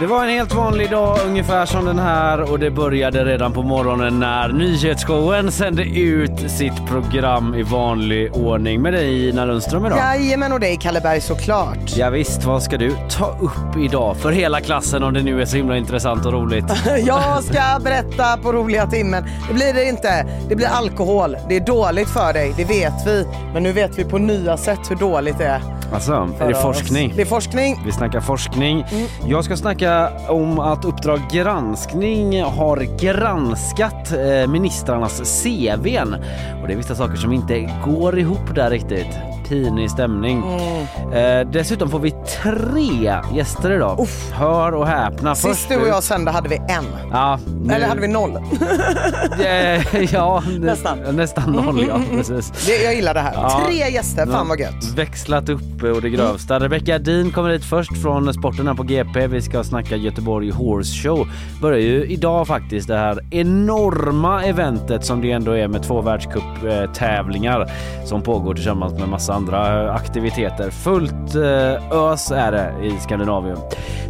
Det 0.00 0.06
var 0.06 0.24
en 0.24 0.30
helt 0.30 0.54
vanlig 0.54 0.90
dag 0.90 1.18
ungefär 1.26 1.66
som 1.66 1.84
den 1.84 1.98
här 1.98 2.52
och 2.52 2.58
det 2.58 2.70
började 2.70 3.24
redan 3.24 3.52
på 3.52 3.62
morgonen 3.62 4.20
när 4.20 4.48
nyhetsshowen 4.48 5.52
sände 5.52 5.82
ut 5.82 6.50
sitt 6.50 6.86
program 6.86 7.54
i 7.54 7.62
vanlig 7.62 8.36
ordning 8.36 8.82
med 8.82 8.92
dig 8.92 9.28
Ina 9.28 9.44
Lundström 9.44 9.86
idag. 9.86 9.98
Jajamän 9.98 10.52
och 10.52 10.60
dig 10.60 10.78
Kalle 10.80 11.00
Berg 11.00 11.20
såklart. 11.20 11.96
Ja, 11.96 12.10
visst, 12.10 12.44
vad 12.44 12.62
ska 12.62 12.76
du 12.76 12.96
ta 13.10 13.38
upp 13.40 13.76
idag 13.76 14.16
för 14.16 14.32
hela 14.32 14.60
klassen 14.60 15.02
om 15.02 15.14
det 15.14 15.22
nu 15.22 15.40
är 15.42 15.44
så 15.44 15.56
himla 15.56 15.76
intressant 15.76 16.26
och 16.26 16.32
roligt? 16.32 16.64
Jag 17.06 17.44
ska 17.44 17.62
berätta 17.84 18.36
på 18.36 18.52
roliga 18.52 18.86
timmen. 18.86 19.24
Det 19.48 19.54
blir 19.54 19.74
det 19.74 19.84
inte. 19.84 20.26
Det 20.48 20.56
blir 20.56 20.66
alkohol. 20.66 21.36
Det 21.48 21.56
är 21.56 21.60
dåligt 21.60 22.08
för 22.08 22.32
dig, 22.32 22.54
det 22.56 22.64
vet 22.64 23.06
vi. 23.06 23.26
Men 23.52 23.62
nu 23.62 23.72
vet 23.72 23.98
vi 23.98 24.04
på 24.04 24.18
nya 24.18 24.56
sätt 24.56 24.80
hur 24.90 24.96
dåligt 24.96 25.38
det 25.38 25.46
är. 25.46 25.79
Alltså, 25.92 26.28
är 26.40 26.48
det 26.48 26.54
forskning? 26.54 27.12
Det 27.16 27.22
är 27.22 27.26
forskning. 27.26 27.82
Vi 27.86 27.92
snackar 27.92 28.20
forskning. 28.20 28.84
Jag 29.26 29.44
ska 29.44 29.56
snacka 29.56 30.10
om 30.28 30.58
att 30.58 30.84
Uppdrag 30.84 31.20
granskning 31.32 32.42
har 32.42 32.76
granskat 33.00 34.12
eh, 34.12 34.50
ministrarnas 34.50 35.42
CVn. 35.42 36.14
Och 36.62 36.66
det 36.68 36.72
är 36.72 36.76
vissa 36.76 36.94
saker 36.94 37.16
som 37.16 37.32
inte 37.32 37.70
går 37.84 38.18
ihop 38.18 38.54
där 38.54 38.70
riktigt. 38.70 39.06
Pinig 39.48 39.90
stämning. 39.90 40.42
Eh, 41.14 41.46
dessutom 41.52 41.90
får 41.90 41.98
vi 41.98 42.10
tre 42.42 43.14
gäster 43.34 43.70
idag. 43.72 44.06
Hör 44.32 44.74
och 44.74 44.86
häpna. 44.86 45.34
Sist 45.34 45.68
du 45.68 45.76
och 45.76 45.88
jag 45.88 46.02
sände 46.02 46.30
hade 46.30 46.48
vi 46.48 46.56
en. 46.56 46.84
Ja, 47.12 47.38
nu- 47.62 47.74
Eller 47.74 47.86
hade 47.88 48.00
vi 48.00 48.08
noll? 48.08 48.38
Eh, 49.44 50.02
ja, 50.12 50.42
Nästan. 50.58 50.98
Nästan 50.98 51.52
noll 51.52 51.84
ja, 51.88 52.00
precis. 52.10 52.66
Det, 52.66 52.82
jag 52.84 52.94
gillar 52.94 53.14
det 53.14 53.20
här. 53.20 53.32
Ja. 53.34 53.62
Tre 53.66 53.90
gäster, 53.90 54.26
fan 54.26 54.48
vad 54.48 54.60
gött. 54.60 54.84
Växlat 54.96 55.48
upp 55.48 55.79
och 55.88 56.02
det 56.02 56.10
grövsta. 56.10 56.60
Rebecka 56.60 56.98
Din 56.98 57.30
kommer 57.30 57.50
hit 57.50 57.64
först 57.64 58.02
från 58.02 58.34
sporten 58.34 58.66
här 58.66 58.74
på 58.74 58.82
GP. 58.82 59.26
Vi 59.26 59.42
ska 59.42 59.64
snacka 59.64 59.96
Göteborg 59.96 60.50
Horse 60.50 61.02
Show. 61.02 61.28
Börjar 61.60 61.78
ju 61.78 62.04
idag 62.04 62.46
faktiskt 62.46 62.88
det 62.88 62.96
här 62.96 63.20
enorma 63.30 64.44
eventet 64.44 65.04
som 65.04 65.20
det 65.20 65.32
ändå 65.32 65.52
är 65.52 65.68
med 65.68 65.82
två 65.82 66.00
världscuptävlingar 66.00 67.70
som 68.04 68.22
pågår 68.22 68.54
tillsammans 68.54 68.92
med 68.92 69.08
massa 69.08 69.32
andra 69.34 69.92
aktiviteter. 69.92 70.70
Fullt 70.70 71.34
eh, 71.34 72.12
ös 72.12 72.30
är 72.30 72.52
det 72.52 72.86
i 72.86 73.00
Skandinavien. 73.00 73.58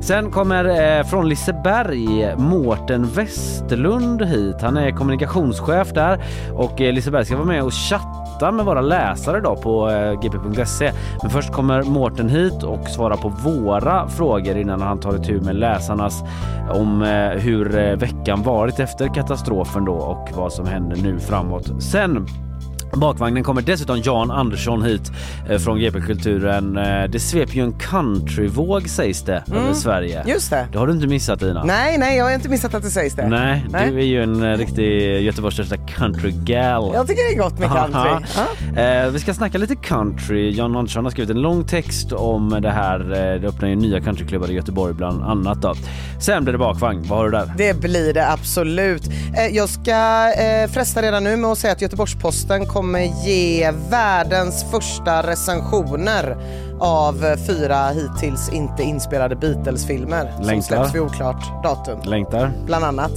Sen 0.00 0.30
kommer 0.30 0.64
eh, 0.98 1.04
från 1.04 1.28
Liseberg 1.28 2.36
Mårten 2.36 3.06
Westlund 3.06 4.22
hit. 4.22 4.56
Han 4.60 4.76
är 4.76 4.90
kommunikationschef 4.90 5.92
där 5.92 6.24
och 6.52 6.80
eh, 6.80 6.92
Liseberg 6.92 7.24
ska 7.24 7.36
vara 7.36 7.46
med 7.46 7.62
och 7.62 7.74
chatta 7.74 8.19
med 8.40 8.64
våra 8.64 8.80
läsare 8.80 9.40
då 9.40 9.56
på 9.56 9.90
eh, 9.90 10.12
gp.se. 10.12 10.92
Men 11.22 11.30
först 11.30 11.52
kommer 11.52 11.82
Mårten 11.82 12.28
hit 12.28 12.62
och 12.62 12.88
svarar 12.88 13.16
på 13.16 13.28
våra 13.28 14.08
frågor 14.08 14.56
innan 14.56 14.82
han 14.82 15.00
tar 15.00 15.16
itu 15.16 15.40
med 15.40 15.56
läsarnas 15.56 16.22
om 16.70 17.02
eh, 17.02 17.40
hur 17.40 17.78
eh, 17.78 17.96
veckan 17.96 18.42
varit 18.42 18.80
efter 18.80 19.14
katastrofen 19.14 19.84
då 19.84 19.94
och 19.94 20.28
vad 20.36 20.52
som 20.52 20.66
händer 20.66 20.96
nu 20.96 21.18
framåt. 21.18 21.82
Sen 21.82 22.26
Bakvagnen 22.92 23.44
kommer 23.44 23.62
dessutom 23.62 24.00
Jan 24.04 24.30
Andersson 24.30 24.82
hit 24.82 25.12
eh, 25.48 25.58
från 25.58 25.78
GP 25.78 26.00
Kulturen. 26.00 26.76
Eh, 26.78 27.04
det 27.10 27.20
sveper 27.20 27.52
ju 27.54 27.62
en 27.62 27.72
countryvåg 27.72 28.88
sägs 28.88 29.22
det 29.22 29.44
över 29.54 29.72
Sverige. 29.74 30.24
Just 30.26 30.50
det. 30.50 30.66
Det 30.72 30.78
har 30.78 30.86
du 30.86 30.92
inte 30.92 31.06
missat 31.06 31.42
Ina? 31.42 31.64
Nej, 31.64 31.98
nej, 31.98 32.16
jag 32.16 32.24
har 32.24 32.32
inte 32.32 32.48
missat 32.48 32.74
att 32.74 32.82
det 32.82 32.90
sägs 32.90 33.14
det. 33.14 33.28
Nej, 33.28 33.66
Nej. 33.70 33.90
du 33.90 33.98
är 34.00 34.04
ju 34.04 34.22
en 34.22 34.42
eh, 34.42 34.56
riktig 34.58 35.20
Göteborgs 35.22 35.54
största 35.54 35.76
countrygal. 35.76 36.90
Jag 36.94 37.06
tycker 37.06 37.22
det 37.22 37.34
är 37.34 37.42
gott 37.42 37.58
med 37.58 37.68
country. 37.70 38.82
Eh, 38.82 39.10
vi 39.10 39.18
ska 39.18 39.34
snacka 39.34 39.58
lite 39.58 39.76
country. 39.76 40.50
Jan 40.56 40.76
Andersson 40.76 41.04
har 41.04 41.10
skrivit 41.10 41.30
en 41.30 41.40
lång 41.42 41.64
text 41.64 42.12
om 42.12 42.58
det 42.62 42.70
här. 42.70 42.98
Det 43.42 43.48
öppnar 43.48 43.68
ju 43.68 43.76
nya 43.76 44.00
countryklubbar 44.00 44.50
i 44.50 44.54
Göteborg 44.54 44.94
bland 44.94 45.22
annat. 45.22 45.62
Då. 45.62 45.74
Sen 46.20 46.44
blir 46.44 46.52
det 46.52 46.58
bakvagn. 46.58 47.02
Vad 47.08 47.18
har 47.18 47.24
du 47.24 47.30
där? 47.30 47.52
Det 47.56 47.80
blir 47.80 48.14
det 48.14 48.28
absolut. 48.32 49.02
Eh, 49.36 49.46
Jag 49.56 49.68
ska 49.68 50.32
eh, 50.32 50.70
fresta 50.70 51.02
redan 51.02 51.24
nu 51.24 51.36
med 51.36 51.50
att 51.50 51.58
säga 51.58 51.72
att 51.72 51.82
Göteborgs-Posten 51.82 52.66
kommer 52.66 52.79
ge 53.24 53.70
världens 53.90 54.64
första 54.70 55.22
recensioner 55.22 56.36
av 56.80 57.36
fyra 57.46 57.88
hittills 57.88 58.52
inte 58.52 58.82
inspelade 58.82 59.36
Beatles-filmer 59.36 60.32
som 60.36 60.46
Längtar. 60.46 60.76
släpps 60.76 60.94
vid 60.94 61.02
oklart 61.02 61.62
datum. 61.62 61.98
Längtar? 62.04 62.50
Bland 62.66 62.84
annat. 62.84 63.12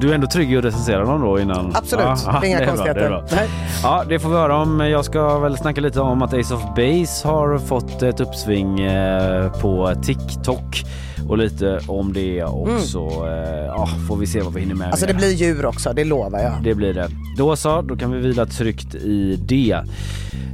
Du 0.00 0.10
är 0.10 0.14
ändå 0.14 0.26
trygg 0.26 0.52
i 0.52 0.56
att 0.58 0.64
recensera 0.64 1.04
dem 1.04 1.20
då 1.20 1.40
innan? 1.40 1.72
Absolut, 1.74 2.24
det 2.24 2.30
är 2.30 2.44
inga 2.44 2.58
det 2.60 2.66
konstigheter. 2.66 3.00
det 3.00 3.06
är 3.06 3.10
bra. 3.10 3.24
Nej. 3.30 3.48
Ja, 3.82 4.04
det 4.08 4.18
får 4.18 4.28
vi 4.28 4.34
höra 4.34 4.56
om. 4.56 4.80
Jag 4.80 5.04
ska 5.04 5.38
väl 5.38 5.56
snacka 5.56 5.80
lite 5.80 6.00
om 6.00 6.22
att 6.22 6.34
Ace 6.34 6.54
of 6.54 6.62
Base 6.76 7.28
har 7.28 7.58
fått 7.58 8.02
ett 8.02 8.20
uppsving 8.20 8.80
eh, 8.80 9.52
på 9.52 9.94
TikTok 10.02 10.84
och 11.28 11.38
lite 11.38 11.80
om 11.88 12.12
det 12.12 12.44
och 12.44 12.80
så 12.80 13.26
eh, 13.26 13.64
ja, 13.66 13.88
får 14.08 14.16
vi 14.16 14.26
se 14.26 14.40
vad 14.40 14.54
vi 14.54 14.60
hinner 14.60 14.74
med. 14.74 14.84
Mm. 14.84 14.92
Alltså 14.92 15.06
med 15.06 15.14
det 15.14 15.18
blir 15.18 15.32
djur 15.32 15.66
också, 15.66 15.92
det 15.92 16.04
lovar 16.04 16.38
jag. 16.38 16.62
Det 16.62 16.74
blir 16.74 16.94
det. 16.94 17.08
Då 17.38 17.56
så, 17.56 17.82
då 17.82 17.96
kan 17.96 18.12
vi 18.12 18.18
vila 18.18 18.46
tryggt 18.46 18.94
i 18.94 19.36
det. 19.36 19.84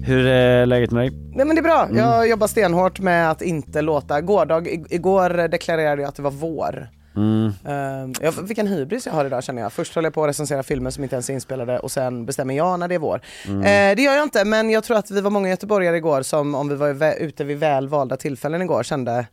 Hur 0.05 0.27
är 0.27 0.67
läget 0.67 0.91
med 0.91 1.03
dig? 1.03 1.11
Nej 1.11 1.47
men 1.47 1.57
det 1.57 1.61
är 1.61 1.63
bra. 1.63 1.85
Mm. 1.85 1.97
Jag 1.97 2.29
jobbar 2.29 2.47
stenhårt 2.47 3.01
med 3.01 3.31
att 3.31 3.43
inte 3.43 3.83
låta... 3.83 4.21
Gårdag, 4.21 4.69
igår 4.91 5.49
deklarerade 5.49 6.03
jag 6.03 6.09
att 6.09 6.15
det 6.15 6.23
var 6.23 6.31
vår. 6.31 6.89
Mm. 7.17 7.53
Uh, 7.69 8.13
jag, 8.21 8.33
vilken 8.43 8.67
hybris 8.67 9.07
jag 9.07 9.13
har 9.13 9.25
idag 9.25 9.45
känner 9.45 9.63
jag. 9.63 9.73
Först 9.73 9.95
håller 9.95 10.07
jag 10.07 10.15
på 10.15 10.23
att 10.23 10.29
recensera 10.29 10.63
filmer 10.63 10.91
som 10.91 11.03
inte 11.03 11.17
ens 11.17 11.31
är 11.31 11.35
inspelade 11.35 11.79
och 11.79 11.91
sen 11.91 12.27
bestämmer 12.27 12.55
jag 12.55 12.81
när 12.81 12.89
det 12.89 12.95
är 12.95 12.99
vår. 12.99 13.21
Mm. 13.47 13.61
Eh, 13.61 13.97
det 13.97 14.03
gör 14.03 14.15
jag 14.15 14.23
inte 14.23 14.45
men 14.45 14.71
jag 14.71 14.85
tror 14.85 14.97
att 14.97 15.11
vi 15.11 15.21
var 15.21 15.31
många 15.31 15.49
göteborgare 15.49 15.97
igår 15.97 16.23
som 16.23 16.55
om 16.55 16.69
vi 16.69 16.75
var 16.75 17.15
ute 17.15 17.45
vid 17.45 17.59
väl 17.59 17.89
valda 17.89 18.17
tillfällen 18.17 18.63
igår 18.63 18.83
kände 18.83 19.27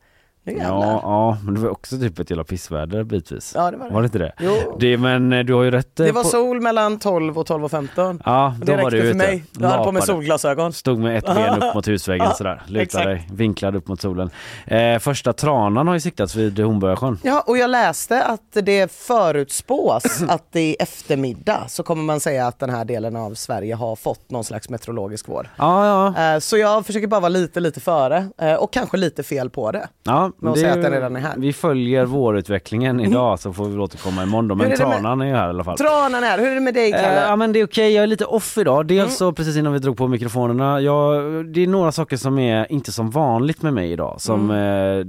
Nu 0.44 0.54
Ja, 0.54 0.60
jävlar. 0.60 0.80
ja, 1.04 1.38
men 1.44 1.54
det 1.54 1.60
var 1.60 1.70
också 1.70 1.98
typ 2.00 2.20
ett 2.20 2.30
jävla 2.30 2.44
pissväder 2.44 3.04
bitvis. 3.04 3.52
Ja, 3.56 3.72
det 3.72 3.78
var 3.78 3.88
det. 3.88 3.94
Var 3.94 4.02
det 4.02 4.06
inte 4.06 4.18
det? 4.18 4.34
Jo. 4.40 4.78
det 4.80 4.98
men 4.98 5.34
eh, 5.34 5.40
du 5.46 5.54
har 5.54 5.64
ju 5.64 5.72
rätt. 5.72 6.00
eh, 6.00 6.06
Det 6.06 6.12
var 6.12 6.24
sol 6.24 6.62
mellan 6.62 7.00
12 7.00 7.38
och 7.40 7.46
12 7.46 7.64
och 7.66 7.72
15. 7.72 8.22
Ja, 8.26 8.56
då 8.60 8.66
det 8.66 8.84
var 8.84 8.92
du 8.92 8.98
för 9.02 9.06
ute. 9.08 9.18
mig. 9.18 9.44
Jag 9.60 9.68
hade 9.70 9.84
på 9.84 9.92
mig 9.92 10.02
solglasögon. 10.02 10.74
Stod 10.74 11.00
med 11.00 11.18
ett 11.18 11.26
ben 11.26 11.64
upp 11.64 11.76
mot 11.76 11.88
husväggen 11.88 12.32
sådär, 12.38 12.62
lutade 12.68 13.06
dig, 13.06 13.28
vinklad 13.32 13.76
upp 13.76 13.88
mot 13.88 14.02
solen. 14.02 14.30
Eh, 14.66 15.00
första 15.00 15.34
tranan 15.34 15.88
har 15.88 15.94
ju 15.94 16.00
siktats 16.00 16.36
vid 16.36 16.60
Hornborgasjön. 16.60 17.18
Ja, 17.24 17.44
och 17.48 17.58
jag 17.58 17.70
läste 17.70 18.24
att 18.24 18.42
det 18.64 18.92
förutspås 18.92 20.04
att 20.30 20.56
i 20.56 20.76
eftermiddag 20.80 21.64
så 21.68 21.84
kommer 21.84 22.04
man 22.04 22.20
säga 22.20 22.48
att 22.48 22.60
den 22.60 22.70
här 22.70 22.86
delen 22.86 23.16
av 23.16 23.34
Sverige 23.34 23.76
har 23.76 23.96
fått 23.96 24.32
någon 24.32 24.44
slags 24.44 24.70
meteorologisk 24.70 25.28
vår. 25.28 25.50
Ja, 25.58 25.86
ja. 26.16 26.34
Eh, 26.34 26.40
Så 26.40 26.58
jag 26.58 26.86
försöker 26.86 27.08
bara 27.08 27.20
vara 27.20 27.30
lite, 27.30 27.60
lite 27.60 27.80
före 27.80 28.28
eh, 28.42 28.54
och 28.54 28.74
kanske 28.74 28.98
lite 28.98 29.24
fel 29.24 29.50
på 29.50 29.72
det. 29.72 29.88
ja 30.04 30.32
Men 30.42 30.52
att 30.54 30.60
säga 30.60 30.74
att 30.74 30.82
den 30.82 30.92
redan 30.92 31.16
är 31.16 31.20
här. 31.20 31.34
Vi 31.38 31.54
följer 31.54 32.06
vårutvecklingen 32.06 33.00
idag 33.00 33.40
så 33.40 33.54
får 33.54 33.66
vi 33.66 33.72
väl 33.72 33.80
återkomma 33.82 34.24
imorgon 34.24 34.48
då. 34.48 34.56
Men 34.56 34.66
är 34.66 34.70
det 34.78 34.84
med- 34.86 34.92
tranan 34.92 35.22
är 35.22 35.26
ju 35.26 35.34
här 35.34 35.46
i 35.48 35.50
alla 35.50 35.64
fall. 35.64 35.78
Tranan 35.78 36.24
är, 36.24 36.38
hur 36.38 36.48
är 36.48 36.56
det 36.56 36.62
med 36.62 36.74
dig 36.74 36.92
Eh, 36.92 37.02
Kalle? 37.02 37.22
ja 37.28 37.36
men 37.36 37.54
det 37.54 37.60
är 37.60 37.66
okej, 37.66 37.94
jag 37.94 38.04
är 38.04 38.08
lite 38.08 38.26
off 38.26 38.58
idag. 38.58 38.86
Dels 38.88 39.00
Mm. 39.00 39.10
så 39.12 39.32
precis 39.34 39.58
innan 39.58 39.74
vi 39.74 39.80
drog 39.80 39.98
på 39.98 40.08
mikrofonerna, 40.08 40.82
jag, 40.82 41.22
det 41.46 41.64
är 41.64 41.68
några 41.68 41.92
saker 41.92 42.18
som 42.18 42.40
är 42.40 42.72
inte 42.72 42.92
som 42.92 43.10
vanligt 43.10 43.62
med 43.62 43.74
mig 43.74 43.92
idag. 43.92 44.16
Som 44.22 44.50
Mm. 44.52 45.00
eh, 45.00 45.06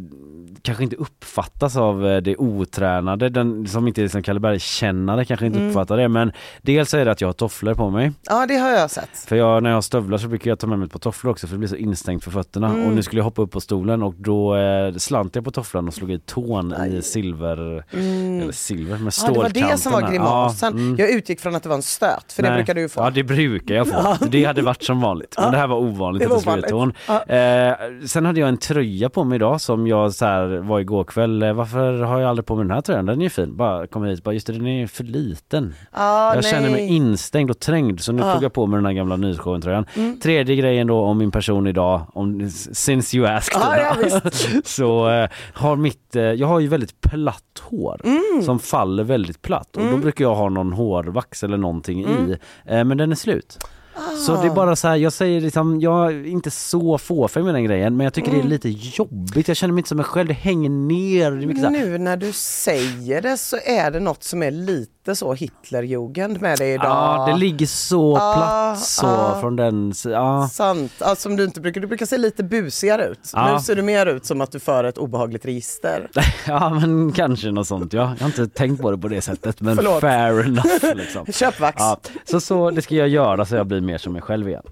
kanske 0.63 0.85
inte 0.85 0.97
uppfattas 0.97 1.77
av 1.77 2.07
eh, 2.07 2.17
det 2.17 2.37
otränade, 2.37 3.29
den 3.29 3.67
som 3.69 3.89
inte 3.89 4.01
är 4.01 4.03
liksom 4.03 4.23
Kalle 4.23 4.41
Berg-kännare 4.41 5.25
kanske 5.25 5.47
inte 5.47 5.59
Mm. 5.59 5.71
uppfattar 5.71 5.97
det. 5.97 6.09
Men 6.09 6.33
dels 6.63 6.95
är 6.95 7.05
det 7.05 7.11
att 7.11 7.21
jag 7.21 7.29
har 7.29 7.33
tofflor 7.33 7.75
på 7.75 7.91
mig. 7.91 8.13
Ja 8.23 8.47
det 8.47 8.57
har 8.57 8.71
jag 8.71 8.91
sett. 8.91 9.19
För 9.29 9.37
jag, 9.37 9.63
när 9.63 9.71
jag 9.71 9.77
har 9.77 9.83
stövlar 9.83 10.19
så 10.19 10.29
brukar 10.29 10.51
jag 10.51 10.59
ta 10.59 10.67
med 10.67 10.79
mig 10.79 10.87
ett 10.87 10.93
par 10.93 10.99
tofflor 10.99 11.31
också 11.31 11.47
för 11.47 11.55
det 11.55 11.59
blir 11.59 11.69
så 11.69 11.77
instängt 11.77 12.25
för 12.25 12.31
fötterna. 12.31 12.69
Mm. 12.69 12.87
Och 12.87 12.93
nu 12.93 13.03
skulle 13.03 13.19
jag 13.21 13.25
hoppa 13.25 13.43
upp 13.43 13.51
på 13.51 13.61
stolen 13.61 14.03
och 14.03 14.15
då 14.15 14.57
eh, 14.57 14.95
slant 14.95 15.35
jag 15.35 15.45
på 15.45 15.51
tofflan 15.51 15.89
och 15.89 15.95
slog 15.95 16.11
i 16.13 16.19
tån 16.19 16.75
i 16.89 17.03
silver, 17.03 17.85
eller 17.91 18.53
silver 18.53 18.99
med 18.99 19.01
Mm. 19.01 19.11
Ja, 19.23 19.33
det 19.33 19.39
var 19.63 19.71
det 19.73 19.79
som 19.79 19.93
var 19.93 20.11
grimasen. 20.11 20.73
Ja, 20.77 20.81
mm. 20.83 20.97
Jag 20.99 21.11
utgick 21.11 21.41
från 21.41 21.55
att 21.55 21.63
det 21.63 21.69
var 21.69 21.77
en 21.77 21.83
stöt, 21.83 22.33
för 22.33 22.43
det 22.43 22.49
Nej. 22.49 22.59
brukar 22.59 22.75
du 22.75 22.89
få. 22.89 23.01
Ja 23.01 23.11
det 23.11 23.23
brukar 23.25 23.75
jag 23.75 23.89
få. 23.89 24.17
Det 24.31 24.45
hade 24.45 24.63
varit 24.63 24.83
som 24.83 25.01
vanligt. 25.01 25.35
Men 25.39 25.53
det 25.53 25.59
här 25.59 25.67
var 25.67 25.77
ovanligt 25.77 26.23
det 26.23 26.29
var 26.29 26.37
att 26.37 26.45
det 26.45 26.53
slog 26.53 26.65
i 26.65 26.69
tån. 26.69 26.93
ovanligt. 27.09 28.01
Eh, 28.03 28.07
sen 28.07 28.27
hade 28.27 28.41
jag 28.41 28.49
en 28.49 28.57
tröja 28.57 29.09
på 29.11 29.25
mig 29.25 29.37
idag 29.37 29.61
som 29.61 29.87
jag 29.87 30.15
så 30.15 30.25
här 30.25 30.50
var 30.59 30.81
igår 30.81 31.05
kväll. 31.05 31.43
Eh, 31.43 31.53
Varför 31.53 32.03
har 32.03 32.21
jag 32.21 32.31
aldrig 32.31 32.47
på 32.47 32.57
mig 32.57 32.65
den 32.65 32.71
här 32.75 32.81
tröjan? 32.81 33.07
Den 33.07 33.19
är 33.21 33.23
ju 33.25 33.31
fin. 33.31 33.57
Bara 33.57 33.87
kom 33.87 34.05
hit. 34.05 34.25
Bara, 34.25 34.33
just 34.35 34.47
det, 34.47 34.53
den 34.53 34.67
är 34.67 34.87
för 34.87 35.05
liten. 35.05 35.75
Ah, 35.91 36.35
jag 36.35 36.45
känner 36.45 36.71
mig 36.71 36.87
nej. 36.87 36.97
instängd 36.97 37.51
och 37.51 37.59
trängd 37.61 38.01
så 38.01 38.13
nu 38.13 38.23
tog 38.23 38.43
jag 38.43 38.53
på 38.53 38.67
mig 38.67 38.77
den 38.79 38.87
här 38.87 38.93
gamla 38.93 39.17
Nyshowen-tröjan. 39.17 39.87
Mm. 39.97 40.21
Tredje 40.21 40.57
grejen 40.57 40.87
då 40.87 41.01
om 41.01 41.19
min 41.19 41.31
person 41.31 41.67
idag, 41.67 42.07
om, 42.15 42.51
since 42.73 43.17
you 43.17 43.27
asked. 43.27 43.63
Ah, 43.63 43.77
ja, 43.77 44.21
så 44.65 45.09
eh, 45.11 45.29
har 45.53 45.77
mitt, 45.77 46.17
eh, 46.17 46.23
jag 46.23 46.47
har 46.47 46.61
ju 46.61 46.69
väldigt 46.69 47.01
platt 47.01 47.63
hår 47.63 48.01
Mm. 48.05 48.43
som 48.43 48.59
faller 48.59 49.05
väldigt 49.05 49.43
platt 49.43 49.77
och 49.77 49.83
då 49.91 49.97
brukar 49.97 50.25
jag 50.25 50.35
ha 50.35 50.49
någon 50.49 50.73
hårvax 50.73 51.45
eller 51.45 51.57
någonting 51.57 52.05
Mm. 52.05 52.31
i. 52.31 52.37
Eh, 52.65 52.85
men 52.85 52.99
den 52.99 53.13
är 53.13 53.17
slut. 53.17 53.59
Så 54.27 54.43
det 54.43 54.49
är 54.49 54.55
bara 54.55 54.77
så 54.77 54.89
här, 54.89 54.97
jag 54.97 55.13
säger 55.13 55.41
liksom, 55.41 55.81
jag 55.81 56.13
är 56.13 56.27
inte 56.27 56.51
så 56.51 56.99
fåfäng 56.99 57.45
med 57.45 57.55
den 57.55 57.65
grejen 57.65 57.97
men 57.97 58.05
jag 58.05 58.15
tycker 58.15 58.29
Mm. 58.31 58.41
det 58.41 58.47
är 58.47 58.51
lite 58.51 58.69
jobbigt, 58.69 59.49
jag 59.49 59.57
känner 59.57 59.75
mig 59.75 59.81
inte 59.81 59.89
som 59.89 59.97
mig 59.97 60.07
själv, 60.07 60.29
det 60.29 60.35
hänger 60.35 60.71
ner. 60.71 61.31
Det 61.31 61.71
Nu 61.71 61.99
när 61.99 62.17
du 62.17 62.33
säger 62.33 63.23
det 63.23 63.37
så 63.37 63.57
är 63.65 63.91
det 63.91 64.01
något 64.01 64.23
som 64.23 64.43
är 64.43 64.51
lite 64.51 65.00
så 65.15 65.33
Hitlerjugend 65.35 66.41
med 66.41 66.59
dig 66.59 66.73
idag. 66.75 66.87
Ja, 66.87 67.27
det 67.33 67.39
ligger 67.39 67.67
så 67.67 68.17
Ah, 68.17 68.35
platt 68.37 68.81
så 68.85 69.07
ah. 69.07 69.41
från 69.41 69.57
den 69.57 69.95
si- 69.95 70.11
ja. 70.11 70.49
Sant, 70.53 70.93
alltså, 71.03 71.23
som 71.23 71.37
du 71.37 71.45
inte 71.45 71.61
brukar, 71.61 71.81
du 71.81 71.87
brukar 71.87 72.07
se 72.07 72.19
lite 72.19 72.43
busigare 72.45 73.05
ut. 73.07 73.31
Ja. 73.33 73.53
Nu 73.55 73.61
ser 73.61 73.75
du 73.77 73.83
mer 73.83 74.07
ut 74.07 74.25
som 74.27 74.41
att 74.41 74.53
du 74.53 74.61
för 74.61 74.85
ett 74.85 74.99
obehagligt 74.99 75.45
register. 75.45 76.09
ja 76.47 76.69
men 76.71 77.13
kanske 77.13 77.51
något 77.51 77.67
sånt 77.67 77.93
ja. 77.93 78.01
Jag 78.19 78.25
har 78.25 78.27
inte 78.27 78.49
tänkt 78.49 78.83
på 78.83 78.91
det 78.91 78.99
på 78.99 79.09
det 79.09 79.21
sättet 79.21 79.61
men 79.61 79.77
Förlåt. 79.77 80.01
fair 80.01 80.41
enough 80.47 80.95
liksom. 80.97 81.27
Köpvax. 81.33 81.77
Ja, 81.79 82.01
så, 82.25 82.41
så 82.41 82.71
det 82.71 82.83
ska 82.83 82.95
jag 82.95 83.09
göra 83.09 83.45
så 83.45 83.55
jag 83.57 83.67
blir 83.67 83.81
mer 83.81 83.99
som 83.99 84.13
mig 84.13 84.23
själv 84.23 84.49
igen. 84.49 84.63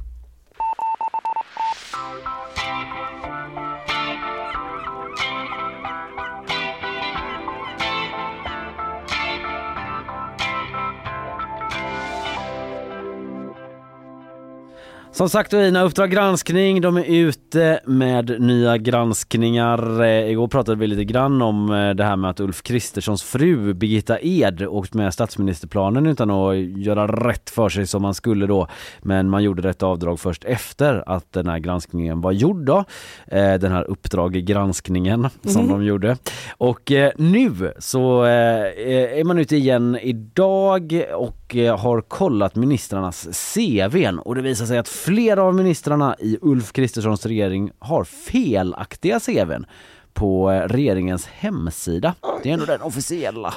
Som 15.19 15.29
sagt 15.29 15.53
Ina, 15.53 15.83
Uppdrag 15.83 16.11
granskning, 16.11 16.81
de 16.81 16.97
är 16.97 17.05
ute 17.05 17.81
med 17.85 18.41
nya 18.41 18.79
granskningar. 18.79 20.03
Eh, 20.03 20.31
igår 20.31 20.49
pratade 20.49 20.79
vi 20.79 20.87
lite 20.87 21.05
grann 21.05 21.43
om 21.43 21.71
eh, 21.75 21.91
det 21.91 22.05
här 22.05 22.17
med 22.17 22.31
att 22.31 22.41
Ulf 22.41 22.63
Kristerssons 22.63 23.23
fru 23.23 23.75
Birgitta 23.75 24.19
Ed 24.21 24.63
åkt 24.63 24.95
med 24.95 25.15
statsministerplanen 25.15 26.07
utan 26.07 26.31
att 26.31 26.57
göra 26.57 27.07
rätt 27.07 27.51
för 27.51 27.69
sig 27.69 27.87
som 27.87 28.03
man 28.03 28.15
skulle 28.15 28.47
då. 28.47 28.69
Men 29.03 29.31
man 29.31 29.43
gjorde 29.43 29.63
rätt 29.69 29.83
avdrag 29.83 30.21
först 30.21 30.45
efter 30.45 31.05
att 31.07 31.33
den 31.33 31.49
här 31.49 31.59
granskningen 31.59 32.21
var 32.21 32.33
gjord 32.33 32.67
då. 32.67 32.85
Eh, 33.27 33.55
den 33.55 33.73
här 33.73 33.91
Uppdrag 33.91 34.33
granskningen 34.33 35.29
som 35.45 35.69
de 35.69 35.85
gjorde. 35.85 36.17
Och 36.59 36.93
nu 37.17 37.73
så 37.79 38.23
är 38.23 39.25
man 39.25 39.39
ute 39.39 39.57
igen 39.57 39.99
idag 40.03 41.05
och 41.15 41.57
har 41.79 42.01
kollat 42.01 42.57
ministrarnas 42.57 43.53
CVn 43.55 44.19
och 44.19 44.35
det 44.35 44.43
visar 44.43 44.67
sig 44.67 44.79
att 44.79 44.89
flera 45.09 45.43
av 45.43 45.55
ministrarna 45.55 46.17
i 46.19 46.39
Ulf 46.43 46.73
Kristerssons 46.73 47.27
regering 47.27 47.71
har 47.79 48.05
felaktiga 48.05 49.21
CVn 49.21 49.67
på 50.13 50.51
eh, 50.51 50.61
regeringens 50.61 51.27
hemsida. 51.27 52.15
Det 52.43 52.49
är 52.49 52.53
ändå 52.53 52.65
den 52.65 52.83
officiella. 52.83 53.55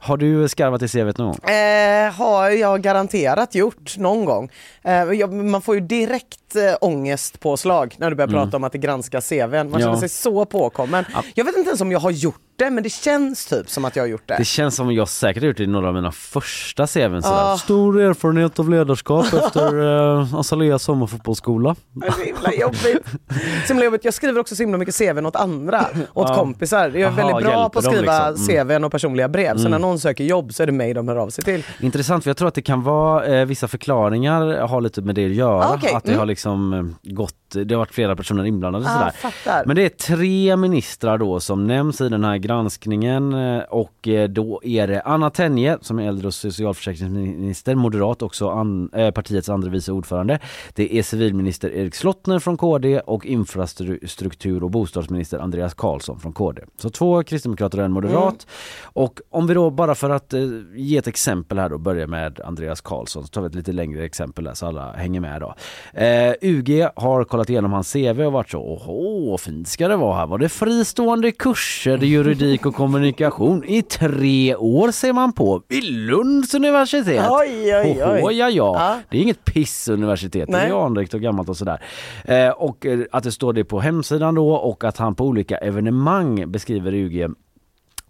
Har 0.00 0.16
du 0.16 0.48
skarvat 0.48 0.82
i 0.82 0.88
CVt 0.88 1.18
någon 1.18 1.26
gång? 1.26 1.50
Eh, 1.50 2.12
har 2.12 2.50
jag 2.50 2.82
garanterat 2.82 3.54
gjort 3.54 3.96
någon 3.96 4.24
gång. 4.24 4.50
Eh, 4.82 4.92
jag, 4.92 5.32
man 5.32 5.62
får 5.62 5.74
ju 5.74 5.80
direkt 5.80 6.56
eh, 6.56 6.76
ångestpåslag 6.80 7.94
när 7.98 8.10
du 8.10 8.16
börjar 8.16 8.28
prata 8.28 8.56
om 8.56 8.64
att 8.64 8.72
det 8.72 8.78
granskar 8.78 9.20
CVn. 9.20 9.50
Man 9.50 9.58
Mm. 9.66 9.80
Ja. 9.80 9.86
känner 9.86 9.96
sig 9.98 10.08
så 10.08 10.44
påkommen. 10.44 11.04
Jag 11.34 11.44
vet 11.44 11.56
inte 11.56 11.68
ens 11.68 11.80
om 11.80 11.92
jag 11.92 11.98
har 12.00 12.10
gjort 12.10 12.40
det 12.56 12.70
men 12.70 12.82
det 12.82 12.90
känns 12.90 13.46
typ 13.46 13.70
som 13.70 13.84
att 13.84 13.96
jag 13.96 14.02
har 14.02 14.08
gjort 14.08 14.22
det. 14.28 14.34
Det 14.38 14.44
känns 14.44 14.74
som 14.76 14.92
jag 14.92 15.08
säkert 15.08 15.42
har 15.42 15.48
gjort 15.48 15.56
det 15.56 15.62
i 15.64 15.66
några 15.66 15.88
av 15.88 15.94
mina 15.94 16.12
första 16.12 16.86
CVn. 16.86 17.22
Sådär. 17.22 17.52
Ah. 17.52 17.58
Stor 17.58 18.00
erfarenhet 18.00 18.58
av 18.58 18.70
ledarskap 18.70 19.26
efter 19.32 19.74
uh, 19.78 20.34
Azaleas 20.34 20.82
sommarfotbollsskola. 20.82 21.76
Det 21.92 22.06
är 22.06 22.10
så 22.12 22.20
himla 22.22 22.52
jobbigt. 22.54 23.06
Så 23.66 23.72
himla 23.72 23.84
jobbigt. 23.84 24.04
Jag 24.04 24.14
skriver 24.14 24.40
också 24.40 24.56
så 24.56 24.62
himla 24.62 24.78
mycket 24.78 24.94
CVn 24.98 25.26
åt 25.26 25.36
andra, 25.36 25.86
åt 26.14 26.28
Ja. 26.28 26.34
kompisar. 26.34 26.88
Jag 26.88 27.00
är 27.00 27.06
Aha, 27.06 27.16
väldigt 27.16 27.46
bra 27.52 27.68
på 27.68 27.78
att 27.78 27.84
skriva 27.84 28.30
liksom. 28.30 28.48
Mm. 28.54 28.66
CVn 28.66 28.84
och 28.84 28.92
personliga 28.92 29.28
brev. 29.28 29.56
Så 29.58 29.68
när 29.68 29.78
någon 29.88 29.98
söker 29.98 30.24
jobb 30.24 30.54
så 30.54 30.62
är 30.62 30.66
det 30.66 30.72
mig 30.72 30.94
de 30.94 31.08
hör 31.08 31.16
av 31.16 31.28
sig 31.30 31.44
till. 31.44 31.64
Intressant 31.80 32.24
för 32.24 32.30
jag 32.30 32.36
tror 32.36 32.48
att 32.48 32.54
det 32.54 32.62
kan 32.62 32.82
vara 32.82 33.26
eh, 33.26 33.44
vissa 33.46 33.68
förklaringar 33.68 34.66
har 34.66 34.80
lite 34.80 35.02
med 35.02 35.14
det 35.14 35.24
att 35.26 35.32
göra. 35.32 35.64
Ah, 35.64 35.74
okej. 35.74 35.94
Att 35.94 36.04
det 36.04 36.10
Mm. 36.10 36.18
har 36.18 36.26
liksom 36.26 36.72
eh, 37.04 37.12
gått, 37.12 37.47
det 37.50 37.74
har 37.74 37.78
varit 37.78 37.94
flera 37.94 38.16
personer 38.16 38.44
inblandade 38.44 38.84
Ah, 38.88 39.12
sådär. 39.44 39.62
Men 39.66 39.76
det 39.76 39.84
är 39.84 39.88
tre 39.88 40.56
ministrar 40.56 41.18
då 41.18 41.40
som 41.40 41.66
nämns 41.66 42.00
i 42.00 42.08
den 42.08 42.24
här 42.24 42.36
granskningen 42.36 43.32
eh, 43.32 43.62
och 43.62 44.08
eh, 44.08 44.28
då 44.28 44.60
är 44.64 44.86
det 44.86 45.00
Anna 45.02 45.30
Tenje 45.30 45.78
som 45.80 45.98
är 45.98 46.08
äldre 46.08 46.26
och 46.26 46.34
socialförsäkringsminister, 46.34 47.74
moderat 47.74 48.22
också 48.22 48.50
an, 48.50 48.90
eh, 48.92 49.10
partiets 49.10 49.48
andre 49.48 49.70
vice 49.70 49.92
ordförande. 49.92 50.38
Det 50.74 50.98
är 50.98 51.02
civilminister 51.02 51.70
Erik 51.70 51.94
Slottner 51.94 52.38
från 52.38 52.56
KD 52.56 53.00
och 53.00 53.26
infrastruktur 53.26 54.64
och 54.64 54.70
bostadsminister 54.70 55.38
Andreas 55.38 55.74
Karlsson 55.74 56.20
från 56.20 56.32
KD. 56.32 56.62
Så 56.76 56.90
två 56.90 57.22
kristdemokrater 57.22 57.78
och 57.78 57.84
en 57.84 57.92
moderat. 57.92 58.46
Och 58.82 59.20
om 59.30 59.46
vi 59.46 59.54
då 59.54 59.70
bara 59.70 59.94
för 59.94 60.10
att 60.10 60.34
eh, 60.34 60.40
ge 60.74 60.96
ett 60.96 61.06
exempel 61.06 61.58
här 61.58 61.68
då 61.68 61.78
börjar 61.78 62.06
med 62.06 62.40
Andreas 62.40 62.80
Karlsson 62.80 63.22
så 63.22 63.28
tar 63.28 63.40
vi 63.40 63.46
ett 63.46 63.54
lite 63.54 63.72
längre 63.72 64.04
exempel 64.04 64.44
där 64.44 64.54
så 64.54 64.66
alla 64.66 64.92
hänger 64.92 65.20
med 65.20 65.40
då. 65.40 65.54
Eh, 65.92 66.34
UG 66.40 66.86
har 66.96 67.24
kollat 67.38 67.50
igenom 67.50 67.72
hans 67.72 67.92
CV 67.92 68.26
och 68.26 68.32
varit 68.32 68.50
så 68.50 68.78
åh 68.86 69.36
fint 69.36 69.68
ska 69.68 69.88
det 69.88 69.96
vara 69.96 70.16
här. 70.16 70.26
Var 70.26 70.38
det 70.38 70.48
fristående 70.48 71.32
kurser 71.32 72.04
i 72.04 72.06
juridik 72.06 72.66
och 72.66 72.74
kommunikation 72.74 73.64
i 73.64 73.82
tre 73.82 74.56
år 74.56 74.90
ser 74.90 75.12
man 75.12 75.32
på 75.32 75.62
vid 75.68 75.84
Lunds 75.84 76.54
universitet. 76.54 77.26
Oj, 77.30 77.76
oj, 77.76 78.04
oj. 78.04 78.22
Oho, 78.22 78.30
ja, 78.30 78.50
ja. 78.50 79.00
Det 79.10 79.18
är 79.18 79.22
inget 79.22 79.44
pissuniversitet, 79.44 80.48
det 80.48 80.58
är 80.58 80.86
anrikt 80.86 81.14
och 81.14 81.20
gammalt 81.20 81.48
och 81.48 81.56
sådär. 81.56 81.82
Eh, 82.24 82.50
och 82.50 82.86
eh, 82.86 83.00
att 83.12 83.24
det 83.24 83.32
står 83.32 83.52
det 83.52 83.64
på 83.64 83.80
hemsidan 83.80 84.34
då 84.34 84.52
och 84.52 84.84
att 84.84 84.96
han 84.96 85.14
på 85.14 85.24
olika 85.24 85.56
evenemang 85.56 86.52
beskriver 86.52 86.94
UG 86.94 87.34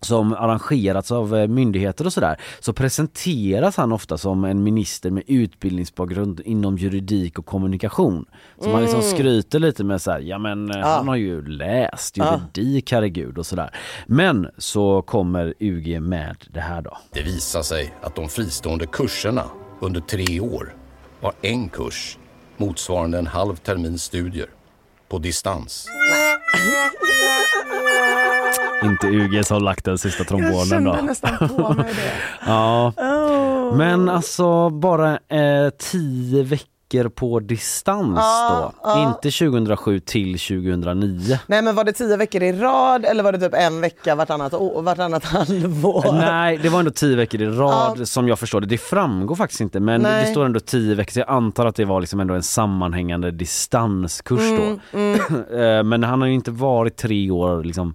som 0.00 0.32
arrangerats 0.32 1.12
av 1.12 1.36
eh, 1.36 1.48
myndigheter 1.48 2.06
och 2.06 2.12
sådär 2.12 2.40
så 2.60 2.72
presenteras 2.72 3.76
han 3.76 3.92
ofta 3.92 4.18
som 4.18 4.44
en 4.44 4.62
minister 4.62 5.10
med 5.10 5.22
utbildningsbakgrund 5.26 6.40
inom 6.40 6.78
juridik 6.78 7.38
och 7.38 7.46
kommunikation. 7.46 8.26
Så 8.60 8.68
man 8.68 8.82
liksom 8.82 9.02
skryter 9.02 9.58
lite 9.58 9.84
med 9.84 10.02
så 10.02 10.10
här, 10.10 10.20
ja 10.20 10.38
men 10.38 10.70
eh, 10.70 10.80
han 10.80 11.08
har 11.08 11.16
ju 11.16 11.46
läst 11.46 12.16
juridik 12.16 12.92
herregud 12.92 13.38
och 13.38 13.46
sådär. 13.46 13.70
Men 14.06 14.48
så 14.58 15.02
kommer 15.02 15.54
UG 15.58 16.02
med 16.02 16.36
det 16.50 16.60
här 16.60 16.82
då. 16.82 16.98
Det 17.12 17.22
visar 17.22 17.62
sig 17.62 17.94
att 18.02 18.14
de 18.14 18.28
fristående 18.28 18.86
kurserna 18.86 19.44
under 19.80 20.00
tre 20.00 20.40
år 20.40 20.74
var 21.20 21.32
en 21.42 21.68
kurs 21.68 22.18
motsvarande 22.56 23.18
en 23.18 23.26
halv 23.26 23.56
termins 23.56 24.02
studier 24.02 24.46
på 25.08 25.18
distans. 25.18 25.86
Inte 28.84 29.06
UG 29.06 29.46
som 29.46 29.62
lagt 29.62 29.84
den 29.84 29.98
sista 29.98 30.20
Jag 30.20 30.28
trombonen 30.28 30.66
kände 30.66 30.96
då. 30.96 31.02
nästan 31.02 31.48
på 31.48 31.72
mig 31.74 31.86
det. 31.94 32.12
Ja. 32.46 32.92
Oh. 32.96 33.76
Men 33.76 34.08
alltså 34.08 34.70
bara 34.70 35.12
eh, 35.12 35.70
tio 35.78 36.42
veckor 36.42 37.08
på 37.08 37.40
distans 37.40 38.18
Ja, 38.18 38.72
då. 38.84 38.88
ja. 38.90 39.08
Inte 39.08 39.38
2007 39.38 40.00
till 40.00 40.38
2009. 40.38 41.38
Nej 41.46 41.62
men 41.62 41.74
var 41.74 41.84
det 41.84 41.92
tio 41.92 42.16
veckor 42.16 42.42
i 42.42 42.52
rad 42.52 43.04
eller 43.04 43.22
var 43.22 43.32
det 43.32 43.38
typ 43.38 43.54
en 43.54 43.80
vecka 43.80 44.14
vartannat, 44.14 44.54
å- 44.54 44.80
vartannat 44.80 45.24
halvår? 45.24 46.12
Nej, 46.12 46.56
det 46.62 46.68
var 46.68 46.78
ändå 46.78 46.90
tio 46.90 47.16
veckor 47.16 47.42
i 47.42 47.46
rad 47.46 48.08
som 48.08 48.28
jag 48.28 48.38
förstår 48.38 48.60
det. 48.60 48.66
Det 48.66 48.78
framgår 48.78 49.36
faktiskt 49.36 49.60
inte 49.60 49.80
men 49.80 50.00
Nej. 50.02 50.24
det 50.24 50.30
står 50.30 50.44
ändå 50.44 50.60
tio 50.60 50.94
veckor 50.94 51.12
så 51.12 51.20
jag 51.20 51.28
antar 51.30 51.66
att 51.66 51.76
det 51.76 51.84
var 51.84 52.00
liksom 52.00 52.20
ändå 52.20 52.34
en 52.34 52.42
sammanhängande 52.42 53.30
distanskurs 53.30 54.40
då. 54.58 54.98
Mm, 54.98 55.20
Eh, 55.78 55.82
men 55.82 56.02
han 56.04 56.20
har 56.20 56.28
ju 56.28 56.34
inte 56.34 56.50
varit 56.50 56.96
tre 56.96 57.30
år 57.30 57.64
liksom 57.64 57.94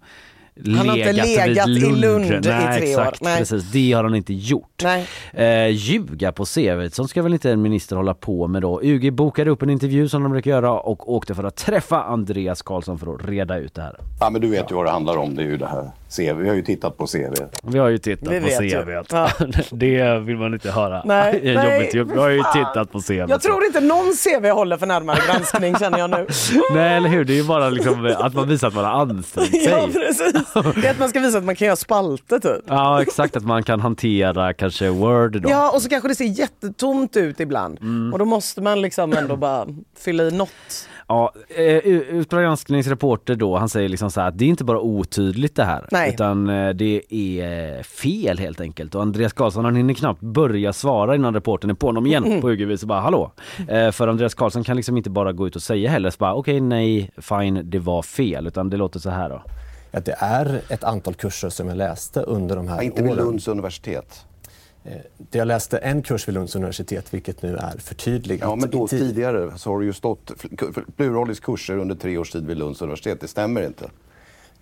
Han 0.78 0.90
har 0.90 0.98
inte 0.98 1.14
legat 1.14 1.68
i 1.68 1.80
Lund 1.80 2.26
i 2.26 2.30
Nej, 2.30 2.42
tre 2.42 2.96
år. 2.96 3.02
exakt, 3.02 3.22
Nej. 3.22 3.38
Precis, 3.40 3.72
det 3.72 3.94
har 3.94 4.04
han 4.04 4.16
inte 4.16 4.34
gjort. 4.34 4.84
Nej. 4.84 5.08
Eh, 5.34 5.68
ljuga 5.68 6.32
på 6.32 6.46
CV, 6.46 6.90
sånt 6.92 7.10
ska 7.10 7.22
väl 7.22 7.34
inte 7.34 7.52
en 7.52 7.62
minister 7.62 7.96
hålla 7.96 8.14
på 8.14 8.48
med 8.48 8.62
då. 8.62 8.80
UG 8.84 9.14
bokade 9.14 9.52
upp 9.52 9.62
en 9.62 9.70
intervju 9.70 10.10
som 10.10 10.24
de 10.24 10.32
brukar 10.32 10.52
göra 10.52 10.72
och 10.80 11.14
åkte 11.14 11.36
för 11.36 11.44
att 11.44 11.56
träffa 11.56 12.04
Andreas 12.04 12.62
Karlsson 12.62 13.00
för 13.00 13.16
att 13.16 13.26
reda 13.30 13.58
ut 13.58 13.74
det 13.74 13.82
här. 13.82 13.98
Ja, 14.20 14.30
men 14.30 14.42
du 14.42 14.48
vet 14.48 14.72
ju 14.72 14.76
vad 14.76 14.86
det 14.86 14.92
handlar 14.92 15.18
om. 15.18 15.36
Det 15.36 15.42
är 15.42 15.48
ju 15.48 15.58
det 15.58 15.68
här 15.68 15.92
CV. 16.16 16.34
Vi 16.42 16.48
har 16.50 16.56
ju 16.56 16.62
tittat 16.62 16.98
på 16.98 17.08
CV. 17.08 17.34
Vi 17.64 17.80
har 17.80 17.90
ju 17.90 17.98
tittat 17.98 18.34
Vi 18.34 18.42
på. 18.42 18.48
CV. 18.48 19.04
Ja. 19.10 19.30
Det 19.72 20.20
vill 20.20 20.38
man 20.38 20.54
inte 20.54 20.72
höra 20.72 21.02
Nej, 21.06 21.42
nej, 21.56 21.74
jobbigt 21.74 21.94
jobb. 21.94 22.12
Vi 22.12 22.20
har 22.20 22.30
ju 22.30 22.44
tittat 22.54 22.92
på 22.92 23.00
CV. 23.00 23.14
Jag 23.14 23.42
tror 23.42 23.66
inte 23.66 23.80
någon 23.80 24.14
CV 24.14 24.50
håller 24.50 24.78
för 24.78 24.86
närmare 24.86 25.20
granskning 25.28 25.76
känner 25.76 25.98
jag 25.98 26.10
nu. 26.10 26.28
Nej 26.74 26.98
eller 26.98 27.10
hur, 27.10 27.26
det 27.26 27.34
är 27.34 27.38
ju 27.38 27.44
bara 27.44 27.70
liksom 27.70 28.16
att 28.18 28.34
man 28.34 28.48
visar 28.48 28.68
att 28.68 28.74
man 28.74 28.86
har 28.86 28.92
ansträngt 28.92 29.50
sig. 29.50 29.66
Ja 29.66 29.88
precis. 29.94 30.54
Det 30.82 30.88
är 30.88 30.92
att 30.92 31.00
man 31.00 31.10
ska 31.10 31.20
visa 31.20 31.38
att 31.38 31.44
man 31.44 31.56
kan 31.56 31.66
göra 31.66 31.76
spalter 31.76 32.40
typ. 32.40 32.64
Ja 32.68 33.02
exakt, 33.02 33.36
att 33.36 33.46
man 33.46 33.64
kan 33.64 33.80
hantera 33.80 34.54
kanske 34.54 34.90
Word 34.90 35.42
då. 35.42 35.50
Ja 35.50 35.72
och 35.72 35.82
så 35.82 35.90
kanske 35.90 36.08
det 36.08 36.16
ser 36.16 36.26
jättetomt 36.40 37.18
ut 37.18 37.40
ibland. 37.40 37.82
Mm. 37.82 38.14
Och 38.14 38.20
då 38.20 38.26
måste 38.26 38.62
man 38.62 38.82
liksom 38.82 39.14
ändå 39.14 39.36
bara 39.36 39.68
fylla 40.00 40.24
i 40.24 40.32
något. 40.32 40.90
Ja, 41.08 41.34
eh, 41.58 41.92
Uppdrag 42.20 42.44
granskningsreporter 42.44 43.36
då, 43.36 43.58
han 43.58 43.70
säger 43.70 43.90
liksom 43.90 44.12
så 44.12 44.22
här 44.22 44.28
att 44.28 44.38
det 44.38 44.46
är 44.46 44.50
inte 44.50 44.64
bara 44.64 44.80
otydligt 44.80 45.56
det 45.56 45.64
här. 45.64 45.88
Nej. 45.92 46.10
Utan 46.14 46.50
eh, 46.50 46.70
det 46.70 47.02
är 47.10 47.84
fel 47.84 48.40
helt 48.40 48.62
enkelt. 48.62 48.96
Och 48.96 49.02
Andreas 49.02 49.34
Karlsson 49.34 49.66
han 49.66 49.76
hinner 49.76 49.94
knappt 49.94 50.22
börja 50.22 50.74
svara 50.74 51.16
innan 51.16 51.34
reportern 51.34 51.70
är 51.70 51.74
på 51.74 51.86
honom 51.88 52.06
igen 52.08 52.24
Mm. 52.26 52.42
på 52.42 52.50
UGV 52.52 52.76
så 52.76 52.86
bara 52.88 53.00
hallå. 53.00 53.32
Eh, 53.68 53.92
för 53.92 54.08
Andreas 54.08 54.34
Karlsson 54.34 54.64
kan 54.64 54.76
liksom 54.76 54.98
inte 54.98 55.10
bara 55.10 55.32
gå 55.32 55.48
ut 55.48 55.56
och 55.56 55.62
säga 55.62 55.90
heller 55.90 56.10
så 56.10 56.18
bara 56.18 56.34
okej 56.34 56.62
nej 56.62 57.12
fine 57.18 57.62
det 57.64 57.80
var 57.80 58.02
fel. 58.02 58.48
Utan 58.48 58.70
det 58.70 58.78
låter 58.78 59.00
så 59.00 59.10
här 59.10 59.30
då. 59.30 59.42
Ja, 59.92 60.00
det 60.00 60.16
är 60.20 60.62
ett 60.70 60.84
antal 60.84 61.14
kurser 61.14 61.50
som 61.50 61.68
jag 61.68 61.78
läste 61.78 62.22
under 62.22 62.56
de 62.56 62.68
här 62.68 62.82
Inte 62.82 63.02
vid 63.04 63.12
åren. 63.12 63.26
Lunds 63.26 63.48
universitet. 63.48 64.26
Eh, 64.86 64.98
det 65.18 65.38
Jag 65.38 65.48
läste 65.48 65.78
en 65.78 66.02
kurs 66.02 66.28
vid 66.28 66.34
Lunds 66.34 66.56
universitet, 66.56 67.14
vilket 67.14 67.42
nu 67.42 67.58
är 67.58 67.78
förtydligat. 67.78 68.50
Ja, 68.50 68.56
men 68.56 68.70
då 68.70 68.88
tidigare 68.88 69.58
så 69.58 69.72
har 69.72 69.80
det 69.80 69.86
ju 69.86 69.94
stått 69.94 70.32
pluralis 70.96 71.40
kurser 71.40 71.78
under 71.78 71.96
tre 71.96 72.18
års 72.18 72.32
tid 72.32 72.48
vid 72.48 72.58
Lunds 72.58 72.82
universitet. 72.82 73.22
Det 73.22 73.28
stämmer 73.28 73.66
inte. 73.66 73.90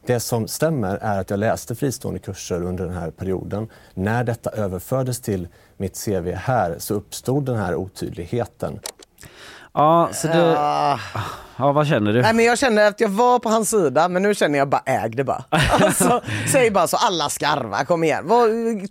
Det 0.05 0.19
som 0.19 0.47
stämmer 0.47 0.97
är 0.97 1.19
att 1.19 1.29
jag 1.29 1.39
läste 1.39 1.75
fristående 1.75 2.19
kurser 2.19 2.63
under 2.63 2.85
den 2.85 2.93
här 2.93 3.11
perioden. 3.11 3.67
När 3.93 4.23
detta 4.23 4.49
överfördes 4.49 5.21
till 5.21 5.47
mitt 5.77 6.05
CV 6.05 6.27
här 6.27 6.75
så 6.79 6.93
uppstod 6.93 7.45
den 7.45 7.55
här 7.55 7.75
otydligheten. 7.75 8.79
Ja, 9.73 10.09
så 10.13 10.27
det... 10.27 10.57
Ja, 11.61 11.71
vad 11.71 11.87
känner 11.87 12.13
du? 12.13 12.21
Nej 12.21 12.33
men 12.33 12.45
jag 12.45 12.57
känner 12.57 12.87
att 12.87 12.99
jag 12.99 13.09
var 13.09 13.39
på 13.39 13.49
hans 13.49 13.69
sida 13.69 14.07
men 14.09 14.21
nu 14.21 14.35
känner 14.35 14.59
jag 14.59 14.69
bara 14.69 14.81
äg 14.85 15.09
det 15.09 15.23
bara. 15.23 15.43
Alltså, 15.81 16.21
säg 16.51 16.71
bara 16.71 16.87
så 16.87 16.97
alla 16.97 17.29
skarva, 17.29 17.85
kom 17.85 18.03
igen. 18.03 18.29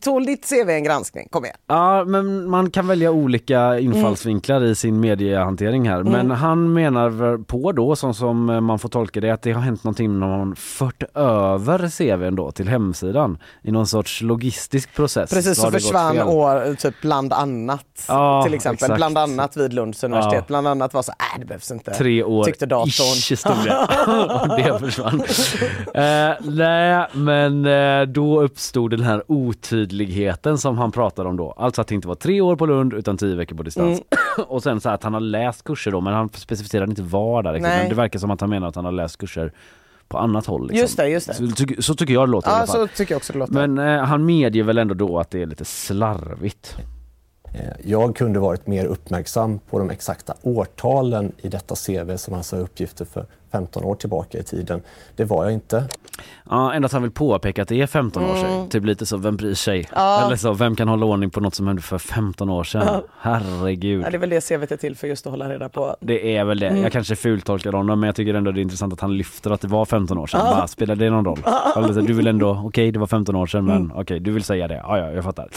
Tål 0.00 0.26
ditt 0.26 0.48
CV 0.48 0.70
en 0.70 0.84
granskning? 0.84 1.28
Kom 1.30 1.44
igen. 1.44 1.56
Ja, 1.66 2.04
men 2.04 2.50
man 2.50 2.70
kan 2.70 2.86
välja 2.86 3.10
olika 3.10 3.78
infallsvinklar 3.78 4.64
i 4.64 4.74
sin 4.74 5.00
mediehantering 5.00 5.88
här. 5.88 6.02
Men 6.02 6.30
han 6.30 6.72
menar 6.72 7.38
på 7.44 7.72
då, 7.72 7.96
som, 7.96 8.14
som 8.14 8.64
man 8.66 8.78
får 8.78 8.88
tolka 8.88 9.20
det, 9.20 9.30
att 9.30 9.42
det 9.42 9.52
har 9.52 9.62
hänt 9.62 9.84
någonting 9.84 10.18
när 10.20 10.28
man 10.28 10.56
fört 10.56 11.02
över 11.14 11.88
CVn 11.98 12.34
då 12.36 12.50
till 12.50 12.68
hemsidan 12.68 13.38
i 13.62 13.70
någon 13.72 13.86
sorts 13.86 14.20
logistisk 14.20 14.94
process. 14.94 15.30
Precis 15.30 15.56
så 15.56 15.62
gått 15.62 15.72
försvann 15.72 16.20
år, 16.22 16.74
typ 16.74 16.94
bland 17.00 17.32
annat 17.32 18.04
Ja, 18.08 18.42
till 18.44 18.54
exempel. 18.54 18.74
exakt. 18.84 18.96
Bland 18.96 19.18
annat 19.18 19.56
vid 19.56 19.72
Lunds 19.72 20.04
universitet. 20.04 20.34
Ja. 20.38 20.44
Bland 20.46 20.68
annat 20.70 20.94
var 20.94 21.02
så, 21.02 21.12
äh 21.12 21.38
det 21.40 21.44
behövs 21.46 21.70
inte. 21.70 21.90
Tre 21.90 22.22
år 22.24 22.44
Tyckte 22.44 22.66
datorn. 22.66 22.86
ish 22.88 23.44
det. 23.64 23.76
Och 24.42 24.48
det 24.58 24.78
försvann. 24.80 25.20
eh, 25.94 26.36
nej, 26.50 27.06
men 27.12 27.66
eh, 27.66 28.02
då 28.06 28.40
uppstod 28.42 28.90
den 28.90 29.00
här 29.02 29.22
otydligheten 29.26 30.58
som 30.58 30.78
han 30.78 30.92
pratade 30.92 31.28
om 31.28 31.36
då. 31.36 31.52
Alltså 31.56 31.80
att 31.80 31.86
det 31.86 31.94
inte 31.94 32.08
var 32.08 32.14
tre 32.14 32.40
år 32.40 32.56
på 32.56 32.66
Lund 32.66 32.92
utan 32.94 33.16
tio 33.16 33.36
veckor 33.36 33.56
på 33.56 33.62
distans. 33.62 33.88
Mm. 34.36 34.46
Och 34.48 34.62
sen 34.62 34.80
så 34.80 34.88
här 34.88 34.94
att 34.94 35.02
han 35.04 35.14
har 35.14 35.20
läst 35.20 35.64
kurser 35.64 35.90
då 35.90 36.00
men 36.00 36.14
han 36.14 36.28
specificerade 36.34 36.90
inte 36.90 37.02
var 37.02 37.42
där. 37.42 37.52
Liksom. 37.52 37.70
Nej. 37.70 37.78
Men 37.80 37.88
det 37.88 37.94
verkar 37.94 38.18
som 38.18 38.30
att 38.30 38.40
han 38.40 38.50
menar 38.50 38.68
att 38.68 38.76
han 38.76 38.84
har 38.84 38.92
läst 38.92 39.16
kurser 39.18 39.52
på 40.08 40.18
annat 40.18 40.46
håll. 40.46 40.62
Liksom. 40.62 40.78
Just 40.80 40.96
det, 40.96 41.08
just 41.08 41.26
det. 41.28 41.34
Så, 41.34 41.46
ty- 41.66 41.82
så 41.82 41.94
tycker 41.94 42.14
jag 42.14 42.28
det 42.28 42.32
låter 42.32 42.48
i 42.48 42.52
Ja 42.52 42.56
alla 42.56 42.66
fall. 42.66 42.88
så 42.88 42.94
tycker 42.96 43.14
jag 43.14 43.16
också 43.16 43.32
det 43.32 43.38
låter. 43.38 43.66
Men 43.66 43.78
eh, 43.78 44.04
han 44.04 44.24
medger 44.26 44.62
väl 44.62 44.78
ändå 44.78 44.94
då 44.94 45.18
att 45.18 45.30
det 45.30 45.42
är 45.42 45.46
lite 45.46 45.64
slarvigt. 45.64 46.76
Eh, 47.52 47.60
jag 47.84 48.16
kunde 48.16 48.38
varit 48.38 48.66
mer 48.66 48.84
uppmärksam 48.84 49.58
på 49.58 49.78
de 49.78 49.90
exakta 49.90 50.34
årtalen 50.42 51.32
i 51.38 51.48
detta 51.48 51.74
CV 51.74 52.16
som 52.16 52.34
alltså 52.34 52.56
är 52.56 52.60
uppgifter 52.60 53.04
för 53.04 53.26
15 53.52 53.84
år 53.84 53.94
tillbaka 53.94 54.38
i 54.38 54.42
tiden. 54.42 54.82
Det 55.16 55.24
var 55.24 55.44
jag 55.44 55.52
inte. 55.52 55.84
Ja, 56.50 56.72
ändå 56.72 56.86
att 56.86 56.92
han 56.92 57.02
vill 57.02 57.10
påpeka 57.10 57.62
att 57.62 57.68
det 57.68 57.80
är 57.80 57.86
15 57.86 58.24
år 58.24 58.34
sedan. 58.34 58.68
Typ 58.68 58.84
lite 58.84 59.06
så, 59.06 59.16
vem 59.16 59.36
bryr 59.36 59.54
sig? 59.54 59.76
Mm. 59.78 59.88
Ja. 59.94 60.26
Eller 60.26 60.36
så, 60.36 60.52
vem 60.52 60.76
kan 60.76 60.88
hålla 60.88 61.06
ordning 61.06 61.30
på 61.30 61.40
något 61.40 61.54
som 61.54 61.66
hände 61.66 61.82
för 61.82 61.98
15 61.98 62.50
år 62.50 62.64
sedan? 62.64 63.02
Herregud. 63.20 64.04
Ja, 64.06 64.10
det 64.10 64.16
är 64.16 64.18
väl 64.18 64.30
det 64.30 64.40
CVt 64.48 64.72
är 64.72 64.76
till 64.76 64.96
för 64.96 65.06
just 65.06 65.26
att 65.26 65.30
hålla 65.30 65.48
reda 65.48 65.68
på. 65.68 65.96
Det 66.00 66.36
är 66.36 66.44
väl 66.44 66.58
det. 66.58 66.68
Mm. 66.68 66.82
Jag 66.82 66.92
kanske 66.92 67.16
fultolkar 67.16 67.72
honom 67.72 68.00
men 68.00 68.06
jag 68.06 68.16
tycker 68.16 68.34
ändå 68.34 68.52
det 68.52 68.60
är 68.60 68.62
intressant 68.62 68.92
att 68.92 69.00
han 69.00 69.16
lyfter 69.16 69.50
att 69.50 69.60
det 69.60 69.68
var 69.68 69.84
15 69.84 70.18
år 70.18 70.26
sedan. 70.26 70.40
Bara, 70.40 70.66
spelar 70.68 70.96
det 70.96 71.10
någon 71.10 71.24
roll? 71.24 71.38
Eller 71.76 71.92
så, 71.94 72.00
du 72.00 72.12
vill 72.12 72.26
ändå, 72.26 72.62
okej 72.64 72.92
det 72.92 72.98
var 72.98 73.06
15 73.06 73.36
år 73.36 73.46
sedan 73.46 73.64
men 73.64 73.76
Mm. 73.76 73.92
okej 73.96 74.20
du 74.20 74.30
vill 74.32 74.44
säga 74.44 74.68
det. 74.68 74.74
Ja, 74.74 74.98
ja 74.98 75.10
jag 75.12 75.24
fattar. 75.24 75.48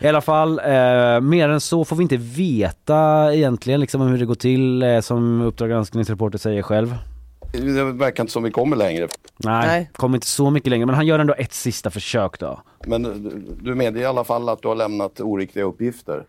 I 0.00 0.06
alla 0.08 0.20
fall, 0.20 0.58
eh, 0.58 1.20
mer 1.20 1.48
än 1.48 1.60
så 1.60 1.84
får 1.84 1.96
vi 1.96 2.02
inte 2.02 2.16
veta 2.16 3.34
egentligen 3.34 3.80
liksom 3.80 4.00
hur 4.00 4.18
det 4.18 4.24
går 4.24 4.34
till 4.34 4.82
eh, 4.82 5.00
som 5.00 5.40
Uppdrag 5.42 5.70
granskningsreporter 5.70 6.38
säger 6.38 6.62
själv. 6.62 6.94
Det 7.52 7.84
verkar 7.92 8.22
inte 8.22 8.32
som 8.32 8.42
vi 8.42 8.50
kommer 8.50 8.76
längre. 8.76 9.08
Nej, 9.36 9.66
Nej. 9.66 9.90
kommer 9.92 10.16
inte 10.16 10.26
så 10.26 10.50
mycket 10.50 10.70
längre 10.70 10.86
men 10.86 10.94
han 10.94 11.06
gör 11.06 11.18
ändå 11.18 11.34
ett 11.34 11.52
sista 11.52 11.90
försök 11.90 12.38
då. 12.38 12.62
Men 12.86 13.02
du- 13.62 13.74
medger 13.74 14.00
i 14.00 14.04
alla 14.04 14.24
fall 14.24 14.48
att 14.48 14.62
du 14.62 14.68
har 14.68 14.74
lämnat 14.74 15.20
oriktiga 15.20 15.64
uppgifter. 15.64 16.24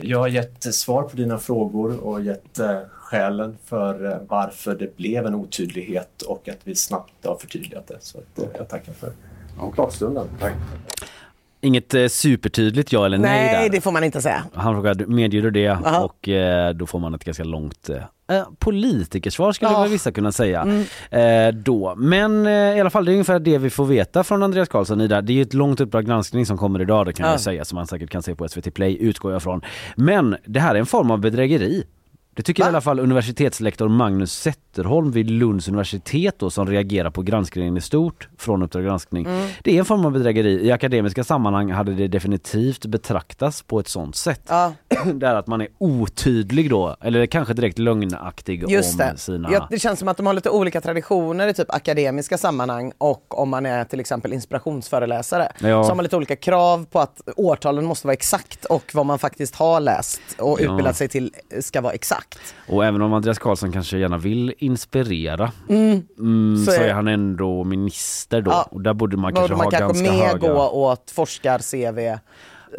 Jag 0.00 0.18
har 0.18 0.28
gett 0.28 0.74
svar 0.74 1.02
på 1.02 1.16
dina 1.16 1.38
frågor 1.38 1.98
och 2.00 2.22
gett 2.22 2.58
eh, 2.58 2.76
skälen 2.90 3.56
för 3.64 4.10
eh, 4.12 4.18
varför 4.28 4.74
det 4.74 4.96
blev 4.96 5.26
en 5.26 5.34
otydlighet 5.34 6.22
och 6.22 6.48
att 6.48 6.58
vi 6.64 6.74
snabbt 6.74 7.12
har 7.24 7.36
förtydligat 7.36 7.86
det. 7.86 7.96
Så 8.00 8.18
att, 8.18 8.38
eh, 8.38 8.44
jag 8.58 8.68
tackar 8.68 8.92
för 8.92 9.12
pratstunden. 9.76 10.26
Tack. 10.40 10.52
Inget 11.64 11.94
eh, 11.94 12.06
supertydligt 12.06 12.92
ja 12.92 13.06
eller 13.06 13.18
nej, 13.18 13.46
Nej, 13.52 13.62
där. 13.64 13.70
det 13.70 13.80
får 13.80 13.92
man 13.92 14.04
inte 14.04 14.22
säga. 14.22 14.44
Han 14.54 14.74
frågar, 14.74 14.94
medger 15.06 15.42
du 15.42 15.50
det? 15.50 15.68
Aha. 15.68 16.00
Och 16.00 16.28
eh, 16.28 16.74
då 16.74 16.86
får 16.86 16.98
man 16.98 17.14
ett 17.14 17.24
ganska 17.24 17.44
långt 17.44 17.88
eh, 17.88 18.36
eh, 18.38 18.44
politikersvar 18.58 19.52
skulle. 19.52 19.68
Mm. 19.70 19.82
väl 19.82 19.90
vissa 19.90 20.12
kunna 20.12 20.32
säga. 20.32 20.84
Eh, 21.10 21.54
då. 21.54 21.94
Men 21.96 22.46
eh, 22.46 22.52
i 22.52 22.80
alla 22.80 22.90
fall 22.90 23.04
det 23.04 23.10
är 23.10 23.12
ungefär 23.12 23.38
det 23.38 23.58
vi 23.58 23.70
får 23.70 23.84
veta 23.84 24.24
från 24.24 24.42
Andreas 24.42 24.68
Karlsson 24.68 25.00
i 25.00 25.06
det 25.08 25.16
är 25.16 25.30
ju 25.30 25.42
ett 25.42 25.54
långt 25.54 25.80
uppdrag 25.80 26.06
granskning 26.06 26.46
som 26.46 26.58
kommer 26.58 26.80
idag 26.80 27.06
det 27.06 27.12
kan 27.12 27.26
Ja. 27.26 27.32
jag 27.32 27.40
säga 27.40 27.64
som 27.64 27.76
man 27.76 27.86
säkert 27.86 28.10
kan 28.10 28.22
se 28.22 28.34
på 28.34 28.48
SVT 28.48 28.74
Play 28.74 28.96
utgår 29.00 29.32
jag 29.32 29.42
från. 29.42 29.60
Men 29.96 30.36
det 30.46 30.60
här 30.60 30.74
är 30.74 30.78
en 30.78 30.86
form 30.86 31.10
av 31.10 31.18
bedrägeri. 31.20 31.84
Det 32.34 32.42
tycker 32.42 32.62
i 32.64 32.66
alla 32.66 32.80
fall 32.80 33.00
universitetslektor 33.00 33.88
Magnus 33.88 34.32
Zetterholm 34.32 35.10
vid 35.12 35.30
Lunds 35.30 35.68
universitet 35.68 36.34
då, 36.38 36.50
som 36.50 36.66
reagerar 36.66 37.10
på 37.10 37.22
granskningen 37.22 37.76
i 37.76 37.80
stort 37.80 38.28
från 38.38 38.62
Uppdrag 38.62 38.84
granskning. 38.84 39.26
Mm. 39.26 39.48
Det 39.64 39.74
är 39.74 39.78
en 39.78 39.84
form 39.84 40.04
av 40.04 40.12
bedrägeri. 40.12 40.66
I 40.66 40.72
akademiska 40.72 41.24
sammanhang 41.24 41.70
hade 41.72 41.94
det 41.94 42.08
definitivt 42.08 42.86
betraktats 42.86 43.62
på 43.62 43.80
ett 43.80 43.88
sånt 43.88 44.16
sätt. 44.16 44.40
Ja, 44.48 44.72
Där 45.14 45.34
att 45.34 45.46
man 45.46 45.60
är 45.60 45.68
otydlig 45.78 46.70
då, 46.70 46.96
eller 47.00 47.26
kanske 47.26 47.54
direkt 47.54 47.78
lögnaktig 47.78 48.64
just 48.70 48.92
om 48.92 48.98
det. 48.98 49.16
sina... 49.18 49.48
Ja, 49.52 49.66
det 49.70 49.78
känns 49.78 49.98
som 49.98 50.08
att 50.08 50.16
de 50.16 50.26
har 50.26 50.34
lite 50.34 50.50
olika 50.50 50.80
traditioner 50.80 51.48
i 51.48 51.54
typ 51.54 51.70
akademiska 51.74 52.38
sammanhang 52.38 52.92
och 52.98 53.38
om 53.40 53.48
man 53.48 53.66
är 53.66 53.84
till 53.84 54.00
exempel 54.00 54.32
inspirationsföreläsare. 54.32 55.52
Ja. 55.58 55.84
Så 55.84 55.88
har 55.90 55.94
man 55.94 56.02
lite 56.02 56.16
olika 56.16 56.36
krav 56.36 56.86
på 56.90 57.00
att 57.00 57.20
årtalen 57.36 57.84
måste 57.84 58.06
vara 58.06 58.12
exakt 58.14 58.64
och 58.64 58.90
vad 58.94 59.06
man 59.06 59.18
faktiskt 59.18 59.54
har 59.54 59.80
läst 59.80 60.20
och 60.38 60.60
Ja. 60.60 60.64
utbildat 60.64 60.96
sig 60.96 61.08
till 61.08 61.32
ska 61.60 61.80
vara 61.80 61.92
exakt. 61.92 62.21
Och 62.68 62.84
även 62.84 63.02
om 63.02 63.12
Andreas 63.12 63.38
Karlsson 63.38 63.72
kanske 63.72 63.98
gärna 63.98 64.18
vill 64.18 64.54
inspirera 64.58 65.52
mm, 65.68 66.02
så, 66.66 66.72
Så 66.72 66.80
är 66.80 66.88
är- 66.88 66.92
han 66.94 67.08
ändå 67.08 67.64
minister 67.64 68.40
då. 68.42 68.50
Ja. 68.50 68.68
Och 68.70 68.80
där 68.80 68.94
borde 68.94 69.16
man 69.16 69.34
Borde 69.34 69.48
kanske 69.48 69.56
man 69.56 69.64
ha 69.64 69.70
kanske 69.70 70.04
ganska 70.04 70.12
mer 70.22 70.26
höga... 70.26 70.52
gå 70.54 70.68
åt 70.70 71.10
forskar-CV 71.10 72.18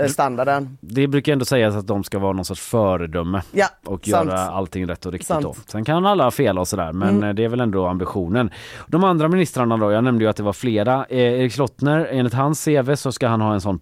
standarden. 0.10 0.78
Det 0.82 1.08
brukar 1.08 1.34
ändå 1.34 1.46
sägas 1.46 1.76
att 1.76 1.88
de 1.88 2.04
ska 2.04 2.20
vara 2.20 2.34
någon 2.34 2.46
sorts 2.46 2.62
föredöme 2.62 3.42
Ja, 3.52 3.68
och 3.86 4.06
sant. 4.08 4.30
göra 4.30 4.40
allting 4.40 4.88
rätt 4.88 5.06
och 5.06 5.12
riktigt 5.12 5.28
Sant. 5.28 5.44
då. 5.44 5.56
Sen 5.68 5.86
kan 5.86 6.06
alla 6.06 6.32
fel 6.32 6.58
och 6.60 6.68
sådär 6.68 6.94
men 6.94 7.10
Mm. 7.10 7.24
eh, 7.30 7.34
det 7.36 7.44
är 7.44 7.50
väl 7.50 7.60
ändå 7.60 7.88
ambitionen. 7.88 8.52
De 8.88 9.04
andra 9.04 9.28
ministrarna 9.28 9.78
då, 9.78 9.92
jag 9.92 10.04
nämnde 10.04 10.24
ju 10.24 10.30
att 10.30 10.36
det 10.38 10.44
var 10.44 10.54
flera. 10.54 11.06
Eh, 11.10 11.18
Erik 11.20 11.54
Slottner, 11.54 12.08
enligt 12.12 12.34
hans 12.34 12.66
CV 12.66 12.96
så 12.96 13.12
ska 13.12 13.28
han 13.28 13.42
ha 13.42 13.54
en 13.54 13.62
sån 13.62 13.80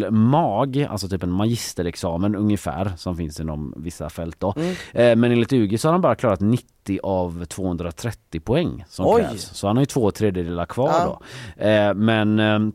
poolmag, 0.00 0.86
alltså 0.90 1.08
typ 1.08 1.22
en 1.22 1.30
magisterexamen 1.30 2.36
ungefär 2.36 2.92
som 2.96 3.16
finns 3.16 3.40
inom 3.40 3.74
vissa 3.76 4.08
fält 4.10 4.40
då. 4.40 4.54
Mm. 4.56 4.74
Eh, 4.92 5.16
men 5.16 5.32
enligt 5.32 5.52
UG 5.52 5.80
så 5.80 5.88
har 5.88 5.92
han 5.92 6.00
bara 6.00 6.14
klarat 6.14 6.40
90 6.40 7.00
av 7.02 7.44
230 7.44 8.40
poäng 8.40 8.84
som 8.88 9.06
Oj. 9.06 9.22
krävs. 9.22 9.42
Så 9.54 9.66
han 9.66 9.76
har 9.76 9.82
ju 9.82 9.86
två 9.86 10.10
tredjedelar 10.10 10.66
kvar 10.66 10.88
Ja. 10.92 11.20
då. 11.56 11.64
Eh, 11.64 11.94
men 11.94 12.38
ehm, 12.38 12.72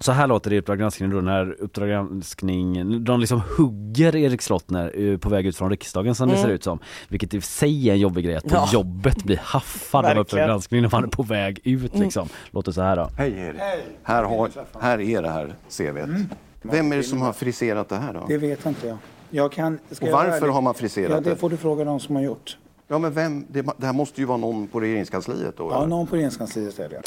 så 0.00 0.12
här 0.12 0.26
låter 0.26 0.50
det 0.50 0.56
i 0.56 0.58
Uppdrag 0.58 0.78
granskning 0.78 1.10
då 1.10 1.20
när 1.20 1.62
Uppdrag 1.62 1.88
granskning, 1.88 3.04
de 3.04 3.20
liksom 3.20 3.42
hugger 3.56 4.16
Erik 4.16 4.42
Slottner 4.42 4.92
eh, 5.12 5.18
på 5.18 5.28
väg 5.28 5.46
ut 5.46 5.56
från 5.56 5.70
riksdagen 5.70 6.14
som 6.14 6.28
det 6.28 6.34
Mm. 6.34 6.46
ser 6.46 6.54
ut 6.54 6.64
som. 6.64 6.78
Vilket 7.08 7.34
i 7.34 7.40
sig 7.40 7.88
är 7.88 7.92
en 7.92 8.00
jobbig 8.00 8.24
grej 8.24 8.36
att 8.36 8.44
på 8.44 8.54
Ja. 8.54 8.68
jobbet 8.72 9.24
bli 9.24 9.36
haffad 9.42 10.04
av 10.06 10.18
Uppdrag 10.18 10.46
granskning 10.48 10.82
när 10.82 10.88
man 10.92 11.04
är 11.04 11.08
på 11.08 11.22
väg 11.22 11.60
ut 11.64 11.92
Mm. 11.94 12.04
liksom. 12.04 12.28
Låter 12.50 12.72
så 12.72 12.82
här 12.82 12.96
då. 12.96 13.08
Hej 13.18 13.32
Erik. 13.38 13.60
Här, 14.02 14.24
har, 14.24 14.50
här 14.80 15.00
är 15.00 15.22
det 15.22 15.30
här 15.30 15.54
CVt. 15.68 16.26
Vem 16.62 16.92
är 16.92 16.96
det 16.96 17.02
som 17.02 17.20
har 17.22 17.32
friserat 17.32 17.88
det 17.88 17.96
här 17.96 18.12
då? 18.12 18.24
Det 18.28 18.38
vet 18.38 18.66
inte 18.66 18.86
jag. 18.88 18.98
jag 19.30 19.52
kan, 19.52 19.78
ska 19.90 20.06
Och 20.06 20.12
varför 20.12 20.48
har 20.48 20.60
man 20.60 20.74
friserat 20.74 21.10
ja, 21.10 21.20
det? 21.20 21.30
det? 21.30 21.36
får 21.36 21.50
du 21.50 21.56
fråga 21.56 21.84
de 21.84 22.00
som 22.00 22.16
har 22.16 22.22
gjort. 22.22 22.56
Ja 22.90 22.98
men 22.98 23.12
vem? 23.12 23.46
Det, 23.48 23.62
det 23.76 23.86
här 23.86 23.92
måste 23.92 24.20
ju 24.20 24.26
vara 24.26 24.38
någon 24.38 24.66
på 24.68 24.80
regeringskansliet 24.80 25.56
då? 25.56 25.70
Ja, 25.70 25.76
eller? 25.78 25.86
någon 25.86 26.06
på 26.06 26.14
regeringskansliet 26.16 26.78
är 26.78 26.88
det. 26.88 27.02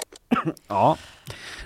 Ja. 0.67 0.97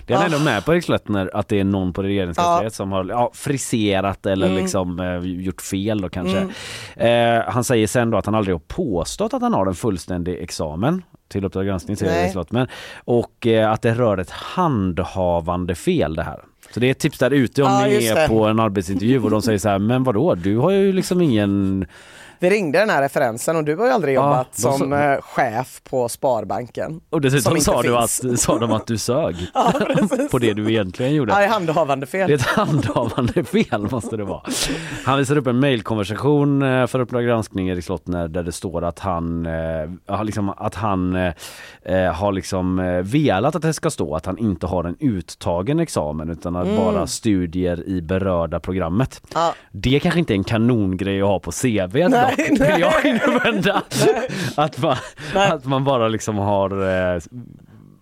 Det 0.06 0.14
är 0.14 0.18
han 0.18 0.32
Ah. 0.32 0.34
ändå 0.36 0.44
med 0.44 0.64
på 0.64 0.74
Erik 0.74 0.90
att 1.32 1.48
det 1.48 1.60
är 1.60 1.64
någon 1.64 1.92
på 1.92 2.02
regeringskansliet 2.02 2.74
som 2.74 2.92
har 2.92 3.04
ja, 3.04 3.30
friserat 3.34 4.26
eller 4.26 4.46
Mm. 4.46 4.58
liksom 4.62 5.00
eh, 5.00 5.16
gjort 5.44 5.60
fel 5.62 6.00
då 6.00 6.08
kanske. 6.08 6.48
Eh, 6.96 7.42
han 7.46 7.64
säger 7.64 7.86
sen 7.86 8.10
då 8.10 8.18
att 8.18 8.26
han 8.26 8.34
aldrig 8.34 8.54
har 8.54 8.60
påstått 8.60 9.34
att 9.34 9.42
han 9.42 9.54
har 9.54 9.66
en 9.66 9.74
fullständig 9.74 10.42
examen 10.42 11.02
till 11.28 11.44
Uppdrag 11.44 11.66
granskning 11.66 11.96
säger 11.96 12.28
Slottner. 12.28 12.70
Och 13.04 13.46
eh, 13.46 13.70
att 13.72 13.82
det 13.82 13.94
rör 13.94 14.18
ett 14.18 14.30
handhavande 14.30 15.74
fel 15.74 16.14
det 16.14 16.22
här. 16.22 16.40
Så 16.74 16.80
det 16.80 16.86
är 16.86 16.90
ett 16.90 16.98
tips 16.98 17.18
där 17.18 17.30
ute 17.30 17.62
om 17.62 17.68
Ja, 17.70 17.86
ni 17.86 18.06
är 18.06 18.14
det. 18.14 18.28
på 18.28 18.44
en 18.46 18.60
arbetsintervju 18.60 19.22
och 19.22 19.30
de 19.30 19.42
säger 19.42 19.58
så 19.58 19.68
här, 19.68 19.78
men 19.78 20.04
vadå, 20.04 20.34
du 20.34 20.56
har 20.58 20.70
ju 20.70 20.92
liksom 20.92 21.20
ingen 21.22 21.86
Vi 22.38 22.50
ringde 22.50 22.78
den 22.78 22.90
här 22.90 23.02
referensen 23.02 23.56
och 23.56 23.64
du 23.64 23.76
har 23.76 23.86
ju 23.86 23.92
aldrig 23.92 24.14
Ja, 24.16 24.22
jobbat 24.24 24.52
de 24.56 24.62
som 24.62 24.90
sa- 24.90 24.98
eh, 25.02 25.20
chef 25.22 25.80
på 25.90 26.08
Sparbanken. 26.08 27.00
och 27.10 27.20
dessutom 27.20 27.60
sa, 27.60 27.82
du 27.82 27.88
finns. 27.88 28.24
att, 28.24 28.40
sa 28.40 28.58
de 28.58 28.72
att 28.72 28.86
du 28.86 28.98
sög 28.98 29.36
på 30.30 30.38
det 30.38 30.52
du 30.54 30.70
egentligen 30.70 31.14
gjorde. 31.14 31.32
Ja, 31.32 31.42
i 31.42 31.46
handhavande 31.46 32.06
fel. 32.06 32.28
Det 32.28 32.34
är 32.34 32.38
ett 32.38 32.46
handhavande 32.46 33.44
fel 33.44 33.88
måste 33.90 34.16
det 34.16 34.24
vara. 34.24 34.42
Han 35.04 35.18
visar 35.18 35.36
upp 35.38 35.46
en 35.46 35.60
mejlkonversation 35.60 36.62
eh, 36.62 36.86
för 36.86 37.00
Uppdrag 37.00 37.24
granskning 37.24 37.68
Erik 37.68 37.84
Slottner 37.84 38.28
där 38.28 38.42
det 38.42 38.52
står 38.52 38.84
att 38.84 38.98
han, 38.98 39.46
eh, 39.46 40.24
liksom, 40.24 40.48
att 40.56 40.74
han 40.74 41.14
har 42.14 42.32
liksom 42.32 43.00
velat 43.04 43.54
att 43.56 43.62
det 43.62 43.72
ska 43.72 43.90
stå 43.90 44.14
att 44.16 44.26
han 44.26 44.38
inte 44.38 44.66
har 44.66 44.84
en 44.84 44.96
uttagen 45.00 45.80
examen 45.80 46.30
utan 46.30 46.56
att 46.56 46.66
Mm. 46.66 46.76
bara 46.76 47.06
studier 47.06 47.88
i 47.88 48.02
berörda 48.02 48.60
programmet. 48.60 49.22
Ja. 49.34 49.54
Det 49.72 50.00
kanske 50.00 50.18
inte 50.20 50.32
är 50.32 50.36
en 50.36 50.44
kanongrej 50.44 51.22
att 51.22 51.28
ha 51.28 51.40
på 51.40 51.50
CV 51.52 52.08
Nej, 52.08 52.25
dock, 52.30 52.38
vill 52.38 52.80
jag 52.80 53.04
invända. 53.04 53.82
Att 54.56 54.78
man, 54.78 54.96
att 55.34 55.64
man 55.64 55.84
bara 55.84 56.08
liksom 56.08 56.38
har 56.38 56.70
eh, 57.14 57.20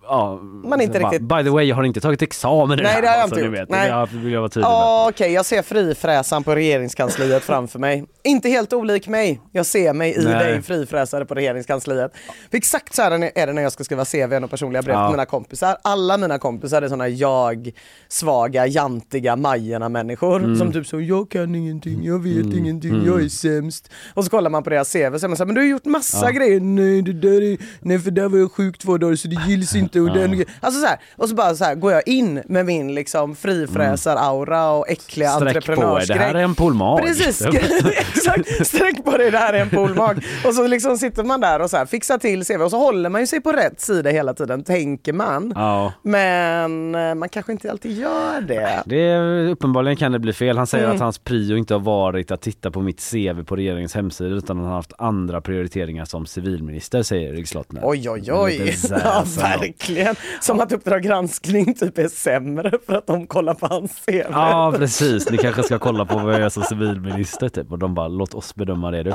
Ja, 0.09 0.41
Man 0.43 0.81
inte 0.81 1.01
bara, 1.01 1.09
riktigt- 1.13 1.29
By 1.29 1.45
the 1.45 1.51
way, 1.51 1.65
jag 1.65 1.77
har 1.77 1.85
inte 1.85 2.01
tagit 2.01 2.23
examen 2.23 2.79
Nej, 2.83 3.01
det 3.03 3.09
har 3.09 3.15
jag 3.15 3.23
alltså, 3.23 3.37
inte 3.41 3.51
ni 3.51 3.57
gjort. 3.59 3.69
vet. 3.71 3.71
Nej. 3.71 4.07
Vill 4.25 4.33
jag 4.33 4.41
vara 4.41 4.49
tydlig. 4.49 4.67
Ja, 4.69 5.07
Okej, 5.11 5.33
jag 5.33 5.47
ser 5.47 5.63
frifräsaren 5.63 6.45
på 6.45 6.55
regeringskansliet 6.55 7.43
framför 7.43 7.79
mig. 7.79 8.05
Inte 8.25 8.49
helt 8.49 8.73
olik 8.73 9.09
mig. 9.09 9.41
Jag 9.53 9.67
ser 9.67 9.93
mig 9.93 10.15
i 10.15 10.25
Nej. 10.25 10.35
dig 10.35 10.63
frifräsare 10.63 11.25
på 11.25 11.35
regeringskansliet. 11.35 12.13
För 12.51 12.57
exakt 12.59 12.95
så 12.95 13.03
här 13.03 13.11
är 13.35 13.47
det 13.47 13.53
när 13.53 13.63
jag 13.63 13.73
ska 13.73 13.85
skriva 13.85 14.05
CV 14.05 14.45
och 14.45 14.51
personliga 14.51 14.83
brev 14.83 14.95
Ja. 14.97 15.07
till 15.09 15.13
mina 15.13 15.27
kompisar. 15.27 15.77
Alla 15.85 16.17
mina 16.17 16.39
kompisar 16.39 16.83
är 16.83 16.89
såna 16.89 17.09
jag-svaga, 17.09 18.67
jantiga 18.67 19.37
Majerna-människor 19.37 20.37
Mm. 20.45 20.57
som 20.57 20.73
typ 20.73 20.87
så 20.87 21.01
jag 21.01 21.31
kan 21.31 21.55
ingenting, 21.55 22.05
jag 22.05 22.23
vet 22.23 22.55
ingenting, 22.55 23.03
jag 23.07 23.25
är 23.25 23.29
sämst. 23.29 23.91
Och 24.15 24.25
så 24.25 24.31
kollar 24.31 24.51
man 24.51 24.63
på 24.63 24.71
deras 24.71 24.93
CV 24.93 25.15
och 25.15 25.21
så 25.21 25.27
är 25.27 25.29
man 25.29 25.37
så 25.37 25.43
här, 25.43 25.47
men 25.47 25.55
du 25.55 25.61
har 25.61 25.69
gjort 25.69 25.85
massa 25.85 26.27
Ja. 26.27 26.31
grejer. 26.31 26.61
Nej, 26.61 27.03
det 27.03 27.13
där 27.13 27.43
är, 27.43 27.57
nej 27.81 27.99
för 27.99 28.11
där 28.11 28.29
var 28.29 28.39
jag 28.39 28.53
sjuk 28.53 28.79
två 28.79 28.99
dagar 28.99 29.17
så 29.17 29.29
det 29.29 29.37
gills 29.49 29.75
inte. 29.85 29.94
Och, 30.01 30.15
den, 30.15 30.45
alltså 30.61 30.81
så 30.81 30.87
här, 30.87 30.99
och 31.17 31.29
så 31.29 31.35
bara 31.35 31.55
så 31.55 31.65
här, 31.65 31.75
går 31.75 31.93
jag 31.93 32.09
in 32.09 32.43
med 32.47 32.67
min 32.67 32.95
liksom 32.95 33.37
frifräsar-aura 33.37 34.71
och 34.71 34.89
äckliga 34.91 35.31
Sträck 35.31 35.41
på 35.41 35.51
er, 35.51 35.57
entreprenörsgrej. 35.57 36.19
det 36.19 36.25
här 36.25 36.35
är 36.35 36.43
en 36.43 36.55
polmag. 36.55 37.01
Precis, 37.03 37.43
exakt. 37.99 38.67
Sträck 38.67 39.05
på 39.05 39.17
dig, 39.17 39.31
det 39.31 39.39
här 39.39 39.53
är 39.53 39.59
en 39.61 39.71
poolmag. 39.71 40.25
Och 40.47 40.55
så 40.55 40.67
liksom 40.67 40.97
sitter 40.99 41.25
man 41.25 41.41
där 41.41 41.61
och 41.61 41.71
så 41.71 41.77
här, 41.77 41.87
fixar 41.87 42.19
till 42.19 42.45
CV 42.45 42.63
och 42.63 42.71
så 42.71 42.79
håller 42.79 43.11
man 43.11 43.21
ju 43.21 43.27
sig 43.27 43.41
på 43.41 43.53
rätt 43.53 43.81
sida 43.81 44.11
hela 44.11 44.35
tiden, 44.35 44.65
tänker 44.65 45.13
man. 45.13 45.53
Ja. 45.57 45.93
Men 46.03 46.95
eh, 46.95 47.15
man 47.15 47.29
kanske 47.29 47.53
inte 47.53 47.71
alltid 47.71 47.99
gör 47.99 48.41
det. 48.41 48.83
Det 48.87 49.01
är, 49.01 49.49
uppenbarligen 49.49 49.97
kan 49.97 50.13
det 50.13 50.19
bli 50.19 50.33
fel. 50.33 50.57
Han 50.59 50.67
säger 50.67 50.85
Mm. 50.85 50.97
att 50.97 51.03
hans 51.03 51.19
prio 51.19 51.57
inte 51.57 51.75
har 51.75 51.81
varit 51.81 52.31
att 52.31 52.41
titta 52.41 52.71
på 52.71 52.81
mitt 52.81 53.11
CV 53.11 53.43
på 53.45 53.57
regeringens 53.57 53.95
hemsida 53.95 54.35
utan 54.35 54.57
han 54.59 54.67
har 54.67 54.75
haft 54.75 54.93
andra 54.99 55.41
prioriteringar 55.41 56.05
som 56.05 56.27
civilminister, 56.27 57.03
säger 57.03 57.33
Erik 57.35 57.49
Slottner. 57.49 57.81
Oj 57.85 58.11
oj 58.11 58.33
oj, 58.33 58.75
ja, 58.91 58.97
ändå. 58.97 59.75
Verkligen. 59.89 60.15
Som 60.41 60.61
att 60.61 60.73
Uppdrag 60.73 61.03
granskning 61.03 61.75
typ 61.75 61.99
är 61.99 62.09
sämre 62.09 62.73
för 62.87 62.95
att 62.95 63.07
de 63.07 63.27
kollar 63.27 63.55
på 63.55 63.67
hans 63.67 63.93
CV. 64.07 64.23
Ja 64.31 64.75
precis, 64.77 65.31
ni 65.31 65.39
kanske 65.39 65.63
ska 65.63 65.79
kolla 65.79 66.05
på 66.05 66.19
vad 66.19 66.35
jag 66.35 66.41
gör 66.41 66.49
som 66.49 66.63
civilminister 66.63 67.49
typ 67.49 67.73
och 67.73 67.79
de 67.79 67.95
bara 67.95 68.09
låt 68.09 68.35
oss 68.35 68.55
bedöma 68.55 68.91
det 68.91 69.03
du. 69.03 69.13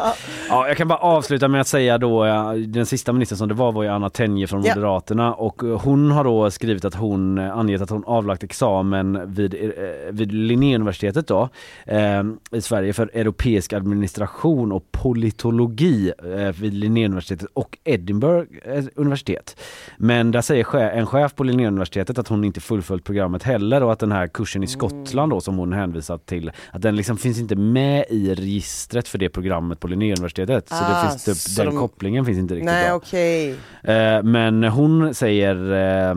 Ja, 0.49 0.67
jag 0.67 0.77
kan 0.77 0.87
bara 0.87 0.99
avsluta 0.99 1.47
med 1.47 1.61
att 1.61 1.67
säga 1.67 1.97
då 1.97 2.25
ja, 2.25 2.53
den 2.67 2.85
sista 2.85 3.13
ministern 3.13 3.37
som 3.37 3.47
det 3.47 3.53
var 3.53 3.71
var 3.71 3.83
ju 3.83 3.89
Anna 3.89 4.09
Tenje 4.09 4.47
från 4.47 4.63
Ja. 4.63 4.75
Moderaterna 4.75 5.33
och 5.33 5.63
eh, 5.63 5.79
hon 5.79 6.11
har 6.11 6.23
då 6.23 6.51
skrivit 6.51 6.85
att 6.85 6.95
hon 6.95 7.37
eh, 7.37 7.57
angett 7.57 7.81
att 7.81 7.89
hon 7.89 8.03
avlagt 8.05 8.43
examen 8.43 9.33
vid, 9.33 9.53
eh, 9.53 9.69
vid 10.11 10.31
Linnéuniversitetet 10.31 11.27
då 11.27 11.49
eh, 11.85 12.23
i 12.51 12.61
Sverige 12.61 12.93
för 12.93 13.11
europeisk 13.13 13.73
administration 13.73 14.71
och 14.71 14.91
politologi 14.91 16.11
eh, 16.23 16.61
vid 16.61 16.73
Linnéuniversitetet 16.73 17.47
och 17.53 17.77
Edinburgh 17.83 18.47
eh, 18.65 18.83
universitet. 18.95 19.59
Men 19.97 20.31
där 20.31 20.41
säger 20.41 20.58
che- 20.63 20.89
en 20.91 21.05
chef 21.05 21.35
på 21.35 21.43
Linnéuniversitetet 21.43 22.17
att 22.17 22.27
hon 22.27 22.43
inte 22.43 22.61
fullföljt 22.61 23.03
programmet 23.03 23.43
heller 23.43 23.83
och 23.83 23.91
att 23.91 23.99
den 23.99 24.11
här 24.11 24.27
kursen 24.27 24.63
i 24.63 24.67
Skottland 24.67 25.31
då 25.31 25.41
som 25.41 25.57
hon 25.57 25.73
hänvisat 25.73 26.25
till 26.25 26.51
att 26.71 26.81
den 26.81 26.95
liksom 26.95 27.17
finns 27.17 27.39
inte 27.39 27.55
med 27.55 28.05
i 28.09 28.33
registret 28.35 29.07
för 29.07 29.17
det 29.17 29.29
programmet 29.29 29.79
på 29.79 29.87
Linnéuniversitetet. 29.87 30.69
Så 30.69 30.75
det 30.75 30.81
Ah, 30.97 31.09
finns 31.09 31.45
typ, 31.45 31.57
den 31.57 31.65
de- 31.65 31.77
kopplingen 31.79 32.25
finns 32.25 32.37
inte 32.37 32.53
riktigt 32.53 32.65
Nej 32.65 32.87
bra. 32.87 32.95
okej. 32.95 33.49
Eh, 33.83 34.23
men 34.23 34.63
hon 34.63 35.13
säger 35.13 35.71
eh, 36.09 36.15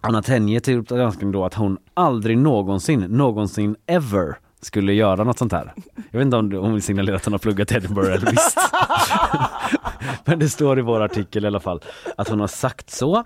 Anna 0.00 0.22
Tenje 0.22 0.60
till 0.60 0.78
Uppdrag 0.78 1.32
då 1.32 1.44
att 1.44 1.54
hon 1.54 1.78
aldrig 1.94 2.38
någonsin, 2.38 3.00
någonsin 3.00 3.76
ever 3.86 4.36
skulle 4.66 4.92
göra 4.92 5.24
något 5.24 5.38
sånt 5.38 5.52
här. 5.52 5.72
Jag 6.10 6.18
vet 6.18 6.24
inte 6.24 6.36
om 6.36 6.52
hon 6.52 6.72
vill 6.72 6.82
signalera 6.82 7.16
att 7.16 7.24
hon 7.24 7.34
har 7.34 7.38
pluggat 7.38 7.72
Edinburgh 7.72 8.12
eller 8.12 8.30
visst. 8.30 8.58
Men 10.24 10.38
det 10.38 10.48
står 10.48 10.78
i 10.78 10.82
vår 10.82 11.00
artikel 11.00 11.44
i 11.44 11.46
alla 11.46 11.60
fall 11.60 11.80
att 12.16 12.28
hon 12.28 12.40
har 12.40 12.46
sagt 12.46 12.90
så 12.90 13.24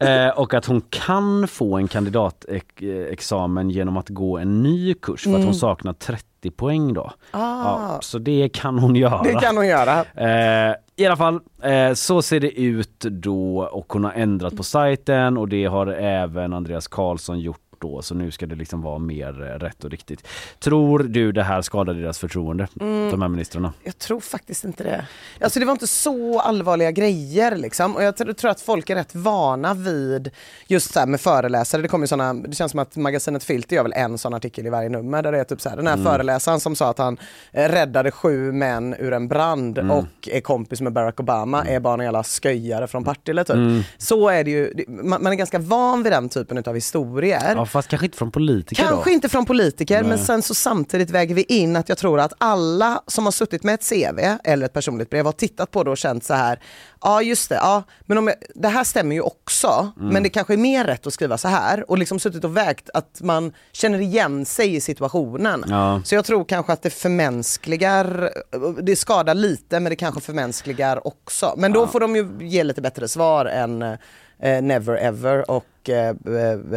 eh, 0.00 0.28
och 0.28 0.54
att 0.54 0.66
hon 0.66 0.82
kan 0.90 1.48
få 1.48 1.76
en 1.76 1.88
kandidatexamen 1.88 3.70
genom 3.70 3.96
att 3.96 4.08
gå 4.08 4.38
en 4.38 4.62
ny 4.62 4.94
kurs 4.94 5.22
för 5.22 5.34
att 5.34 5.44
hon 5.44 5.54
saknar 5.54 5.92
30 5.92 6.50
poäng 6.50 6.92
då. 6.94 7.12
Ja, 7.32 7.98
så 8.02 8.18
det 8.18 8.48
kan 8.48 8.78
hon 8.78 8.96
göra. 8.96 9.14
Ah. 9.14 9.22
Det 9.22 9.34
kan 9.34 9.56
hon 9.56 9.66
göra. 9.66 10.04
Eh, 10.14 10.74
I 10.96 11.06
alla 11.06 11.16
fall, 11.16 11.40
eh, 11.62 11.92
så 11.92 12.22
ser 12.22 12.40
det 12.40 12.60
ut 12.60 13.00
då 13.00 13.58
och 13.72 13.92
hon 13.92 14.04
har 14.04 14.12
ändrat 14.12 14.56
på 14.56 14.62
sajten 14.62 15.38
och 15.38 15.48
det 15.48 15.64
har 15.64 15.86
även 15.86 16.52
Andreas 16.52 16.88
Karlsson 16.88 17.40
gjort 17.40 17.65
då, 17.88 18.02
så 18.02 18.14
nu 18.14 18.30
ska 18.30 18.46
det 18.46 18.54
liksom 18.54 18.82
vara 18.82 18.98
mer 18.98 19.42
eh, 19.42 19.58
rätt 19.58 19.84
och 19.84 19.90
riktigt. 19.90 20.26
Tror 20.58 20.98
du 20.98 21.32
det 21.32 21.42
här 21.42 21.62
skadar 21.62 21.94
deras 21.94 22.18
förtroende, 22.18 22.68
Mm. 22.80 23.10
de 23.10 23.22
här 23.22 23.28
ministrarna? 23.28 23.72
Jag 23.84 23.98
tror 23.98 24.20
faktiskt 24.20 24.64
inte 24.64 24.84
det. 24.84 25.06
Alltså 25.40 25.60
det 25.60 25.66
var 25.66 25.72
inte 25.72 25.86
så 25.86 26.40
allvarliga 26.40 26.90
grejer 26.90 27.56
liksom. 27.56 27.96
Och 27.96 28.02
jag 28.02 28.14
tr- 28.14 28.32
tror 28.32 28.50
att 28.50 28.60
folk 28.60 28.90
är 28.90 28.94
rätt 28.94 29.14
vana 29.14 29.74
vid 29.74 30.30
just 30.66 30.92
så 30.92 30.98
här 30.98 31.06
med 31.06 31.20
föreläsare. 31.20 31.82
Det 31.82 31.88
kommer 31.88 32.02
ju 32.04 32.08
såna, 32.08 32.34
det 32.34 32.54
känns 32.54 32.70
som 32.70 32.80
att 32.80 32.96
magasinet 32.96 33.44
Filter 33.44 33.76
gör 33.76 33.82
väl 33.82 33.92
en 33.96 34.18
sån 34.18 34.34
artikel 34.34 34.66
i 34.66 34.70
varje 34.70 34.88
nummer 34.88 35.22
där 35.22 35.32
det 35.32 35.38
är 35.40 35.44
typ 35.44 35.60
så 35.60 35.68
här, 35.68 35.76
den 35.76 35.86
här 35.86 35.96
föreläsaren 35.96 36.60
som 36.60 36.76
sa 36.76 36.90
att 36.90 36.98
han 36.98 37.18
eh, 37.52 37.68
räddade 37.68 38.10
sju 38.10 38.52
män 38.52 38.94
ur 38.98 39.12
en 39.12 39.28
brand 39.28 39.78
och 39.78 40.04
är 40.30 40.40
kompis 40.40 40.80
med 40.80 40.92
Barack 40.92 41.20
Obama 41.20 41.64
är 41.64 41.80
bara 41.80 41.94
en 41.94 42.00
jävla 42.00 42.22
sköjare 42.24 42.86
från 42.86 43.04
Partille 43.04 43.44
typ. 43.44 43.56
Så 43.98 44.28
är 44.28 44.44
det 44.44 44.50
ju, 44.50 44.84
man, 44.88 45.22
man 45.22 45.32
är 45.32 45.36
ganska 45.36 45.58
van 45.58 46.02
vid 46.02 46.12
den 46.12 46.28
typen 46.28 46.62
av 46.66 46.74
historier. 46.74 47.52
Ja 47.56 47.66
fast 47.76 47.88
kanske 47.88 48.06
inte 48.06 48.18
från 48.18 48.30
politiker 48.30 48.82
Kanske 48.84 49.10
då. 49.10 49.14
inte 49.14 49.28
från 49.28 49.46
politiker 49.46 50.00
Nej. 50.00 50.08
men 50.08 50.18
sen 50.18 50.42
så 50.42 50.54
samtidigt 50.54 51.10
väger 51.10 51.34
vi 51.34 51.42
in 51.42 51.76
att 51.76 51.88
jag 51.88 51.98
tror 51.98 52.20
att 52.20 52.32
alla 52.38 53.02
som 53.06 53.24
har 53.24 53.32
suttit 53.32 53.62
med 53.62 53.74
ett 53.74 53.88
CV 53.88 54.18
eller 54.44 54.66
ett 54.66 54.72
personligt 54.72 55.10
brev 55.10 55.24
har 55.24 55.32
tittat 55.32 55.70
på 55.70 55.82
det 55.84 55.90
och 55.90 55.96
känt 55.96 56.24
så 56.24 56.34
här, 56.34 56.60
ja 57.02 57.22
just 57.22 57.48
det, 57.48 57.54
ja 57.54 57.82
men 58.06 58.18
om 58.18 58.26
jag, 58.26 58.36
det 58.54 58.68
här 58.68 58.84
stämmer 58.84 59.14
ju 59.14 59.20
också 59.22 59.92
Mm. 60.00 60.08
men 60.12 60.22
det 60.22 60.28
kanske 60.28 60.52
är 60.52 60.56
mer 60.58 60.84
rätt 60.84 61.06
att 61.06 61.12
skriva 61.12 61.38
så 61.38 61.48
här 61.48 61.90
och 61.90 61.98
liksom 61.98 62.18
suttit 62.20 62.44
och 62.44 62.56
vägt 62.56 62.90
att 62.94 63.20
man 63.20 63.52
känner 63.72 63.98
igen 64.00 64.44
sig 64.44 64.74
i 64.74 64.80
situationen. 64.80 65.64
Ja. 65.68 66.00
Så 66.04 66.14
jag 66.14 66.24
tror 66.24 66.44
kanske 66.44 66.72
att 66.72 66.82
det 66.82 66.90
förmänskligar, 66.90 68.30
det 68.82 68.96
skadar 68.96 69.34
lite 69.34 69.80
men 69.80 69.90
det 69.90 69.96
kanske 69.96 70.20
förmänskligar 70.20 71.06
också. 71.06 71.54
Men 71.56 71.72
då 71.72 71.86
får 71.86 72.00
de 72.00 72.16
ju 72.16 72.28
ge 72.40 72.64
lite 72.64 72.80
bättre 72.82 73.08
svar 73.08 73.46
än 73.46 73.82
eh, 73.82 74.62
never 74.62 74.96
ever 74.96 75.50
och 75.50 75.64
eh, 75.88 76.08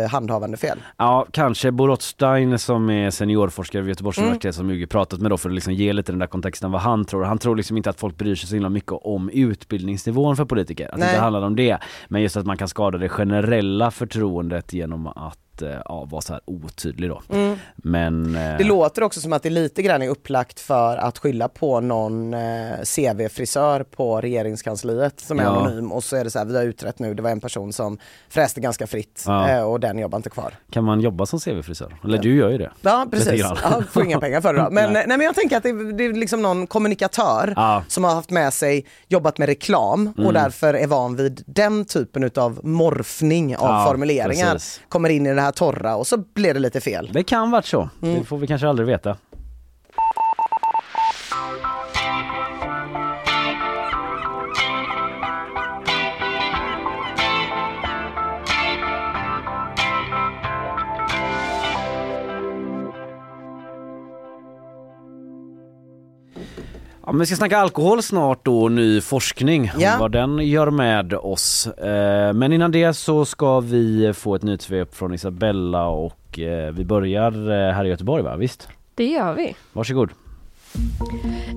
eh, 0.04 0.10
handhavande 0.12 0.58
fel. 0.58 0.78
Ja, 0.98 1.28
kanske 1.32 1.72
Bo 1.72 1.88
Rothstein 1.88 2.60
som 2.60 2.90
är 2.90 3.10
seniorforskare 3.10 3.82
vid 3.82 3.90
Göteborgs 3.90 4.18
Mm. 4.18 4.28
universitet 4.28 4.56
som 4.56 4.70
Hugo 4.70 4.88
pratat 4.88 5.20
med 5.22 5.32
då 5.32 5.38
för 5.38 5.50
att 5.50 5.56
liksom 5.56 5.74
ge 5.74 5.94
lite 5.94 6.12
den 6.12 6.20
där 6.20 6.28
kontexten 6.28 6.72
vad 6.72 6.82
han 6.82 7.06
tror. 7.06 7.24
Han 7.24 7.38
tror 7.38 7.56
liksom 7.56 7.78
inte 7.78 7.90
att 7.90 8.00
folk 8.00 8.18
bryr 8.18 8.36
sig 8.36 8.50
så 8.50 8.56
himla 8.56 8.70
mycket 8.70 8.92
om 8.92 9.30
utbildningsnivån 9.30 10.36
för 10.36 10.46
politiker. 10.46 10.86
Att 10.86 10.92
det 10.92 10.98
Nej. 11.00 11.10
inte 11.10 11.22
handlar 11.22 11.42
om 11.42 11.56
det. 11.56 11.78
Men 12.08 12.22
just 12.22 12.38
att 12.38 12.46
man 12.46 12.58
kan 12.58 12.68
skada 12.68 12.98
det 12.98 13.10
generella 13.10 13.92
förtroendet 13.92 14.74
genom 14.74 15.08
att 15.08 15.38
eh, 15.62 15.70
ja, 15.86 16.08
vara 16.12 16.22
så 16.22 16.34
här 16.34 16.42
otydlig 16.46 17.10
då. 17.10 17.22
Mm. 17.30 17.58
Men... 17.76 18.36
eh, 18.36 18.58
Det 18.58 18.64
låter 18.64 19.04
också 19.04 19.22
som 19.22 19.34
att 19.34 19.44
det 19.44 19.50
lite 19.50 19.82
grann 19.82 20.02
är 20.02 20.10
upplagt 20.10 20.60
för 20.60 20.98
att 20.98 21.18
skylla 21.18 21.48
på 21.48 21.80
någon 21.80 22.34
eh, 22.34 22.40
CV-frisör 22.96 23.84
på 23.84 24.22
regeringskansliet 24.22 25.20
som 25.20 25.40
är 25.40 25.44
Ja. 25.44 25.50
anonym 25.50 25.92
och 25.92 26.04
så 26.04 26.16
är 26.16 26.24
det 26.24 26.32
så 26.32 26.40
här, 26.40 26.46
vi 26.46 26.58
har 26.58 26.64
utrett 26.64 27.00
nu, 27.00 27.14
det 27.14 27.22
var 27.22 27.30
en 27.30 27.40
person 27.42 27.74
som 27.74 27.98
fräste 28.30 28.62
ganska 28.62 28.88
fritt 28.88 29.24
Ja. 29.28 29.50
eh, 29.50 29.62
och 29.64 29.80
den 29.80 30.00
jobbar 30.00 30.18
inte 30.18 30.30
kvar. 30.30 30.54
Kan 30.72 30.84
man 30.84 31.02
jobba 31.02 31.26
som 31.26 31.40
CV-frisör? 31.40 31.96
Eller 32.04 32.18
du 32.18 32.36
gör 32.36 32.50
ju 32.50 32.58
det. 32.58 32.72
Ja 32.82 33.08
precis, 33.12 33.42
ja, 33.64 33.82
får 33.92 34.04
inga 34.06 34.20
pengar 34.20 34.42
för 34.42 34.54
det 34.54 34.60
då. 34.62 34.70
Men, 34.72 34.94
Nej. 34.94 35.04
nej. 35.08 35.18
men 35.18 35.26
jag 35.26 35.36
tänker 35.36 35.58
att 35.58 35.64
det, 35.64 35.92
det 35.94 36.06
är 36.06 36.14
liksom 36.14 36.42
någon 36.42 36.68
kommunikatör 36.68 37.54
som 37.88 38.04
har 38.04 38.16
haft 38.16 38.30
med 38.30 38.54
sig, 38.54 38.86
jobbat 39.08 39.38
med 39.38 39.46
reklam 39.50 40.14
och 40.18 40.20
Mm. 40.30 40.34
därför 40.34 40.74
är 40.74 40.88
van 40.88 41.16
vid 41.16 41.44
den 41.46 41.86
typen 41.86 42.24
utav 42.24 42.60
morfning 42.64 43.58
av 43.58 43.86
formuleringar. 43.86 44.52
precis. 44.54 44.82
Kommer 44.90 45.10
in 45.10 45.26
i 45.28 45.34
det 45.34 45.42
här 45.42 45.49
torra 45.52 45.96
och 45.96 46.08
så 46.08 46.18
blir 46.18 46.54
det 46.54 46.60
lite 46.60 46.82
fel. 46.82 47.10
Det 47.14 47.24
kan 47.24 47.52
varit 47.52 47.66
så. 47.66 47.90
Mm. 48.02 48.20
Det 48.20 48.26
får 48.26 48.38
vi 48.38 48.48
kanske 48.48 48.68
aldrig 48.68 48.88
veta. 48.88 49.18
Ja, 67.10 67.14
men 67.14 67.20
vi 67.20 67.26
ska 67.26 67.36
snacka 67.36 67.58
alkohol 67.58 68.02
snart 68.04 68.40
då, 68.46 68.70
ny 68.70 69.02
forskning 69.02 69.72
Ja. 69.78 69.94
om 69.94 70.00
vad 70.00 70.12
den 70.12 70.40
gör 70.48 70.72
med 70.72 71.14
oss. 71.14 71.68
Eh, 71.68 72.34
Men 72.34 72.54
innan 72.54 72.72
det 72.72 72.94
så 72.94 73.26
ska 73.26 73.60
vi 73.60 74.14
få 74.14 74.36
ett 74.36 74.44
nyhetssvep 74.44 74.96
från 74.96 75.14
Isabella 75.14 75.88
och 75.88 76.40
eh, 76.40 76.72
vi 76.74 76.86
börjar 76.86 77.32
eh, 77.52 77.74
här 77.76 77.86
i 77.86 77.90
Göteborg 77.90 78.24
va? 78.24 78.36
Visst? 78.36 78.68
Det 78.96 79.06
gör 79.06 79.34
vi. 79.34 79.56
Varsågod. 79.74 80.10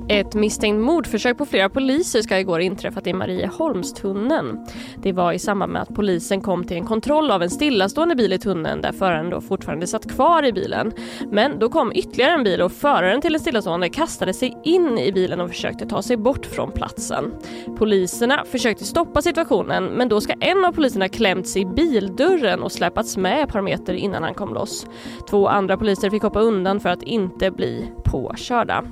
Ett 0.08 0.34
misstänkt 0.34 0.84
mordförsök 0.84 1.38
på 1.38 1.46
flera 1.46 1.68
poliser 1.68 2.22
ska 2.22 2.38
igår 2.38 2.60
inträffat 2.60 3.06
i 3.06 3.12
Marieholmstunneln. 3.12 4.66
Det 4.96 5.12
var 5.12 5.32
i 5.32 5.38
samband 5.38 5.72
med 5.72 5.82
att 5.82 5.94
polisen 5.94 6.40
kom 6.40 6.64
till 6.64 6.76
en 6.76 6.86
kontroll 6.86 7.30
av 7.30 7.42
en 7.42 7.50
stillastående 7.50 8.14
bil 8.14 8.32
i 8.32 8.38
tunneln 8.38 8.80
där 8.80 8.92
föraren 8.92 9.30
då 9.30 9.40
fortfarande 9.40 9.86
satt 9.86 10.10
kvar 10.10 10.44
i 10.44 10.52
bilen. 10.52 10.92
Men 11.30 11.58
då 11.58 11.68
kom 11.68 11.92
ytterligare 11.94 12.32
en 12.32 12.44
bil 12.44 12.62
och 12.62 12.72
föraren 12.72 13.20
till 13.20 13.32
den 13.32 13.40
stillastående 13.40 13.88
kastade 13.88 14.34
sig 14.34 14.56
in 14.64 14.98
i 14.98 15.12
bilen 15.12 15.40
och 15.40 15.48
försökte 15.48 15.86
ta 15.86 16.02
sig 16.02 16.16
bort 16.16 16.46
från 16.46 16.72
platsen. 16.72 17.32
Poliserna 17.78 18.44
försökte 18.44 18.84
stoppa 18.84 19.22
situationen 19.22 19.84
men 19.84 20.08
då 20.08 20.20
ska 20.20 20.32
en 20.32 20.64
av 20.64 20.72
poliserna 20.72 21.08
klämts 21.08 21.56
i 21.56 21.64
bildörren 21.64 22.62
och 22.62 22.72
släpats 22.72 23.16
med 23.16 23.44
ett 23.44 23.52
par 23.52 23.62
meter 23.62 23.94
innan 23.94 24.22
han 24.22 24.34
kom 24.34 24.54
loss. 24.54 24.86
Två 25.30 25.48
andra 25.48 25.76
poliser 25.76 26.10
fick 26.10 26.22
hoppa 26.22 26.40
undan 26.40 26.80
för 26.80 26.88
att 26.88 27.02
inte 27.02 27.50
bli 27.50 27.92
påkörda. 28.04 28.84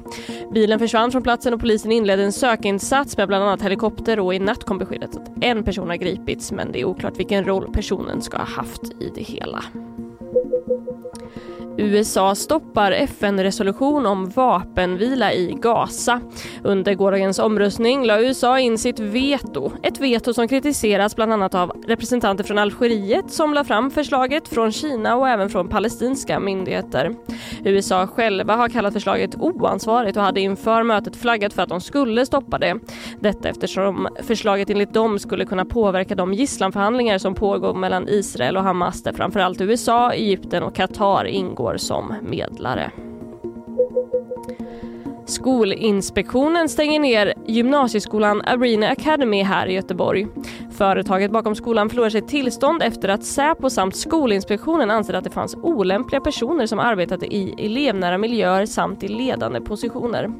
Bilen 0.54 0.78
försvann 0.78 1.12
från 1.12 1.22
platsen 1.22 1.54
och 1.54 1.60
polisen 1.60 1.92
inledde 1.92 2.22
en 2.22 2.32
sökinsats 2.32 3.16
med 3.16 3.28
bland 3.28 3.44
annat 3.44 3.62
helikopter 3.62 4.20
och 4.20 4.34
i 4.34 4.38
natt 4.38 4.64
kom 4.64 4.78
beskedet 4.78 5.16
att 5.16 5.44
en 5.44 5.64
person 5.64 5.88
har 5.88 5.96
gripits 5.96 6.52
men 6.52 6.72
det 6.72 6.80
är 6.80 6.84
oklart 6.84 7.18
vilken 7.18 7.44
roll 7.44 7.72
personen 7.72 8.22
ska 8.22 8.36
ha 8.36 8.44
haft 8.44 8.82
i 9.00 9.12
det 9.14 9.22
hela. 9.22 9.64
USA 11.78 12.34
stoppar 12.34 12.92
FN-resolution 12.92 14.06
om 14.06 14.30
vapenvila 14.30 15.32
i 15.32 15.58
Gaza. 15.62 16.20
Under 16.64 16.94
gårdagens 16.94 17.38
omröstning 17.38 18.04
la 18.04 18.20
USA 18.20 18.58
in 18.58 18.78
sitt 18.78 18.98
veto. 18.98 19.72
Ett 19.82 20.00
veto 20.00 20.34
som 20.34 20.48
kritiseras 20.48 21.16
bland 21.16 21.32
annat 21.32 21.54
av 21.54 21.70
representanter 21.86 22.44
från 22.44 22.58
Algeriet 22.58 23.30
som 23.30 23.54
la 23.54 23.64
fram 23.64 23.90
förslaget 23.90 24.48
från 24.48 24.72
Kina 24.72 25.16
och 25.16 25.28
även 25.28 25.48
från 25.50 25.68
palestinska 25.68 26.40
myndigheter. 26.40 27.14
USA 27.64 28.06
själva 28.06 28.56
har 28.56 28.68
kallat 28.68 28.92
förslaget 28.92 29.36
oansvarigt 29.36 30.16
och 30.16 30.22
hade 30.22 30.40
inför 30.40 30.82
mötet 30.82 31.16
flaggat 31.16 31.52
för 31.52 31.62
att 31.62 31.68
de 31.68 31.80
skulle 31.80 32.26
stoppa 32.26 32.58
det. 32.58 32.78
Detta 33.20 33.48
eftersom 33.48 34.08
förslaget 34.22 34.70
enligt 34.70 34.94
dem 34.94 35.18
skulle 35.18 35.44
kunna 35.44 35.64
påverka 35.64 36.14
de 36.14 36.34
gisslanförhandlingar 36.34 37.18
som 37.18 37.34
pågår 37.34 37.74
mellan 37.74 38.08
Israel 38.08 38.56
och 38.56 38.62
Hamas 38.62 39.02
där 39.02 39.12
framförallt 39.12 39.60
USA, 39.60 40.12
Egypten 40.12 40.62
och 40.62 40.74
Qatar 40.74 41.24
ingår 41.24 41.59
som 41.76 42.14
medlare. 42.22 42.90
Skolinspektionen 45.30 46.68
stänger 46.68 47.00
ner 47.00 47.34
gymnasieskolan 47.46 48.42
Arena 48.42 48.88
Academy 48.88 49.42
här 49.42 49.66
i 49.66 49.74
Göteborg. 49.74 50.26
Företaget 50.70 51.30
bakom 51.30 51.54
skolan 51.54 51.90
förlorar 51.90 52.10
sitt 52.10 52.28
tillstånd 52.28 52.82
efter 52.82 53.08
att 53.08 53.24
Säpo 53.24 53.70
samt 53.70 53.96
Skolinspektionen 53.96 54.90
anser 54.90 55.14
att 55.14 55.24
det 55.24 55.30
fanns 55.30 55.54
olämpliga 55.54 56.20
personer 56.20 56.66
som 56.66 56.78
arbetade 56.78 57.34
i 57.34 57.54
elevnära 57.66 58.18
miljöer 58.18 58.66
samt 58.66 59.02
i 59.02 59.08
ledande 59.08 59.60
positioner. 59.60 60.30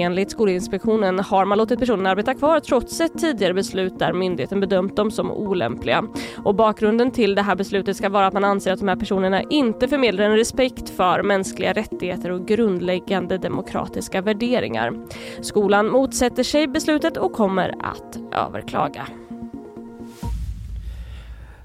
Enligt 0.00 0.30
Skolinspektionen 0.30 1.18
har 1.18 1.44
man 1.44 1.58
låtit 1.58 1.78
personerna 1.78 2.10
arbeta 2.10 2.34
kvar 2.34 2.60
trots 2.60 3.00
ett 3.00 3.18
tidigare 3.18 3.54
beslut 3.54 3.98
där 3.98 4.12
myndigheten 4.12 4.60
bedömt 4.60 4.96
dem 4.96 5.10
som 5.10 5.30
olämpliga. 5.30 6.04
Och 6.44 6.54
bakgrunden 6.54 7.10
till 7.10 7.34
det 7.34 7.42
här 7.42 7.56
beslutet 7.56 7.96
ska 7.96 8.08
vara 8.08 8.26
att 8.26 8.34
man 8.34 8.44
anser 8.44 8.72
att 8.72 8.78
de 8.78 8.88
här 8.88 8.96
personerna 8.96 9.42
inte 9.42 9.88
förmedlar 9.88 10.24
en 10.24 10.36
respekt 10.36 10.90
för 10.90 11.22
mänskliga 11.22 11.72
rättigheter 11.72 12.30
och 12.30 12.48
grundläggande 12.48 13.38
demokratiska 13.38 14.20
värderingar. 14.20 14.92
Skolan 15.40 15.90
motsätter 15.90 16.42
sig 16.42 16.66
beslutet 16.66 17.16
och 17.16 17.32
kommer 17.32 17.74
att 17.80 18.18
överklaga. 18.32 19.06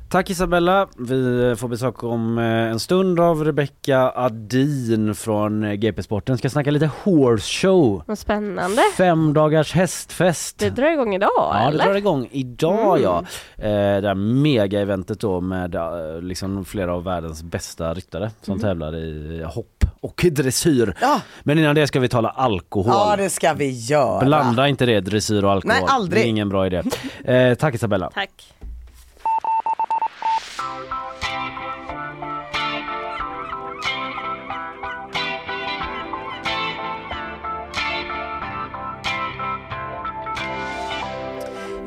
Tack 0.10 0.30
Isabella. 0.30 0.88
Vi 0.98 1.56
får 1.58 1.68
besök 1.68 2.04
om 2.04 2.38
eh, 2.38 2.44
en 2.46 2.80
stund 2.80 3.20
av 3.20 3.44
Rebecca 3.46 4.12
Adin 4.16 5.16
från 5.16 5.64
eh, 5.64 5.74
GP 5.74 6.04
Sporten. 6.04 6.38
Ska 6.38 6.50
snacka 6.50 6.72
lite 6.72 6.90
horse 7.04 7.68
show. 7.68 8.04
Vad 8.06 8.20
spännande. 8.20 8.82
Fem 8.98 9.34
dagars 9.34 9.74
hästfest. 9.74 10.60
Det 10.60 10.70
drar 10.70 10.92
igång 10.92 11.16
idag 11.16 11.30
Ja 11.36 11.60
eller? 11.68 11.78
det 11.84 11.90
drar 11.90 11.96
igång 11.98 12.28
idag 12.32 12.98
Mm. 13.00 13.04
ja. 13.04 13.20
Eh, 13.58 14.02
det 14.02 14.08
här 14.08 14.16
mega-eventet 14.16 15.20
då 15.20 15.42
med 15.42 15.76
liksom 16.22 16.66
flera 16.66 16.94
av 16.94 17.04
världens 17.04 17.44
bästa 17.44 17.94
ryttare 17.94 18.32
som 18.42 18.52
Mm. 18.54 18.62
tävlar 18.62 18.96
i 18.96 19.44
hopp 19.46 19.86
och 20.02 20.26
dressyr. 20.32 20.96
Ja. 21.02 21.22
Men 21.44 21.60
innan 21.60 21.76
det 21.76 21.88
ska 21.88 22.00
vi 22.00 22.10
tala 22.10 22.30
alkohol. 22.30 22.94
Ja 22.96 23.16
det 23.18 23.30
ska 23.30 23.54
vi 23.54 23.70
göra. 23.86 24.26
Blanda 24.26 24.68
inte 24.68 24.86
det, 24.86 25.00
dressyr 25.00 25.46
och 25.46 25.52
alkohol. 25.52 25.76
Nej, 25.80 25.86
aldrig. 25.88 26.24
Det 26.24 26.28
är 26.28 26.30
ingen 26.30 26.50
bra 26.50 26.66
idé. 26.68 26.84
Eh, 27.26 27.56
tack 27.56 27.76
Isabella. 27.76 28.10
Tack. 28.14 28.54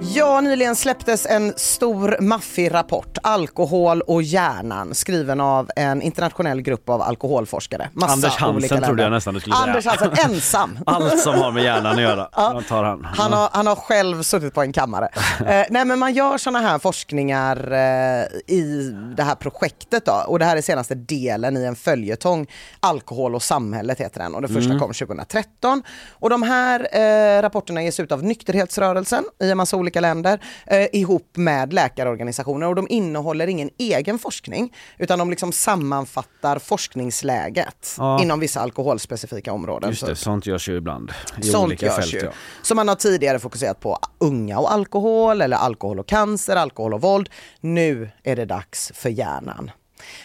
Ja, 0.04 0.40
nyligen 0.40 0.76
släpptes 0.76 1.26
en 1.26 1.52
stor 1.56 2.16
maffig 2.20 2.74
rapport, 2.74 3.18
Alkohol 3.22 4.00
och 4.00 4.22
hjärnan, 4.22 4.94
skriven 4.94 5.40
av 5.40 5.70
en 5.76 6.02
internationell 6.02 6.62
grupp 6.62 6.88
av 6.88 7.02
alkoholforskare. 7.02 7.88
Massa 7.92 8.12
Anders 8.12 8.36
Hansen 8.36 8.82
trodde 8.82 9.02
jag 9.02 9.12
nästan 9.12 9.34
du 9.34 9.40
skulle 9.40 9.56
säga. 9.56 9.66
Anders 9.66 9.86
Hansen, 9.86 10.30
ensam. 10.30 10.78
Allt 10.86 11.20
som 11.20 11.34
har 11.34 11.50
med 11.52 11.64
hjärnan 11.64 11.92
att 11.94 12.00
göra, 12.02 12.28
Ja. 12.36 12.62
tar 12.68 12.84
han. 12.84 13.04
Han 13.04 13.32
har, 13.32 13.48
han 13.52 13.66
har 13.66 13.74
själv 13.76 14.22
suttit 14.22 14.54
på 14.54 14.62
en 14.62 14.72
kammare. 14.72 15.08
eh, 15.38 15.64
nej 15.70 15.84
men 15.84 15.98
man 15.98 16.14
gör 16.14 16.38
såna 16.38 16.58
här 16.58 16.78
forskningar 16.78 17.72
eh, 17.72 18.54
i 18.56 18.94
det 19.16 19.22
här 19.22 19.34
projektet 19.34 20.04
då 20.06 20.24
och 20.26 20.38
det 20.38 20.44
här 20.44 20.56
är 20.56 20.62
senaste 20.62 20.94
delen 20.94 21.56
i 21.56 21.64
en 21.64 21.76
följetong. 21.76 22.46
Alkohol 22.80 23.34
och 23.34 23.42
samhället 23.42 24.00
heter 24.00 24.20
den 24.20 24.34
och 24.34 24.42
det 24.42 24.48
första 24.48 24.62
Mm. 24.72 24.78
kom 24.80 24.92
2013. 24.92 25.82
Och 26.12 26.30
de 26.30 26.42
här 26.42 26.88
eh, 26.92 27.42
rapporterna 27.42 27.82
ges 27.82 28.00
ut 28.00 28.12
av 28.12 28.22
nykterhetsrörelsen 28.24 29.24
i 29.42 29.50
en 29.50 29.56
massa 29.56 29.76
olika 29.76 29.91
länder 30.00 30.40
eh, 30.66 30.87
ihop 30.92 31.37
med 31.37 31.72
läkarorganisationer 31.72 32.66
och 32.68 32.74
de 32.74 32.87
innehåller 32.90 33.46
ingen 33.46 33.70
egen 33.78 34.18
forskning 34.18 34.72
utan 34.98 35.18
de 35.18 35.31
liksom 35.31 35.52
sammanfattar 35.52 36.59
forskningsläget 36.59 37.94
Ja. 37.98 38.22
inom 38.22 38.40
vissa 38.40 38.61
alkoholspecifika 38.61 39.52
områden. 39.52 39.90
Just 39.90 40.07
det, 40.07 40.16
sånt 40.16 40.46
görs 40.46 40.68
ju 40.68 40.76
ibland. 40.76 41.12
I 41.38 41.42
Sånt 41.42 41.64
olika 41.64 41.87
görs 41.87 41.96
fält, 41.96 42.14
ju. 42.14 42.18
ja. 42.24 42.31
Så 42.62 42.74
man 42.74 42.88
har 42.88 42.94
tidigare 42.94 43.38
fokuserat 43.38 43.81
på 43.81 43.98
unga 44.18 44.59
och 44.59 44.72
alkohol 44.72 45.40
eller 45.40 45.57
alkohol 45.57 45.98
och 46.00 46.07
cancer, 46.09 46.57
alkohol 46.57 46.94
och 46.94 47.00
våld. 47.00 47.28
Nu 47.61 48.11
är 48.22 48.37
det 48.37 48.44
dags 48.44 48.92
för 48.94 49.09
hjärnan. 49.11 49.70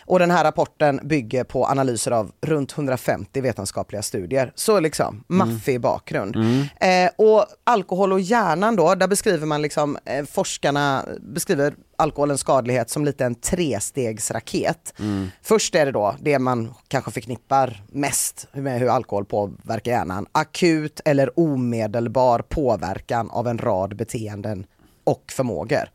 Och 0.06 0.20
den 0.20 0.32
här 0.32 0.44
rapporten 0.44 1.00
bygger 1.04 1.44
på 1.44 1.66
analyser 1.66 2.12
av 2.12 2.32
runt 2.42 2.72
150 2.72 3.42
vetenskapliga 3.42 4.02
studier. 4.02 4.52
Så 4.56 4.80
liksom, 4.80 5.24
maffig 5.28 5.82
bakgrund. 5.82 6.36
Eh, 6.80 7.10
och 7.16 7.46
alkohol 7.64 8.14
och 8.14 8.20
hjärnan 8.20 8.76
då, 8.76 8.96
där 8.96 9.08
beskriver 9.08 9.46
man 9.46 9.62
liksom, 9.62 9.98
eh, 10.06 10.26
forskarna 10.26 11.06
beskriver 11.20 11.74
alkoholens 11.98 12.42
skadlighet 12.42 12.90
som 12.90 13.06
lite 13.06 13.26
en 13.26 13.36
trestegsraket. 13.36 14.94
Först 15.42 15.76
är 15.76 15.86
det 15.86 15.92
då 15.92 16.16
det 16.20 16.40
man 16.40 16.74
kanske 16.88 17.12
förknippar 17.12 17.84
mest 17.92 18.48
med 18.54 18.80
hur 18.80 18.90
alkohol 18.90 19.26
påverkar 19.26 19.92
hjärnan. 19.92 20.26
Akut 20.32 21.02
eller 21.06 21.40
omedelbar 21.40 22.40
påverkan 22.40 23.30
av 23.30 23.48
en 23.48 23.58
rad 23.58 23.96
beteenden 23.96 24.66
och 25.04 25.24
förmågor. 25.32 25.90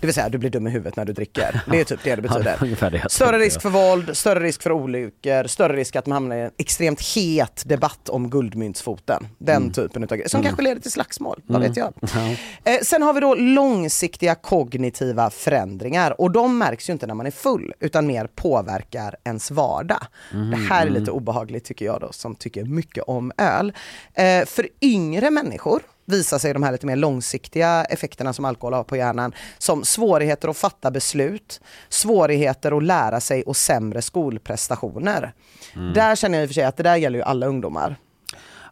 Det 0.00 0.06
vill 0.06 0.14
säga 0.14 0.28
du 0.28 0.38
blir 0.38 0.50
dum 0.50 0.66
i 0.66 0.70
huvudet 0.70 0.96
när 0.96 1.04
du 1.04 1.12
dricker. 1.12 1.60
Det 1.70 1.80
är 1.80 1.84
typ 1.84 2.00
det 2.04 2.16
det 2.16 2.22
Ja, 2.28 2.28
betyder. 2.28 2.56
ungefär 2.62 2.90
det 2.90 3.10
Större 3.10 3.38
risk 3.38 3.56
ja. 3.56 3.60
för 3.60 3.70
våld, 3.70 4.16
större 4.16 4.40
risk 4.40 4.62
för 4.62 4.72
olyckor, 4.72 5.46
större 5.46 5.76
risk 5.76 5.96
att 5.96 6.06
man 6.06 6.12
hamnar 6.16 6.36
i 6.36 6.40
en 6.40 6.50
extremt 6.58 7.00
het 7.16 7.62
debatt 7.66 8.08
om 8.08 8.30
guldmyntsfoten. 8.30 9.26
Den 9.38 9.56
Mm. 9.56 9.72
typen 9.72 10.02
av 10.02 10.08
grejer 10.08 10.28
som 10.28 10.42
kanske 10.42 10.62
leder 10.62 10.80
till 10.80 10.90
slagsmål, 10.92 11.42
vad 11.46 11.56
Mm. 11.56 11.68
vet 11.68 11.76
jag. 11.76 11.94
Ja. 12.00 12.34
Eh, 12.72 12.78
sen 12.82 13.02
har 13.02 13.12
vi 13.12 13.20
då 13.20 13.34
långsiktiga 13.34 14.34
kognitiva 14.34 15.30
förändringar 15.30 16.20
och 16.20 16.30
de 16.30 16.58
märks 16.58 16.88
ju 16.88 16.92
inte 16.92 17.06
när 17.06 17.14
man 17.14 17.26
är 17.26 17.30
full 17.30 17.72
utan 17.80 18.06
mer 18.06 18.26
påverkar 18.34 19.16
ens 19.24 19.50
vardag. 19.50 20.02
Mm, 20.32 20.50
Det 20.50 20.56
här 20.56 20.82
är 20.82 20.86
mm. 20.86 21.00
lite 21.00 21.10
obehagligt 21.10 21.64
tycker 21.64 21.84
jag 21.84 22.00
då 22.00 22.12
som 22.12 22.34
tycker 22.34 22.64
mycket 22.64 23.04
om 23.06 23.32
öl. 23.38 23.72
Eh, 24.14 24.44
för 24.46 24.68
yngre 24.80 25.30
människor 25.30 25.82
visar 26.04 26.38
sig 26.38 26.52
de 26.52 26.62
här 26.62 26.72
lite 26.72 26.86
mer 26.86 26.96
långsiktiga 26.96 27.84
effekterna 27.84 28.32
som 28.32 28.44
alkohol 28.44 28.72
har 28.72 28.84
på 28.84 28.96
hjärnan 28.96 29.34
som 29.58 29.84
svårigheter 29.84 30.48
att 30.48 30.56
fatta 30.56 30.90
beslut, 30.90 31.60
svårigheter 31.88 32.76
att 32.76 32.82
lära 32.82 33.20
sig 33.20 33.42
och 33.42 33.56
sämre 33.56 34.02
skolprestationer. 34.02 35.32
Mm. 35.74 35.92
Där 35.92 36.16
känner 36.16 36.38
jag 36.38 36.42
i 36.42 36.46
och 36.46 36.50
för 36.50 36.54
sig 36.54 36.64
att 36.64 36.76
det 36.76 36.82
där 36.82 36.96
gäller 36.96 37.18
ju 37.18 37.22
alla 37.22 37.46
ungdomar. 37.46 37.96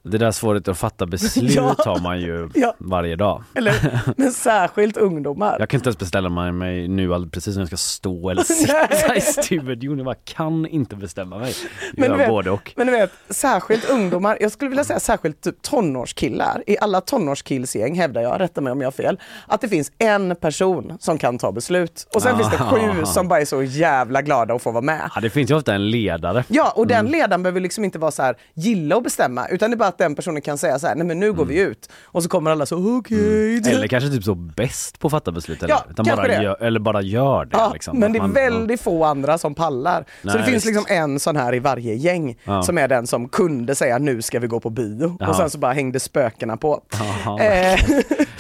Det 0.05 0.19
där 0.19 0.31
svårigheten 0.31 0.73
att 0.73 0.79
fatta 0.79 1.07
beslut 1.07 1.51
Ja. 1.55 1.75
har 1.79 2.01
man 2.01 2.21
ju 2.21 2.49
Ja. 2.55 2.75
varje 2.79 3.17
dag. 3.17 3.43
Eller, 3.55 4.01
men 4.17 4.33
särskilt 4.33 4.97
ungdomar. 4.97 5.57
Jag 5.59 5.69
kan 5.69 5.79
inte 5.79 5.89
ens 5.89 5.99
beställa 5.99 6.29
mig, 6.29 6.89
nu 6.89 7.29
precis 7.33 7.55
när 7.57 7.63
jag 7.63 7.69
ska 7.69 7.77
stå 7.77 8.31
eller 8.31 8.43
sitta 8.97 9.17
i 9.17 9.21
studion. 9.21 9.99
Jag 9.99 10.05
bara 10.05 10.15
kan 10.15 10.67
inte 10.67 10.97
bestämma 10.97 11.39
mig. 11.39 11.55
Men 11.93 12.05
Jag 12.05 12.13
du 12.15 12.19
vet- 12.19 12.29
både 12.29 12.51
och. 12.51 12.73
Men 12.77 12.87
du 12.87 12.93
vet, 12.93 13.11
särskilt 13.31 13.91
ungdomar, 13.91 14.39
jag 14.41 14.53
skulle 14.53 14.69
vilja 14.69 14.85
säga 14.85 15.01
särskilt 15.01 15.41
typ 15.41 15.63
tonårskillar. 15.63 16.63
I 16.67 16.79
alla 16.79 17.01
tonårskillsgäng 17.01 17.95
hävdar 17.99 18.21
jag, 18.23 18.41
rätta 18.41 18.61
mig 18.61 18.73
om 18.73 18.81
jag 18.81 18.87
har 18.87 18.93
fel, 18.93 19.21
att 19.47 19.61
det 19.61 19.69
finns 19.69 19.93
en 19.99 20.37
person 20.37 20.97
som 21.01 21.19
kan 21.19 21.39
ta 21.39 21.53
beslut. 21.53 22.07
Och 22.15 22.23
sen 22.23 22.35
Ah. 22.35 22.39
finns 22.39 22.51
det 22.51 22.59
sju 22.59 23.05
som 23.05 23.29
bara 23.29 23.41
är 23.41 23.45
så 23.45 23.63
jävla 23.63 24.23
glada 24.23 24.55
att 24.55 24.63
få 24.63 24.71
vara 24.71 24.83
med. 24.85 25.11
Ja, 25.15 25.21
det 25.21 25.31
finns 25.31 25.51
ju 25.51 25.55
ofta 25.55 25.75
en 25.75 25.91
ledare. 25.91 26.45
Ja, 26.49 26.73
och 26.77 26.87
den 26.87 26.99
Mm. 26.99 27.13
ledaren 27.13 27.43
behöver 27.43 27.61
liksom 27.61 27.85
inte 27.85 27.99
vara 27.99 28.11
så 28.11 28.23
här, 28.23 28.37
gilla 28.55 28.97
och 28.97 29.03
bestämma, 29.03 29.49
utan 29.49 29.71
det 29.71 29.75
är 29.75 29.79
bara 29.79 29.92
att 29.93 29.99
den 29.99 30.15
personen 30.15 30.43
kan 30.43 30.59
säga 30.59 30.79
så 30.79 30.87
här, 30.87 30.95
nej 30.95 31.07
men 31.07 31.21
nu 31.21 31.33
går 31.33 31.45
vi 31.45 31.61
ut. 31.61 31.89
Och 32.05 32.23
så 32.23 32.29
kommer 32.29 32.51
alla 32.51 32.67
så, 32.67 32.97
okej. 32.99 33.57
Mm. 33.59 33.77
Eller 33.77 33.87
kanske 33.89 34.11
typ 34.11 34.25
så 34.25 34.35
bäst 34.35 34.99
på 34.99 35.07
att 35.07 35.11
fatta 35.11 35.33
beslut. 35.33 35.63
Eller, 35.63 35.75
Ja, 35.75 35.85
utan 35.91 36.07
bara 36.07 36.27
det. 36.29 36.43
gör, 36.43 36.63
eller 36.63 36.81
bara 36.81 37.03
gör 37.03 37.45
det. 37.45 37.57
Ja, 37.57 37.71
liksom. 37.73 37.99
men 37.99 38.13
det 38.13 38.19
är 38.19 38.29
väldigt 38.29 38.81
få 38.81 39.05
andra 39.05 39.39
som 39.39 39.55
pallar. 39.55 40.05
så 40.23 40.29
Nej, 40.29 40.37
det 40.39 40.45
finns 40.45 40.65
liksom 40.65 40.85
en 40.89 41.21
sån 41.21 41.37
här 41.37 41.55
i 41.55 41.59
varje 41.59 41.95
gäng 41.95 42.37
Ja. 42.45 42.63
som 42.63 42.79
är 42.79 42.89
den 42.89 43.07
som 43.07 43.29
kunde 43.29 43.75
säga 43.75 43.99
nu 43.99 44.23
ska 44.23 44.39
vi 44.41 44.47
gå 44.47 44.61
på 44.61 44.71
bio 44.71 45.17
Ja. 45.21 45.29
och 45.29 45.37
sen 45.37 45.51
så 45.51 45.59
bara 45.59 45.73
hängde 45.73 46.01
spökena 46.01 46.57
på. 46.57 46.83
Jaha, 47.25 47.41
Eh, 47.43 47.79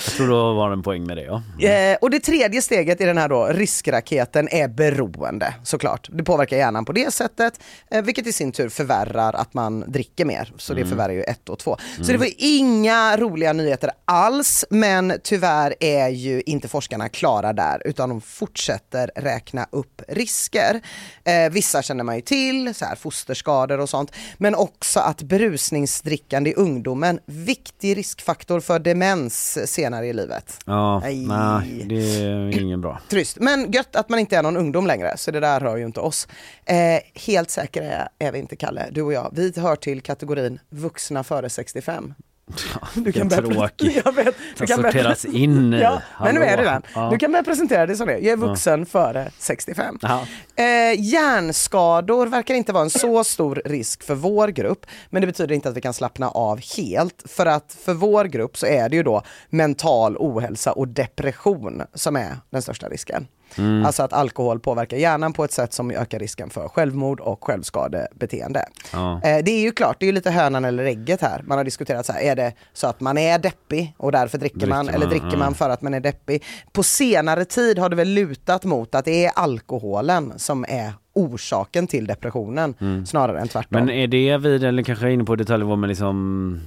Jag 0.06 0.16
tror 0.16 0.28
då 0.28 0.54
var 0.54 0.68
det 0.68 0.72
en 0.74 0.82
poäng 0.82 1.06
med 1.06 1.16
det 1.16 1.22
ja. 1.58 1.68
Eh, 1.68 1.96
och 2.00 2.10
det 2.10 2.20
tredje 2.20 2.62
steget 2.62 3.00
i 3.00 3.04
den 3.04 3.18
här 3.18 3.28
då 3.28 3.46
riskraketen 3.46 4.48
är 4.48 4.68
beroende 4.68 5.54
såklart. 5.62 6.08
Det 6.12 6.24
påverkar 6.24 6.56
hjärnan 6.56 6.84
på 6.84 6.92
det 6.92 7.12
sättet, 7.14 7.60
eh, 7.90 8.02
vilket 8.02 8.26
i 8.26 8.32
sin 8.32 8.52
tur 8.52 8.68
förvärrar 8.68 9.32
att 9.32 9.54
man 9.54 9.84
dricker 9.86 10.24
mer. 10.24 10.52
Så 10.56 10.74
det 10.74 10.80
Mm. 10.80 10.90
förvärrar 10.90 11.12
ju 11.12 11.22
ett 11.22 11.41
och 11.48 11.58
två. 11.58 11.76
Så 11.96 12.02
Mm. 12.02 12.12
det 12.12 12.18
var 12.18 12.32
inga 12.38 13.16
roliga 13.16 13.52
nyheter 13.52 13.90
alls, 14.04 14.64
men 14.70 15.12
tyvärr 15.22 15.74
är 15.80 16.08
ju 16.08 16.42
inte 16.46 16.68
forskarna 16.68 17.08
klara 17.08 17.52
där, 17.52 17.82
utan 17.84 18.08
de 18.08 18.20
fortsätter 18.20 19.10
räkna 19.16 19.66
upp 19.72 20.02
risker. 20.08 20.80
Eh, 21.24 21.50
vissa 21.52 21.82
känner 21.82 22.04
man 22.04 22.16
ju 22.16 22.22
till, 22.22 22.74
så 22.74 22.84
här 22.84 22.94
fosterskador 22.96 23.80
och 23.80 23.88
sånt, 23.88 24.12
men 24.38 24.54
också 24.54 25.00
att 25.00 25.22
berusningsdrickande 25.22 26.50
i 26.50 26.54
ungdomen, 26.54 27.20
viktig 27.26 27.96
riskfaktor 27.96 28.60
för 28.60 28.78
demens 28.78 29.58
senare 29.72 30.06
i 30.06 30.12
livet. 30.12 30.58
Ja, 30.66 31.00
Nej. 31.00 31.26
nej 31.26 31.84
det 31.88 31.94
är 32.24 32.60
ingen 32.60 32.80
bra. 32.80 33.00
Trist. 33.08 33.36
Men 33.40 33.72
gött 33.72 33.96
att 33.96 34.08
man 34.08 34.18
inte 34.18 34.36
är 34.36 34.42
någon 34.42 34.56
ungdom 34.56 34.86
längre, 34.86 35.16
så 35.16 35.30
det 35.30 35.40
där 35.40 35.60
rör 35.60 35.76
ju 35.76 35.84
inte 35.86 36.00
oss. 36.00 36.28
Eh, 36.64 36.76
helt 37.14 37.50
säkra 37.50 37.82
är, 37.84 38.08
är 38.18 38.32
vi 38.32 38.38
inte, 38.38 38.56
Kalle, 38.56 38.86
du 38.92 39.02
och 39.02 39.12
jag. 39.12 39.30
Vi 39.32 39.52
hör 39.56 39.76
till 39.76 40.00
kategorin 40.00 40.60
vuxna 40.70 41.24
före 41.36 41.50
65. 41.50 42.14
Du 42.94 43.00
Vilken 43.02 43.28
börja- 43.28 43.42
tråkig. 43.42 44.02
Jag 44.04 44.12
vet, 44.14 44.34
du 44.58 44.66
kan 44.66 44.82
börja- 44.82 44.92
sorteras 44.92 45.24
in 45.24 45.74
i. 45.74 45.80
Ja, 45.82 46.02
men 46.20 46.34
nu 46.34 46.40
är 46.44 46.56
det 46.56 46.62
den. 46.62 46.82
Ja. 46.94 47.10
Du 47.10 47.18
kan 47.18 47.32
börja 47.32 47.42
presentera 47.42 47.86
dig 47.86 47.96
som 47.96 48.06
det. 48.06 48.12
Jag 48.12 48.24
är 48.24 48.28
Ja. 48.30 48.36
vuxen 48.36 48.86
före 48.86 49.30
65. 49.38 49.98
Ja. 50.02 50.26
Eh, 50.56 51.00
hjärnskador 51.00 52.26
verkar 52.26 52.54
inte 52.54 52.72
vara 52.72 52.82
en 52.84 52.90
så 52.90 53.24
stor 53.24 53.62
risk 53.64 54.02
för 54.02 54.14
vår 54.14 54.48
grupp, 54.48 54.86
men 55.10 55.20
det 55.20 55.26
betyder 55.26 55.54
inte 55.54 55.68
att 55.68 55.76
vi 55.76 55.80
kan 55.80 55.94
slappna 55.94 56.28
av 56.28 56.60
helt. 56.76 57.22
För 57.26 57.46
att 57.46 57.76
för 57.84 57.94
vår 57.94 58.24
grupp 58.24 58.56
så 58.56 58.66
är 58.66 58.88
det 58.88 58.96
ju 58.96 59.02
då 59.02 59.22
mental 59.50 60.16
ohälsa 60.18 60.72
och 60.72 60.88
depression 60.88 61.82
som 61.94 62.16
är 62.16 62.36
den 62.50 62.62
största 62.62 62.88
risken. 62.88 63.26
Mm. 63.58 63.86
Alltså 63.86 64.02
att 64.02 64.12
alkohol 64.12 64.60
påverkar 64.60 64.96
hjärnan 64.96 65.32
på 65.32 65.44
ett 65.44 65.52
sätt 65.52 65.72
som 65.72 65.90
ökar 65.90 66.18
risken 66.18 66.50
för 66.50 66.68
självmord 66.68 67.20
och 67.20 67.44
självskadebeteende. 67.44 68.64
Ja. 68.92 69.20
Eh, 69.24 69.44
det 69.44 69.50
är 69.50 69.60
ju 69.60 69.72
klart, 69.72 69.96
det 70.00 70.04
är 70.04 70.06
ju 70.06 70.12
lite 70.12 70.30
hönan 70.30 70.64
eller 70.64 70.84
ägget 70.84 71.20
här. 71.20 71.42
Man 71.46 71.58
har 71.58 71.64
diskuterat 71.64 72.06
så 72.06 72.12
här, 72.12 72.20
är 72.20 72.36
det 72.36 72.52
så 72.72 72.86
att 72.86 73.00
man 73.00 73.18
är 73.18 73.38
deppig 73.38 73.94
och 73.96 74.12
därför 74.12 74.38
dricker, 74.38 74.56
Dricker 74.58 74.68
man, 74.74 74.86
man, 74.86 74.94
eller 74.94 75.06
dricker 75.06 75.28
ja. 75.32 75.38
man 75.38 75.54
för 75.54 75.70
att 75.70 75.82
man 75.82 75.94
är 75.94 76.00
deppig? 76.00 76.44
På 76.72 76.82
senare 76.82 77.44
tid 77.44 77.78
har 77.78 77.88
det 77.88 77.96
väl 77.96 78.08
lutat 78.08 78.64
mot 78.64 78.94
att 78.94 79.04
det 79.04 79.24
är 79.26 79.32
alkoholen 79.36 80.32
som 80.36 80.64
är 80.68 80.92
orsaken 81.14 81.86
till 81.86 82.06
depressionen 82.06 82.74
Mm. 82.80 83.06
snarare 83.06 83.40
än 83.40 83.48
tvärtom. 83.48 83.68
Men 83.70 83.90
är 83.90 84.06
det 84.06 84.36
vid, 84.38 84.64
eller 84.64 84.82
kanske 84.82 85.10
inne 85.10 85.24
på 85.24 85.36
detaljnivå, 85.36 85.76
men 85.76 85.88
liksom 85.88 86.60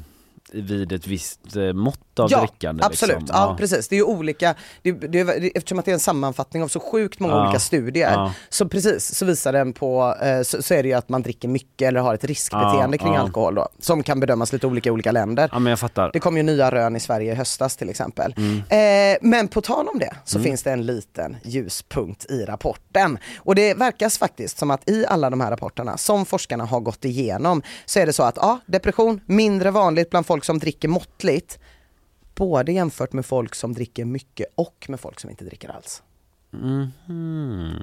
vid 0.62 0.92
ett 0.92 1.08
visst 1.08 1.56
eh, 1.56 1.74
mått 1.74 2.20
av 2.20 2.32
ja, 2.32 2.40
drickande? 2.40 2.84
absolut. 2.84 3.20
Liksom. 3.20 3.36
Ja, 3.40 3.56
precis. 3.60 3.88
Det 3.88 3.96
är 3.96 3.98
ju 3.98 4.04
olika, 4.04 4.56
det, 4.82 4.92
det, 4.92 5.24
det, 5.24 5.58
eftersom 5.58 5.80
att 5.80 5.86
det 5.86 5.92
är 5.92 5.94
en 5.94 6.00
sammanfattning 6.00 6.64
av 6.64 6.68
så 6.68 6.80
sjukt 6.80 7.20
många 7.20 7.34
Ja. 7.34 7.44
olika 7.48 7.60
studier, 7.60 8.12
Ja. 8.12 8.34
så 8.50 8.68
precis, 8.68 9.16
så 9.16 9.26
visar 9.26 9.54
den 9.54 9.74
på, 9.74 10.16
eh, 10.22 10.42
så, 10.42 10.62
så 10.64 10.74
är 10.74 10.84
det 10.84 10.90
ju 10.90 10.96
att 10.96 11.10
man 11.10 11.22
dricker 11.22 11.48
mycket 11.48 11.88
eller 11.88 12.00
har 12.00 12.14
ett 12.14 12.24
riskbeteende 12.24 12.98
Ja, 12.98 13.04
kring 13.04 13.14
ja. 13.14 13.20
alkohol 13.20 13.56
då, 13.56 13.68
som 13.80 14.04
kan 14.04 14.20
bedömas 14.20 14.54
lite 14.54 14.68
olika 14.68 14.90
i 14.90 14.92
olika 14.92 15.12
länder. 15.12 15.50
Ja 15.52 15.60
men 15.60 15.70
jag 15.70 15.80
fattar. 15.80 16.10
Det 16.14 16.20
kom 16.20 16.38
ju 16.38 16.44
nya 16.44 16.72
rön 16.72 16.96
i 16.96 17.00
Sverige 17.00 17.32
i 17.32 17.36
höstas 17.36 17.76
till 17.78 17.90
exempel. 17.90 18.36
Mm. 18.38 18.58
Eh, 19.14 19.18
men 19.22 19.48
på 19.48 19.62
tal 19.62 19.88
om 19.88 20.00
det 20.00 20.16
så 20.26 20.38
Mm. 20.38 20.44
finns 20.46 20.64
det 20.64 20.72
en 20.72 20.86
liten 20.86 21.38
ljuspunkt 21.44 22.26
i 22.32 22.46
rapporten. 22.46 23.18
Och 23.40 23.56
det 23.56 23.74
verkar 23.74 24.10
faktiskt 24.10 24.58
som 24.58 24.72
att 24.72 24.90
i 24.90 25.06
alla 25.06 25.30
de 25.30 25.42
här 25.42 25.52
rapporterna 25.52 25.98
som 25.98 26.26
forskarna 26.26 26.66
har 26.66 26.80
gått 26.80 27.06
igenom 27.06 27.62
så 27.86 28.00
är 28.00 28.06
det 28.06 28.14
så 28.14 28.24
att 28.24 28.38
ja, 28.42 28.60
depression 28.66 29.22
mindre 29.26 29.72
vanligt 29.72 30.10
bland 30.10 30.26
folk 30.26 30.45
som 30.46 30.60
dricker 30.60 30.88
måttligt. 30.88 31.60
Både 32.36 32.72
jämfört 32.72 33.14
med 33.14 33.26
folk 33.26 33.56
som 33.56 33.74
dricker 33.74 34.06
mycket 34.06 34.48
och 34.56 34.86
med 34.90 35.00
folk 35.00 35.20
som 35.20 35.30
inte 35.30 35.46
dricker 35.46 35.70
alls. 35.70 36.04
Mhm. 36.52 36.92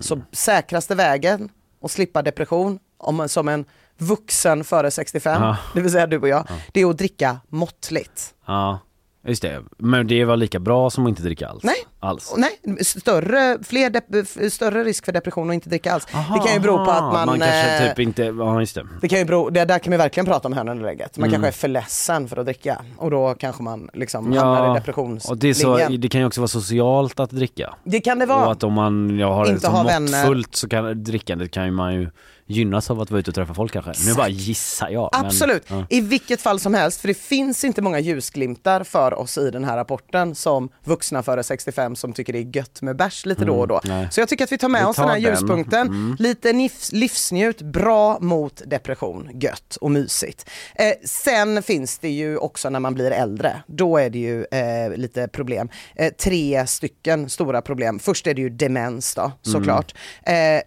Så 0.01 0.21
säkraste 0.33 0.95
vägen 0.95 1.49
att 1.83 1.91
slippa 1.91 2.23
depression 2.23 2.79
om 2.99 3.29
som 3.29 3.49
en 3.49 3.65
vuxen 3.99 4.65
före 4.65 4.91
65, 4.91 5.43
Ja. 5.43 5.57
det 5.75 5.81
vill 5.81 5.93
säga 5.93 6.07
du 6.07 6.19
och 6.19 6.29
jag, 6.29 6.49
det 6.73 6.81
är 6.81 6.91
att 6.91 6.99
dricka 6.99 7.41
måttligt. 7.49 8.35
Ja, 8.47 8.79
just 9.27 9.43
det. 9.43 9.63
Men 9.79 10.07
det 10.07 10.25
var 10.25 10.37
lika 10.37 10.59
bra 10.59 10.91
som 10.91 11.05
att 11.07 11.09
inte 11.09 11.23
dricka 11.23 11.49
alls? 11.49 11.65
Nej. 11.65 11.75
Alls? 12.03 12.33
Och 12.33 12.39
Nej, 12.41 12.59
större, 12.85 13.59
fler 13.65 14.49
större 14.51 14.85
risk 14.85 15.05
för 15.05 15.13
depression 15.13 15.49
och 15.49 15.55
inte 15.55 15.69
dricka 15.69 15.93
alls. 15.93 16.07
det 16.07 16.39
kan 16.47 16.55
ju 16.55 16.61
bero 16.61 16.85
på 16.85 16.91
att 16.91 17.03
man... 17.13 17.27
Man 17.27 17.39
kanske 17.41 17.85
eh, 17.85 17.89
typ 17.89 17.99
inte, 17.99 18.23
ja 18.23 18.61
just 18.61 18.75
det. 18.75 18.87
det 19.01 19.09
kan 19.09 19.19
ju 19.19 19.25
bero, 19.25 19.51
det 19.51 19.65
där 19.65 19.79
kan 19.79 19.91
vi 19.91 19.97
verkligen 19.97 20.27
prata 20.27 20.49
om 20.49 20.53
hönan 20.55 20.79
eller 20.79 20.89
ägget. 20.89 21.19
Man 21.19 21.29
Mm. 21.29 21.33
kanske 21.33 21.49
är 21.49 21.61
för 21.61 21.69
ledsen 21.69 22.29
för 22.29 22.37
att 22.37 22.47
dricka 22.47 22.83
och 22.97 23.11
då 23.11 23.35
kanske 23.35 23.63
man 23.63 23.91
liksom 23.95 24.33
hamnar 24.33 24.67
i 24.67 24.69
och 24.69 24.75
det, 24.75 24.81
depressionslinjen. 24.81 25.55
så, 25.55 25.97
det 25.97 26.09
kan 26.09 26.21
ju 26.21 26.27
också 26.27 26.41
vara 26.41 26.49
socialt 26.49 27.21
att 27.21 27.31
dricka. 27.31 27.75
Det 27.85 28.01
kan 28.01 28.19
det 28.19 28.27
vara. 28.27 28.47
Och 28.47 28.53
att 28.53 28.63
om 28.65 28.73
man 28.73 29.19
jag 29.19 29.33
har 29.33 29.45
det 29.47 29.53
Inte 29.53 29.69
ha 29.69 29.83
vänner. 29.83 30.19
måttfullt 30.19 30.55
så 30.57 30.69
kan 30.69 31.05
drickandet 31.05 31.51
kan 31.51 31.65
ju 31.65 31.71
man 31.71 31.95
ju 31.95 32.11
gynnas 32.47 32.91
av 32.91 33.01
att 33.01 33.11
vara 33.11 33.21
ute 33.21 33.31
och 33.31 33.35
träffa 33.35 33.55
folk 33.55 33.73
kanske. 33.73 33.93
Nu 34.07 34.15
bara 34.15 34.29
gissar 34.29 34.89
jag. 34.89 35.11
men- 35.13 35.27
Absolut. 35.27 35.65
ja. 35.69 35.87
I 35.91 36.01
vilket 36.01 36.41
fall 36.41 36.61
som 36.61 36.75
helst, 36.75 37.01
för 37.01 37.09
det 37.09 37.15
finns 37.15 37.65
inte 37.65 37.83
många 37.83 37.99
ljusglimtar 38.01 38.85
för 38.85 39.15
oss 39.15 39.39
i 39.39 39.51
den 39.51 39.65
här 39.65 39.77
rapporten 39.77 40.35
som 40.35 40.69
vuxna 40.85 41.23
före 41.23 41.43
65 41.43 41.97
som 41.97 42.13
tycker 42.13 42.33
det 42.33 42.39
är 42.39 42.57
gött 42.57 42.83
med 42.83 42.97
bärs 42.97 43.27
lite 43.27 43.45
då 43.45 43.55
och 43.55 43.69
då. 43.69 43.81
Mm, 43.85 43.99
nej. 43.99 44.09
Så 44.11 44.21
jag 44.21 44.29
tycker 44.29 44.45
att 44.45 44.53
vi 44.53 44.59
tar 44.59 44.69
med 44.69 44.81
Vi 44.81 44.87
oss 44.87 44.97
den 44.97 45.09
här 45.09 45.15
tar 45.15 45.21
den. 45.21 45.31
ljuspunkten. 45.33 45.87
Mm. 45.87 46.17
Lite 46.19 46.53
livs, 46.53 46.93
livsnjut, 46.93 47.63
bra 47.63 48.19
mot 48.21 48.63
depression, 48.67 49.29
gött 49.41 49.77
och 49.81 49.91
mysigt. 49.91 50.51
Eh, 50.75 50.93
sen 51.05 51.63
finns 51.63 51.99
det 51.99 52.11
ju 52.11 52.37
också 52.37 52.71
när 52.71 52.81
man 52.81 52.95
blir 52.95 53.11
äldre, 53.11 53.63
då 53.67 53.97
är 53.99 54.11
det 54.11 54.19
ju 54.19 54.45
eh, 54.45 54.97
lite 54.97 55.29
problem. 55.29 55.69
Eh, 55.97 56.13
tre 56.13 56.67
stycken 56.67 57.31
stora 57.31 57.63
problem. 57.63 57.99
Först 57.99 58.27
är 58.27 58.35
det 58.35 58.41
ju 58.43 58.49
demens 58.51 59.15
då, 59.15 59.33
såklart. 59.43 59.95
Eh, 60.27 60.35
eh, 60.57 60.61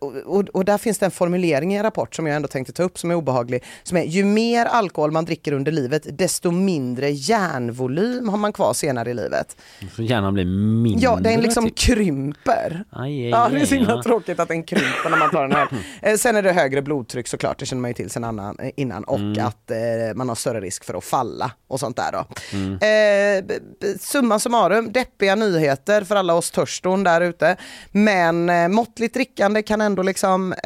och, 0.00 0.12
och, 0.16 0.48
och 0.48 0.64
där 0.64 0.78
finns 0.78 0.98
det 0.98 1.06
en 1.06 1.11
formulering 1.12 1.74
i 1.74 1.76
en 1.76 1.82
rapport 1.82 2.14
som 2.14 2.26
jag 2.26 2.36
ändå 2.36 2.48
tänkte 2.48 2.72
ta 2.72 2.82
upp 2.82 2.98
som 2.98 3.10
är 3.10 3.14
obehaglig. 3.14 3.64
Som 3.82 3.96
är 3.96 4.02
ju 4.04 4.24
mer 4.24 4.66
alkohol 4.66 5.10
man 5.10 5.24
dricker 5.24 5.52
under 5.52 5.72
livet, 5.72 6.18
desto 6.18 6.50
mindre 6.50 7.10
järnvolym 7.10 8.28
har 8.28 8.38
man 8.38 8.52
kvar 8.52 8.72
senare 8.74 9.10
i 9.10 9.14
livet. 9.14 9.56
Så 9.96 10.02
hjärnan 10.02 10.34
blir 10.34 10.44
mindre. 10.82 11.04
Ja, 11.04 11.18
den 11.20 11.40
liksom 11.40 11.64
typ. 11.66 11.78
krymper. 11.78 12.84
Aj, 12.90 13.10
aj, 13.24 13.28
Ja, 13.28 13.48
det 13.52 13.60
är 13.60 13.66
så 13.66 13.74
himla 13.74 13.90
ja. 13.92 14.02
tråkigt 14.02 14.40
att 14.40 14.48
den 14.48 14.62
krymper 14.62 15.10
när 15.10 15.16
man 15.16 15.30
tar 15.30 15.42
den 15.42 15.52
här. 15.52 15.68
Eh, 16.02 16.16
Sen 16.16 16.36
är 16.36 16.42
det 16.42 16.52
högre 16.52 16.82
blodtryck 16.82 17.28
såklart, 17.28 17.58
det 17.58 17.66
känner 17.66 17.80
man 17.82 17.90
ju 17.90 17.94
till 17.94 18.10
sen 18.10 18.24
annan, 18.24 18.58
eh, 18.58 18.70
innan. 18.76 19.04
Och 19.04 19.18
Mm. 19.18 19.46
att 19.46 19.70
eh, 19.70 19.76
man 20.14 20.28
har 20.28 20.36
större 20.36 20.60
risk 20.60 20.84
för 20.84 20.94
att 20.94 21.04
falla 21.04 21.50
och 21.68 21.80
sånt 21.80 21.96
där 21.96 22.12
då. 22.12 22.24
Mm. 22.52 23.44
Eh, 23.50 23.56
summa 24.00 24.38
summarum, 24.38 24.92
deppiga 24.92 25.34
nyheter 25.34 26.04
för 26.04 26.16
alla 26.16 26.34
oss 26.34 26.50
törston 26.50 27.04
där 27.04 27.20
ute. 27.20 27.56
Men 27.92 28.50
eh, 28.50 28.68
måttligt 28.68 29.14
drickande 29.14 29.62
kan 29.62 29.80
ändå 29.80 30.02
liksom, 30.02 30.52
eh, 30.52 30.58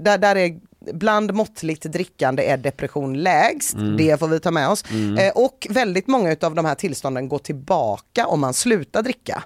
där, 0.00 0.18
där 0.18 0.36
är 0.36 0.58
Bland 0.92 1.34
måttligt 1.34 1.82
drickande 1.82 2.42
är 2.46 2.56
depression 2.56 3.22
lägst, 3.22 3.74
Mm. 3.74 3.96
det 3.96 4.20
får 4.20 4.28
vi 4.28 4.40
ta 4.40 4.50
med 4.50 4.68
oss. 4.68 4.84
Mm. 4.90 5.18
Eh, 5.18 5.32
och 5.34 5.66
väldigt 5.70 6.06
många 6.06 6.36
av 6.40 6.54
de 6.54 6.64
här 6.64 6.74
tillstånden 6.74 7.28
går 7.28 7.38
tillbaka 7.38 8.26
om 8.26 8.40
man 8.40 8.54
slutar 8.54 9.02
dricka. 9.02 9.42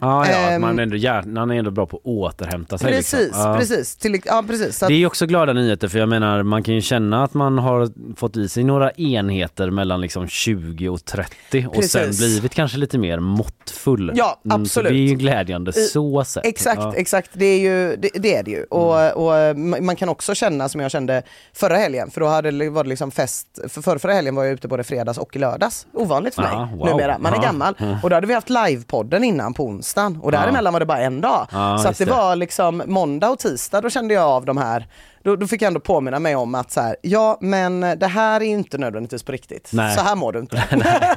Ja, 0.00 0.26
ja 0.30 0.36
Ehm, 0.36 0.60
man 0.60 0.78
är 0.78 0.82
ändå, 0.82 0.96
hjärnan 0.96 1.50
är 1.50 1.54
ändå 1.54 1.70
bra 1.70 1.86
på 1.86 1.96
att 1.96 2.02
återhämta 2.04 2.78
sig. 2.78 2.92
Precis, 2.92 3.20
liksom. 3.20 3.40
ja. 3.40 3.56
precis. 3.58 3.96
Till, 3.96 4.20
ja, 4.24 4.44
precis. 4.46 4.82
Att, 4.82 4.88
Det 4.88 4.94
är 4.94 5.06
också 5.06 5.26
glada 5.26 5.52
nyheter 5.52 5.88
för 5.88 5.98
jag 5.98 6.08
menar 6.08 6.42
man 6.42 6.62
kan 6.62 6.74
ju 6.74 6.80
känna 6.80 7.24
att 7.24 7.34
man 7.34 7.58
har 7.58 7.88
fått 8.16 8.36
i 8.36 8.48
sig 8.48 8.64
några 8.64 8.90
enheter 8.90 9.70
mellan 9.70 10.00
liksom 10.00 10.28
20 10.28 10.88
och 10.88 11.04
30 11.04 11.66
och 11.68 11.74
Precis. 11.74 11.92
sen 11.92 12.10
blivit 12.10 12.54
kanske 12.54 12.78
lite 12.78 12.98
mer 12.98 13.18
måttfull. 13.20 14.12
Ja, 14.14 14.40
Mm, 14.44 14.54
absolut. 14.54 14.70
så 14.72 14.82
det 14.82 14.88
är 14.88 15.08
ju 15.08 15.14
glädjande 15.14 15.70
I- 15.70 15.72
så 15.86 16.24
sett. 16.24 16.46
Exakt, 16.46 16.80
Ja. 16.80 16.94
exakt. 16.96 17.30
Det 17.32 17.44
är, 17.46 17.58
ju, 17.60 17.96
det, 17.96 18.10
det 18.14 18.34
är 18.36 18.42
det 18.42 18.50
ju. 18.50 18.64
Och, 18.64 19.00
Mm. 19.00 19.16
och 19.16 19.32
ma- 19.32 19.80
man 19.80 19.96
kan 19.96 20.08
också 20.08 20.34
känna 20.34 20.68
som 20.68 20.80
jag 20.80 20.90
kände 20.90 21.22
förra 21.52 21.76
helgen, 21.76 22.10
för 22.10 22.20
då 22.20 22.26
hade, 22.26 22.70
var 22.70 22.82
det 22.84 22.88
liksom 22.90 23.10
fest, 23.10 23.46
för 23.68 23.82
förra, 23.82 23.98
förra 23.98 24.12
helgen 24.12 24.34
var 24.34 24.44
jag 24.44 24.52
ute 24.52 24.68
både 24.68 24.84
fredags 24.84 25.18
och 25.18 25.36
lördags. 25.36 25.86
Ovanligt 25.92 26.34
för 26.34 26.42
mig 26.42 26.50
Ja, 26.52 26.68
wow. 26.76 26.86
numera, 26.86 27.18
man 27.18 27.34
är 27.34 27.42
gammal. 27.42 27.74
Mm. 27.78 27.96
Och 28.02 28.10
då 28.10 28.16
hade 28.16 28.26
vi 28.26 28.34
haft 28.34 28.50
livepodden 28.50 29.24
innan 29.24 29.54
på 29.54 29.64
onsdagen 29.86 30.20
och 30.22 30.32
däremellan 30.32 30.72
var 30.72 30.80
det 30.80 30.86
bara 30.86 31.00
en 31.00 31.20
dag. 31.20 31.46
Så 31.50 31.88
att 31.88 31.98
det, 31.98 32.04
det. 32.04 32.10
var 32.10 32.36
liksom 32.36 32.82
måndag 32.86 33.30
och 33.30 33.38
tisdag, 33.38 33.80
då 33.80 33.90
kände 33.90 34.14
jag 34.14 34.24
av 34.24 34.44
de 34.44 34.56
här 34.56 34.86
då, 35.22 35.36
då 35.36 35.46
fick 35.46 35.62
jag 35.62 35.66
ändå 35.66 35.80
påminna 35.80 36.18
mig 36.18 36.36
om 36.36 36.54
att 36.54 36.70
så 36.70 36.80
här, 36.80 36.96
ja 37.02 37.38
men 37.40 37.80
det 37.80 38.06
här 38.06 38.40
är 38.40 38.46
inte 38.46 38.78
nödvändigtvis 38.78 39.22
på 39.22 39.32
riktigt. 39.32 39.70
Nej. 39.72 39.94
Så 39.94 40.00
här 40.00 40.16
mår 40.16 40.32
du 40.32 40.38
inte. 40.38 40.64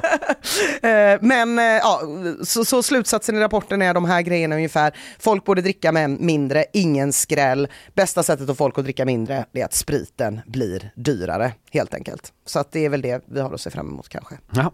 Eh, 0.82 1.18
Men 1.20 1.58
eh, 1.58 1.64
ja, 1.64 2.02
så, 2.44 2.64
så 2.64 2.82
slutsatsen 2.82 3.36
i 3.36 3.40
rapporten 3.40 3.82
är 3.82 3.94
de 3.94 4.04
här 4.04 4.22
grejerna 4.22 4.54
ungefär. 4.54 4.92
Folk 5.18 5.44
borde 5.44 5.62
dricka 5.62 5.92
med 5.92 6.10
mindre, 6.10 6.64
ingen 6.72 7.12
skräll. 7.12 7.68
Bästa 7.94 8.22
sättet 8.22 8.46
för 8.46 8.54
folk 8.54 8.78
att 8.78 8.84
dricka 8.84 9.04
mindre 9.04 9.44
är 9.52 9.64
att 9.64 9.74
spriten 9.74 10.40
blir 10.46 10.90
dyrare 10.94 11.52
helt 11.70 11.94
enkelt. 11.94 12.32
Så 12.46 12.58
att 12.58 12.72
det 12.72 12.84
är 12.84 12.88
väl 12.88 13.02
det 13.02 13.24
vi 13.26 13.40
har 13.40 13.54
att 13.54 13.60
se 13.60 13.70
fram 13.70 13.88
emot 13.88 14.08
kanske. 14.08 14.34
Ja. 14.50 14.72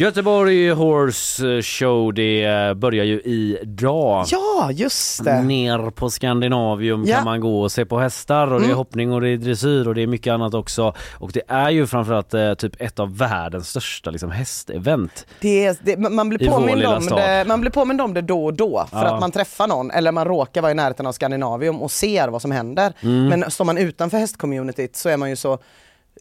Göteborg 0.00 0.70
Horse 0.70 1.62
Show 1.62 2.14
det 2.14 2.76
börjar 2.76 3.04
ju 3.04 3.20
idag. 3.20 4.26
Ja, 4.30 4.70
just 4.72 5.24
det. 5.24 5.42
Ner 5.42 5.90
på 5.90 6.10
Skandinavium 6.10 7.04
Ja. 7.06 7.16
kan 7.16 7.24
man 7.24 7.40
gå 7.40 7.62
och 7.62 7.72
se 7.72 7.84
på 7.84 7.98
hästar 7.98 8.46
och 8.52 8.60
det 8.60 8.64
är 8.64 8.68
Mm. 8.68 8.76
hoppning 8.76 9.12
och 9.12 9.20
det 9.20 9.28
är 9.28 9.36
dressyr 9.36 9.88
och 9.88 9.94
det 9.94 10.02
är 10.02 10.06
mycket 10.06 10.32
annat 10.32 10.54
också. 10.54 10.94
Och 11.18 11.30
det 11.32 11.42
är 11.48 11.70
ju 11.70 11.86
framförallt 11.86 12.34
eh, 12.34 12.54
typ 12.54 12.80
ett 12.82 12.98
av 12.98 13.16
världens 13.18 13.68
största 13.68 14.10
liksom, 14.10 14.30
hästevent. 14.30 15.26
Det 15.40 15.64
är, 15.66 15.76
det, 15.82 15.96
man, 15.96 16.28
blir 16.28 16.50
påmind 16.50 16.84
om 16.84 17.06
det, 17.06 17.44
man 17.48 17.60
blir 17.60 17.70
påmind 17.70 18.00
om 18.00 18.14
det 18.14 18.22
då 18.22 18.44
och 18.44 18.54
då 18.54 18.86
för 18.90 18.98
Ja. 19.04 19.14
att 19.14 19.20
man 19.20 19.30
träffar 19.30 19.66
någon 19.66 19.90
eller 19.90 20.12
man 20.12 20.24
råkar 20.24 20.62
vara 20.62 20.72
i 20.72 20.74
närheten 20.74 21.06
av 21.06 21.12
Skandinavium 21.12 21.82
och 21.82 21.90
ser 21.90 22.28
vad 22.28 22.42
som 22.42 22.50
händer. 22.50 22.92
Mm. 23.00 23.26
Men 23.28 23.50
står 23.50 23.64
man 23.64 23.78
utanför 23.78 24.18
hästcommunityt 24.18 24.96
så 24.96 25.08
är 25.08 25.16
man 25.16 25.30
ju 25.30 25.36
så 25.36 25.58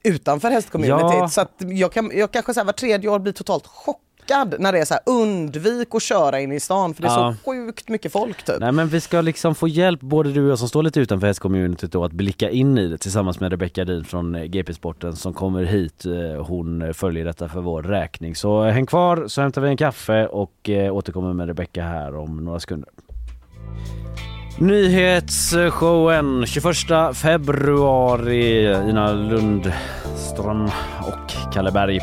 utanför 0.03 0.49
hästcommunityt 0.49 1.17
Ja. 1.19 1.27
så 1.29 1.45
jag, 1.59 1.91
kan, 1.91 2.11
jag 2.13 2.31
kanske 2.31 2.53
så 2.53 2.59
här, 2.59 2.65
var 2.65 2.73
tredje 2.73 3.09
år 3.09 3.19
blir 3.19 3.33
totalt 3.33 3.67
chockad 3.67 4.55
när 4.59 4.71
det 4.71 4.79
är 4.79 4.85
så 4.85 4.93
här 4.93 5.03
undvik 5.05 5.87
att 5.95 6.01
köra 6.01 6.39
in 6.39 6.51
i 6.51 6.59
stan 6.59 6.93
för 6.93 7.01
det 7.01 7.07
är 7.07 7.11
Ja. 7.11 7.35
så 7.43 7.51
sjukt 7.51 7.89
mycket 7.89 8.11
folk 8.11 8.43
typ. 8.45 8.55
Nej 8.59 8.71
men 8.71 8.87
vi 8.87 9.01
ska 9.01 9.21
liksom 9.21 9.55
få 9.55 9.67
hjälp, 9.67 10.01
både 10.01 10.31
du 10.31 10.43
och 10.45 10.51
jag 10.51 10.59
som 10.59 10.69
står 10.69 10.83
lite 10.83 10.99
utanför 10.99 11.27
hästcommunityt 11.27 11.91
då, 11.91 12.03
att 12.03 12.11
blicka 12.11 12.49
in 12.49 12.77
i 12.77 12.87
det 12.87 12.97
tillsammans 12.97 13.39
med 13.39 13.51
Rebecka 13.51 13.85
Din 13.85 14.03
från 14.03 14.35
eh, 14.35 14.43
GP 14.43 14.73
Sporten 14.73 15.15
som 15.15 15.33
kommer 15.33 15.63
hit. 15.63 16.05
Eh, 16.05 16.45
Hon 16.45 16.81
eh, 16.81 16.91
följer 16.93 17.25
detta 17.25 17.49
för 17.49 17.59
vår 17.61 17.83
räkning. 17.83 18.35
Så 18.35 18.63
häng 18.63 18.85
kvar 18.85 19.27
så 19.27 19.41
hämtar 19.41 19.61
vi 19.61 19.69
en 19.69 19.77
kaffe 19.77 20.27
och 20.27 20.69
återkommer 20.91 21.33
med 21.33 21.47
Rebecka 21.47 21.83
här 21.83 22.15
om 22.15 22.45
några 22.45 22.59
sekunder. 22.59 22.89
Nyhetsshowen 24.59 26.45
21 26.45 27.13
februari. 27.13 28.73
Ina 28.89 29.13
Lundström 29.13 30.65
och 31.01 31.53
Kalle 31.53 31.71
Berg. 31.71 31.99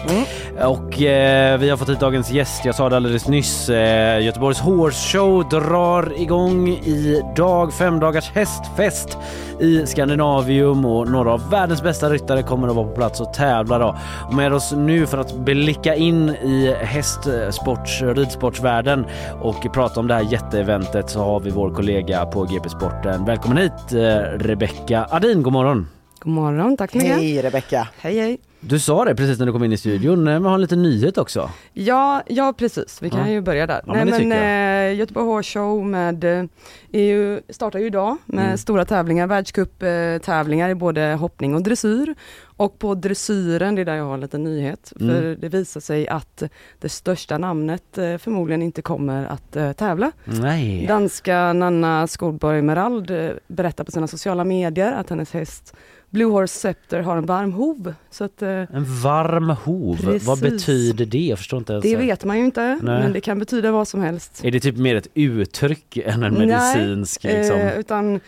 Och 0.64 1.02
eh, 1.02 1.58
vi 1.58 1.70
har 1.70 1.76
fått 1.76 1.88
hit 1.88 2.00
dagens 2.00 2.30
gäst. 2.30 2.64
Jag 2.64 2.74
sa 2.74 2.88
det 2.88 2.96
alldeles 2.96 3.28
nyss. 3.28 3.68
Eh, 3.68 4.24
Göteborgs 4.24 4.60
Horse 4.60 5.18
Show 5.18 5.48
drar 5.48 6.20
igång 6.20 6.68
idag. 6.68 7.74
Fem 7.74 8.00
dagars 8.00 8.30
hästfest 8.30 9.18
i 9.60 9.86
Skandinavium 9.86 10.84
och 10.84 11.08
några 11.08 11.32
av 11.32 11.50
världens 11.50 11.82
bästa 11.82 12.10
ryttare 12.10 12.42
kommer 12.42 12.68
att 12.68 12.76
vara 12.76 12.86
på 12.86 12.94
plats 12.94 13.20
och 13.20 13.34
tävla 13.34 13.78
då. 13.78 13.96
Och 14.28 14.34
med 14.34 14.52
oss 14.52 14.72
nu 14.72 15.06
för 15.06 15.18
att 15.18 15.36
blicka 15.36 15.94
in 15.94 16.28
i 16.28 16.74
hästsports, 16.80 18.02
ridsportsvärlden 18.02 19.06
och 19.42 19.66
prata 19.72 20.00
om 20.00 20.08
det 20.08 20.14
här 20.14 20.32
jätteeventet 20.32 21.10
så 21.10 21.24
har 21.24 21.40
vi 21.40 21.50
vår 21.50 21.70
kollega 21.70 22.26
på 22.26 22.43
GP 22.46 22.68
Sporten. 22.68 23.24
Välkommen 23.24 23.59
hit 23.59 23.92
eh, 23.92 23.98
Rebecka 24.38 25.04
Adin, 25.04 25.42
god 25.42 25.52
morgon! 25.52 25.88
God 26.18 26.33
morgon, 26.33 26.76
tack 26.76 26.90
så 26.90 26.96
mycket. 26.96 27.16
Hej 27.16 27.42
Rebecka! 27.42 27.88
Hej 28.00 28.18
hej. 28.20 28.38
Du 28.68 28.79
sa 28.79 29.05
det 29.05 29.14
precis 29.16 29.38
när 29.38 29.46
du 29.46 29.53
kom 29.53 29.64
in 29.64 29.72
i 29.72 29.77
studion, 29.77 30.24
men 30.24 30.44
har 30.44 30.55
en 30.55 30.61
liten 30.61 30.83
nyhet 30.83 31.18
också. 31.18 31.50
Ja, 31.72 32.22
ja 32.27 32.53
precis, 32.59 33.03
vi 33.03 33.11
kan 33.11 33.20
Ja. 33.20 33.29
ju 33.29 33.40
börja 33.40 33.66
där. 33.66 33.83
Ja, 33.87 33.92
men 33.94 34.07
Nej, 34.09 34.18
tycker 34.18 34.29
men, 34.29 34.90
eh, 34.92 34.98
Göteborg 34.98 35.27
Horse 35.27 35.59
Show 35.59 35.87
med, 35.87 36.24
eh, 36.24 37.38
startar 37.48 37.79
ju 37.79 37.87
idag 37.87 38.16
med 38.27 38.44
Mm. 38.44 38.59
stora 38.59 38.85
tävlingar, 38.85 39.27
världscuptävlingar 39.27 40.68
i 40.68 40.74
både 40.74 41.14
hoppning 41.20 41.55
och 41.55 41.62
dressyr. 41.62 42.14
Och 42.57 42.79
på 42.79 42.94
dressyren, 42.94 43.74
det 43.74 43.81
är 43.81 43.85
där 43.85 43.94
jag 43.94 44.05
har 44.05 44.14
en 44.14 44.20
liten 44.20 44.44
nyhet, 44.44 44.92
Mm. 45.00 45.14
för 45.14 45.22
det 45.40 45.48
visar 45.48 45.81
sig 45.81 46.09
att 46.09 46.42
det 46.81 46.88
största 46.88 47.38
namnet 47.38 47.98
eh, 47.98 48.16
förmodligen 48.18 48.62
inte 48.62 48.83
kommer 48.83 49.27
att 49.27 49.57
eh, 49.57 49.72
tävla. 49.72 50.12
Nej. 50.24 50.87
Danska 50.87 51.53
Nanna 51.53 52.07
Skolborg 52.07 52.62
Merald 52.62 53.12
berättar 53.46 53.85
på 53.85 53.90
sina 53.90 54.07
sociala 54.07 54.44
medier 54.44 54.92
att 54.92 55.11
hennes 55.11 55.33
häst 55.33 55.74
Blue 56.14 56.31
Horse 56.33 56.59
Scepter 56.59 57.00
har 57.00 57.16
en 57.16 57.27
varm 57.27 57.53
hov. 57.53 57.94
Så 58.11 58.24
att, 58.24 58.42
eh, 58.42 58.48
En 58.48 58.85
varm 59.03 59.48
hov, 59.48 59.98
vad 60.03 60.12
Precis. 60.12 60.40
betyder 60.40 61.07
det? 61.07 61.18
Jag 61.27 61.38
förstår 61.38 61.59
inte 61.59 61.72
ens. 61.72 61.83
det 61.83 61.96
vet 61.96 62.24
man 62.24 62.38
ju 62.38 62.44
inte, 62.44 62.61
Nej. 62.83 63.03
men 63.03 63.12
det 63.12 63.20
kan 63.20 63.38
betyda 63.38 63.72
vad 63.72 63.88
som 63.88 64.00
helst. 64.00 64.44
Är 64.44 64.50
det 64.50 64.61
typ 64.61 64.77
mer 64.77 64.96
ett 64.96 65.09
uttryck 65.14 65.96
än 65.96 66.22
en 66.22 66.35
medicinsk 66.35 67.24
Nej, 67.24 67.37
liksom? 67.38 67.59
eh, 67.61 67.79
utan 67.79 68.20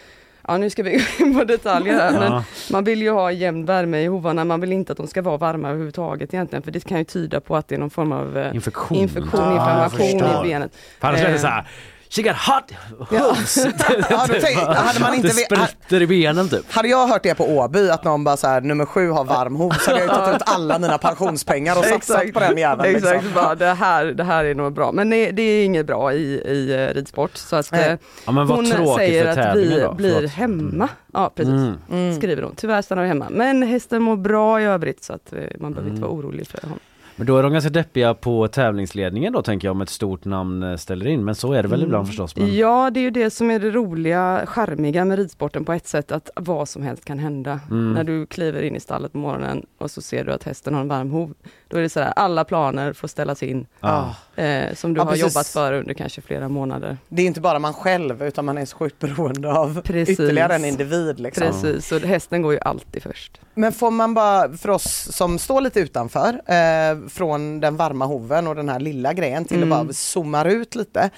Ja 0.49 0.57
nu 0.59 0.71
ska 0.71 0.83
vi 0.83 0.91
gå 1.19 1.25
in 1.27 1.39
på 1.39 1.45
detaljer 1.45 1.95
här 1.95 2.13
men 2.13 2.33
Ja. 2.33 2.45
man 2.73 2.85
vill 2.85 3.03
ju 3.03 3.11
ha 3.11 3.33
jämn 3.33 3.65
värme 3.65 4.03
i 4.03 4.07
hovarna, 4.07 4.45
man 4.45 4.61
vill 4.61 4.73
inte 4.73 4.93
att 4.93 4.99
de 4.99 5.07
ska 5.07 5.23
vara 5.23 5.37
varma 5.37 5.69
överhuvudtaget 5.69 6.35
egentligen 6.35 6.63
för 6.63 6.71
det 6.71 6.85
kan 6.85 6.99
ju 6.99 7.05
tyda 7.05 7.41
på 7.41 7.57
att 7.57 7.69
det 7.69 7.75
är 7.75 7.79
någon 7.79 7.91
form 7.91 8.13
av 8.13 8.39
eh, 8.39 8.55
Infektion. 8.55 8.99
infektion 8.99 9.41
jag 9.41 9.53
inflammation 9.53 10.45
i 10.47 10.49
benet. 10.49 10.73
För 11.01 11.09
annars 11.09 11.21
är 11.21 11.25
det 11.29 11.33
Eh, 11.35 11.41
så 11.41 11.47
här, 11.47 11.67
She 12.11 12.23
got 12.23 12.37
hot 12.37 12.73
hooves! 13.11 13.67
Ja, 14.11 14.27
tänk, 14.41 14.59
hade 14.59 15.01
man 15.01 15.15
inte 15.15 15.29
det 15.29 15.33
spritter 15.35 16.03
i 16.03 16.07
benen 16.07 16.49
typ. 16.49 16.73
Hade 16.73 16.89
jag 16.89 17.07
hört 17.07 17.23
det 17.23 17.35
på 17.35 17.45
Åby 17.45 17.89
att 17.91 18.05
någon 18.05 18.25
bara 18.25 18.37
så 18.37 18.47
här, 18.47 18.61
nummer 18.61 18.85
sju 18.87 19.11
har 19.11 19.25
varm 19.25 19.57
hov 19.57 19.71
så 19.71 19.91
hade 19.91 20.05
jag 20.05 20.09
ju 20.11 20.15
tagit 20.25 20.37
ut 20.37 20.43
alla 20.47 20.79
mina 20.79 20.99
pensionspengar 20.99 21.79
och 21.79 21.85
satsat 21.85 22.33
på 22.33 22.41
den 22.41 22.59
jäveln. 22.59 22.97
Exakt, 22.97 23.15
Liksom. 23.25 23.35
bara, 23.43 23.55
det, 23.55 23.67
här, 23.75 24.05
det 24.05 24.25
här 24.25 24.45
är 24.45 24.55
nog 24.55 24.73
bra. 24.73 24.93
Men 24.93 25.11
det, 25.11 25.31
det 25.31 25.43
är 25.43 25.65
inget 25.65 25.87
bra 25.87 26.13
i, 26.13 26.23
i 26.35 26.73
eh, 26.89 26.95
ridsport. 26.95 27.37
Så 27.37 27.57
att, 27.57 27.73
Nej. 27.73 27.91
eh, 27.91 27.99
Ja, 28.27 28.33
men 28.33 28.47
vad 28.47 28.57
hon 28.57 28.95
säger 28.97 29.27
att 29.51 29.57
vi 29.57 29.81
då. 29.81 29.93
blir 29.95 30.15
Förlåt. 30.15 30.31
hemma. 30.31 30.89
Ja 31.13 31.33
precis, 31.37 31.55
Mm. 31.91 32.17
skriver 32.17 32.43
hon. 32.43 32.55
Tyvärr 32.57 32.83
stannar 32.83 33.03
vi 33.03 33.09
hemma. 33.09 33.27
Men 33.31 33.63
hästen 33.63 34.03
mår 34.03 34.17
bra 34.17 34.61
i 34.61 34.65
övrigt 34.65 35.05
så 35.05 35.13
att 35.13 35.33
eh, 35.33 35.39
man 35.61 35.73
behöver 35.73 35.91
inte 35.91 35.99
Mm. 35.99 36.01
vara 36.01 36.11
orolig 36.21 36.49
för 36.49 36.61
honom. 36.63 36.79
Men 37.17 37.27
då 37.27 37.39
är 37.39 37.43
de 37.43 37.53
ganska 37.53 37.71
deppiga 37.71 38.15
på 38.15 38.49
tävlingsledningen 38.49 39.33
då 39.33 39.43
tänker 39.43 39.69
jag 39.69 39.73
om 39.73 39.81
ett 39.81 39.89
stort 39.89 40.25
namn 40.25 40.63
eh, 40.63 40.77
ställer 40.77 41.07
in. 41.07 41.25
Men 41.25 41.35
så 41.35 41.53
är 41.53 41.63
det 41.63 41.69
väl 41.69 41.83
ibland 41.83 42.07
förstås. 42.07 42.37
Men... 42.37 42.57
Ja, 42.57 42.91
det 42.91 43.01
är 43.01 43.03
ju 43.03 43.11
det 43.11 43.31
som 43.31 43.51
är 43.51 43.59
det 43.59 43.71
roliga, 43.71 44.43
charmiga 44.47 45.05
med 45.05 45.19
ridsporten 45.19 45.65
på 45.65 45.73
ett 45.73 45.87
sätt, 45.87 46.13
att 46.13 46.31
vad 46.37 46.69
som 46.69 46.83
helst 46.83 47.05
kan 47.05 47.19
hända. 47.19 47.61
Mm. 47.71 47.93
När 47.93 48.05
du 48.05 48.27
kliver 48.27 48.63
in 48.63 48.77
i 48.77 48.81
stallet 48.81 49.13
på 49.13 49.19
morgonen 49.19 49.67
och 49.79 49.91
så 49.91 50.03
ser 50.03 50.25
du 50.25 50.33
att 50.33 50.45
hästen 50.45 50.75
har 50.75 50.81
en 50.81 50.89
varm 50.89 51.11
hov. 51.11 51.35
Då 51.69 51.77
är 51.79 51.83
det 51.83 51.89
sådär, 51.89 52.13
alla 52.17 52.45
planer 52.45 52.93
får 52.93 53.09
ställas 53.09 53.43
in. 53.43 53.67
Ja. 53.81 54.15
Eh, 54.37 54.75
som 54.75 54.95
du 54.95 55.01
Ja, 55.01 55.05
har 55.05 55.11
precis. 55.13 55.35
jobbat 55.35 55.47
för 55.47 55.73
under 55.73 55.95
kanske 55.95 56.21
flera 56.21 56.49
månader. 56.49 56.97
Det 57.09 57.23
är 57.23 57.27
inte 57.27 57.41
bara 57.41 57.59
man 57.59 57.75
själv 57.75 58.23
utan 58.23 58.45
man 58.45 58.59
är 58.59 58.65
så 58.65 58.77
sjukt 58.77 58.99
beroende 58.99 59.53
av 59.53 59.81
Precis. 59.83 60.21
ytterligare 60.21 60.55
en 60.55 60.65
individ. 60.65 61.21
Liksom. 61.21 61.47
Precis, 61.47 61.87
så 61.87 61.99
hästen 61.99 62.43
går 62.43 62.53
ju 62.53 62.59
alltid 62.61 63.03
först. 63.03 63.41
Men 63.59 63.73
får 63.73 63.91
man 63.91 64.15
bara, 64.15 64.53
för 64.57 64.69
oss 64.71 65.09
som 65.17 65.39
står 65.39 65.61
lite 65.61 65.81
utanför, 65.81 66.29
eh, 66.47 67.09
från 67.09 67.61
den 67.61 67.77
varma 67.77 68.05
hoven 68.05 68.47
och 68.47 68.55
den 68.55 68.69
här 68.69 68.81
lilla 68.81 69.13
grejen 69.13 69.45
till 69.45 69.57
Mm. 69.57 69.73
att 69.73 69.87
bara 69.87 69.93
zoomar 69.93 70.45
ut 70.45 70.75
lite. 70.75 71.11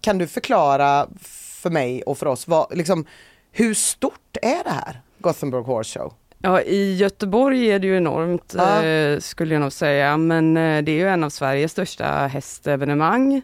Kan 0.00 0.18
du 0.18 0.26
förklara 0.26 1.06
för 1.60 1.70
mig 1.70 2.02
och 2.02 2.18
för 2.18 2.26
oss, 2.26 2.48
vad, 2.48 2.76
liksom, 2.76 3.04
hur 3.52 3.74
stort 3.74 4.36
är 4.42 4.64
det 4.64 4.70
här 4.70 5.00
Gothenburg 5.18 5.64
Horse 5.64 5.98
Show? 5.98 6.12
Ja, 6.38 6.60
i 6.60 6.96
Göteborg 6.96 7.70
är 7.70 7.78
det 7.78 7.86
ju 7.86 7.96
enormt 7.96 8.54
Ja. 8.56 8.84
eh, 8.84 9.18
skulle 9.20 9.54
jag 9.54 9.60
nog 9.60 9.72
säga, 9.72 10.16
men 10.16 10.56
eh, 10.56 10.82
det 10.84 10.92
är 10.92 10.96
ju 10.96 11.08
en 11.08 11.24
av 11.24 11.30
Sveriges 11.30 11.72
största 11.72 12.04
hästevenemang. 12.04 13.42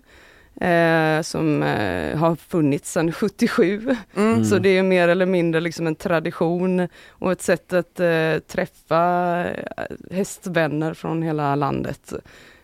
Eh, 0.61 1.23
som 1.23 1.63
eh, 1.63 2.17
har 2.17 2.37
funnits 2.37 2.93
sedan 2.93 3.13
77. 3.13 3.97
Mm. 4.17 4.45
Så 4.45 4.59
det 4.59 4.69
är 4.69 4.83
mer 4.83 5.09
eller 5.09 5.27
mindre 5.27 5.61
liksom 5.61 5.87
en 5.87 5.95
tradition 5.95 6.89
och 7.09 7.33
ett 7.33 7.43
sätt 7.43 7.73
att 7.73 8.01
eh, 8.01 8.39
träffa 8.49 9.45
eh, 9.45 9.85
hästvänner 10.11 10.95
från 10.95 11.23
hela 11.23 11.55
landet 11.55 12.13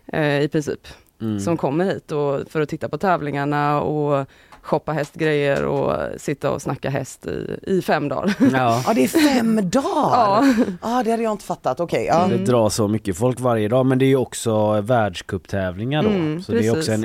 eh, 0.07 0.41
i 0.41 0.49
princip. 0.49 0.88
Mm. 1.20 1.41
Som 1.41 1.57
kommer 1.57 1.84
hit 1.84 2.12
och, 2.12 2.41
för 2.51 2.61
att 2.61 2.68
titta 2.68 2.88
på 2.88 2.99
tävlingarna 2.99 3.80
och 3.80 4.26
shoppa 4.62 4.93
hästgrejer 4.93 5.64
och 5.64 6.20
sitta 6.20 6.51
och 6.51 6.62
snacka 6.62 6.91
häst 6.91 7.26
i, 7.26 7.59
i 7.62 7.82
fem 7.82 8.09
dagar. 8.09 8.34
Ja. 8.53 8.82
Ja 8.86 8.95
det 8.95 9.05
är 9.05 9.09
fem 9.09 9.70
dagar! 9.70 9.84
Ja. 9.84 10.45
Ja 10.82 11.03
det 11.05 11.11
hade 11.11 11.22
jag 11.22 11.32
inte 11.32 11.45
fattat, 11.45 11.80
okej. 11.80 12.07
ja. 12.07 12.26
Det 12.26 12.36
drar 12.36 12.68
så 12.68 12.88
mycket 12.88 13.16
folk 13.16 13.41
varje 13.41 13.68
dag 13.68 13.86
men 13.86 13.99
det 13.99 14.05
är 14.05 14.09
ju 14.09 14.16
också 14.16 14.80
världscuptävlingar 14.80 16.03
då. 16.03 16.09
Mm, 16.09 16.43
så 16.43 16.53
det 16.53 16.59
är 16.59 16.70
också 16.70 16.74
precis. 16.74 17.05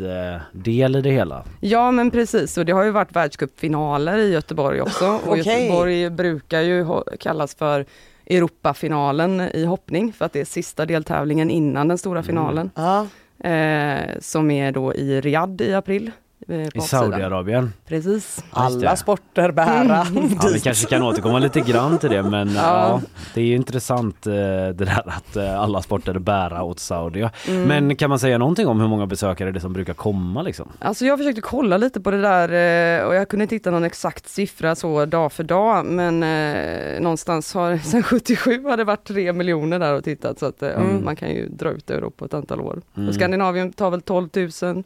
elitdel 0.00 0.96
i 0.96 1.00
det 1.00 1.10
hela. 1.10 1.44
Ja 1.60 1.90
men 1.90 2.10
precis 2.10 2.58
och 2.58 2.64
det 2.64 2.72
har 2.72 2.84
ju 2.84 2.90
varit 2.90 3.16
världscupfinaler 3.16 4.18
i 4.18 4.32
Göteborg 4.32 4.80
också 4.80 5.08
och 5.26 5.32
Okej. 5.32 5.62
Göteborg 5.62 6.10
brukar 6.10 6.60
ju 6.60 6.86
kallas 7.20 7.54
för 7.54 7.86
Europafinalen 8.26 9.40
i 9.40 9.64
hoppning 9.64 10.12
för 10.12 10.24
att 10.24 10.32
det 10.32 10.40
är 10.40 10.44
sista 10.44 10.86
deltävlingen 10.86 11.50
innan 11.50 11.88
den 11.88 11.98
stora 11.98 12.22
finalen. 12.22 12.70
Ja. 12.74 13.06
Eh, 13.48 14.00
som 14.20 14.50
är 14.50 14.72
då 14.72 14.94
i 14.94 15.20
Riyadh 15.20 15.64
i 15.64 15.74
april. 15.74 16.10
Eh, 16.48 16.68
på 16.70 16.78
I. 16.78 16.80
Saudiarabien. 16.80 17.72
Precis. 17.88 18.44
Alla 18.50 18.96
sporter 18.96 19.50
bära 19.52 20.06
Ja, 20.42 20.48
vi 20.54 20.60
kanske 20.60 20.86
kan 20.86 21.02
återkomma 21.02 21.38
lite 21.38 21.60
grann 21.60 21.98
till 21.98 22.10
det 22.10 22.22
men 22.22 22.48
ja. 22.54 22.60
Ja. 22.62 23.00
det 23.34 23.40
är 23.40 23.44
ju 23.44 23.54
intressant 23.54 24.26
eh, 24.26 24.32
det 24.32 24.72
där 24.72 25.02
att 25.06 25.36
eh, 25.36 25.60
alla 25.60 25.82
sporter 25.82 26.18
bära 26.18 26.62
åt 26.62 26.78
Saudi. 26.80 27.28
Mm. 27.48 27.62
Men 27.62 27.96
kan 27.96 28.10
man 28.10 28.18
säga 28.18 28.38
någonting 28.38 28.66
om 28.66 28.80
hur 28.80 28.88
många 28.88 29.06
besökare 29.06 29.50
det 29.52 29.60
som 29.60 29.72
brukar 29.72 29.94
komma 29.94 30.42
liksom? 30.42 30.68
Alltså 30.78 31.04
jag 31.06 31.18
försökte 31.18 31.40
kolla 31.40 31.76
lite 31.76 32.00
på 32.00 32.10
det 32.10 32.20
där 32.22 33.06
och 33.06 33.14
jag 33.14 33.28
kunde 33.28 33.42
inte 33.42 33.54
hitta 33.54 33.70
någon 33.70 33.84
exakt 33.84 34.28
siffra 34.28 34.74
så 34.74 35.04
dag 35.06 35.32
för 35.32 35.44
dag 35.44 35.84
men 35.86 36.22
eh, 36.22 37.00
någonstans 37.00 37.54
har 37.54 37.76
sen 37.84 38.02
77 38.02 38.62
har 38.64 38.76
det 38.76 38.84
varit 38.84 39.04
3 39.04 39.32
miljoner 39.32 39.78
där 39.78 39.94
och 39.94 40.04
tittat 40.04 40.38
så 40.38 40.46
att 40.46 40.62
Mm. 40.62 41.04
man 41.04 41.16
kan 41.16 41.30
ju 41.30 41.48
dra 41.48 41.70
ut 41.70 41.86
det 41.86 42.00
på 42.16 42.24
ett 42.24 42.34
antal 42.34 42.60
år. 42.60 42.80
Mm. 42.96 43.08
Och 43.08 43.14
Skandinavien 43.14 43.72
tar 43.72 43.90
väl 43.90 44.00
12 44.02 44.28
000 44.62 44.84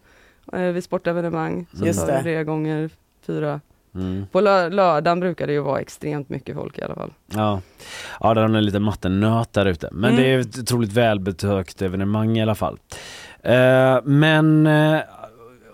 eh, 0.54 0.72
vid 0.72 0.84
sportevenemang. 0.84 1.66
Så 1.72 1.86
Just 1.86 2.06
tar 2.06 2.22
det. 2.22 2.36
det 2.36 2.44
gånger 2.44 2.90
fyra. 3.26 3.60
Mm. 3.94 4.26
På 4.32 4.40
lö- 4.40 4.70
lördagen 4.70 5.20
brukar 5.20 5.46
det 5.46 5.52
ju 5.52 5.60
vara 5.60 5.80
extremt 5.80 6.28
mycket 6.28 6.56
folk 6.56 6.78
i 6.78 6.82
alla 6.82 6.94
fall. 6.94 7.12
Ja, 7.34 7.60
ja 8.20 8.34
där 8.34 8.40
har 8.42 8.48
ni 8.48 8.58
en 8.58 8.64
liten 8.64 8.82
mattenöt 8.82 9.52
där 9.52 9.66
ute. 9.66 9.88
Men 9.92 10.10
Mm. 10.10 10.22
det 10.22 10.28
är 10.28 10.38
ett 10.38 10.58
otroligt 10.58 10.92
välbesökt 10.92 11.82
evenemang 11.82 12.38
i 12.38 12.42
alla 12.42 12.54
fall. 12.54 12.78
Eh, 13.42 13.98
men 14.04 14.66
eh, 14.66 15.00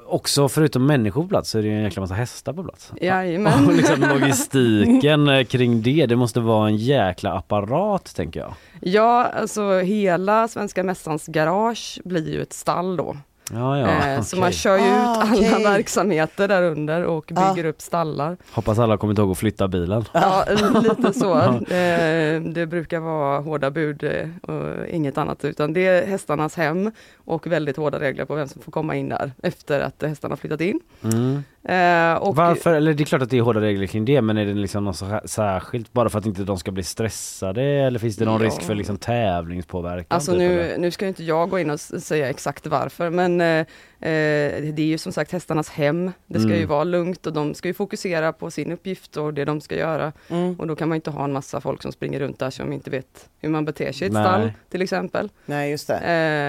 också 0.06 0.48
förutom 0.48 0.86
människor 0.86 1.22
på 1.22 1.28
plats 1.28 1.50
så 1.50 1.58
är 1.58 1.62
det 1.62 1.68
ju 1.68 1.74
en 1.76 1.82
jäkla 1.82 2.00
massa 2.00 2.14
hästar 2.14 2.52
på 2.52 2.64
plats. 2.64 2.92
Jajamän. 3.00 3.66
Och 3.66 3.72
liksom 3.72 4.00
logistiken 4.00 5.28
eh, 5.28 5.44
kring 5.44 5.82
det, 5.82 6.06
det 6.06 6.16
måste 6.16 6.40
vara 6.40 6.68
en 6.68 6.76
jäkla 6.76 7.32
apparat 7.32 8.14
tänker 8.16 8.40
jag. 8.40 8.54
Ja, 8.80 9.24
alltså 9.24 9.78
hela 9.78 10.48
Svenska 10.48 10.82
Mässans 10.84 11.26
garage 11.26 12.00
blir 12.04 12.28
ju 12.32 12.42
ett 12.42 12.52
stall 12.52 12.96
då. 12.96 13.16
Ja, 13.54 13.78
ja, 13.78 13.88
Eh, 13.88 14.20
Så 14.22 14.36
okej. 14.36 14.40
man 14.40 14.52
kör 14.52 14.76
ju 14.76 14.82
Ah, 14.84 15.22
ut 15.24 15.30
alla 15.32 15.56
okej. 15.56 15.64
verksamheter 15.64 16.48
där 16.48 16.62
under 16.62 17.04
och 17.04 17.32
Ah. 17.36 17.54
bygger 17.54 17.68
upp 17.68 17.80
stallar. 17.80 18.36
Hoppas 18.52 18.78
alla 18.78 18.96
kommer 18.96 19.18
ihåg 19.20 19.30
att 19.30 19.38
flytta 19.38 19.68
bilen. 19.68 20.04
Ja, 20.12 20.44
lite 20.82 21.12
så. 21.12 21.38
Eh, 21.38 22.40
Det 22.42 22.66
brukar 22.70 23.00
vara 23.00 23.38
hårda 23.40 23.70
bud 23.70 24.04
eh, 24.04 24.50
och 24.50 24.86
inget 24.88 25.18
annat 25.18 25.44
utan 25.44 25.72
det 25.72 25.86
är 25.86 26.06
hästarnas 26.06 26.54
hem 26.56 26.90
och 27.30 27.46
väldigt 27.46 27.76
hårda 27.76 28.00
regler 28.00 28.24
på 28.24 28.34
vem 28.34 28.48
som 28.48 28.62
får 28.62 28.72
komma 28.72 28.96
in 28.96 29.08
där 29.08 29.32
efter 29.42 29.80
att 29.80 30.02
hästarna 30.02 30.36
flyttat 30.36 30.60
in. 30.60 30.80
Mm. 31.04 31.34
Eh, 31.64 32.32
Varför, 32.34 32.74
eller 32.74 32.94
det 32.94 33.02
är 33.02 33.04
klart 33.04 33.22
att 33.22 33.30
det 33.30 33.38
är 33.38 33.42
hårda 33.42 33.60
regler 33.60 33.86
kring 33.86 34.04
det 34.04 34.22
men 34.22 34.36
är 34.38 34.46
det 34.46 34.54
liksom 34.54 34.84
något 34.84 35.02
särskilt 35.24 35.92
bara 35.92 36.08
för 36.08 36.18
att 36.18 36.26
inte 36.26 36.42
de 36.44 36.58
ska 36.58 36.70
bli 36.70 36.82
stressade 36.82 37.62
eller 37.62 37.98
finns 37.98 38.16
det 38.16 38.24
någon 38.24 38.40
Ja. 38.40 38.46
risk 38.46 38.62
för 38.62 38.74
liksom 38.74 38.96
tävlingspåverkan? 38.96 40.06
Alltså 40.08 40.30
typ, 40.30 40.38
nu, 40.38 40.74
nu 40.78 40.90
ska 40.90 41.06
inte 41.06 41.24
jag 41.24 41.50
gå 41.50 41.58
in 41.58 41.70
och 41.70 41.80
säga 41.80 42.28
exakt 42.30 42.66
varför 42.66 43.10
men 43.10 43.40
eh, 43.40 43.66
det 44.00 44.78
är 44.78 44.80
ju 44.80 44.98
som 44.98 45.12
sagt 45.12 45.32
hästarnas 45.32 45.68
hem. 45.68 46.12
Det 46.26 46.38
ska 46.38 46.48
Mm. 46.48 46.60
ju 46.60 46.66
vara 46.66 46.84
lugnt 46.84 47.26
och 47.26 47.32
de 47.32 47.54
ska 47.54 47.68
ju 47.68 47.74
fokusera 47.74 48.32
på 48.32 48.50
sin 48.50 48.72
uppgift 48.72 49.16
och 49.16 49.34
det 49.34 49.44
de 49.44 49.60
ska 49.60 49.76
göra. 49.76 50.12
Mm. 50.28 50.54
Och 50.54 50.66
då 50.66 50.76
kan 50.76 50.88
man 50.88 50.96
inte 50.96 51.10
ha 51.10 51.24
en 51.24 51.32
massa 51.32 51.60
folk 51.60 51.82
som 51.82 51.92
springer 51.92 52.20
runt 52.20 52.38
där 52.38 52.50
som 52.50 52.72
inte 52.72 52.90
vet 52.90 53.28
hur 53.38 53.48
man 53.48 53.64
beter 53.64 53.92
sig 53.92 54.04
i 54.04 54.06
ett 54.06 54.12
Nej. 54.12 54.22
stall 54.24 54.52
till 54.70 54.82
exempel. 54.82 55.28
Nej 55.46 55.70
just 55.70 55.86
det. 55.88 55.98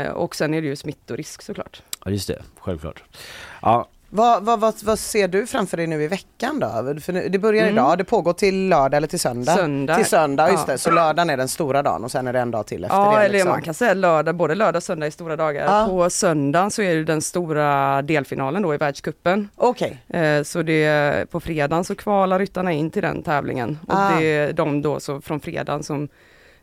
Eh, 0.08 0.12
och 0.14 0.36
sen 0.36 0.54
är 0.54 0.62
det 0.62 0.68
ju 0.68 0.76
smittorisk 0.76 1.41
såklart. 1.41 1.84
Ja 2.06 2.12
just 2.12 2.28
det, 2.28 2.41
självklart. 2.60 3.04
Ja, 3.62 3.88
Vad, 4.14 4.43
vad, 4.43 4.59
vad, 4.59 4.74
vad 4.84 4.99
ser 4.99 5.28
du 5.28 5.47
framför 5.47 5.78
dig 5.78 5.88
nu 5.88 6.03
i 6.03 6.07
veckan 6.07 6.59
då? 6.59 6.68
För 7.01 7.14
nu, 7.14 7.30
det 7.30 7.39
börjar 7.39 7.64
Mm. 7.64 7.74
idag, 7.76 7.97
det 7.97 8.03
pågår 8.03 8.34
till 8.34 8.70
lördag 8.70 8.97
eller 8.97 9.07
till 9.07 9.20
söndag? 9.20 9.55
Söndag. 9.55 9.95
Till 9.95 10.05
söndag, 10.05 10.51
just 10.51 10.64
Ja. 10.68 10.72
det. 10.74 10.78
Så 10.78 10.91
lördagen 10.91 11.30
är 11.30 11.38
den 11.38 11.47
stora 11.47 11.84
dagen 11.84 12.03
och 12.03 12.12
sen 12.12 12.28
är 12.28 12.34
det 12.34 12.39
en 12.39 12.51
dag 12.51 12.66
till 12.68 12.84
efter 12.84 12.97
Ja, 12.97 13.12
det. 13.12 13.18
eller 13.26 13.30
liksom. 13.34 13.49
man 13.49 13.62
kan 13.62 13.74
säga 13.74 13.93
lördag, 13.93 14.36
både 14.36 14.55
lördag 14.55 14.76
och 14.80 14.84
söndag 14.84 15.05
är 15.05 15.12
stora 15.12 15.36
dagar. 15.36 15.66
Ja. 15.80 15.88
På 15.88 16.09
söndagen 16.09 16.72
så 16.72 16.82
är 16.82 16.95
det 16.95 17.03
den 17.03 17.22
stora 17.22 18.01
delfinalen 18.01 18.62
då 18.62 18.74
i 18.74 18.78
världscupen. 18.78 19.49
Okej. 19.55 20.03
Eh, 20.09 20.43
Så 20.43 20.62
det, 20.62 21.30
på 21.32 21.39
fredagen 21.39 21.84
så 21.84 21.95
kvalar 21.95 22.39
ryttarna 22.39 22.72
in 22.72 22.91
till 22.91 23.01
den 23.01 23.24
tävlingen. 23.24 23.80
Och 23.88 23.93
Ah. 23.95 24.20
det 24.20 24.24
är 24.26 24.53
de 24.53 24.82
då 24.82 24.99
så 24.99 25.22
från 25.22 25.39
fredagen 25.39 25.84
som 25.84 26.07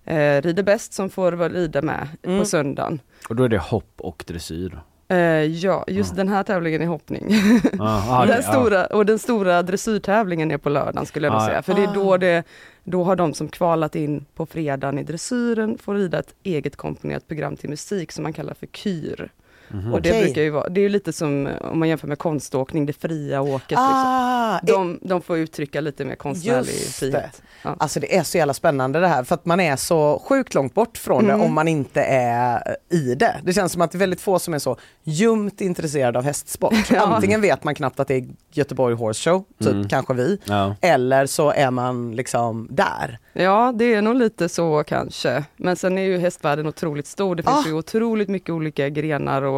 eh, 0.05 0.43
rider 0.43 0.63
bäst 0.63 0.93
som 0.93 1.11
får 1.11 1.49
rida 1.51 1.83
med 1.83 2.09
Mm. 2.23 2.39
på 2.39 2.45
söndagen. 2.45 3.01
och 3.29 3.37
då 3.37 3.45
är 3.45 3.49
det 3.49 3.59
hopp 3.59 3.95
och 3.99 4.25
dressyr. 4.27 4.81
Eh, 5.11 5.17
ja, 5.45 5.85
just 5.89 6.17
den 6.17 6.29
här 6.29 6.43
tävlingen 6.43 6.83
är 6.83 6.87
hoppning. 6.87 7.35
Ah, 7.79 8.23
okej, 8.23 8.35
den 8.35 8.43
stora, 8.43 8.87
och 8.87 9.07
den 9.07 9.19
stora 9.19 9.63
dressyrtävlingen 9.63 10.51
är 10.51 10.59
på 10.59 10.69
lördagen 10.69 11.07
skulle 11.07 11.27
jag 11.27 11.33
nog 11.33 11.43
Ah, 11.43 11.47
säga. 11.47 11.63
För 11.63 11.75
det 11.75 11.83
är 11.83 11.95
då 11.95 12.17
det, 12.17 12.43
då 12.85 13.05
har 13.05 13.17
de 13.17 13.35
som 13.35 13.49
kvalat 13.49 13.95
in 13.97 14.25
på 14.35 14.47
fredagen 14.47 14.99
i 14.99 15.03
dressyren 15.03 15.79
får 15.79 15.95
rida 15.95 16.19
ett 16.19 16.35
eget 16.43 16.77
komponerat 16.77 17.29
program 17.29 17.57
till 17.57 17.71
musik 17.71 18.13
som 18.13 18.23
man 18.23 18.33
kallar 18.33 18.55
för 18.55 18.67
kyr. 18.67 19.31
Mhm. 19.71 19.93
Och 19.95 20.03
det 20.03 20.11
Okej. 20.11 20.25
brukar 20.25 20.43
ju 20.43 20.51
vara, 20.51 20.69
det 20.69 20.81
är 20.81 20.83
ju 20.83 20.89
lite 20.89 21.13
som 21.13 21.47
eh, 21.47 21.57
om 21.61 21.79
man 21.79 21.89
jämför 21.89 22.07
med 22.09 22.19
konståkning, 22.19 22.87
det 22.87 22.93
fria 22.93 23.41
åket. 23.41 23.69
Liksom. 23.71 23.85
Ah, 23.89 24.61
De, 24.63 24.99
de 25.03 25.23
får 25.23 25.39
uttrycka 25.39 25.81
lite 25.81 26.05
mer 26.05 26.15
konstnärlig 26.15 26.73
Just 26.73 26.99
frihet. 26.99 27.43
Ja. 27.63 27.77
Alltså 27.79 28.01
det 28.01 28.17
är 28.17 28.23
så 28.23 28.39
jävla 28.39 28.55
spännande 28.55 29.01
det 29.01 29.09
här 29.09 29.25
för 29.25 29.35
att 29.35 29.47
man 29.47 29.61
är 29.61 29.77
så 29.77 30.23
sjukt 30.29 30.55
långt 30.55 30.75
bort 30.75 30.99
från 30.99 31.25
Mm. 31.25 31.39
det 31.39 31.45
om 31.45 31.55
man 31.55 31.69
inte 31.69 32.03
är 32.03 32.77
i 32.91 33.15
det. 33.15 33.41
Det 33.45 33.53
känns 33.53 33.73
som 33.73 33.83
att 33.83 33.91
det 33.93 33.97
är 33.97 34.01
väldigt 34.01 34.21
få 34.21 34.39
som 34.39 34.55
är 34.55 34.59
så 34.59 34.77
ljumt 35.05 35.61
intresserade 35.61 36.19
av 36.19 36.25
hästsport. 36.25 36.75
Ja. 36.91 37.01
Antingen 37.01 37.41
vet 37.41 37.65
man 37.65 37.75
knappt 37.75 38.01
att 38.01 38.09
det 38.09 38.15
är 38.15 38.25
Göteborg 38.53 38.95
Horse 38.95 39.31
Show, 39.31 39.45
typ 39.61 39.69
Mm. 39.73 39.89
kanske 39.89 40.15
vi, 40.15 40.39
Ja. 40.45 40.75
eller 40.81 41.27
så 41.27 41.51
är 41.51 41.71
man 41.71 42.17
liksom 42.17 42.69
där. 42.71 43.19
ja, 43.33 43.73
det 43.77 43.95
är 43.95 44.03
nog 44.03 44.15
lite 44.15 44.49
så 44.49 44.85
kanske. 44.87 45.45
Men 45.57 45.77
sen 45.77 45.99
är 45.99 46.03
ju 46.03 46.19
hästvärlden 46.19 46.67
otroligt 46.67 47.07
stor. 47.07 47.35
Det 47.37 47.43
finns 47.43 47.67
Ah. 47.67 47.69
ju 47.69 47.73
otroligt 47.75 48.29
mycket 48.29 48.51
olika 48.51 48.89
grenar 48.89 49.43
och, 49.43 49.58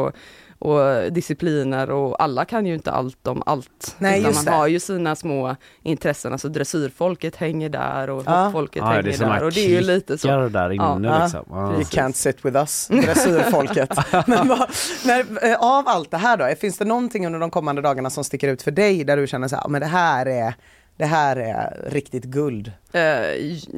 och 0.59 1.13
discipliner 1.13 1.91
och 1.91 2.23
alla 2.23 2.45
kan 2.45 2.67
ju 2.67 2.75
inte 2.75 2.91
allt 2.93 3.27
om 3.27 3.43
allt. 3.47 3.95
Nej, 3.99 4.19
Utan 4.21 4.31
just 4.31 4.45
man 4.45 4.53
det. 4.55 4.59
har 4.59 4.67
ju 4.67 4.81
sina 4.81 5.17
små 5.17 5.57
intressen, 5.83 6.33
alltså 6.33 6.49
dressyrfolket 6.49 7.37
hänger 7.37 7.69
där 7.69 8.11
och 8.11 8.23
Ja. 8.27 8.33
hoppfolket 8.45 8.83
Ja, 8.83 8.87
hänger 8.91 9.19
där 9.19 9.43
och 9.45 9.53
det 9.53 9.61
är 9.65 9.69
ju 9.69 9.81
lite 9.81 10.19
så. 10.19 10.29
där 10.49 10.71
inne 10.73 11.09
Ja. 11.09 11.23
liksom. 11.23 11.45
Ja. 11.51 11.73
You 11.73 11.83
can't 11.83 12.13
sit 12.13 12.45
with 12.45 12.57
us, 12.57 12.89
dressyrfolket. 12.89 13.91
Men 14.27 14.49
vad, 14.49 14.71
när, 15.07 15.45
eh, 15.51 15.57
av 15.61 15.89
allt 15.89 16.11
det 16.11 16.17
här 16.17 16.37
då, 16.37 16.55
finns 16.61 16.79
det 16.79 16.85
någonting 16.85 17.27
under 17.27 17.39
de 17.39 17.51
kommande 17.51 17.83
dagarna 17.83 18.11
som 18.11 18.25
sticker 18.25 18.49
ut 18.49 18.63
för 18.63 18.71
dig 18.71 19.05
där 19.05 19.17
du 19.17 19.27
känner 19.27 19.49
så 19.49 19.57
här, 19.57 19.63
"Ja, 19.63 19.69
men 19.69 19.81
det 19.81 19.87
här 19.87 20.27
är, 20.27 20.55
det 21.01 21.07
här 21.07 21.37
är 21.37 21.89
riktigt 21.91 22.25
guld? 22.25 22.73
Eh, 22.93 23.01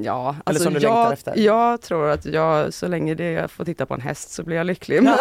ja, 0.04 0.36
alltså 0.44 0.62
som 0.62 0.74
du 0.74 0.80
längtar 0.80 1.02
jag, 1.04 1.12
efter. 1.12 1.36
jag 1.36 1.80
tror 1.80 2.08
att 2.10 2.24
jag, 2.26 2.74
så 2.74 2.88
länge 2.88 3.14
det 3.14 3.30
jag 3.32 3.50
får 3.50 3.64
titta 3.64 3.86
på 3.86 3.94
en 3.94 4.00
häst 4.00 4.30
så 4.32 4.42
blir 4.42 4.56
jag 4.56 4.66
lycklig. 4.66 5.02
Men, 5.02 5.18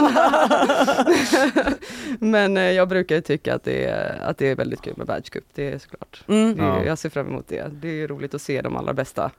men 2.20 2.58
eh, 2.58 2.64
jag 2.72 2.88
brukar 2.88 3.22
tycka 3.22 3.56
att 3.56 3.64
det, 3.64 3.86
är, 3.86 4.20
att 4.22 4.38
det 4.38 4.48
är 4.48 4.56
väldigt 4.56 4.82
kul 4.82 4.94
med 4.98 5.08
världscup, 5.08 5.44
det 5.56 5.72
är 5.74 5.78
såklart. 5.78 6.24
Mm. 6.28 6.56
Det 6.58 6.64
är, 6.64 6.68
Ja. 6.68 6.84
Jag 6.86 6.98
ser 6.98 7.10
fram 7.10 7.28
emot 7.28 7.48
det. 7.48 7.68
Det 7.82 8.02
är 8.04 8.08
roligt 8.08 8.34
att 8.34 8.42
se 8.42 8.62
de 8.62 8.76
allra 8.78 8.94
bästa 8.94 9.32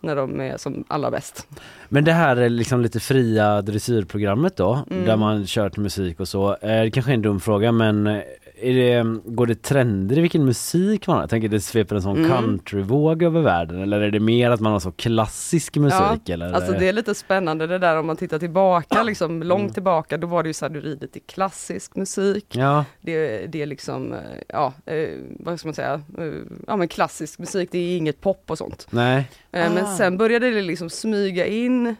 när 0.00 0.16
de 0.16 0.40
är 0.40 0.56
som 0.56 0.84
allra 0.88 1.10
bäst. 1.10 1.46
Men 1.88 2.04
det 2.04 2.12
här 2.12 2.36
är 2.36 2.48
liksom 2.48 2.80
lite 2.80 3.00
fria 3.00 3.62
dressyrprogrammet 3.62 4.56
då, 4.56 4.84
Mm. 4.90 5.04
där 5.04 5.16
man 5.16 5.46
kör 5.46 5.70
till 5.70 5.82
musik 5.82 6.20
och 6.20 6.28
så. 6.28 6.50
Eh, 6.56 6.82
Det 6.82 6.90
kanske 6.90 7.12
är 7.12 7.14
en 7.14 7.22
dum 7.22 7.40
fråga 7.40 7.72
men 7.72 8.22
det, 8.62 9.04
går 9.24 9.46
det 9.46 9.62
trender 9.62 10.18
i 10.18 10.20
vilken 10.20 10.44
musik 10.44 11.06
man 11.06 11.16
har? 11.16 11.22
Jag 11.22 11.30
tänker 11.30 11.48
det 11.48 11.60
sveper 11.60 11.96
en 11.96 12.02
sån 12.02 12.16
Mm. 12.18 12.30
countryvåg 12.30 13.22
över 13.22 13.40
världen 13.40 13.82
eller 13.82 14.00
är 14.00 14.10
det 14.10 14.20
mer 14.20 14.50
att 14.50 14.60
man 14.60 14.72
har 14.72 14.80
så 14.80 14.92
klassisk 14.92 15.76
musik? 15.76 16.28
eller? 16.28 16.52
Alltså 16.52 16.72
det 16.72 16.88
är 16.88 16.92
lite 16.92 17.14
spännande 17.14 17.66
det 17.66 17.78
där 17.78 17.96
om 17.98 18.06
man 18.06 18.16
tittar 18.16 18.38
tillbaka, 18.38 19.02
liksom 19.02 19.42
långt 19.42 19.60
Mm. 19.60 19.72
tillbaka, 19.72 20.16
då 20.16 20.26
var 20.26 20.42
det 20.42 20.48
ju 20.48 20.52
så 20.52 20.64
här, 20.64 20.70
du 20.70 20.80
rider 20.80 21.06
till 21.06 21.22
klassisk 21.26 21.96
musik. 21.96 22.46
Ja. 22.56 22.84
Det, 23.00 23.46
det 23.46 23.62
är 23.62 23.66
liksom, 23.66 24.12
eh, 24.12 24.18
ja, 24.48 24.72
eh, 24.86 25.08
vad 25.40 25.58
ska 25.58 25.68
man 25.68 25.74
säga, 25.74 26.02
eh, 26.18 26.32
ja 26.66 26.76
men 26.76 26.88
klassisk 26.88 27.38
musik, 27.38 27.68
det 27.72 27.78
är 27.78 27.96
inget 27.96 28.20
pop 28.20 28.44
och 28.50 28.58
sånt. 28.58 28.86
Nej. 28.90 29.30
Men 29.50 29.78
Ah. 29.78 29.96
sen 29.96 30.16
började 30.18 30.50
det 30.50 30.62
liksom 30.62 30.90
smyga 30.90 31.46
in 31.46 31.96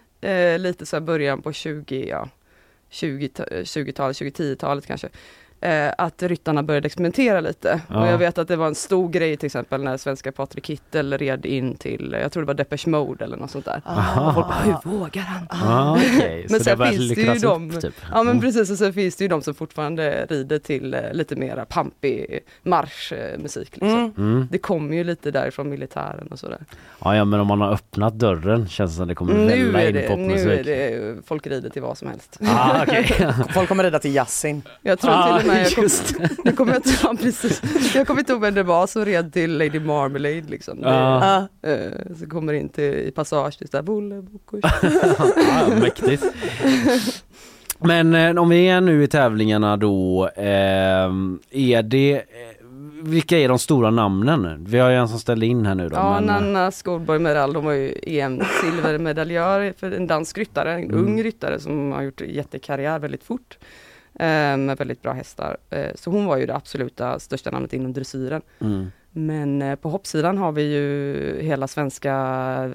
lite 0.59 0.87
så 0.87 0.97
här 0.97 1.01
början 1.01 1.43
på 1.43 1.53
20, 1.53 2.09
ja, 2.09 2.29
20, 2.91 3.29
20-talet, 3.65 4.17
2010-talet 4.17 4.87
kanske. 4.87 5.09
Eh, 5.61 5.93
att 5.99 6.23
ryttarna 6.23 6.63
började 6.63 6.87
experimentera 6.87 7.41
lite. 7.41 7.81
Ja. 7.89 8.01
Och 8.01 8.07
jag 8.09 8.19
vet 8.19 8.39
att 8.39 8.49
det 8.49 8.57
var 8.57 8.67
en 8.67 8.75
stor 8.75 9.09
grej 9.09 9.37
till 9.37 9.47
exempel 9.47 9.83
när 9.83 9.97
svenska 9.97 10.33
Patrik 10.33 10.67
Kittel 10.67 11.19
red 11.19 11.47
in 11.47 11.75
till, 11.77 12.17
jag 12.23 12.33
tror 12.33 12.43
det 12.43 12.47
var 12.47 12.55
Depeche 12.55 12.87
Mode 12.91 13.25
eller 13.25 13.37
något 13.37 13.51
sånt 13.51 13.65
där. 13.65 13.83
Aha. 13.85 14.29
Och 14.29 14.35
folk 14.35 14.47
bara, 14.47 14.59
hur 14.91 14.99
vågar 14.99 15.23
han? 15.23 15.47
Ah, 15.51 15.99
Men 16.51 16.61
sen 16.61 16.79
finns 16.89 17.15
det 17.15 17.21
ju 17.23 17.35
de, 17.39 17.71
typ. 17.81 17.95
ja 18.11 18.17
men 18.23 18.29
Mm. 18.29 18.41
precis, 18.41 18.71
och 18.71 18.79
sen 18.79 18.93
finns 18.93 19.17
det 19.17 19.25
ju 19.25 19.29
de 19.29 19.43
som 19.43 19.55
fortfarande 19.55 20.27
rider 20.31 20.59
till 20.59 20.95
eh, 20.95 21.01
lite 21.13 21.37
mera 21.37 21.65
pampig 21.65 22.41
marschmusik. 22.63 23.71
Liksom. 23.77 23.89
Mm. 23.99 24.13
Mm. 24.19 24.49
Det 24.51 24.59
kommer 24.59 24.97
ju 24.97 25.05
lite 25.05 25.31
därifrån 25.31 25.69
militären 25.71 26.29
och 26.31 26.39
sådär. 26.39 26.59
Ja, 27.05 27.17
ja 27.17 27.25
men 27.25 27.41
om 27.41 27.47
man 27.47 27.61
har 27.61 27.73
öppnat 27.73 28.15
dörren 28.15 28.69
känns 28.69 28.91
det 28.91 28.97
som 28.97 29.09
det 29.09 29.15
kommer 29.15 29.35
välla 29.35 29.55
in 29.57 29.73
det, 29.73 30.01
nu 30.01 30.09
popmusik. 30.09 30.47
är 30.47 30.65
det, 30.65 31.17
folk 31.27 31.47
rider 31.47 31.71
till 31.71 31.83
vad 31.83 31.99
som 31.99 32.09
helst. 32.09 32.39
Ah, 32.49 32.83
okej. 32.83 33.17
Folk 33.55 33.69
kommer 33.69 33.85
rida 33.85 33.99
till 33.99 34.15
jazzin. 34.15 34.63
Jag 34.83 34.99
tror 34.99 35.11
Ah, 35.15 35.39
till 35.41 35.48
och 35.48 35.48
med, 35.49 35.65
jag, 35.67 35.73
kom, 35.75 35.83
just 35.83 36.15
jag 36.45 36.57
kommer 36.57 36.77
inte 36.77 36.91
ja, 37.03 37.15
precis. 37.21 37.63
Jag 37.95 38.07
kommer 38.07 38.21
inte 38.21 38.33
ihåg 38.33 38.41
vem 38.41 38.55
det 38.55 38.63
var 38.63 38.87
som 38.87 39.05
red 39.05 39.33
till 39.33 39.59
Lady 39.59 39.81
Marmalade 39.81 40.43
liksom. 40.49 40.81
Det, 40.81 40.89
Ah. 40.91 41.49
eh, 41.63 41.79
så 42.21 42.27
kommer 42.29 42.53
in 42.53 42.69
till 42.69 42.85
i 42.95 43.11
passage 43.15 43.59
till 43.59 43.69
sådär 43.69 43.83
Bullebokus. 43.83 44.61
ja, 45.37 45.69
mäktigt. 45.81 46.25
Men 47.79 48.15
eh, 48.15 48.43
om 48.43 48.49
vi 48.49 48.69
är 48.69 48.81
nu 48.81 49.03
i 49.05 49.07
tävlingarna 49.09 49.77
då, 49.77 50.29
ehm, 50.37 51.39
är 51.51 51.83
det, 51.83 52.13
eh, 52.15 52.23
vilka 53.03 53.39
är 53.39 53.49
de 53.49 53.59
stora 53.59 53.91
namnen? 53.91 54.65
Vi 54.69 54.79
har 54.79 54.91
ju 54.91 54.97
en 54.97 55.09
som 55.09 55.19
ställde 55.19 55.47
in 55.47 55.67
här 55.67 55.75
nu 55.75 55.89
då. 55.89 55.97
Ja, 55.97 56.21
men, 56.21 56.29
eh, 56.29 56.35
Nanna 56.35 56.71
Skogborg 56.71 57.19
Meral, 57.19 57.55
hon 57.57 57.65
var 57.65 57.73
ju 57.73 57.95
EM-silvermedaljör 58.03 59.75
för 59.79 59.91
en 59.93 60.07
dansk 60.07 60.39
ryttare, 60.39 60.73
en 60.75 60.83
Mm. 60.85 60.97
ung 61.07 61.23
ryttare 61.23 61.61
som 61.61 61.93
har 61.93 62.03
gjort 62.03 62.21
jättekarriär 62.21 62.99
väldigt 62.99 63.25
fort. 63.25 63.59
Eh, 64.15 64.57
Med 64.57 64.79
väldigt 64.79 65.03
bra 65.03 65.13
hästar. 65.13 65.57
Eh, 65.71 65.91
Så 65.95 66.11
hon 66.11 66.27
var 66.27 66.37
ju 66.37 66.47
det 66.47 66.55
absoluta 66.57 67.19
största 67.19 67.51
namnet 67.51 67.73
inom 67.73 67.93
dressyren. 67.93 68.43
mm. 68.61 68.91
Men 69.11 69.63
eh, 69.63 69.75
på 69.77 69.89
hoppsidan 69.89 70.39
har 70.39 70.53
vi 70.53 70.63
ju 70.63 71.43
hela 71.43 71.69
svenska 71.69 72.13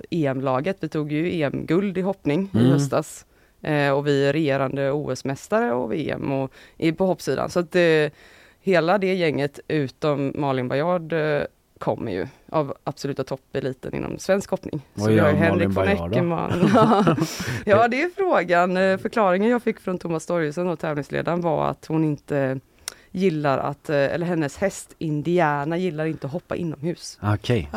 EM-laget. 0.09 0.77
Vi 0.79 0.89
tog 0.89 1.11
ju 1.11 1.41
EM-guld 1.41 1.97
i 1.97 2.01
hoppning 2.01 2.49
i 2.53 2.57
Mm. 2.57 2.71
höstas. 2.71 3.25
Eh, 3.61 3.91
och 3.91 4.07
vi 4.07 4.25
är 4.25 4.33
regerande 4.33 4.91
OS-mästare 4.91 5.71
och 5.71 5.91
VM 5.93 6.31
och, 6.31 6.51
i, 6.77 6.91
på 6.91 7.05
hoppsidan. 7.05 7.49
Så 7.49 7.59
att 7.59 7.75
eh, 7.75 8.11
hela 8.59 8.97
det 8.97 9.13
gänget 9.13 9.59
utom 9.67 10.33
Malin 10.35 10.67
Bajard 10.67 11.13
kommer 11.83 12.11
ju 12.11 12.27
av 12.49 12.73
absoluta 12.83 13.23
toppeliten 13.23 13.95
inom 13.95 14.19
svensk 14.19 14.49
hoppning. 14.49 14.81
Vad 14.93 15.05
Så 15.05 15.11
vi 15.11 15.19
har 15.19 15.27
gör 15.27 15.33
ju 15.33 15.39
Henrik 15.39 15.69
von? 15.69 15.87
Eckermann. 15.87 16.69
ja 17.65 17.87
det 17.87 18.01
är 18.01 18.09
frågan. 18.15 18.77
Eh, 18.77 18.97
Förklaringen 18.97 19.49
jag 19.49 19.63
fick 19.63 19.79
från 19.79 19.97
Thomas 19.97 20.25
Torgesen 20.25 20.67
och 20.67 20.79
tävlingsledaren 20.79 21.41
var 21.41 21.69
att 21.69 21.85
hon 21.85 22.03
inte 22.03 22.59
gillar 23.15 23.57
att, 23.57 23.89
eh, 23.89 23.95
eller 23.97 24.25
hennes 24.25 24.57
häst 24.57 24.95
Indiana 24.97 25.77
gillar 25.77 26.05
inte 26.05 26.27
att 26.27 26.33
hoppa 26.33 26.55
inomhus. 26.55 27.17
Okej. 27.21 27.69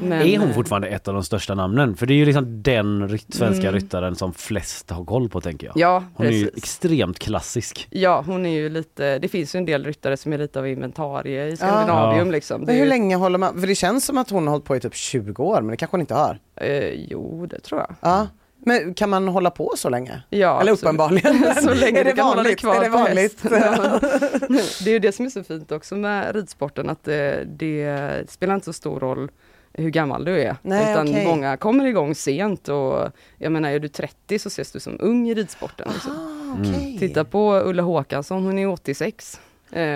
Men, 0.00 0.12
är 0.12 0.38
hon 0.38 0.48
eh, 0.48 0.54
fortfarande 0.54 0.88
ett 0.88 1.08
av 1.08 1.14
de 1.14 1.24
största 1.24 1.54
namnen? 1.54 1.96
För 1.96 2.06
det 2.06 2.14
är 2.14 2.16
ju 2.16 2.24
liksom 2.24 2.62
den 2.62 3.08
ryt- 3.08 3.34
svenska 3.34 3.68
Mm. 3.68 3.74
ryttaren 3.80 4.16
som 4.16 4.32
flest 4.32 4.90
har 4.90 5.04
koll 5.04 5.28
på 5.28 5.40
tänker 5.40 5.66
jag. 5.66 5.76
Ja, 5.76 6.04
Hon 6.14 6.26
är 6.26 6.30
ju 6.30 6.44
precis. 6.44 6.58
extremt 6.64 7.18
klassisk. 7.18 7.86
Ja, 7.90 8.22
hon 8.26 8.46
är 8.46 8.50
ju 8.54 8.68
lite, 8.68 9.18
det 9.18 9.28
finns 9.28 9.54
ju 9.54 9.58
en 9.58 9.64
del 9.64 9.84
ryttare 9.84 10.16
som 10.16 10.32
är 10.32 10.38
lite 10.38 10.58
av 10.58 10.68
inventarie 10.68 11.46
i 11.46 11.56
Skandinavium 11.56 12.26
Ja. 12.26 12.32
liksom. 12.32 12.60
Det 12.60 12.66
Men 12.66 12.74
hur 12.76 12.82
ju- 12.82 12.88
länge 12.88 13.16
håller 13.16 13.38
man, 13.38 13.60
för 13.60 13.66
det 13.66 13.74
känns 13.74 14.04
som 14.04 14.18
att 14.18 14.30
hon 14.30 14.46
har 14.46 14.50
hållit 14.50 14.64
på 14.66 14.76
i 14.76 14.80
typ 14.80 14.94
20 14.94 15.42
år 15.44 15.60
men 15.60 15.70
det 15.70 15.76
kanske 15.76 15.94
hon 15.94 16.00
inte 16.00 16.14
har. 16.14 16.38
Eh, 16.56 16.88
jo, 16.88 17.46
det 17.50 17.60
tror 17.60 17.80
jag. 17.80 17.94
Ja. 18.00 18.26
Men 18.66 18.94
kan 18.94 19.10
man 19.10 19.28
hålla 19.28 19.50
på 19.50 19.72
så 19.76 19.88
länge? 19.88 20.22
Ja, 20.30 20.60
Eller 20.60 20.72
absolut. 20.72 20.82
uppenbarligen. 20.82 21.54
så 21.62 21.74
länge 21.74 22.00
är 22.00 22.04
det 22.04 22.22
vanligt? 22.22 22.64
Är 22.64 22.80
det 22.80 22.88
vanligt? 22.88 23.42
häst. 23.42 24.84
det 24.84 24.90
är 24.90 25.00
det 25.00 25.12
som 25.12 25.26
är 25.26 25.30
så 25.30 25.44
fint 25.44 25.72
också 25.72 25.96
med 25.96 26.34
ridsporten, 26.34 26.90
att 26.90 27.04
det, 27.04 27.44
det 27.44 28.30
spelar 28.30 28.54
inte 28.54 28.64
så 28.64 28.72
stor 28.72 29.00
roll 29.00 29.30
hur 29.72 29.90
gammal 29.90 30.24
du 30.24 30.42
är. 30.42 30.56
Nej, 30.62 30.92
utan 30.92 31.08
okej. 31.08 31.26
många 31.26 31.56
kommer 31.56 31.86
igång 31.86 32.14
sent 32.14 32.68
och 32.68 33.08
jag 33.38 33.52
menar, 33.52 33.70
är 33.70 33.78
du 33.78 33.88
30 33.88 34.38
så 34.38 34.46
ses 34.46 34.72
du 34.72 34.80
som 34.80 34.96
ung 35.00 35.28
i 35.28 35.34
ridsporten. 35.34 35.88
Liksom. 35.92 36.12
Ah, 36.12 36.60
okej. 36.60 36.96
Titta 36.98 37.24
på 37.24 37.54
Ulla 37.54 37.82
Håkansson, 37.82 38.44
hon 38.44 38.58
är 38.58 38.68
86 38.68 39.34
eh, 39.34 39.40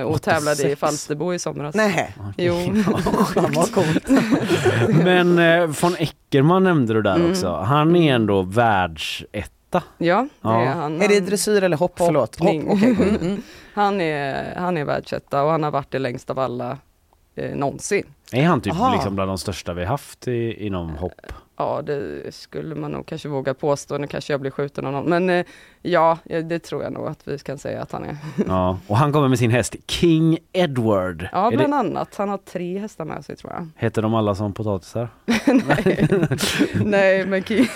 och 0.05 0.11
86. 0.15 0.25
tävlade 0.25 0.71
i 0.73 0.77
Falsterbo 0.77 1.35
i 1.35 1.39
somras. 1.39 1.75
Nej. 1.75 2.15
Jo. 2.37 2.55
Fan 3.35 3.53
vad 3.55 3.73
coolt. 3.73 4.09
Men 5.05 5.39
eh, 5.39 5.67
von 5.67 5.97
Eckermann 5.99 6.65
nämnde 6.65 6.95
du 6.95 7.03
där 7.03 7.15
Mm. 7.17 7.31
också. 7.31 7.53
Han 7.57 7.97
är 7.97 8.15
ändå 8.15 8.43
världsetta. 8.43 9.83
Ja, 9.99 10.23
det 10.23 10.29
Ja. 10.49 10.63
är 10.63 10.67
han. 10.67 11.03
Är 11.03 11.09
det 11.09 11.21
dressyr 11.21 11.63
eller 11.63 11.77
hopp? 11.77 11.93
Förlåt. 11.97 12.37
Hopp, 12.39 12.49
Hoppning. 12.49 12.69
okej. 12.71 12.97
Mm, 13.09 13.17
mm. 13.17 13.43
Han 13.75 14.01
är, 14.01 14.55
han 14.57 14.77
är 14.77 14.85
världsetta 14.85 15.43
och 15.43 15.51
han 15.51 15.63
har 15.63 15.71
varit 15.71 15.91
det 15.91 15.99
längst 15.99 16.31
av 16.31 16.39
alla 16.39 16.79
eh, 17.37 17.57
någonsin. 17.57 18.03
Är 18.33 18.45
han 18.45 18.61
typ 18.61 18.73
Aha. 18.73 18.93
liksom 18.95 19.15
bland 19.15 19.31
de 19.31 19.39
största 19.39 19.75
vi 19.75 19.85
haft 19.85 20.29
i, 20.29 20.67
inom 20.67 20.97
hopp? 20.97 21.13
Ja, 21.59 21.83
det 21.83 22.35
skulle 22.35 22.75
man 22.75 22.91
nog 22.91 23.07
kanske 23.07 23.29
våga 23.29 23.55
påstå. 23.55 23.99
Nu 23.99 24.07
kanske 24.07 24.33
jag 24.33 24.41
blir 24.41 24.51
skjuten 24.51 24.87
av 24.87 24.93
någon. 24.93 25.05
Men 25.05 25.31
eh, 25.31 25.47
ja, 25.83 26.19
det 26.25 26.59
tror 26.59 26.83
jag 26.83 26.93
nog 26.93 27.07
att 27.07 27.29
vi 27.29 27.39
kan 27.39 27.59
säga 27.59 27.83
att 27.83 27.93
han 27.93 28.05
är. 28.05 28.17
Ja, 28.47 28.79
och 28.87 28.97
han 28.97 29.13
kommer 29.13 29.29
med 29.29 29.39
sin 29.39 29.51
häst 29.51 29.77
King 29.87 30.39
Edward. 30.53 31.29
Ja, 31.33 31.53
Är 31.53 31.57
bland 31.57 31.73
det, 31.73 31.77
annat. 31.77 32.15
Han 32.17 32.29
har 32.29 32.39
tre 32.39 32.79
hästar 32.79 33.05
med 33.05 33.25
sig 33.25 33.37
tror 33.37 33.53
jag. 33.53 33.69
heter 33.77 34.03
de 34.03 34.15
alla 34.15 34.35
som 34.35 34.53
potatisar? 34.53 35.09
Nej, 35.47 36.09
Nej 36.85 37.27
men 37.27 37.43
King... 37.43 37.67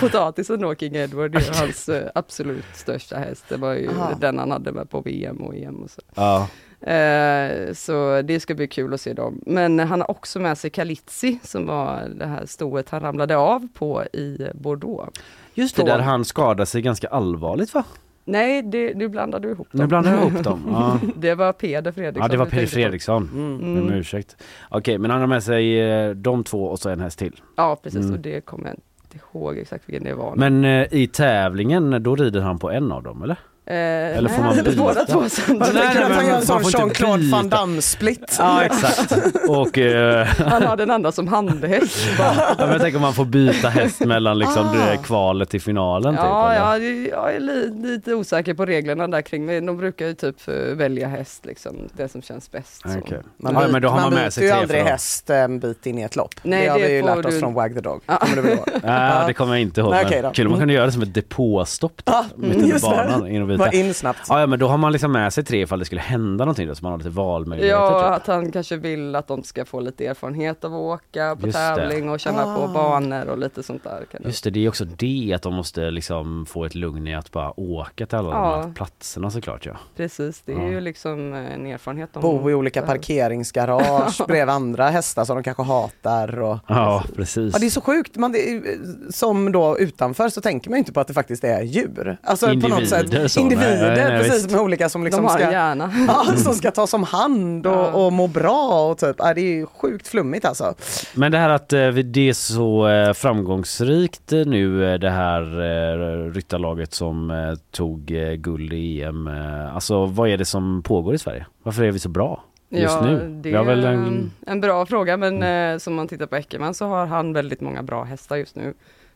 potatisen 0.00 0.60
då, 0.60 0.74
King 0.74 0.96
Edward, 0.96 1.32
det 1.32 1.38
är 1.38 1.60
hans 1.60 1.88
eh, 1.88 2.10
absolut 2.14 2.64
största 2.74 3.16
häst. 3.16 3.44
Det 3.48 3.56
var 3.56 3.74
ju 3.74 3.88
Aha. 3.90 4.12
den 4.20 4.38
han 4.38 4.50
hade 4.50 4.72
med 4.72 4.90
på 4.90 5.00
VM 5.00 5.36
och 5.36 5.56
EM 5.56 5.76
och 5.76 5.90
så. 5.90 6.00
Ja. 6.14 6.48
Eh, 6.80 7.72
så 7.74 8.22
det 8.22 8.40
ska 8.40 8.54
bli 8.54 8.68
kul 8.68 8.94
att 8.94 9.00
se 9.00 9.12
dem. 9.12 9.40
Men 9.46 9.78
han 9.78 10.00
har 10.00 10.10
också 10.10 10.40
med 10.40 10.58
sig 10.58 10.70
Kalitsi 10.70 11.38
som 11.42 11.66
var 11.66 12.08
det 12.18 12.26
här 12.26 12.46
stoet 12.46 12.90
han 12.90 13.00
ramlade 13.00 13.36
av 13.36 13.68
på 13.74 14.04
i 14.04 14.38
Bordeaux. 14.54 15.20
Just 15.54 15.76
det, 15.76 15.80
Från- 15.82 15.88
där 15.88 15.98
han 15.98 16.24
skadade 16.24 16.66
sig 16.66 16.82
ganska 16.82 17.08
allvarligt 17.08 17.74
va? 17.74 17.84
Nej, 18.24 18.62
det, 18.62 18.94
nu 18.94 19.08
blandar 19.08 19.40
du 19.40 19.50
ihop 19.50 19.68
dem. 19.72 19.80
Nu 19.80 19.86
blandar 19.86 20.12
jag 20.12 20.20
ihop 20.28 20.42
dem. 20.44 20.62
Ja, 20.70 20.98
det 21.16 21.34
var 21.34 21.52
Peder 21.52 21.92
Fredriksson. 21.92 22.22
ja 22.22 22.28
det 22.28 22.36
var 22.36 22.46
Peder. 22.46 22.66
Fredriksson. 22.66 23.30
Mm. 23.34 23.78
Mm. 23.78 23.92
ursäkt. 23.94 24.36
Okej, 24.68 24.98
men 24.98 25.10
han 25.10 25.20
har 25.20 25.26
med 25.26 25.42
sig 25.42 25.80
eh, 25.80 26.10
de 26.10 26.44
två 26.44 26.64
och 26.64 26.78
så 26.78 26.90
en 26.90 27.00
häst 27.00 27.18
till. 27.18 27.40
Ja, 27.56 27.76
precis. 27.82 28.00
Mm. 28.00 28.12
Och 28.14 28.18
det 28.20 28.40
kommer 28.40 28.64
jag 28.66 28.74
inte 28.74 29.26
ihåg 29.36 29.58
exakt 29.58 29.88
vilken 29.88 30.04
det 30.04 30.14
var. 30.14 30.34
Men 30.36 30.64
eh, 30.64 30.86
i 30.90 31.06
tävlingen, 31.06 32.02
då 32.02 32.16
rider 32.16 32.40
han 32.40 32.58
på 32.58 32.70
en 32.70 32.92
av 32.92 33.02
dem 33.02 33.22
eller? 33.22 33.36
Eller 33.68 34.28
får 34.28 34.42
man 34.42 34.56
byta? 34.56 34.82
Båda 34.82 35.04
två 35.04 35.22
gör 35.22 36.10
en 36.20 36.32
man 36.32 36.42
sån 36.42 36.60
får 36.60 36.66
inte 36.66 36.78
Jean-Claude 36.78 37.18
byta. 37.24 37.36
Van 37.36 37.48
Damme-split. 37.48 38.36
Ja 38.38 38.62
exakt. 38.64 39.12
Och 39.48 39.78
eh, 39.78 40.26
Han 40.46 40.62
har 40.62 40.76
den 40.76 40.90
andra 40.90 41.12
som 41.12 41.28
handhäst. 41.28 42.06
ja, 42.18 42.54
men 42.58 42.68
jag 42.70 42.80
tänker 42.80 42.96
om 42.96 43.02
man 43.02 43.12
får 43.14 43.24
byta 43.24 43.68
häst 43.68 44.00
mellan 44.00 44.38
liksom, 44.38 44.66
Ah. 44.66 44.96
kvalet 45.02 45.50
till 45.50 45.60
finalen. 45.60 46.14
Typ, 46.14 46.24
Ja, 46.24 46.52
eller? 46.52 46.86
ja, 46.86 47.08
jag 47.10 47.34
är 47.34 47.40
li, 47.40 47.70
lite 47.88 48.14
osäker 48.14 48.54
på 48.54 48.66
reglerna 48.66 49.08
där 49.08 49.22
kring, 49.22 49.46
men 49.46 49.66
de 49.66 49.76
brukar 49.76 50.06
ju 50.06 50.14
typ 50.14 50.48
eh, 50.48 50.54
välja 50.54 51.08
häst, 51.08 51.46
liksom, 51.46 51.76
det 51.96 52.08
som 52.08 52.22
känns 52.22 52.50
bäst. 52.50 52.82
Okej. 52.84 53.20
Man, 53.36 53.54
ja, 53.54 53.60
byter- 53.60 53.72
men 53.72 53.82
då 53.82 53.88
har 53.88 54.00
man, 54.00 54.10
byter 54.10 54.20
med 54.22 54.32
sig 54.32 54.44
ju 54.44 54.50
aldrig 54.50 54.82
häst 54.82 55.30
en 55.30 55.58
bit 55.60 55.86
in 55.86 55.98
i 55.98 56.02
ett 56.02 56.16
lopp. 56.16 56.34
Nej, 56.42 56.64
det 56.64 56.70
har 56.70 56.78
det 56.78 56.86
vi 56.86 56.94
ju 56.94 57.02
lärt 57.02 57.24
oss 57.24 57.34
du- 57.34 57.40
från 57.40 57.54
Wag 57.54 57.74
the 57.74 57.80
Dog. 57.80 58.00
Ja. 58.06 58.16
Kommer 58.16 58.42
du 58.42 58.48
ihåg? 58.52 58.68
Ja, 58.82 59.24
det 59.26 59.32
kommer 59.34 59.52
jag 59.54 59.60
inte 59.62 59.80
ihåg. 59.80 59.90
Nej. 59.90 60.04
Kul 60.04 60.24
om 60.24 60.32
man 60.34 60.46
Mm. 60.46 60.58
kunde 60.58 60.74
göra 60.74 60.86
det 60.86 60.92
som 60.92 61.02
ett 61.02 61.14
depåstopp 61.14 62.02
under 62.36 62.66
just 62.66 62.84
det. 62.90 63.55
Byta. 63.58 63.70
Var 63.70 63.74
in 63.74 63.94
snabbt. 63.94 64.20
Ja, 64.28 64.40
ja, 64.40 64.46
men 64.46 64.58
då 64.58 64.68
har 64.68 64.76
man 64.78 64.92
liksom 64.92 65.12
med 65.12 65.32
sig 65.32 65.44
tre 65.44 65.60
ifall 65.62 65.78
det 65.78 65.84
skulle 65.84 66.00
hända 66.00 66.44
någonting 66.44 66.68
då, 66.68 66.74
så 66.74 66.82
man 66.84 66.92
har 66.92 66.98
lite 66.98 67.10
valmöjligheter. 67.10 67.80
Ja, 67.80 68.00
typ. 68.02 68.20
att 68.22 68.26
han 68.26 68.52
kanske 68.52 68.76
vill 68.76 69.14
att 69.16 69.26
de 69.28 69.42
ska 69.42 69.64
få 69.64 69.80
lite 69.80 70.06
erfarenhet 70.06 70.64
av 70.64 70.74
att 70.74 70.78
åka 70.80 71.36
på 71.40 71.46
Just 71.46 71.58
det. 71.58 71.74
tävling 71.76 72.10
och 72.10 72.20
känna 72.20 72.42
på 72.56 72.62
Ah. 72.62 72.68
banor 72.72 73.28
och 73.28 73.38
lite 73.38 73.62
sånt 73.62 73.84
där. 73.84 74.04
Kan 74.10 74.20
det- 74.22 74.28
Just 74.28 74.44
det, 74.44 74.50
det 74.50 74.64
är 74.64 74.68
också 74.68 74.84
det 74.84 75.32
att 75.36 75.42
de 75.42 75.54
måste 75.54 75.90
liksom 75.90 76.46
få 76.46 76.64
ett 76.64 76.74
lugn 76.74 77.06
i 77.08 77.14
att 77.14 77.32
bara 77.32 77.60
åka 77.60 78.06
till 78.06 78.18
alla 78.18 78.30
de 78.30 78.36
Ja. 78.42 78.62
här 78.62 78.72
platserna 78.74 79.30
såklart 79.30 79.66
ja. 79.66 79.72
Precis, 79.96 80.42
det 80.44 80.52
är 80.52 80.56
Ja. 80.58 80.68
ju 80.68 80.80
liksom 80.80 81.32
eh, 81.34 81.54
en 81.54 81.66
erfarenhet. 81.66 82.10
de 82.12 82.22
Bo 82.22 82.50
i 82.50 82.54
olika 82.54 82.82
parkeringsgarage 82.82 84.20
bredvid 84.28 84.54
andra 84.54 84.88
hästar 84.90 85.24
som 85.24 85.36
de 85.36 85.42
kanske 85.42 85.62
hatar. 85.62 86.38
Och... 86.42 86.58
Ja, 86.66 87.04
precis. 87.16 87.52
Ja, 87.52 87.58
det 87.58 87.66
är 87.66 87.70
så 87.70 87.80
sjukt. 87.80 88.16
Man, 88.16 88.32
det, 88.32 88.50
är- 88.50 89.12
som 89.12 89.52
då 89.52 89.78
utanför 89.78 90.28
så 90.28 90.40
tänker 90.40 90.70
man 90.70 90.76
ju 90.76 90.78
inte 90.78 90.92
på 90.92 91.00
att 91.00 91.08
det 91.08 91.14
faktiskt 91.14 91.44
är 91.44 91.62
djur. 91.62 92.16
Alltså 92.22 92.46
på 92.46 92.52
något 92.54 92.62
Individer 92.64 92.86
sätt. 92.86 93.30
så. 93.32 93.40
Individer, 93.52 93.94
Nej, 93.94 94.04
nej, 94.04 94.18
precis 94.18 94.44
visst. 94.44 94.50
med 94.50 94.60
olika 94.60 94.88
som 94.88 95.04
liksom 95.04 95.22
de 95.24 95.30
har 95.30 95.38
ska, 95.38 95.46
en 95.46 95.52
hjärna. 95.52 95.92
ja, 96.08 96.36
som 96.36 96.54
ska 96.54 96.70
tas 96.70 96.94
om 96.94 97.02
hand 97.02 97.66
och, 97.66 97.72
Ja. 97.72 97.90
och 97.90 98.12
må 98.12 98.26
bra 98.26 98.90
och 98.90 98.98
typ. 98.98 99.16
Ja, 99.18 99.34
det 99.34 99.40
är 99.40 99.54
ju 99.54 99.66
sjukt 99.66 100.08
flummigt 100.08 100.44
alltså. 100.44 100.74
Men 101.14 101.32
det 101.32 101.38
här 101.38 101.48
att 101.50 101.72
eh, 101.72 101.88
det 101.88 102.28
är 102.28 102.32
så 102.32 102.88
eh, 102.88 103.12
framgångsrikt 103.12 104.32
eh, 104.32 104.46
nu 104.46 104.98
det 104.98 105.10
här 105.10 106.30
ryttarlaget 106.30 106.94
som 106.94 107.56
tog 107.70 108.06
guld 108.36 108.72
i 108.72 109.02
EM. 109.02 109.30
Alltså 109.74 110.06
vad 110.06 110.28
är 110.28 110.36
det 110.36 110.44
som 110.44 110.82
pågår 110.82 111.14
i 111.14 111.18
Sverige? 111.18 111.46
Varför 111.62 111.84
är 111.84 111.90
vi 111.90 111.98
så 111.98 112.08
bra 112.08 112.42
just 112.68 112.94
ja, 112.94 113.06
nu? 113.06 113.40
det 113.42 113.52
är 113.52 113.64
väl 113.64 113.84
en... 113.84 114.32
en... 114.46 114.60
bra 114.60 114.86
fråga 114.86 115.16
men 115.16 115.42
eh, 115.42 115.78
som 115.78 115.94
man 115.94 116.08
tittar 116.08 116.26
på 116.26 116.36
Eckermann 116.36 116.74
så 116.74 116.86
har 116.86 117.06
han 117.06 117.32
väldigt 117.32 117.60
många 117.60 117.82
bra 117.82 118.04
hästar 118.04 118.36
just 118.36 118.56
nu 118.56 118.74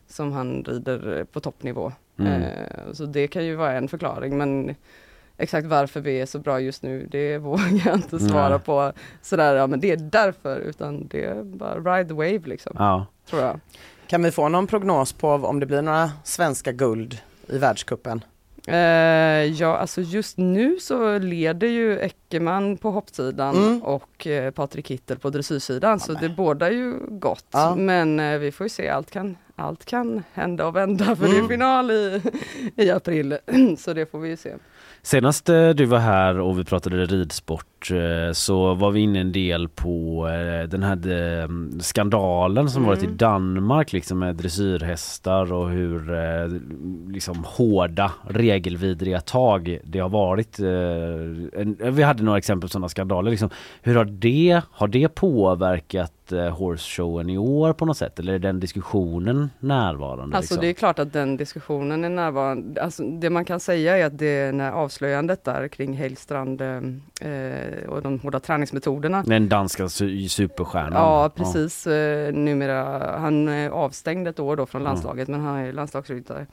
som 0.09 0.33
han 0.33 0.65
rider 0.65 1.25
på 1.33 1.41
toppnivå. 1.41 1.93
Mm. 2.27 2.43
Eh, 2.43 2.93
så 2.93 3.07
det 3.07 3.29
kan 3.29 3.45
ju 3.45 3.55
vara 3.55 3.73
en 3.73 3.89
förklaring 3.89 4.39
men 4.39 4.75
exakt 5.37 5.67
varför 5.67 6.01
vi 6.01 6.21
är 6.21 6.27
så 6.27 6.39
bra 6.39 6.61
just 6.61 6.83
nu 6.83 7.09
det 7.11 7.39
vågar 7.39 7.87
jag 7.87 7.95
inte 7.95 8.19
svara 8.19 8.49
Nej. 8.49 8.59
på 8.59 8.93
sådär 9.23 9.55
ja 9.55 9.67
men 9.67 9.81
det 9.81 9.91
är 9.91 9.97
därför 9.97 10.61
utan 10.61 11.09
det 11.09 11.25
är 11.25 11.43
bara 11.43 11.97
ride 11.97 12.09
the 12.09 12.15
wave 12.15 12.41
liksom. 12.45 12.73
Ja. 12.79 13.07
Tror 13.31 13.43
jag. 13.43 13.61
Kan 14.07 14.23
vi 14.23 14.31
få 14.31 14.49
någon 14.49 14.67
prognos 14.67 15.13
på 15.13 15.29
om 15.31 15.61
det 15.61 15.67
blir 15.67 15.83
några 15.83 16.11
svenska 16.25 16.73
guld 16.73 17.19
i 17.47 17.59
världscupen? 17.59 18.25
Eh, 18.71 19.45
ja, 19.53 19.77
alltså 19.77 20.01
just 20.01 20.39
nu 20.39 20.77
så 20.81 21.19
leder 21.19 21.69
ju 21.69 21.99
Eckermann 21.99 22.77
på 22.77 22.91
hoppsidan 22.91 23.57
Mm. 23.57 23.83
och 23.83 24.27
eh, 24.27 24.51
Patrik 24.51 24.91
Hittel 24.91 25.19
på 25.19 25.31
dressyrsidan, 25.31 26.01
så 26.01 26.13
det 26.13 26.29
båda 26.29 26.71
ju 26.71 26.95
gott. 27.09 27.47
Ja. 27.51 27.75
Men 27.75 28.21
eh, 28.21 28.39
vi 28.39 28.53
får 28.53 28.65
ju 28.65 28.69
se, 28.69 28.89
allt 28.89 29.11
kan, 29.11 29.37
allt 29.57 29.85
kan 29.85 30.23
hända 30.33 30.67
och 30.67 30.77
vända 30.77 31.17
för 31.17 31.25
det 31.25 31.31
Mm. 31.33 31.45
är 31.45 31.49
final 31.49 31.91
i, 31.91 32.23
i 32.77 32.91
april, 32.91 33.39
så 33.79 33.93
det 33.93 34.07
får 34.11 34.19
vi 34.19 34.29
ju 34.29 34.37
se. 34.37 34.55
Senast 35.03 35.49
eh, 35.49 35.69
du 35.69 35.85
var 35.85 35.99
här 35.99 36.39
och 36.39 36.59
vi 36.59 36.65
pratade 36.65 37.05
ridsport 37.05 37.91
eh, 37.91 38.33
så 38.33 38.75
var 38.75 38.91
vi 38.91 39.01
inne 39.01 39.21
en 39.21 39.33
del 39.33 39.69
på 39.69 40.29
eh, 40.29 40.69
den 40.69 40.83
här 40.83 41.81
skandalen 41.83 42.71
som 42.71 42.85
varit 42.85 43.03
i 43.03 43.07
Mm. 43.11 43.17
Danmark 43.17 43.93
liksom 43.93 44.19
med 44.19 44.37
dressyrhästar 44.37 45.53
och 45.53 45.71
hur 45.71 46.01
liksom 47.13 47.45
hårda 47.45 48.13
regelvidriga 48.29 49.21
tag 49.21 49.79
det 49.85 49.99
har 49.99 50.09
varit. 50.09 50.59
Vi 51.95 52.03
hade 52.03 52.23
några 52.23 52.39
exempel 52.39 52.69
på 52.69 52.73
sådana 52.73 52.89
skandaler. 52.89 53.31
Liksom. 53.31 53.51
Hur 53.83 53.95
har 53.95 54.05
det, 54.05 54.61
har 54.71 54.89
det 54.89 55.09
påverkat 55.09 56.20
eh, 56.33 56.59
horse-showen 56.59 57.31
i 57.31 57.39
år 57.39 57.73
på 57.73 57.85
något 57.87 57.97
sätt? 57.97 58.19
Eller 58.19 58.33
är 58.33 58.39
den 58.39 58.61
diskussionen 58.61 59.51
närvarande? 59.59 60.37
Alltså 60.37 60.55
liksom? 60.55 60.61
det 60.61 60.69
är 60.69 60.73
klart 60.73 60.99
att 60.99 61.13
den 61.13 61.37
diskussionen 61.37 62.05
är 62.05 62.09
närvarande. 62.09 62.83
Alltså, 62.83 63.03
det 63.03 63.31
man 63.31 63.45
kan 63.45 63.61
säga 63.61 63.99
är 63.99 64.05
att 64.05 64.19
det 64.19 64.53
när 64.53 64.73
avslöjandet 64.73 65.45
där 65.45 65.69
kring 65.69 65.93
Hejlstrand 65.93 66.61
eh, 66.61 66.77
eh, 67.31 67.89
och 67.89 68.03
de 68.03 68.21
hårda 68.21 68.41
träningsmetoderna 68.41 69.23
Den 69.23 69.49
danska 69.49 69.85
su- 69.85 70.29
superstjärnan. 70.29 70.93
Ja 70.93 71.31
precis, 71.35 71.87
eh, 71.87 72.33
numera, 72.33 73.17
han 73.19 73.49
är 73.49 73.71
avstängd 73.71 74.29
ett 74.29 74.41
år 74.41 74.57
då 74.57 74.67
från 74.67 74.83
landslaget 74.83 75.29
men 75.29 75.41
han 75.41 75.57
är 75.57 75.73
landslagsryttare. 75.73 76.47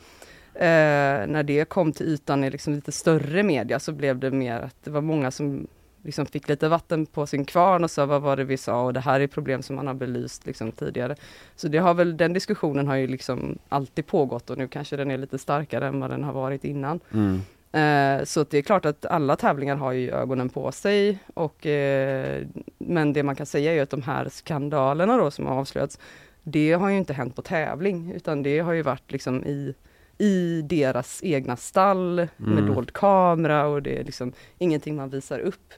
Eh, 0.53 1.27
när 1.27 1.43
det 1.43 1.69
kom 1.69 1.91
till 1.91 2.05
ytan 2.05 2.43
i 2.43 2.49
liksom 2.49 2.73
lite 2.73 2.91
större 2.91 3.43
media 3.43 3.79
så 3.79 3.91
blev 3.91 4.19
det 4.19 4.31
mer 4.31 4.59
att 4.59 4.75
det 4.83 4.91
var 4.91 5.01
många 5.01 5.31
som 5.31 5.67
liksom 6.07 6.25
fick 6.25 6.49
lite 6.49 6.69
vatten 6.69 7.05
på 7.05 7.27
sin 7.27 7.45
kvarn 7.45 7.83
och 7.83 7.91
sa 7.91 8.05
vad 8.05 8.21
var 8.21 8.35
det 8.37 8.43
vi 8.43 8.57
sa 8.57 8.83
och 8.83 8.93
det 8.93 8.99
här 8.99 9.19
är 9.19 9.27
problem 9.27 9.61
som 9.61 9.75
man 9.75 9.87
har 9.87 9.93
belyst 9.93 10.45
liksom 10.45 10.71
tidigare. 10.71 11.15
Så 11.55 11.67
det 11.67 11.77
har 11.77 11.93
väl, 11.93 12.17
den 12.17 12.33
diskussionen 12.33 12.87
har 12.87 12.95
ju 12.95 13.07
liksom 13.07 13.57
alltid 13.69 14.07
pågått 14.07 14.49
och 14.49 14.57
nu 14.57 14.67
kanske 14.67 14.97
den 14.97 15.11
är 15.11 15.17
lite 15.17 15.37
starkare 15.37 15.87
än 15.87 15.99
vad 15.99 16.09
den 16.09 16.23
har 16.23 16.33
varit 16.33 16.63
innan. 16.63 16.99
Mm. 17.13 17.41
Eh, 17.71 18.25
så 18.25 18.43
det 18.43 18.57
är 18.57 18.61
klart 18.61 18.85
att 18.85 19.05
alla 19.05 19.35
tävlingar 19.35 19.75
har 19.75 19.91
ju 19.91 20.11
ögonen 20.11 20.49
på 20.49 20.71
sig 20.71 21.19
och 21.33 21.65
eh, 21.65 22.43
men 22.77 23.13
det 23.13 23.23
man 23.23 23.35
kan 23.35 23.45
säga 23.45 23.73
är 23.73 23.81
att 23.81 23.89
de 23.89 24.01
här 24.01 24.29
skandalerna 24.29 25.17
då 25.17 25.31
som 25.31 25.45
har 25.45 25.55
avslöjats 25.55 25.99
det 26.43 26.73
har 26.73 26.89
ju 26.89 26.97
inte 26.97 27.13
hänt 27.13 27.35
på 27.35 27.41
tävling 27.41 28.11
utan 28.15 28.43
det 28.43 28.59
har 28.59 28.73
ju 28.73 28.81
varit 28.81 29.11
liksom 29.11 29.43
i 29.45 29.73
i 30.17 30.61
deras 30.61 31.19
egna 31.23 31.55
stall 31.57 32.27
med 32.37 32.59
Mm. 32.59 32.73
dold 32.73 32.93
kamera 32.93 33.65
och 33.67 33.83
det 33.83 33.99
är 33.99 34.03
liksom 34.03 34.33
ingenting 34.57 34.95
man 34.95 35.09
visar 35.09 35.39
upp. 35.39 35.73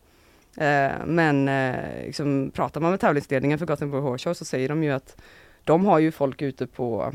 Eh, 0.59 0.91
men 1.05 1.47
eh, 1.47 2.05
liksom, 2.05 2.51
pratar 2.53 2.81
man 2.81 2.91
med 2.91 2.99
tävlingsledningen 2.99 3.59
för 3.59 3.65
Gothenburg 3.65 4.03
Horse 4.03 4.23
Show 4.29 4.33
så 4.33 4.45
säger 4.45 4.69
de 4.69 4.83
ju 4.83 4.91
att 4.91 5.21
de 5.63 5.85
har 5.85 5.99
ju 5.99 6.11
folk 6.11 6.41
ute 6.41 6.67
på 6.67 7.13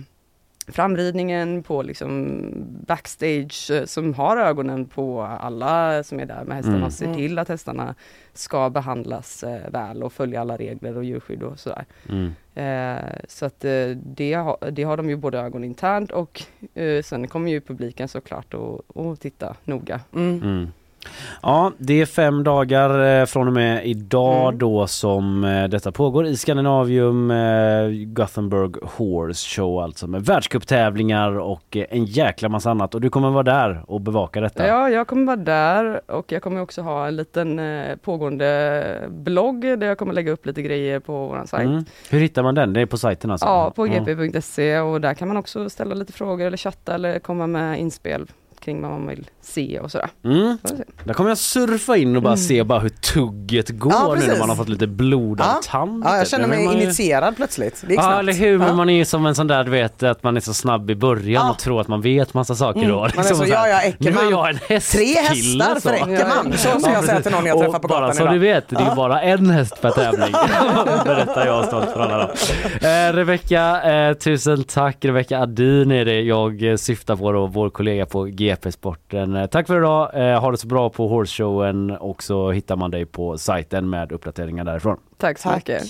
framridningen, 0.68 1.62
på 1.62 1.82
liksom 1.82 2.40
backstage 2.86 3.70
eh, 3.70 3.84
som 3.84 4.14
har 4.14 4.36
ögonen 4.36 4.86
på 4.86 5.22
alla 5.22 6.02
som 6.02 6.20
är 6.20 6.26
där 6.26 6.44
med 6.44 6.56
hästarna 6.56 6.76
Mm. 6.76 6.86
och 6.86 6.92
ser 6.92 7.14
till 7.14 7.38
att 7.38 7.48
hästarna 7.48 7.94
ska 8.32 8.70
behandlas 8.70 9.42
eh, 9.44 9.70
väl 9.70 10.02
och 10.02 10.12
följa 10.12 10.40
alla 10.40 10.56
regler 10.56 10.96
och 10.96 11.04
djurskydd 11.04 11.42
och 11.42 11.58
sådär. 11.60 11.84
Mm. 12.08 12.32
Eh, 12.54 13.04
så 13.28 13.46
att 13.46 13.64
eh, 13.64 13.88
det, 14.04 14.32
har, 14.34 14.70
det 14.70 14.82
har 14.82 14.96
de 14.96 15.10
ju 15.10 15.16
både 15.16 15.38
ögon 15.38 15.64
internt 15.64 16.10
och 16.10 16.42
eh, 16.74 17.02
sen 17.02 17.28
kommer 17.28 17.50
ju 17.50 17.60
publiken 17.60 18.08
såklart 18.08 18.54
att 18.54 18.96
att 18.96 19.20
titta 19.20 19.56
noga. 19.64 20.00
Mm. 20.14 20.68
Mm. 21.04 21.38
Ja, 21.42 21.72
det 21.78 22.00
är 22.00 22.06
fem 22.06 22.44
dagar 22.44 23.20
eh, 23.20 23.26
från 23.26 23.46
och 23.46 23.52
med 23.54 23.86
idag 23.86 24.48
Mm. 24.48 24.58
då 24.58 24.86
som 24.86 25.44
eh, 25.44 25.68
detta 25.68 25.92
pågår 25.92 26.26
i 26.26 26.36
Skandinavium 26.36 27.30
eh, 27.30 27.88
Gothenburg 28.06 28.76
Horse 28.82 29.48
Show 29.48 29.80
alltså 29.82 30.06
med 30.06 30.24
världscuptävlingar 30.24 31.38
och 31.38 31.76
en 31.76 32.04
jäkla 32.04 32.48
massa 32.48 32.70
annat 32.70 32.94
och 32.94 33.00
du 33.00 33.10
kommer 33.10 33.30
vara 33.30 33.42
där 33.42 33.84
och 33.86 34.00
bevaka 34.00 34.40
detta. 34.40 34.66
Ja, 34.66 34.90
jag 34.90 35.06
kommer 35.06 35.24
vara 35.26 35.36
där 35.36 36.00
och 36.10 36.32
jag 36.32 36.42
kommer 36.42 36.60
också 36.62 36.82
ha 36.82 37.06
en 37.06 37.16
liten 37.16 37.60
pågående 38.02 38.84
blogg 39.08 39.60
där 39.62 39.86
jag 39.86 39.98
kommer 39.98 40.12
lägga 40.14 40.32
upp 40.32 40.46
lite 40.46 40.62
grejer 40.62 41.00
på 41.00 41.26
vår 41.26 41.42
sajt. 41.46 41.68
Mm. 41.68 41.84
Hur 42.10 42.20
hittar 42.20 42.42
man 42.42 42.54
den? 42.54 42.72
Det 42.72 42.80
är 42.80 42.86
på 42.86 42.98
sajten 42.98 43.30
alltså? 43.30 43.46
Ja, 43.46 43.70
på 43.76 43.84
gp.se 43.84 44.78
och 44.78 45.00
där 45.00 45.14
kan 45.14 45.28
man 45.28 45.36
också 45.36 45.68
ställa 45.70 45.94
lite 45.94 46.12
frågor 46.12 46.46
eller 46.46 46.56
chatta 46.56 46.94
eller 46.94 47.18
komma 47.18 47.46
med 47.46 47.80
inspel 47.80 48.26
kring 48.64 48.82
vad 48.82 48.90
man 48.90 49.06
vill 49.06 49.30
se 49.42 49.80
och 49.80 49.90
sådär. 49.90 50.08
Mm. 50.24 50.58
Se. 50.64 50.74
Där 51.04 51.14
kommer 51.14 51.30
jag 51.30 51.38
surfa 51.38 51.96
in 51.96 52.16
och 52.16 52.22
bara 52.22 52.28
Mm. 52.32 52.36
se 52.44 52.62
bara 52.64 52.78
hur 52.78 52.88
tugget 52.88 53.68
går 53.68 53.92
Ja, 53.92 54.16
nu 54.20 54.26
när 54.26 54.38
man 54.38 54.48
har 54.48 54.56
fått 54.56 54.68
lite 54.68 54.86
blodad 54.86 55.46
Ja. 55.46 55.60
tand. 55.64 56.04
Ja, 56.06 56.10
jag 56.16 56.20
typ. 56.24 56.30
känner 56.30 56.46
mig 56.48 56.64
man 56.64 56.76
ju- 56.78 56.82
initierad 56.82 57.36
plötsligt. 57.36 57.84
Det 57.88 57.94
Ja 57.94 58.02
snabbt. 58.02 58.18
eller 58.18 58.32
hur, 58.32 58.58
men 58.58 58.68
Ja. 58.68 58.74
man 58.74 58.90
är 58.90 58.94
ju 58.96 59.04
som 59.04 59.26
en 59.26 59.34
sån 59.34 59.46
där 59.46 59.64
du 59.64 59.70
vet 59.70 60.02
att 60.02 60.22
man 60.22 60.36
är 60.36 60.40
så 60.40 60.54
snabb 60.54 60.90
i 60.90 60.94
början 60.94 61.46
Ja. 61.46 61.50
och 61.50 61.58
tror 61.58 61.80
att 61.80 61.88
man 61.88 62.00
vet 62.00 62.34
massa 62.34 62.54
saker 62.54 62.78
Mm. 62.80 62.90
då. 62.90 62.96
Man 62.96 63.04
är 63.10 63.16
Liksom 63.16 63.36
så, 63.36 63.44
så 63.44 63.50
ja, 63.52 63.68
ja, 63.68 63.92
Nu 63.98 64.10
är 64.10 64.30
jag 64.30 64.50
en 64.50 64.58
hästkille. 64.68 65.04
Tre 65.04 65.20
hästar 65.22 65.74
för 65.74 65.80
så. 65.80 65.94
Eckermann. 65.94 66.52
Så 66.52 66.80
ska 66.80 66.90
jag 66.92 67.04
säga 67.04 67.20
till 67.20 67.32
någon 67.32 67.46
jag 67.46 67.58
träffar 67.58 67.78
på 67.78 67.88
gatan 67.88 68.14
så 68.14 68.22
idag. 68.22 68.34
du 68.34 68.38
vet, 68.38 68.68
det 68.68 68.76
är 68.76 68.80
Ja. 68.86 68.94
bara 68.94 69.22
en 69.22 69.50
häst 69.50 69.80
per 69.82 69.90
tävling. 69.90 70.32
Berättar 71.04 71.46
jag 71.46 71.64
stolt 71.64 71.90
för 71.92 72.00
alla. 72.00 72.18
då. 72.18 72.88
Eh, 72.88 73.12
Rebecka, 73.12 73.82
eh, 73.92 74.14
tusen 74.14 74.64
tack. 74.64 75.04
Rebecka 75.04 75.38
Adin 75.38 75.90
är 75.90 76.04
det 76.04 76.20
jag 76.20 76.62
eh, 76.70 76.76
syftar 76.76 77.16
på 77.16 77.32
då, 77.32 77.46
vår 77.46 77.70
kollega 77.70 78.06
på 78.06 78.24
GP 78.24 78.53
Sporten. 78.72 79.36
Eh, 79.36 79.46
tack 79.46 79.66
för 79.66 79.78
idag. 79.78 80.10
Eh, 80.14 80.40
ha 80.40 80.50
det 80.50 80.56
så 80.56 80.66
bra 80.66 80.90
på 80.90 81.08
Horse 81.08 81.42
Showen 81.42 81.90
och 81.90 82.22
så 82.22 82.50
hittar 82.50 82.76
man 82.76 82.90
dig 82.90 83.06
på 83.06 83.38
sajten 83.38 83.90
med 83.90 84.12
uppdateringar 84.12 84.64
därifrån. 84.64 84.96
Tack 85.18 85.38
så 85.38 85.48
Tack. 85.48 85.56
mycket. 85.56 85.82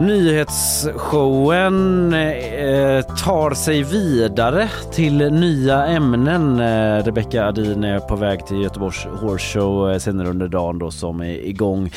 Nyhetsshowen 0.00 2.14
eh, 2.14 3.02
tar 3.02 3.54
sig 3.54 3.82
vidare 3.82 4.68
till 4.92 5.32
nya 5.32 5.86
ämnen. 5.86 6.60
Eh, 6.60 7.04
Rebecca 7.04 7.46
Adin 7.46 7.84
är 7.84 7.98
på 7.98 8.16
väg 8.16 8.46
till 8.46 8.62
Göteborgs 8.62 9.06
Horse 9.20 9.58
Show 9.58 9.90
eh, 9.90 9.98
senare 9.98 10.28
under 10.28 10.48
dagen 10.48 10.78
då 10.78 10.90
som 10.90 11.20
är 11.20 11.46
igång. 11.46 11.90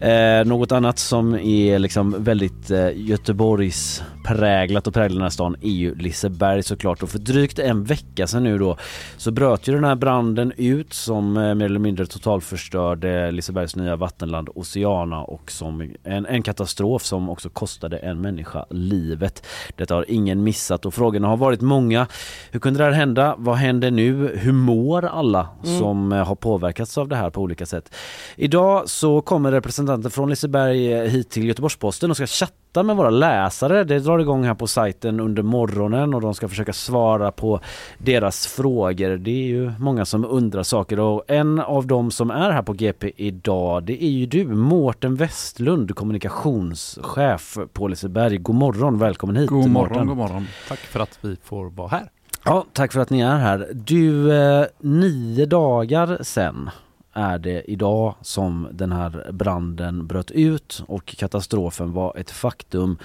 Eh, 0.00 0.44
något 0.44 0.72
annat 0.72 0.98
som 0.98 1.34
är 1.34 1.78
liksom 1.78 2.24
väldigt 2.24 2.70
eh, 2.70 2.88
Göteborgs 2.94 4.02
präglat 4.24 4.86
och 4.86 4.94
präglar 4.94 5.14
den 5.14 5.22
här 5.22 5.30
stan 5.30 5.56
är 5.60 5.70
ju 5.70 5.94
Liseberg 5.94 6.62
såklart 6.62 7.02
och 7.02 7.08
för 7.08 7.18
drygt 7.18 7.58
en 7.58 7.84
vecka 7.84 8.26
sedan 8.26 8.44
nu 8.44 8.58
då 8.58 8.76
så 9.16 9.30
bröt 9.30 9.68
ju 9.68 9.74
den 9.74 9.84
här 9.84 9.94
branden 9.94 10.52
ut 10.56 10.92
som 10.92 11.36
eh, 11.36 11.54
mer 11.54 11.66
eller 11.66 11.78
mindre 11.78 12.06
totalförstörde 12.06 13.30
Lisebergs 13.30 13.76
nya 13.76 13.96
vattenland 13.96 14.48
Oceana 14.54 15.22
och 15.22 15.50
som 15.50 15.94
en, 16.04 16.26
en 16.26 16.42
katastrof 16.42 17.02
som 17.04 17.30
också 17.30 17.48
kostade 17.48 17.96
en 17.96 18.20
människa 18.20 18.66
livet. 18.70 19.46
Detta 19.76 19.94
har 19.94 20.04
ingen 20.10 20.42
missat 20.42 20.86
och 20.86 20.94
frågorna 20.94 21.28
har 21.28 21.36
varit 21.36 21.60
många. 21.60 22.06
Hur 22.50 22.60
kunde 22.60 22.78
det 22.78 22.84
här 22.84 22.92
hända? 22.92 23.34
Vad 23.38 23.56
händer 23.56 23.90
nu? 23.90 24.36
Hur 24.36 24.52
mår 24.52 25.04
alla 25.04 25.48
Mm. 25.64 25.78
som 25.78 26.12
eh, 26.12 26.26
har 26.26 26.34
påverkats 26.34 26.98
av 26.98 27.08
det 27.08 27.16
här 27.16 27.30
på 27.30 27.40
olika 27.40 27.66
sätt? 27.66 27.94
Idag 28.36 28.88
så 28.88 29.20
kommer 29.20 29.52
representanter 29.52 29.85
från 30.10 30.30
Liseberg 30.30 31.08
hit 31.08 31.30
till 31.30 31.46
Göteborgs-Posten 31.46 32.10
och 32.10 32.16
ska 32.16 32.26
chatta 32.26 32.82
med 32.82 32.96
våra 32.96 33.10
läsare. 33.10 33.84
Det 33.84 33.98
drar 33.98 34.18
igång 34.18 34.44
här 34.44 34.54
på 34.54 34.66
sajten 34.66 35.20
under 35.20 35.42
morgonen 35.42 36.14
och 36.14 36.20
de 36.20 36.34
ska 36.34 36.48
försöka 36.48 36.72
svara 36.72 37.32
på 37.32 37.60
deras 37.98 38.46
frågor. 38.46 39.16
Det 39.16 39.30
är 39.30 39.46
ju 39.46 39.72
många 39.78 40.04
som 40.04 40.24
undrar 40.24 40.62
saker 40.62 41.00
och 41.00 41.24
en 41.28 41.60
av 41.60 41.86
dem 41.86 42.10
som 42.10 42.30
är 42.30 42.50
här 42.50 42.62
på 42.62 42.72
GP 42.72 43.12
idag 43.16 43.82
det 43.82 44.04
är 44.04 44.10
ju 44.10 44.26
du 44.26 44.44
Mårten 44.44 45.14
Westlund, 45.14 45.94
kommunikationschef 45.94 47.58
på 47.72 47.88
Liseberg. 47.88 48.38
God 48.38 48.56
morgon, 48.56 48.98
välkommen 48.98 49.36
hit 49.36 49.48
God 49.50 49.70
morgon, 49.70 49.72
Mårten. 49.72 50.06
god 50.06 50.16
morgon. 50.16 50.46
Tack 50.68 50.78
för 50.78 51.00
att 51.00 51.18
vi 51.20 51.36
får 51.44 51.70
vara 51.70 51.88
här. 51.88 52.10
Ja, 52.44 52.64
tack 52.72 52.92
för 52.92 53.00
att 53.00 53.10
ni 53.10 53.20
är 53.20 53.36
här. 53.36 53.68
Du, 53.72 54.32
eh, 54.32 54.66
nio 54.80 55.46
dagar 55.46 56.18
sen 56.22 56.70
är 57.16 57.38
det 57.38 57.70
idag 57.70 58.14
som 58.22 58.68
den 58.72 58.92
här 58.92 59.32
branden 59.32 60.06
bröt 60.06 60.30
ut 60.30 60.82
och 60.86 61.06
katastrofen 61.06 61.92
var 61.92 62.16
ett 62.16 62.30
faktum. 62.30 62.98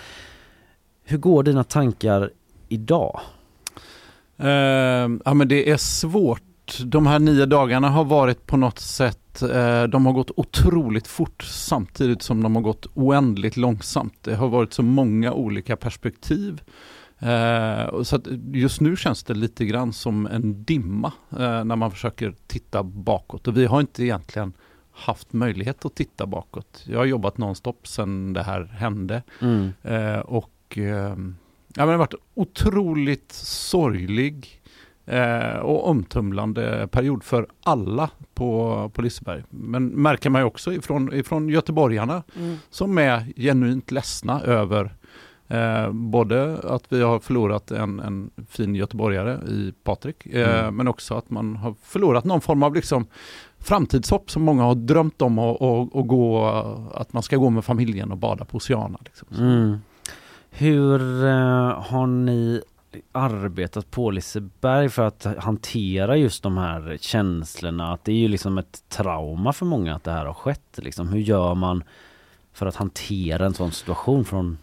Hur 1.03 1.17
går 1.17 1.43
dina 1.43 1.63
tankar 1.63 2.29
idag? 2.69 3.19
Uh, 4.43 4.49
ja, 5.25 5.33
men 5.33 5.47
det 5.47 5.69
är 5.69 5.77
svårt. 5.77 6.41
De 6.83 7.07
här 7.07 7.19
nio 7.19 7.45
dagarna 7.45 7.89
har 7.89 8.03
varit 8.03 8.45
på 8.47 8.57
något 8.57 8.79
sätt, 8.79 9.41
eh, 9.41 9.83
de 9.83 10.05
har 10.05 10.13
gått 10.13 10.31
otroligt 10.35 11.07
fort 11.07 11.43
samtidigt 11.43 12.21
som 12.21 12.43
de 12.43 12.55
har 12.55 12.63
gått 12.63 12.87
oändligt 12.93 13.57
långsamt. 13.57 14.13
Det 14.21 14.35
har 14.35 14.47
varit 14.47 14.73
så 14.73 14.83
många 14.83 15.33
olika 15.33 15.75
perspektiv. 15.75 16.61
Och 17.91 18.07
så 18.07 18.19
just 18.53 18.81
nu 18.81 18.95
känns 18.95 19.23
det 19.23 19.33
lite 19.33 19.65
grann 19.65 19.93
som 19.93 20.25
en 20.25 20.63
dimma 20.63 21.13
eh, 21.31 21.63
när 21.63 21.75
man 21.75 21.91
försöker 21.91 22.35
titta 22.47 22.83
bakåt. 22.83 23.47
Och 23.47 23.57
vi 23.57 23.65
har 23.65 23.79
inte 23.81 24.03
egentligen 24.03 24.53
haft 24.91 25.33
möjlighet 25.33 25.85
att 25.85 25.95
titta 25.95 26.25
bakåt. 26.25 26.83
Jag 26.87 26.97
har 26.97 27.05
jobbat 27.05 27.37
nonstop 27.37 27.87
sedan 27.87 28.33
det 28.33 28.43
här 28.43 28.63
hände. 28.63 29.23
Mm. 29.41 29.69
Eh, 29.83 30.19
och 30.19 30.51
ja, 30.73 31.15
men 31.15 31.35
det 31.75 31.81
har 31.81 31.97
varit 31.97 32.13
otroligt 32.33 33.31
sorglig 33.31 34.57
och 35.61 35.89
omtumlande 35.89 36.87
period 36.91 37.23
för 37.23 37.47
alla 37.63 38.09
på, 38.33 38.91
på 38.93 39.01
Liseberg. 39.01 39.43
Men 39.49 39.87
märker 39.87 40.29
man 40.29 40.41
ju 40.41 40.45
också 40.45 40.73
ifrån, 40.73 41.13
ifrån 41.13 41.49
göteborgarna 41.49 42.23
Mm. 42.35 42.57
som 42.69 42.97
är 42.97 43.33
genuint 43.35 43.91
ledsna 43.91 44.41
över 44.41 44.95
eh, 45.51 45.91
både 45.91 46.57
att 46.63 46.83
vi 46.89 47.01
har 47.01 47.19
förlorat 47.19 47.71
en, 47.71 47.99
en 47.99 48.31
fin 48.49 48.75
göteborgare 48.75 49.39
i 49.47 49.73
Patrik, 49.83 50.25
eh, 50.25 50.59
Mm. 50.59 50.75
men 50.75 50.87
också 50.87 51.15
att 51.15 51.29
man 51.29 51.55
har 51.55 51.75
förlorat 51.83 52.25
någon 52.25 52.41
form 52.41 52.63
av 52.63 52.75
liksom 52.75 53.05
framtidshopp 53.59 54.31
som 54.31 54.43
många 54.43 54.63
har 54.63 54.75
drömt 54.75 55.21
om 55.21 55.39
att, 55.39 55.61
att, 55.61 55.95
att 55.95 56.07
gå, 56.07 56.45
att 56.93 57.13
man 57.13 57.23
ska 57.23 57.37
gå 57.37 57.49
med 57.49 57.65
familjen 57.65 58.11
och 58.11 58.17
bada 58.17 58.45
på 58.45 58.57
Oceana. 58.57 58.99
Liksom. 59.05 59.27
Mm. 59.37 59.77
Hur 60.49 61.25
eh, 61.25 61.81
har 61.83 62.07
ni 62.07 62.61
arbetat 63.11 63.91
på 63.91 64.11
Liseberg 64.11 64.89
för 64.89 65.07
att 65.07 65.25
hantera 65.37 66.17
just 66.17 66.43
de 66.43 66.57
här 66.57 66.97
känslorna? 67.01 67.93
Att 67.93 68.05
det 68.05 68.11
är 68.11 68.15
ju 68.15 68.27
liksom 68.27 68.57
ett 68.57 68.83
trauma 68.89 69.53
för 69.53 69.65
många 69.65 69.95
att 69.95 70.03
det 70.03 70.11
här 70.11 70.25
har 70.25 70.33
skett. 70.33 70.79
Liksom. 70.81 71.07
Hur 71.07 71.19
gör 71.19 71.55
man 71.55 71.83
för 72.53 72.65
att 72.65 72.75
hantera 72.75 73.45
en 73.45 73.53
sån 73.53 73.71
situation 73.71 74.25
från 74.25 74.57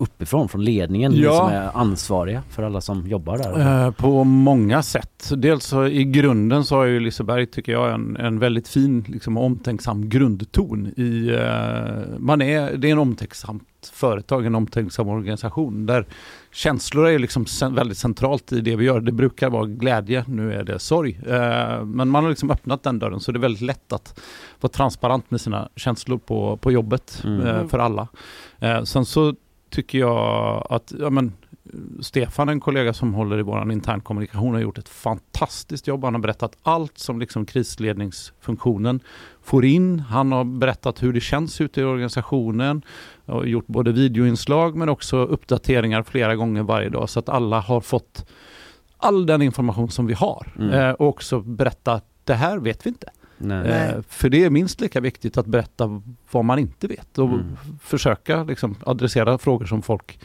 uppifrån, 0.00 0.48
från 0.48 0.64
ledningen, 0.64 1.12
ni 1.12 1.18
Ja. 1.20 1.36
som 1.36 1.48
är 1.48 1.70
ansvariga 1.76 2.42
för 2.50 2.62
alla 2.62 2.80
som 2.80 3.06
jobbar 3.06 3.38
där? 3.38 3.84
Eh, 3.86 3.90
på 3.90 4.24
många 4.24 4.82
sätt. 4.82 5.30
Dels 5.36 5.64
så 5.64 5.86
i 5.86 6.04
grunden 6.04 6.64
så 6.64 6.76
har 6.76 6.84
ju 6.84 7.00
Liseberg, 7.00 7.46
tycker 7.46 7.72
jag, 7.72 7.92
en, 7.94 8.16
en 8.16 8.38
väldigt 8.38 8.68
fin 8.68 9.04
liksom, 9.08 9.36
omtänksam 9.36 10.08
grundton. 10.08 10.86
I, 10.96 11.28
eh, 11.28 12.18
man 12.18 12.42
är, 12.42 12.76
det 12.76 12.88
är 12.88 12.92
en 12.92 12.98
omtänksamt 12.98 13.62
företag, 13.92 14.46
en 14.46 14.54
omtänksam 14.54 15.08
organisation 15.08 15.86
där 15.86 16.06
känslor 16.52 17.06
är 17.08 17.18
liksom 17.18 17.44
väldigt 17.70 17.98
centralt 17.98 18.52
i 18.52 18.60
det 18.60 18.76
vi 18.76 18.84
gör. 18.84 19.00
Det 19.00 19.12
brukar 19.12 19.50
vara 19.50 19.66
glädje, 19.66 20.24
nu 20.28 20.52
är 20.52 20.64
det 20.64 20.78
sorg. 20.78 21.20
Eh, 21.26 21.84
men 21.84 22.08
man 22.08 22.22
har 22.24 22.28
liksom 22.30 22.50
öppnat 22.50 22.82
den 22.82 22.98
dörren 22.98 23.20
så 23.20 23.32
det 23.32 23.38
är 23.38 23.40
väldigt 23.40 23.62
lätt 23.62 23.92
att 23.92 24.20
vara 24.60 24.70
transparent 24.72 25.30
med 25.30 25.40
sina 25.40 25.68
känslor 25.76 26.18
på, 26.18 26.56
på 26.56 26.72
jobbet 26.72 27.22
Mm. 27.24 27.68
för 27.68 27.78
alla. 27.78 28.08
Sen 28.84 29.04
så 29.04 29.34
tycker 29.70 29.98
jag 29.98 30.66
att 30.70 30.92
ja, 30.98 31.10
men, 31.10 31.32
Stefan, 32.00 32.48
en 32.48 32.60
kollega 32.60 32.92
som 32.92 33.14
håller 33.14 33.38
i 33.38 33.42
vår 33.42 33.72
intern 33.72 34.00
kommunikation, 34.00 34.54
har 34.54 34.60
gjort 34.60 34.78
ett 34.78 34.88
fantastiskt 34.88 35.86
jobb. 35.86 36.04
Han 36.04 36.14
har 36.14 36.20
berättat 36.20 36.56
allt 36.62 36.98
som 36.98 37.20
liksom 37.20 37.46
krisledningsfunktionen 37.46 39.00
får 39.42 39.64
in. 39.64 40.00
Han 40.00 40.32
har 40.32 40.44
berättat 40.44 41.02
hur 41.02 41.12
det 41.12 41.20
känns 41.20 41.60
ute 41.60 41.80
i 41.80 41.84
organisationen 41.84 42.82
och 43.24 43.48
gjort 43.48 43.66
både 43.66 43.92
videoinslag 43.92 44.76
men 44.76 44.88
också 44.88 45.16
uppdateringar 45.16 46.02
flera 46.02 46.36
gånger 46.36 46.62
varje 46.62 46.88
dag 46.88 47.10
så 47.10 47.18
att 47.18 47.28
alla 47.28 47.60
har 47.60 47.80
fått 47.80 48.26
all 48.96 49.26
den 49.26 49.42
information 49.42 49.90
som 49.90 50.06
vi 50.06 50.14
har. 50.14 50.52
Mm. 50.58 50.70
Eh, 50.70 50.90
och 50.90 51.08
också 51.08 51.40
berätta 51.40 51.92
att 51.92 52.04
det 52.24 52.34
här 52.34 52.58
vet 52.58 52.86
vi 52.86 52.90
inte. 52.90 53.10
Nej. 53.40 53.68
Eh, 53.68 54.02
för 54.08 54.28
det 54.28 54.44
är 54.44 54.50
minst 54.50 54.80
lika 54.80 55.00
viktigt 55.00 55.36
att 55.38 55.46
berätta 55.46 56.02
vad 56.30 56.44
man 56.44 56.58
inte 56.58 56.86
vet 56.86 57.18
och 57.18 57.28
Mm. 57.28 57.56
försöka 57.82 58.44
liksom 58.44 58.76
adressera 58.86 59.38
frågor 59.38 59.66
som 59.66 59.82
folk 59.82 60.18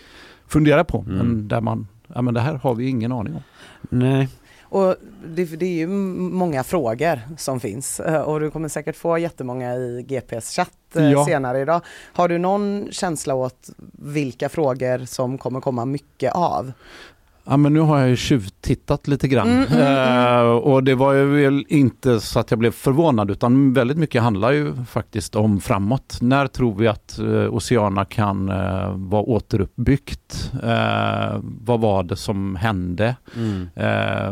funderar 0.48 0.84
på 0.84 0.98
Mm. 1.00 1.18
men 1.18 1.48
där 1.48 1.62
man, 1.62 1.88
ja 2.08 2.22
men 2.22 2.34
det 2.34 2.40
här 2.42 2.54
har 2.56 2.76
vi 2.76 2.88
ingen 2.90 3.12
aning 3.12 3.36
om. 3.36 3.42
Nej. 3.90 4.30
Och 4.62 4.96
det, 5.28 5.46
det 5.46 5.66
är 5.66 5.74
ju 5.78 5.88
många 5.88 6.64
frågor 6.64 7.20
som 7.38 7.60
finns 7.60 8.00
eh, 8.00 8.22
och 8.22 8.40
du 8.40 8.52
kommer 8.52 8.70
säkert 8.70 8.96
få 8.96 9.18
jättemånga 9.18 9.76
i 9.76 10.06
GPs 10.08 10.56
chatt 10.56 10.72
eh, 10.96 11.12
Ja. 11.12 11.26
senare 11.26 11.60
idag. 11.62 11.82
Har 12.14 12.28
du 12.30 12.38
någon 12.38 12.88
känsla 12.92 13.34
åt 13.36 13.70
vilka 13.92 14.50
frågor 14.50 15.06
som 15.06 15.38
kommer 15.38 15.62
komma 15.62 15.86
mycket 15.86 16.34
av? 16.34 16.72
Ja 17.48 17.58
men 17.58 17.74
nu 17.74 17.80
har 17.80 18.00
jag 18.00 18.10
ju 18.10 18.16
tjuvtittat 18.16 19.08
lite 19.08 19.28
grann 19.28 19.48
Mm, 19.48 19.68
mm. 19.68 20.46
Eh, 20.46 20.52
och 20.52 20.84
det 20.84 20.96
var 20.96 21.14
ju 21.14 21.26
väl 21.26 21.66
inte 21.70 22.20
så 22.20 22.40
att 22.40 22.52
jag 22.52 22.60
blev 22.60 22.72
förvånad 22.72 23.32
utan 23.32 23.74
väldigt 23.74 23.98
mycket 23.98 24.22
handlar 24.22 24.52
ju 24.52 24.74
faktiskt 24.86 25.36
om 25.36 25.60
framåt. 25.62 26.18
När 26.22 26.48
tror 26.48 26.76
vi 26.76 26.88
att 26.88 27.20
eh, 27.20 27.56
Oceana 27.56 28.06
kan 28.06 28.50
eh, 28.50 28.92
vara 28.96 29.22
återuppbyggt? 29.22 30.52
Vad 31.42 31.80
var 31.80 32.04
det 32.04 32.16
som 32.16 32.56
hände? 32.56 33.16
Mm. 33.36 33.68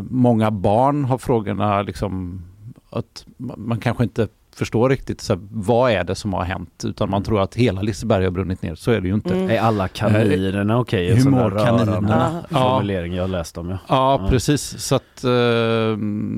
Många 0.10 0.52
barn 0.52 1.06
har 1.06 1.18
frågorna 1.18 1.82
liksom 1.82 2.42
att 2.90 3.26
man 3.38 3.80
kanske 3.80 4.04
inte 4.04 4.28
förstår 4.56 4.90
riktigt 4.90 5.22
så 5.22 5.34
här, 5.34 5.42
vad 5.52 5.92
är 5.92 6.04
det 6.04 6.16
som 6.16 6.34
har 6.34 6.44
hänt 6.44 6.84
utan 6.86 7.10
man 7.10 7.24
tror 7.24 7.42
att 7.42 7.56
hela 7.56 7.82
Liseberg 7.82 8.24
har 8.24 8.32
brunnit 8.32 8.62
ner. 8.62 8.76
Så 8.76 8.92
är 8.92 9.02
det 9.02 9.08
ju 9.08 9.14
inte. 9.14 9.36
Är 9.36 9.60
alla 9.60 9.88
kaninerna 9.88 10.80
okej? 10.80 11.10
En 11.10 11.16
Hur 11.16 11.24
sån 11.24 11.32
mår 11.32 11.50
där 11.52 11.66
kaninerna? 11.66 11.92
rörande 12.08 12.44
Ja. 12.50 12.58
Formulering 12.70 13.14
jag 13.14 13.30
läst 13.30 13.58
om 13.58 13.70
ja. 13.70 13.78
Ja, 13.88 14.28
precis. 14.30 14.62
Så 14.80 14.96
att, 14.96 15.24
eh, 15.24 15.30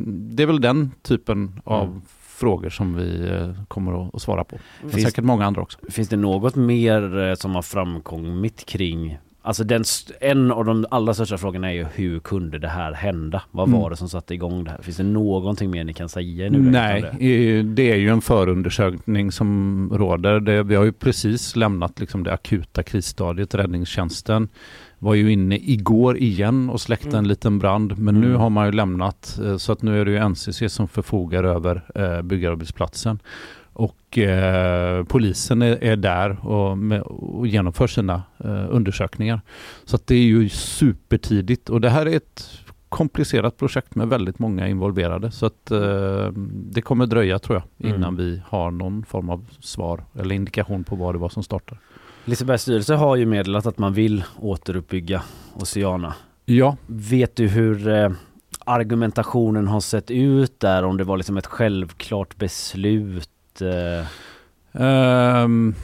det 0.07 0.43
är 0.43 0.45
väl 0.45 0.61
den 0.61 0.91
typen 1.01 1.61
av 1.63 1.87
Mm. 1.87 2.01
frågor 2.27 2.69
som 2.69 2.95
vi 2.95 3.29
eh, 3.29 3.63
kommer 3.67 4.07
att, 4.07 4.15
att 4.15 4.21
svara 4.21 4.43
på. 4.43 4.57
Men 4.81 4.91
Finns- 4.91 5.03
säkert 5.05 5.23
många 5.23 5.45
andra 5.45 5.61
också. 5.61 5.77
Finns 5.89 6.09
det 6.09 6.17
något 6.17 6.55
mer 6.55 7.17
eh, 7.29 7.33
som 7.35 7.55
har 7.55 7.61
framkommit 7.61 8.65
kring 8.65 9.17
Alltså 9.45 9.63
den, 9.63 9.83
en 10.21 10.51
av 10.51 10.65
de 10.65 10.85
allra 10.91 11.13
största 11.13 11.37
frågorna 11.37 11.67
är 11.71 11.73
ju 11.75 11.85
hur 11.95 12.19
kunde 12.19 12.59
det 12.59 12.67
här 12.67 12.93
hända? 12.93 13.41
Vad 13.51 13.69
var 13.69 13.77
Mm. 13.79 13.89
det 13.89 13.95
som 13.95 14.09
satte 14.09 14.33
igång 14.33 14.63
det 14.63 14.71
här? 14.71 14.81
Finns 14.81 14.97
det 14.97 15.03
någonting 15.03 15.71
mer 15.71 15.83
ni 15.83 15.93
kan 15.93 16.09
säga 16.09 16.47
om 16.47 16.71
Nej, 16.71 17.01
det? 17.19 17.63
det 17.63 17.91
är 17.91 17.95
ju 17.95 18.09
en 18.09 18.21
förundersökning 18.21 19.31
som 19.31 19.89
råder. 19.93 20.39
Det, 20.39 20.63
vi 20.63 20.75
har 20.75 20.83
ju 20.83 20.91
precis 20.91 21.55
lämnat 21.55 21.99
liksom 21.99 22.23
det 22.23 22.33
akuta 22.33 22.83
krisstadiet. 22.83 23.55
Räddningstjänsten 23.55 24.47
var 24.99 25.13
ju 25.13 25.31
inne 25.31 25.57
igår 25.57 26.17
igen 26.17 26.69
och 26.69 26.81
släckte 26.81 27.07
Mm. 27.07 27.17
en 27.19 27.27
liten 27.27 27.59
brand. 27.59 27.97
Men 27.97 28.21
nu 28.21 28.27
Mm. 28.27 28.39
har 28.41 28.49
man 28.49 28.65
ju 28.65 28.71
lämnat 28.71 29.39
eh, 29.45 29.57
så 29.57 29.71
att 29.71 29.81
nu 29.81 30.01
är 30.01 30.05
det 30.05 30.11
ju 30.11 30.17
NCC 30.29 30.69
som 30.73 30.87
förfogar 30.87 31.43
över 31.43 31.81
eh, 31.95 32.21
byggarbetsplatsen. 32.21 33.19
Och 33.75 34.17
eh, 34.17 35.03
polisen 35.03 35.61
är, 35.61 35.83
är 35.83 35.95
där 35.95 36.47
och, 36.47 36.77
med, 36.77 37.01
och 37.01 37.47
genomför 37.47 37.87
sina 37.87 38.23
eh, 38.43 38.65
undersökningar. 38.69 39.41
Så 39.85 39.97
det 40.05 40.15
är 40.15 40.23
ju 40.23 40.49
supertidigt 40.49 41.69
och 41.69 41.81
det 41.81 41.89
här 41.89 42.05
är 42.05 42.15
ett 42.15 42.49
komplicerat 42.89 43.57
projekt 43.57 43.95
med 43.95 44.07
väldigt 44.07 44.39
många 44.39 44.67
involverade. 44.67 45.31
Så 45.31 45.45
att 45.45 45.71
eh, 45.71 46.31
det 46.73 46.81
kommer 46.81 47.05
dröja 47.05 47.39
tror 47.39 47.55
jag 47.79 47.89
innan 47.89 48.03
Mm. 48.03 48.15
vi 48.15 48.41
har 48.47 48.71
någon 48.71 49.05
form 49.05 49.29
av 49.29 49.45
svar 49.59 50.03
eller 50.19 50.35
indikation 50.35 50.83
på 50.83 50.95
vad 50.95 51.15
det 51.15 51.19
var 51.19 51.29
som 51.29 51.43
startar. 51.43 51.77
Lisebergs 52.25 52.61
styrelse 52.61 52.95
har 52.95 53.15
ju 53.15 53.25
meddelat 53.25 53.65
att 53.65 53.77
man 53.77 53.93
vill 53.93 54.23
återuppbygga 54.39 55.21
Oceana. 55.55 56.13
Ja. 56.45 56.77
Vet 56.87 57.35
du 57.35 57.47
hur 57.47 57.87
eh, 57.87 58.11
argumentationen 58.65 59.67
har 59.67 59.79
sett 59.79 60.11
ut 60.11 60.59
där? 60.59 60.83
Om 60.83 60.97
det 60.97 61.03
var 61.03 61.17
liksom 61.17 61.37
ett 61.37 61.45
självklart 61.47 62.35
beslut? 62.37 63.29
Eh, 63.61 64.05
Um, 64.77 65.75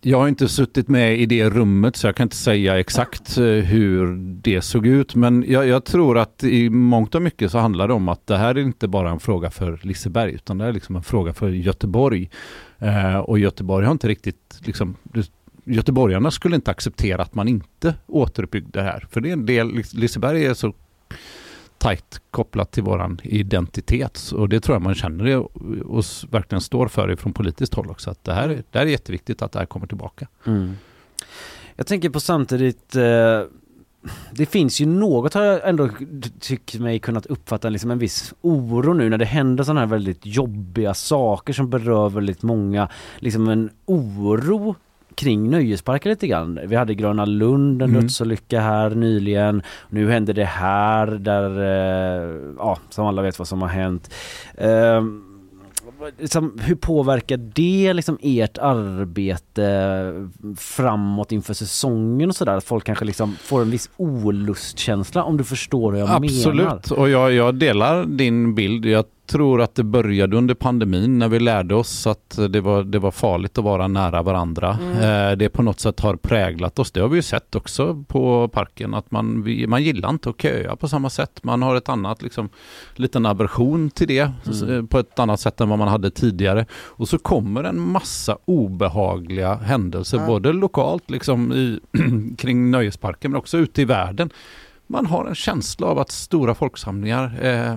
jag 0.00 0.18
har 0.18 0.28
inte 0.28 0.48
suttit 0.48 0.88
med 0.88 1.18
i 1.20 1.26
det 1.26 1.50
rummet 1.50 1.96
så 1.96 2.06
jag 2.06 2.16
kan 2.16 2.24
inte 2.24 2.36
säga 2.36 2.78
exakt 2.80 3.38
eh, 3.38 3.44
hur 3.44 4.16
det 4.42 4.62
såg 4.62 4.86
ut. 4.86 5.14
Men 5.14 5.44
jag, 5.48 5.66
jag 5.66 5.84
tror 5.84 6.18
att 6.18 6.44
i 6.44 6.70
mångt 6.70 7.14
och 7.14 7.22
mycket 7.22 7.50
så 7.50 7.58
handlar 7.58 7.88
det 7.88 7.94
om 7.94 8.08
att 8.08 8.26
det 8.26 8.36
här 8.36 8.54
är 8.54 8.58
inte 8.60 8.88
bara 8.88 9.10
en 9.10 9.20
fråga 9.20 9.50
för 9.50 9.80
Liseberg 9.82 10.32
utan 10.32 10.58
det 10.58 10.64
är 10.64 10.72
liksom 10.72 10.96
en 10.96 11.02
fråga 11.02 11.32
för 11.32 11.48
Göteborg. 11.48 12.30
Uh, 12.82 13.16
och 13.16 13.38
Göteborg 13.38 13.86
har 13.86 13.92
inte 13.92 14.08
riktigt 14.08 14.60
liksom 14.60 14.96
det- 15.02 15.30
Göteborgarna 15.64 16.30
skulle 16.30 16.54
inte 16.56 16.70
acceptera 16.70 17.22
att 17.22 17.34
man 17.34 17.48
inte 17.48 17.94
återuppbyggde 18.06 18.70
det 18.78 18.82
här. 18.82 19.06
För 19.10 19.20
det 19.20 19.28
är 19.28 19.32
en 19.32 19.46
del, 19.46 19.82
Liseberg 19.92 20.44
är 20.46 20.54
så 20.54 20.72
tajt 21.78 22.20
kopplat 22.30 22.70
till 22.72 22.82
våran 22.82 23.20
identitet 23.22 24.30
och 24.34 24.48
det 24.48 24.60
tror 24.60 24.74
jag 24.74 24.82
man 24.82 24.94
känner 24.94 25.24
det 25.24 25.36
och 25.36 26.04
verkligen 26.30 26.60
står 26.60 26.88
för 26.88 27.10
ifrån 27.12 27.32
politiskt 27.32 27.74
håll 27.74 27.90
också. 27.90 28.10
Att 28.10 28.24
det 28.24 28.32
här, 28.32 28.48
är- 28.48 28.62
det 28.70 28.78
här 28.78 28.86
är 28.86 28.90
jätteviktigt 28.90 29.42
att 29.42 29.52
det 29.52 29.58
här 29.58 29.66
kommer 29.66 29.86
tillbaka. 29.86 30.28
Mm. 30.46 30.72
Jag 31.76 31.86
tänker 31.86 32.10
på 32.10 32.20
samtidigt 32.20 32.96
eh, 32.96 33.40
Det 34.32 34.46
finns 34.46 34.80
ju 34.80 34.86
något 34.86 35.34
har 35.34 35.42
jag 35.44 35.68
ändå 35.68 35.88
tyckt 36.40 36.74
mig 36.74 36.98
kunnat 36.98 37.26
uppfatta 37.26 37.68
liksom 37.68 37.90
en 37.90 37.98
viss 37.98 38.34
oro 38.40 38.92
nu 38.92 39.08
när 39.10 39.18
det 39.18 39.24
händer 39.24 39.64
sådana 39.64 39.80
här 39.80 39.86
väldigt 39.86 40.26
jobbiga 40.26 40.94
saker 40.94 41.52
som 41.52 41.70
berör 41.70 42.08
väldigt 42.08 42.42
många. 42.42 42.88
Liksom 43.18 43.48
en 43.48 43.70
oro 43.86 44.74
kring 45.18 45.50
nöjesparker 45.50 46.10
lite 46.10 46.26
grann. 46.26 46.58
Vi 46.66 46.76
hade 46.76 46.94
Gröna 46.94 47.24
Lund, 47.24 47.82
en 47.82 47.90
Mm. 47.90 48.00
dödsolycka 48.02 48.60
här 48.60 48.90
nyligen. 48.90 49.62
Nu 49.88 50.10
händer 50.10 50.34
det 50.34 50.44
här 50.44 51.06
där, 51.06 51.50
eh, 51.60 52.36
ja 52.58 52.78
som 52.90 53.06
alla 53.06 53.22
vet 53.22 53.38
vad 53.38 53.48
som 53.48 53.62
har 53.62 53.68
hänt. 53.68 54.14
Eh, 54.54 55.02
liksom, 56.18 56.58
hur 56.62 56.74
påverkar 56.74 57.36
det 57.36 57.92
liksom 57.92 58.18
ert 58.22 58.58
arbete 58.58 60.12
framåt 60.56 61.32
inför 61.32 61.54
säsongen 61.54 62.28
och 62.28 62.36
sådär? 62.36 62.56
Att 62.56 62.64
folk 62.64 62.84
kanske 62.84 63.04
liksom 63.04 63.36
får 63.40 63.62
en 63.62 63.70
viss 63.70 63.90
olustkänsla 63.96 65.22
om 65.24 65.36
du 65.36 65.44
förstår 65.44 65.92
hur 65.92 65.98
jag 65.98 66.10
Absolut, 66.10 66.56
menar? 66.56 66.98
och 66.98 67.08
jag, 67.10 67.32
jag 67.32 67.54
delar 67.54 68.04
din 68.04 68.54
bild. 68.54 68.86
Jag 68.86 69.04
tror 69.28 69.60
att 69.62 69.74
det 69.74 69.84
började 69.84 70.36
under 70.36 70.54
pandemin 70.54 71.18
när 71.18 71.28
vi 71.28 71.38
lärde 71.40 71.74
oss 71.74 72.06
att 72.06 72.38
det 72.48 72.60
var, 72.60 72.82
det 72.82 72.98
var 72.98 73.10
farligt 73.10 73.58
att 73.58 73.64
vara 73.64 73.88
nära 73.88 74.22
varandra. 74.22 74.78
Mm. 74.82 75.30
Eh, 75.30 75.36
det 75.36 75.48
på 75.48 75.62
något 75.62 75.80
sätt 75.80 76.00
har 76.00 76.16
präglat 76.16 76.78
oss. 76.78 76.90
Det 76.92 77.00
har 77.00 77.08
vi 77.08 77.16
ju 77.16 77.22
sett 77.22 77.54
också 77.54 78.04
på 78.08 78.48
parken 78.48 78.94
att 78.94 79.10
man, 79.10 79.44
man 79.68 79.82
gillar 79.82 80.08
inte 80.10 80.30
att 80.30 80.42
köa 80.42 80.76
på 80.76 80.88
samma 80.88 81.10
sätt. 81.10 81.40
Man 81.42 81.62
har 81.62 81.76
ett 81.76 81.88
annat, 81.88 82.22
liksom, 82.22 82.48
liten 82.94 83.26
aversion 83.26 83.90
till 83.90 84.08
det 84.08 84.32
Mm. 84.62 84.78
eh, 84.78 84.84
på 84.86 84.98
ett 84.98 85.18
annat 85.18 85.40
sätt 85.40 85.60
än 85.60 85.68
vad 85.68 85.78
man 85.78 85.88
hade 85.88 86.10
tidigare. 86.10 86.66
Och 86.72 87.08
så 87.08 87.18
kommer 87.18 87.64
en 87.64 87.80
massa 87.80 88.38
obehagliga 88.44 89.54
händelser, 89.54 90.18
Ja. 90.18 90.26
både 90.26 90.52
lokalt 90.52 91.10
liksom 91.10 91.52
i, 91.52 91.80
kring 92.38 92.70
nöjesparken 92.70 93.30
men 93.30 93.38
också 93.38 93.58
ute 93.58 93.82
i 93.82 93.84
världen. 93.84 94.30
Man 94.86 95.06
har 95.06 95.26
en 95.26 95.34
känsla 95.34 95.86
av 95.86 95.98
att 95.98 96.10
stora 96.10 96.54
folksamlingar, 96.54 97.38
eh, 97.42 97.76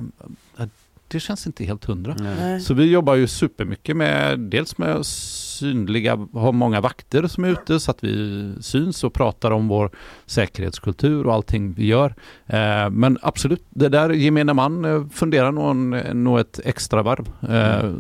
det 1.12 1.20
känns 1.20 1.48
inte 1.48 1.64
helt 1.66 1.86
hundra. 1.86 2.16
Nej. 2.20 2.62
Så 2.62 2.74
vi 2.74 2.92
jobbar 2.92 3.16
ju 3.16 3.28
supermycket 3.28 3.98
med, 3.98 4.40
dels 4.40 4.78
med 4.78 5.06
synliga, 5.06 6.16
ha 6.34 6.52
många 6.52 6.82
vakter 6.82 7.28
som 7.28 7.44
är 7.44 7.50
ute 7.50 7.80
så 7.80 7.92
att 7.92 8.04
vi 8.04 8.54
syns 8.62 9.04
och 9.04 9.14
pratar 9.14 9.52
om 9.52 9.68
vår 9.68 9.92
säkerhetskultur 10.26 11.28
och 11.28 11.34
allting 11.34 11.74
vi 11.74 11.86
gör. 11.86 12.16
Eh, 12.48 12.90
men 12.90 13.18
absolut, 13.22 13.64
det 13.70 13.90
där 13.90 14.10
gemene 14.10 14.54
man 14.54 14.86
eh, 14.86 15.08
funderar 15.08 15.52
nog, 15.52 15.70
en- 15.72 16.24
nog 16.24 16.40
ett 16.40 16.60
extra 16.66 17.04
varv. 17.04 17.28
Eh, 17.52 17.92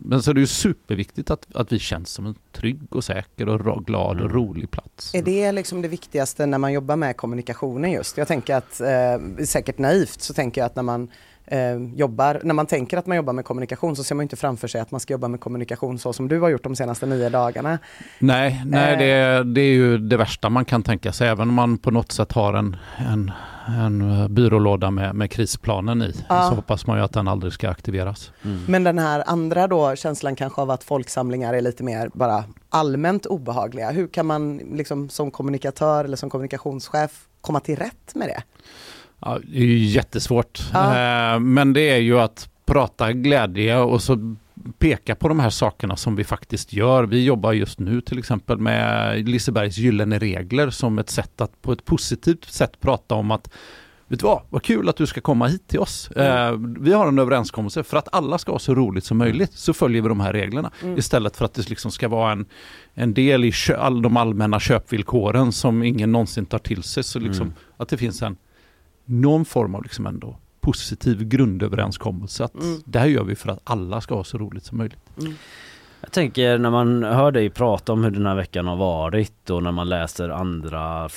Men 0.00 0.22
så 0.22 0.30
är 0.30 0.34
det 0.34 0.40
ju 0.40 0.46
superviktigt 0.46 1.30
att, 1.30 1.46
att 1.54 1.72
vi 1.72 1.78
känns 1.78 2.08
som 2.10 2.26
en 2.26 2.34
trygg 2.52 2.80
och 2.96 3.04
säker 3.04 3.48
och 3.48 3.86
glad 3.86 4.20
och 4.20 4.30
rolig 4.30 4.70
plats. 4.70 5.14
Är 5.14 5.22
det 5.22 5.52
liksom 5.52 5.82
det 5.82 5.88
viktigaste 5.88 6.46
när 6.46 6.58
man 6.58 6.72
jobbar 6.72 6.96
med 6.96 7.16
kommunikationen 7.16 7.90
just? 7.92 8.16
Jag 8.18 8.28
tänker 8.28 8.54
att, 8.56 8.80
eh, 8.80 9.44
säkert 9.44 9.78
naivt, 9.78 10.22
så 10.22 10.34
tänker 10.34 10.60
jag 10.60 10.66
att 10.66 10.76
när 10.76 10.82
man 10.82 11.08
eh, 11.50 11.76
jobbar, 11.94 12.40
när 12.44 12.54
man 12.54 12.66
tänker 12.66 12.96
att 12.98 13.06
man 13.06 13.16
jobbar 13.16 13.32
med 13.32 13.44
kommunikation 13.44 13.96
så 13.96 14.04
ser 14.04 14.14
man 14.14 14.22
inte 14.22 14.36
framför 14.36 14.68
sig 14.68 14.80
att 14.80 14.90
man 14.90 15.00
ska 15.00 15.14
jobba 15.14 15.28
med 15.28 15.40
kommunikation 15.40 15.98
så 15.98 16.12
som 16.12 16.28
du 16.28 16.40
har 16.40 16.48
gjort 16.48 16.64
de 16.64 16.76
senaste 16.76 17.06
nio 17.06 17.28
dagarna. 17.28 17.78
Nej, 18.18 18.62
nej 18.66 18.92
Eh. 18.92 18.98
det, 18.98 19.44
det 19.54 19.60
är 19.60 19.72
ju 19.74 19.98
det 19.98 20.16
värsta 20.16 20.48
man 20.48 20.64
kan 20.64 20.82
tänka 20.82 21.12
sig. 21.12 21.28
Även 21.28 21.48
om 21.48 21.54
man 21.54 21.78
på 21.78 21.90
något 21.90 22.12
sätt 22.12 22.32
har 22.32 22.54
en, 22.54 22.76
en, 22.98 23.32
en 23.66 24.34
byrålåda 24.34 24.90
med, 24.90 25.14
med 25.14 25.30
krisplanen 25.30 26.02
i 26.02 26.14
Ja. 26.28 26.48
så 26.48 26.54
hoppas 26.54 26.86
man 26.86 26.98
ju 26.98 27.04
att 27.04 27.12
den 27.12 27.28
aldrig 27.28 27.52
ska 27.52 27.70
aktiveras. 27.70 28.32
Men 28.66 28.84
den 28.84 28.98
här 28.98 29.22
andra 29.26 29.66
då, 29.66 29.96
känslan 29.96 30.36
kanske 30.36 30.60
av 30.62 30.70
att 30.70 30.84
folksamlingar 30.84 31.54
är 31.54 31.60
lite 31.60 31.82
mer 31.82 32.10
bara 32.14 32.44
allmänt 32.70 33.26
obehagliga. 33.26 33.90
Hur 33.90 34.06
kan 34.08 34.26
man 34.26 34.56
liksom 34.56 35.08
som 35.08 35.30
kommunikatör 35.30 36.04
eller 36.04 36.16
som 36.16 36.30
kommunikationschef 36.30 37.10
komma 37.40 37.60
till 37.60 37.76
rätt 37.76 38.14
med 38.14 38.28
det? 38.28 38.42
Ja, 39.20 39.38
det 39.52 39.58
är 39.58 39.64
ju 39.64 39.78
jättesvårt. 39.78 40.60
Ja. 40.72 41.34
Eh, 41.34 41.40
Men 41.40 41.72
det 41.72 41.90
är 41.90 41.98
ju 41.98 42.18
att 42.20 42.48
prata 42.66 43.12
glädje 43.12 43.78
och 43.78 44.02
så 44.02 44.36
peka 44.78 45.14
på 45.14 45.28
de 45.28 45.40
här 45.40 45.50
sakerna 45.50 45.96
som 45.96 46.16
vi 46.16 46.24
faktiskt 46.24 46.72
gör. 46.72 47.04
Vi 47.04 47.24
jobbar 47.24 47.52
just 47.52 47.78
nu 47.78 48.00
till 48.00 48.18
exempel 48.18 48.58
med 48.58 49.28
Lisebergs 49.28 49.78
gyllene 49.78 50.18
regler 50.18 50.70
som 50.70 50.98
ett 50.98 51.10
sätt 51.10 51.40
att 51.40 51.62
på 51.62 51.72
ett 51.72 51.84
positivt 51.84 52.44
sätt 52.44 52.80
prata 52.80 53.14
om 53.14 53.30
att 53.30 53.50
Vet 54.10 54.20
du 54.20 54.26
vad, 54.26 54.42
vad 54.48 54.62
kul 54.62 54.88
att 54.88 54.96
du 54.96 55.06
ska 55.06 55.20
komma 55.20 55.46
hit 55.46 55.68
till 55.68 55.78
oss. 55.78 56.10
Eh, 56.10 56.56
vi 56.80 56.92
har 56.92 57.06
en 57.08 57.18
överenskommelse 57.18 57.82
för 57.82 57.96
att 57.96 58.08
alla 58.14 58.38
ska 58.38 58.52
ha 58.52 58.58
så 58.58 58.74
roligt 58.74 59.04
som 59.04 59.18
möjligt 59.18 59.52
så 59.52 59.72
följer 59.72 60.02
vi 60.02 60.08
de 60.08 60.20
här 60.20 60.32
reglerna. 60.32 60.70
Mm. 60.82 60.98
Istället 60.98 61.36
för 61.36 61.44
att 61.44 61.54
det 61.54 61.68
liksom 61.68 61.90
ska 61.90 62.08
vara 62.08 62.32
en, 62.32 62.46
en 62.94 63.14
del 63.14 63.44
i 63.44 63.52
all, 63.78 64.02
de 64.02 64.16
allmänna 64.16 64.60
köpvillkoren 64.60 65.52
som 65.52 65.82
ingen 65.82 66.12
någonsin 66.12 66.46
tar 66.46 66.58
till 66.58 66.82
sig. 66.82 67.02
Så 67.04 67.18
liksom, 67.18 67.42
Mm. 67.46 67.54
att 67.76 67.88
det 67.88 67.96
finns 67.96 68.22
en 68.22 68.36
någon 69.08 69.44
form 69.44 69.74
av 69.74 69.82
liksom 69.82 70.06
ändå 70.06 70.36
positiv 70.60 71.24
grundöverenskommelse 71.28 72.44
att 72.44 72.54
Mm. 72.54 72.80
det 72.84 72.98
här 72.98 73.06
gör 73.06 73.24
vi 73.24 73.34
för 73.34 73.50
att 73.50 73.60
alla 73.64 74.00
ska 74.00 74.14
ha 74.14 74.24
så 74.24 74.38
roligt 74.38 74.64
som 74.64 74.78
möjligt. 74.78 74.98
Jag 76.00 76.12
tänker 76.12 76.58
när 76.58 76.70
man 76.70 77.02
hör 77.02 77.32
dig 77.32 77.50
prata 77.50 77.92
om 77.92 78.04
hur 78.04 78.10
den 78.10 78.26
här 78.26 78.34
veckan 78.34 78.66
har 78.66 78.76
varit 78.76 79.50
och 79.50 79.62
när 79.62 79.72
man 79.72 79.88
läser 79.88 80.28
andra 80.28 81.08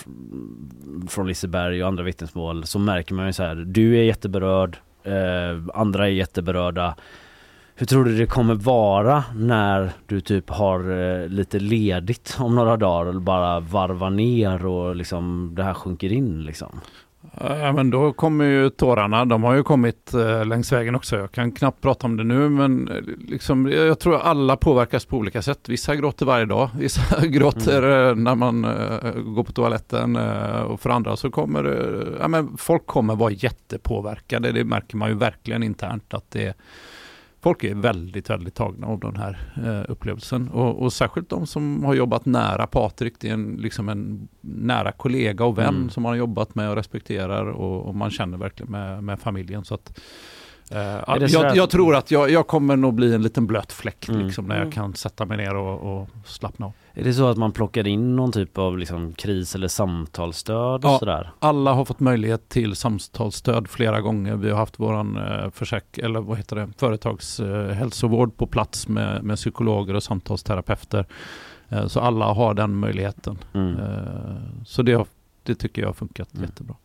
från 1.10 1.28
Liseberg 1.28 1.82
och 1.84 1.88
andra 1.88 2.04
vittnesmål 2.04 2.66
så 2.66 2.80
märker 2.80 3.14
man 3.16 3.26
ju 3.28 3.34
så 3.34 3.44
här, 3.44 3.56
du 3.56 3.98
är 4.00 4.04
jätteberörd, 4.04 4.78
eh, 5.04 5.14
andra 5.74 6.08
är 6.08 6.12
jätteberörda. 6.12 6.96
Hur 7.76 7.86
tror 7.86 8.06
du 8.06 8.18
det 8.18 8.26
kommer 8.26 8.56
vara 8.56 9.24
när 9.36 9.92
du 10.08 10.22
typ 10.22 10.50
har 10.50 10.80
eh, 11.02 11.28
lite 11.28 11.60
ledigt 11.60 12.38
om 12.40 12.56
några 12.56 12.78
dagar 12.78 13.16
och 13.16 13.22
bara 13.22 13.60
varvar 13.60 14.10
ner 14.10 14.66
och 14.66 14.96
liksom 14.96 15.52
det 15.56 15.64
här 15.64 15.74
sjunker 15.74 16.12
in 16.12 16.44
liksom? 16.44 16.80
Ja, 17.40 17.74
men 17.74 17.90
då 17.90 18.14
kommer 18.14 18.46
ju 18.46 18.70
tårarna. 18.70 19.26
De 19.26 19.44
har 19.44 19.54
ju 19.54 19.64
kommit 19.64 20.14
eh, 20.14 20.46
längs 20.46 20.72
vägen 20.72 20.96
också. 20.96 21.18
Jag 21.18 21.32
kan 21.32 21.52
knappt 21.52 21.82
prata 21.82 22.08
om 22.08 22.18
det 22.18 22.24
nu, 22.24 22.50
men 22.50 22.88
eh, 22.88 22.96
liksom, 23.28 23.72
jag 23.72 24.00
tror 24.00 24.20
alla 24.20 24.58
påverkas 24.58 25.06
på 25.06 25.18
olika 25.18 25.42
sätt. 25.42 25.70
Vissa 25.70 25.96
gråter 25.96 26.26
varje 26.26 26.46
dag, 26.46 26.70
vissa 26.78 27.28
gråter 27.28 28.10
eh, 28.10 28.16
när 28.16 28.36
man 28.36 28.66
eh, 28.66 29.12
går 29.14 29.44
på 29.44 29.52
toaletten 29.52 30.16
eh, 30.16 30.62
och 30.62 30.80
för 30.80 30.90
andra 30.90 31.16
så 31.16 31.32
kommer 31.32 31.64
eh, 31.66 32.18
ja, 32.20 32.28
men 32.28 32.58
folk 32.58 32.86
kommer 32.86 33.16
vara 33.16 33.32
jättepåverkade. 33.32 34.52
Det 34.52 34.64
märker 34.64 34.98
man 34.98 35.10
ju 35.10 35.16
verkligen 35.16 35.64
internt 35.64 36.14
att 36.14 36.32
det 36.32 36.58
Folk 37.44 37.64
är 37.64 37.76
väldigt, 37.76 38.30
väldigt 38.30 38.56
tagna 38.56 38.88
av 38.88 39.00
den 39.00 39.16
här 39.16 39.40
eh, 39.66 39.92
upplevelsen 39.92 40.50
och, 40.50 40.82
och 40.84 40.94
särskilt 40.94 41.30
de 41.30 41.48
som 41.48 41.84
har 41.84 41.94
jobbat 41.94 42.26
nära 42.26 42.68
Patrik. 42.68 43.14
Det 43.20 43.30
är 43.30 43.34
en, 43.34 43.56
liksom 43.60 43.90
en 43.90 44.28
nära 44.42 44.92
kollega 44.92 45.46
och 45.46 45.58
vän 45.58 45.76
Mm. 45.76 45.90
som 45.90 46.04
man 46.04 46.10
har 46.10 46.18
jobbat 46.18 46.56
med 46.56 46.70
och 46.70 46.76
respekterar 46.76 47.46
och, 47.46 47.86
och 47.88 47.96
man 47.96 48.12
känner 48.12 48.38
verkligen 48.38 48.72
med, 48.72 49.04
med 49.04 49.20
familjen. 49.20 49.66
Så 49.66 49.74
att, 49.76 50.00
eh, 50.72 50.80
jag, 51.32 51.56
jag 51.56 51.70
tror 51.70 51.96
att 51.96 52.12
jag, 52.12 52.30
jag 52.30 52.48
kommer 52.48 52.76
nog 52.76 52.94
bli 52.94 53.14
en 53.16 53.22
liten 53.24 53.48
blöt 53.48 53.72
fläck 53.72 54.10
Mm. 54.10 54.22
liksom, 54.26 54.46
när 54.46 54.56
jag 54.56 54.62
Mm. 54.62 54.72
kan 54.72 54.94
sätta 54.94 55.26
mig 55.26 55.38
ner 55.38 55.56
och, 55.56 56.02
och 56.02 56.08
slappna 56.26 56.66
av. 56.66 56.74
Är 56.94 57.04
det 57.04 57.14
så 57.14 57.28
att 57.28 57.38
man 57.38 57.52
plockar 57.52 57.88
in 57.88 58.16
någon 58.16 58.32
typ 58.32 58.58
av 58.58 58.78
liksom 58.78 59.14
kris 59.14 59.56
eller 59.56 59.68
samtalsstöd 59.68 60.86
och 60.86 60.92
Ja, 60.92 61.00
sådär? 61.00 61.32
alla 61.40 61.74
har 61.74 61.86
fått 61.86 62.00
möjlighet 62.00 62.50
till 62.50 62.76
samtalsstöd 62.76 63.68
flera 63.70 64.02
gånger. 64.02 64.36
Vi 64.36 64.50
har 64.50 64.58
haft 64.58 64.80
våran 64.80 65.18
eh, 65.18 65.50
försäk 65.50 65.98
eller 65.98 66.20
vad 66.22 66.38
heter 66.38 66.56
det, 66.56 66.68
företagshälsovård 66.78 68.38
på 68.38 68.48
plats 68.48 68.88
med, 68.88 69.24
med 69.24 69.38
psykologer 69.38 69.94
och 69.94 70.04
samtalsterapeuter. 70.04 71.06
Eh, 71.70 71.88
så 71.88 72.00
alla 72.00 72.26
har 72.26 72.54
den 72.54 72.76
möjligheten. 72.76 73.38
Mm. 73.54 73.78
Eh, 73.80 74.64
så 74.66 74.82
det, 74.82 74.94
har, 74.94 75.06
det 75.44 75.56
tycker 75.56 75.82
jag 75.82 75.90
har 75.90 75.94
funkat 75.94 76.30
jättebra. 76.42 76.76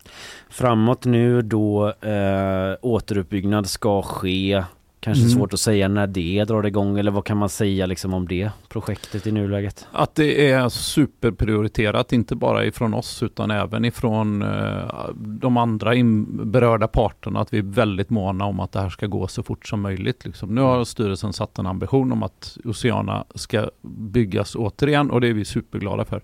Framåt 0.50 1.04
nu 1.04 1.42
då 1.42 1.88
eh, 1.88 2.74
återuppbyggnad 2.82 3.66
ska 3.68 4.02
ske. 4.02 4.64
Kanske 5.06 5.24
Mm. 5.24 5.38
svårt 5.38 5.52
att 5.52 5.60
säga 5.60 5.88
när 5.88 6.06
det 6.06 6.44
drar 6.44 6.66
igång 6.66 6.98
eller 6.98 7.10
vad 7.10 7.24
kan 7.24 7.36
man 7.36 7.48
säga 7.48 7.86
liksom 7.86 8.14
om 8.14 8.28
det 8.28 8.50
projektet 8.68 9.26
i 9.26 9.32
nuläget? 9.32 9.86
Att 9.92 10.14
det 10.14 10.50
är 10.50 10.68
superprioriterat, 10.68 12.12
inte 12.12 12.34
bara 12.36 12.64
ifrån 12.64 12.94
oss 12.94 13.22
utan 13.22 13.50
även 13.50 13.84
ifrån 13.84 14.42
eh, 14.42 15.08
de 15.14 15.56
andra 15.56 15.92
berörda 16.26 16.88
parterna. 16.88 17.40
Att 17.40 17.52
vi 17.52 17.58
är 17.58 17.62
väldigt 17.62 18.10
måna 18.10 18.44
om 18.44 18.60
att 18.60 18.72
det 18.72 18.80
här 18.80 18.88
ska 18.88 19.06
gå 19.06 19.26
så 19.26 19.42
fort 19.42 19.66
som 19.68 19.80
möjligt. 19.80 20.24
Liksom. 20.24 20.54
Nu 20.54 20.60
har 20.60 20.84
styrelsen 20.84 21.32
satt 21.32 21.58
en 21.58 21.66
ambition 21.66 22.12
om 22.12 22.22
att 22.22 22.58
Oceana 22.64 23.24
ska 23.34 23.70
byggas 23.82 24.54
återigen 24.54 25.10
och 25.10 25.20
det 25.20 25.28
är 25.28 25.34
vi 25.34 25.44
superglada 25.44 26.04
för. 26.04 26.22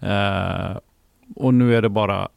Eh, 0.00 0.76
och 1.36 1.54
nu 1.54 1.76
är 1.76 1.82
det 1.82 1.88
bara 1.88 2.28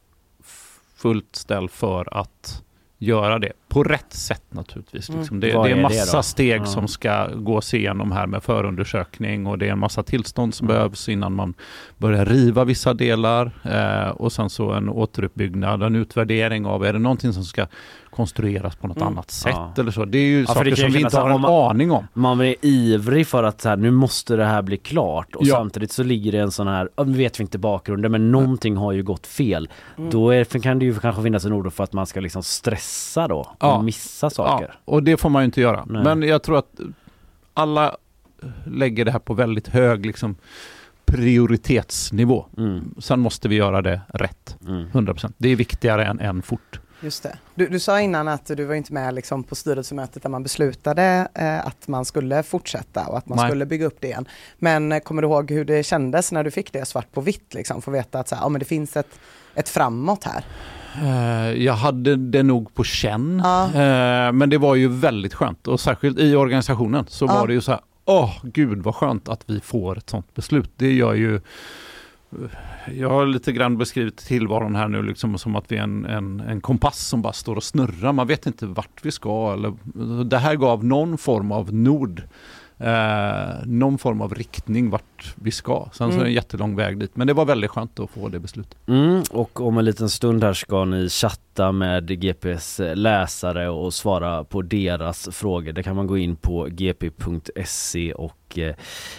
fullt 0.96 1.36
ställ 1.36 1.68
för 1.68 2.18
att 2.20 2.62
göra 2.98 3.38
det 3.38 3.52
på 3.68 3.82
rätt 3.82 4.12
sätt 4.12 4.42
naturligtvis. 4.50 5.08
Mm. 5.08 5.20
Liksom. 5.20 5.40
Det, 5.40 5.46
det 5.46 5.52
är 5.70 5.74
det 5.76 5.82
massa 5.82 6.16
då? 6.16 6.22
steg 6.22 6.60
Ja. 6.60 6.64
som 6.66 6.88
ska 6.88 7.26
gås 7.34 7.74
igenom 7.74 8.12
här 8.12 8.26
med 8.26 8.42
förundersökning 8.42 9.46
och 9.46 9.58
det 9.58 9.66
är 9.68 9.72
en 9.72 9.78
massa 9.78 10.02
tillstånd 10.02 10.54
som 10.54 10.66
Mm. 10.66 10.76
behövs 10.76 11.08
innan 11.08 11.32
man 11.34 11.54
börjar 11.98 12.24
riva 12.24 12.64
vissa 12.64 12.94
delar 12.94 13.50
eh, 13.64 14.08
och 14.10 14.32
sen 14.32 14.50
så 14.50 14.70
en 14.72 14.88
återuppbyggnad, 14.88 15.82
en 15.82 15.94
utvärdering 15.96 16.66
av 16.66 16.84
är 16.84 16.92
det 16.92 16.98
någonting 16.98 17.32
som 17.32 17.44
ska 17.44 17.66
konstrueras 18.10 18.76
på 18.76 18.86
något 18.86 18.96
Mm. 18.96 19.08
annat 19.08 19.30
sätt 19.30 19.52
Ja. 19.56 19.72
eller 19.78 19.90
så. 19.90 20.04
Det 20.04 20.18
är 20.18 20.22
ju 20.22 20.40
Ja, 20.40 20.46
saker 20.46 20.70
det 20.70 20.76
som 20.76 20.92
vi 20.92 21.00
inte 21.00 21.20
har 21.20 21.30
en 21.30 21.40
man- 21.40 21.70
aning 21.70 21.90
om. 21.90 22.06
Man 22.12 22.40
är 22.40 22.54
ivrig 22.62 23.26
för 23.26 23.42
att 23.42 23.60
så 23.60 23.68
här, 23.68 23.76
nu 23.76 23.90
måste 23.90 24.36
det 24.36 24.44
här 24.44 24.62
bli 24.62 24.76
klart 24.76 25.34
och 25.36 25.46
Ja. 25.46 25.54
samtidigt 25.54 25.92
så 25.92 26.02
ligger 26.02 26.32
det 26.32 26.38
en 26.38 26.50
sån 26.50 26.66
här, 26.68 26.88
nu 27.04 27.12
vet 27.12 27.40
vi 27.40 27.42
inte 27.42 27.58
bakgrunden 27.58 28.12
men 28.12 28.32
någonting 28.32 28.76
har 28.76 28.92
ju 28.92 29.02
gått 29.02 29.26
fel. 29.26 29.68
Mm. 29.98 30.10
Då 30.10 30.30
är, 30.30 30.44
kan 30.60 30.78
det 30.78 30.84
ju 30.84 30.94
kanske 30.94 31.22
finnas 31.22 31.44
en 31.44 31.52
oro 31.52 31.70
för 31.70 31.84
att 31.84 31.92
man 31.92 32.06
ska 32.06 32.20
liksom 32.20 32.42
stressa 32.42 33.28
då 33.28 33.55
Ja. 33.60 33.82
missa 33.82 34.30
saker. 34.30 34.66
Ja, 34.68 34.80
och 34.84 35.02
det 35.02 35.16
får 35.16 35.28
man 35.28 35.42
ju 35.42 35.44
inte 35.44 35.60
göra. 35.60 35.84
Nej. 35.84 36.04
Men 36.04 36.22
jag 36.22 36.42
tror 36.42 36.58
att 36.58 36.80
alla 37.54 37.96
lägger 38.66 39.04
det 39.04 39.10
här 39.10 39.18
på 39.18 39.34
väldigt 39.34 39.68
hög 39.68 40.06
liksom, 40.06 40.36
prioritetsnivå. 41.04 42.46
Mm. 42.56 42.94
Sen 42.98 43.20
måste 43.20 43.48
vi 43.48 43.54
göra 43.54 43.82
det 43.82 44.00
rätt. 44.08 44.56
100%. 44.60 45.32
Det 45.38 45.48
är 45.48 45.56
viktigare 45.56 46.06
än, 46.06 46.20
än 46.20 46.42
fort. 46.42 46.80
Just 47.00 47.22
det. 47.22 47.38
Du, 47.54 47.68
du 47.68 47.80
sa 47.80 48.00
innan 48.00 48.28
att 48.28 48.46
du 48.46 48.64
var 48.64 48.74
inte 48.74 48.92
med 48.92 49.14
liksom 49.14 49.44
på 49.44 49.54
styrelsemötet 49.54 50.22
där 50.22 50.30
man 50.30 50.42
beslutade 50.42 51.28
eh, 51.34 51.66
att 51.66 51.88
man 51.88 52.04
skulle 52.04 52.42
fortsätta 52.42 53.06
och 53.06 53.18
att 53.18 53.28
man 53.28 53.38
Nej. 53.38 53.48
skulle 53.48 53.66
bygga 53.66 53.86
upp 53.86 53.96
det 54.00 54.06
igen. 54.06 54.28
Men 54.58 54.92
eh, 54.92 54.98
kommer 54.98 55.22
du 55.22 55.28
ihåg 55.28 55.50
hur 55.50 55.64
det 55.64 55.82
kändes 55.82 56.32
när 56.32 56.44
du 56.44 56.50
fick 56.50 56.72
det 56.72 56.84
svart 56.84 57.12
på 57.12 57.20
vitt? 57.20 57.54
Liksom, 57.54 57.82
få 57.82 57.90
veta 57.90 58.18
att 58.18 58.28
så 58.28 58.34
här, 58.34 58.42
ja, 58.42 58.48
men 58.48 58.58
det 58.58 58.64
finns 58.64 58.96
ett, 58.96 59.18
ett 59.54 59.68
framåt 59.68 60.24
här. 60.24 60.44
Eh, 61.02 61.62
Jag 61.64 61.72
hade 61.74 62.16
det 62.16 62.42
nog 62.42 62.74
på 62.74 62.84
känn, 62.84 63.40
Eh, 63.74 64.32
men 64.32 64.50
det 64.50 64.58
var 64.58 64.74
ju 64.74 64.88
väldigt 64.88 65.34
skönt 65.34 65.68
och 65.68 65.80
särskilt 65.80 66.18
i 66.18 66.34
organisationen 66.34 67.04
så 67.08 67.24
Ja. 67.24 67.34
var 67.34 67.46
det 67.46 67.52
ju 67.54 67.60
så 67.60 67.70
här, 67.72 67.80
åh 68.04 68.32
gud 68.42 68.78
vad 68.82 68.94
skönt 68.94 69.28
att 69.28 69.42
vi 69.46 69.60
får 69.60 69.98
ett 69.98 70.10
sånt 70.10 70.34
beslut. 70.34 70.70
Det 70.76 70.92
gör 70.92 71.14
ju 71.14 71.40
jag 72.94 73.10
har 73.10 73.26
lite 73.26 73.52
grann 73.52 73.78
beskrivit 73.78 74.16
tillvaron 74.16 74.74
här 74.76 74.88
nu 74.88 75.02
liksom 75.02 75.38
som 75.38 75.56
att 75.56 75.64
vi 75.72 75.76
är 75.76 75.82
en, 75.82 76.04
en, 76.04 76.40
en 76.40 76.60
kompass 76.60 76.98
som 76.98 77.22
bara 77.22 77.32
står 77.32 77.56
och 77.56 77.62
snurrar. 77.62 78.12
Man 78.12 78.26
vet 78.26 78.46
inte 78.46 78.66
vart 78.66 78.98
vi 79.04 79.10
ska. 79.10 79.52
Eller, 79.52 79.72
det 80.24 80.38
här 80.38 80.54
gav 80.54 80.84
någon 80.84 81.18
form 81.18 81.52
av 81.52 81.74
nord. 81.74 82.22
Eh, 82.78 83.54
någon 83.66 83.98
form 83.98 84.20
av 84.20 84.34
riktning 84.34 84.90
vart 84.90 85.34
vi 85.34 85.50
ska. 85.50 85.88
Sen 85.92 85.96
så 85.96 86.04
är 86.04 86.08
det 86.08 86.14
en 86.14 86.20
Mm. 86.20 86.32
jättelång 86.34 86.76
väg 86.76 86.98
dit. 86.98 87.16
Men 87.16 87.26
det 87.26 87.32
var 87.32 87.44
väldigt 87.44 87.70
skönt 87.70 88.00
att 88.00 88.10
få 88.10 88.28
det 88.28 88.38
beslutet. 88.40 88.76
Mm, 88.88 89.22
och 89.30 89.60
om 89.60 89.78
en 89.78 89.84
liten 89.84 90.08
stund 90.10 90.44
här 90.44 90.52
ska 90.52 90.84
ni 90.84 91.08
chatta 91.08 91.72
med 91.72 92.20
GPs 92.20 92.80
läsare 92.94 93.68
och 93.68 93.94
svara 93.94 94.44
på 94.44 94.62
deras 94.62 95.28
frågor. 95.32 95.72
Det 95.72 95.82
kan 95.82 95.96
man 95.96 96.06
gå 96.06 96.18
in 96.18 96.36
på 96.36 96.64
gp.se 96.70 98.12
och 98.12 98.58
eh, 98.58 98.74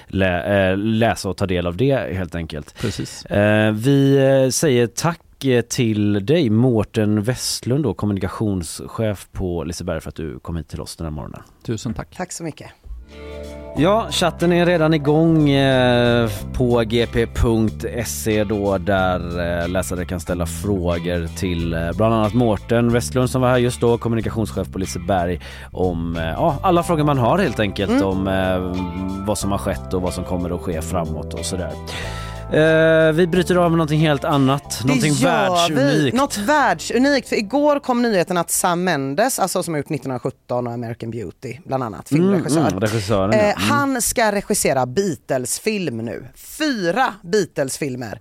lä- 0.08 0.70
eh, 0.72 0.78
läsa 0.78 1.30
och 1.30 1.38
ta 1.38 1.46
del 1.46 1.68
av 1.68 1.78
det 1.78 2.16
helt 2.16 2.36
enkelt. 2.36 2.76
Precis. 2.82 3.26
Eh, 3.26 3.72
vi 3.72 4.18
eh, 4.44 4.50
säger 4.50 4.88
tack 4.88 5.46
eh, 5.46 5.62
till 5.62 6.26
dig 6.26 6.50
Mårten 6.50 7.22
Westlund 7.24 7.84
då, 7.84 7.94
kommunikationschef 7.94 9.28
på 9.32 9.64
Liseberg 9.64 10.02
för 10.02 10.10
att 10.10 10.16
du 10.16 10.40
kom 10.40 10.56
hit 10.58 10.68
till 10.68 10.82
oss 10.82 10.96
den 10.96 11.06
här 11.06 11.12
morgonen. 11.12 11.42
Tusen 11.64 11.94
tack. 11.94 12.16
Tack 12.18 12.32
så 12.32 12.44
mycket. 12.44 12.68
Ja, 13.80 14.08
chatten 14.12 14.52
är 14.54 14.66
redan 14.66 14.94
igång 14.94 15.50
eh, 15.50 16.30
på 16.54 16.80
gp.se 16.82 18.44
då 18.44 18.78
där 18.78 19.20
eh, 19.62 19.68
läsare 19.70 20.06
kan 20.06 20.20
ställa 20.20 20.46
frågor 20.46 21.38
till 21.38 21.74
eh, 21.74 21.80
bland 21.98 22.14
annat 22.14 22.34
Mårten 22.34 22.92
Westlund 22.94 23.30
som 23.30 23.42
var 23.42 23.50
här 23.50 23.58
just 23.58 23.82
då, 23.82 23.98
kommunikationschef 23.98 24.72
på 24.72 24.80
Liseberg 24.80 25.40
om 25.72 26.18
ja, 26.36 26.56
alla 26.62 26.84
frågor 26.84 27.04
man 27.04 27.18
har 27.18 27.38
helt 27.40 27.60
enkelt 27.60 27.92
Mm. 27.92 28.04
om 28.04 28.26
vad 29.28 29.38
som 29.38 29.52
har 29.52 29.58
skett 29.58 29.94
och 29.94 30.02
vad 30.02 30.14
som 30.14 30.24
kommer 30.24 30.56
att 30.56 30.62
ske 30.62 30.82
framåt 30.82 31.34
och 31.34 31.46
sådär. 31.46 31.72
Eh, 32.54 33.12
vi 33.14 33.28
bryter 33.28 33.56
av 33.56 33.72
med 33.72 33.78
någonting 33.78 34.00
helt 34.00 34.24
annat, 34.24 34.82
någonting 34.86 35.14
Det 35.14 35.20
vi. 35.20 35.26
världsunikt. 35.26 36.18
Något 36.18 36.38
världsunikt. 36.38 37.30
För 37.30 37.36
igår 37.36 37.80
kom 37.80 38.02
nyheten 38.02 38.38
att 38.38 38.52
Sam 38.52 38.84
Mendes, 38.84 39.40
alltså 39.40 39.64
som 39.64 39.74
har 39.74 39.78
gjort 39.80 39.86
1917 39.90 40.68
och 40.68 40.74
American 40.74 41.12
Beauty 41.12 41.58
bland 41.66 41.84
annat, 41.84 42.10
filmregissör. 42.10 42.60
Mm, 42.60 42.68
mm, 42.72 42.80
regissören, 42.82 43.32
ja. 43.32 43.38
eh, 43.38 43.44
Mm. 43.58 43.70
Han 43.70 44.02
ska 44.02 44.32
regissera 44.32 44.86
Beatles-film 44.86 45.98
nu. 45.98 46.28
Fyra 46.36 47.14
Beatles-filmer. 47.24 48.20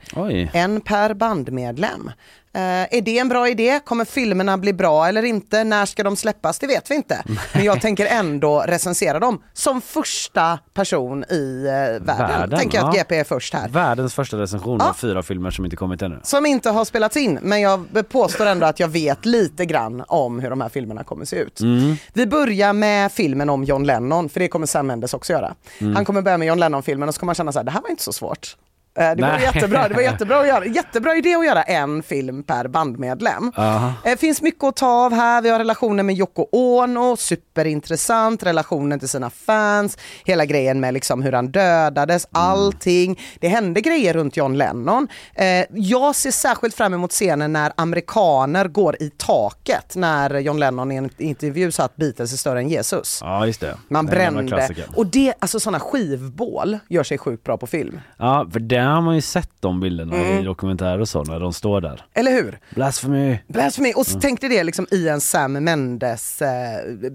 En 0.52 0.80
per 0.80 1.14
bandmedlem. 1.14 2.10
Eh, 2.56 2.96
är 2.98 3.00
det 3.02 3.18
en 3.18 3.28
bra 3.28 3.48
idé? 3.48 3.80
Kommer 3.84 4.04
filmerna 4.04 4.58
bli 4.58 4.72
bra 4.72 5.06
eller 5.08 5.22
inte? 5.22 5.64
När 5.64 5.86
ska 5.86 6.02
de 6.02 6.16
släppas? 6.16 6.58
Det 6.58 6.66
vet 6.66 6.90
vi 6.90 6.94
inte. 6.94 7.22
Men 7.54 7.64
jag 7.64 7.80
tänker 7.80 8.06
ändå 8.06 8.60
recensera 8.66 9.18
dem 9.18 9.42
som 9.52 9.80
första 9.80 10.58
person 10.74 11.24
i 11.30 11.64
eh, 11.66 11.70
världen. 11.72 12.04
Världen, 12.06 12.58
tänker 12.58 12.78
jag 12.78 12.88
att 12.88 12.94
ja. 12.96 13.00
GP 13.02 13.16
är 13.16 13.24
först 13.24 13.54
här. 13.54 13.68
Världens 13.68 14.14
första 14.14 14.36
recension 14.38 14.78
Ja. 14.82 14.88
av 14.88 14.94
fyra 14.94 15.22
filmer 15.22 15.50
som 15.50 15.64
inte 15.64 15.76
kommit 15.76 16.02
ännu. 16.02 16.20
Som 16.22 16.46
inte 16.46 16.70
har 16.70 16.84
spelats 16.84 17.16
in, 17.16 17.38
men 17.42 17.60
jag 17.60 18.08
påstår 18.08 18.46
ändå 18.46 18.66
att 18.66 18.80
jag 18.80 18.88
vet 18.88 19.26
lite 19.26 19.64
grann 19.66 20.04
om 20.08 20.40
hur 20.40 20.50
de 20.50 20.60
här 20.60 20.68
filmerna 20.68 21.04
kommer 21.04 21.24
se 21.24 21.36
ut. 21.36 21.60
Mm. 21.60 21.96
Vi 22.12 22.26
börjar 22.26 22.72
med 22.72 23.12
filmen 23.12 23.50
om 23.50 23.64
John 23.64 23.84
Lennon, 23.84 24.28
för 24.28 24.40
det 24.40 24.48
kommer 24.48 24.66
Sam 24.66 24.86
Mendes 24.86 25.14
också 25.14 25.32
göra. 25.32 25.54
Mm. 25.78 25.96
Han 25.96 26.04
kommer 26.04 26.22
börja 26.22 26.38
med 26.38 26.48
John 26.48 26.58
Lennon-filmen 26.58 27.08
och 27.08 27.14
så 27.14 27.18
kommer 27.20 27.28
man 27.28 27.34
känna 27.34 27.52
så 27.52 27.58
här, 27.58 27.64
det 27.64 27.70
här 27.70 27.82
var 27.82 27.90
inte 27.90 28.02
så 28.02 28.12
svårt. 28.12 28.56
Eh, 28.96 29.10
Det 29.16 29.22
var 29.22 29.38
jättebra, 29.38 29.88
det 29.88 29.94
var 29.94 30.02
jättebra, 30.12 30.40
att 30.40 30.46
göra, 30.46 30.64
jättebra 30.64 31.16
idé 31.16 31.34
att 31.34 31.46
göra 31.46 31.62
en 31.62 32.02
film 32.02 32.42
per 32.42 32.68
bandmedlem. 32.68 33.52
Aha. 33.56 33.92
Det 34.04 34.16
finns 34.20 34.42
mycket 34.42 34.64
att 34.64 34.76
ta 34.76 34.88
av 34.88 35.12
här. 35.12 35.42
Vi 35.42 35.48
har 35.50 35.58
relationen 35.58 36.06
med 36.06 36.14
Yoko 36.18 36.46
Ono, 36.52 37.16
superintressant, 37.16 38.42
relationen 38.42 38.98
till 38.98 39.08
sina 39.08 39.30
fans, 39.30 39.98
hela 40.24 40.44
grejen 40.44 40.80
med 40.80 40.94
liksom 40.94 41.22
hur 41.22 41.32
han 41.32 41.48
dödades, 41.50 42.26
allting. 42.32 43.20
Det 43.40 43.48
hände 43.48 43.80
grejer 43.80 44.12
runt 44.14 44.36
John 44.36 44.54
Lennon. 44.58 45.08
Eh, 45.34 45.64
jag 45.70 46.14
ser 46.14 46.30
särskilt 46.30 46.74
fram 46.74 46.94
emot 46.94 47.10
scenen 47.10 47.52
när 47.52 47.72
amerikaner 47.76 48.68
går 48.68 48.96
i 49.02 49.10
taket 49.10 49.96
när 49.96 50.38
John 50.38 50.58
Lennon 50.58 50.92
i 50.92 50.96
en 50.96 51.10
intervju 51.18 51.72
sa 51.72 51.84
att 51.84 51.96
Beatles 51.96 52.32
är 52.32 52.36
större 52.36 52.58
än 52.58 52.68
Jesus. 52.68 53.18
Ja 53.22 53.46
just 53.46 53.60
det. 53.60 53.76
Man 53.88 54.06
Den 54.06 54.14
brände. 54.14 54.68
Och 54.96 55.06
det, 55.06 55.34
alltså 55.38 55.60
sådana 55.60 55.80
skivbål 55.80 56.78
gör 56.88 57.02
sig 57.02 57.18
sjukt 57.18 57.44
bra 57.44 57.56
på 57.56 57.66
film. 57.66 58.00
Ja, 58.18 58.46
för 58.52 58.60
där 58.60 58.85
har 58.94 59.00
man 59.02 59.14
ju 59.14 59.20
sett 59.20 59.50
de 59.60 59.80
bilderna 59.80 60.16
Mm. 60.16 60.38
i 60.38 60.42
dokumentärer 60.44 61.00
och 61.00 61.08
så 61.08 61.24
när 61.24 61.40
de 61.40 61.52
står 61.52 61.80
där. 61.80 62.04
Eller 62.14 62.32
hur? 62.32 62.58
Blasphemy. 62.74 63.38
Blasphemy. 63.48 63.92
Och 63.96 64.08
Mm. 64.08 64.20
tänk 64.20 64.40
dig 64.40 64.50
det 64.50 64.64
liksom 64.64 64.86
i 64.90 65.08
en 65.08 65.20
Sam 65.20 65.52
Mendes, 65.52 66.42
eh, 66.42 66.48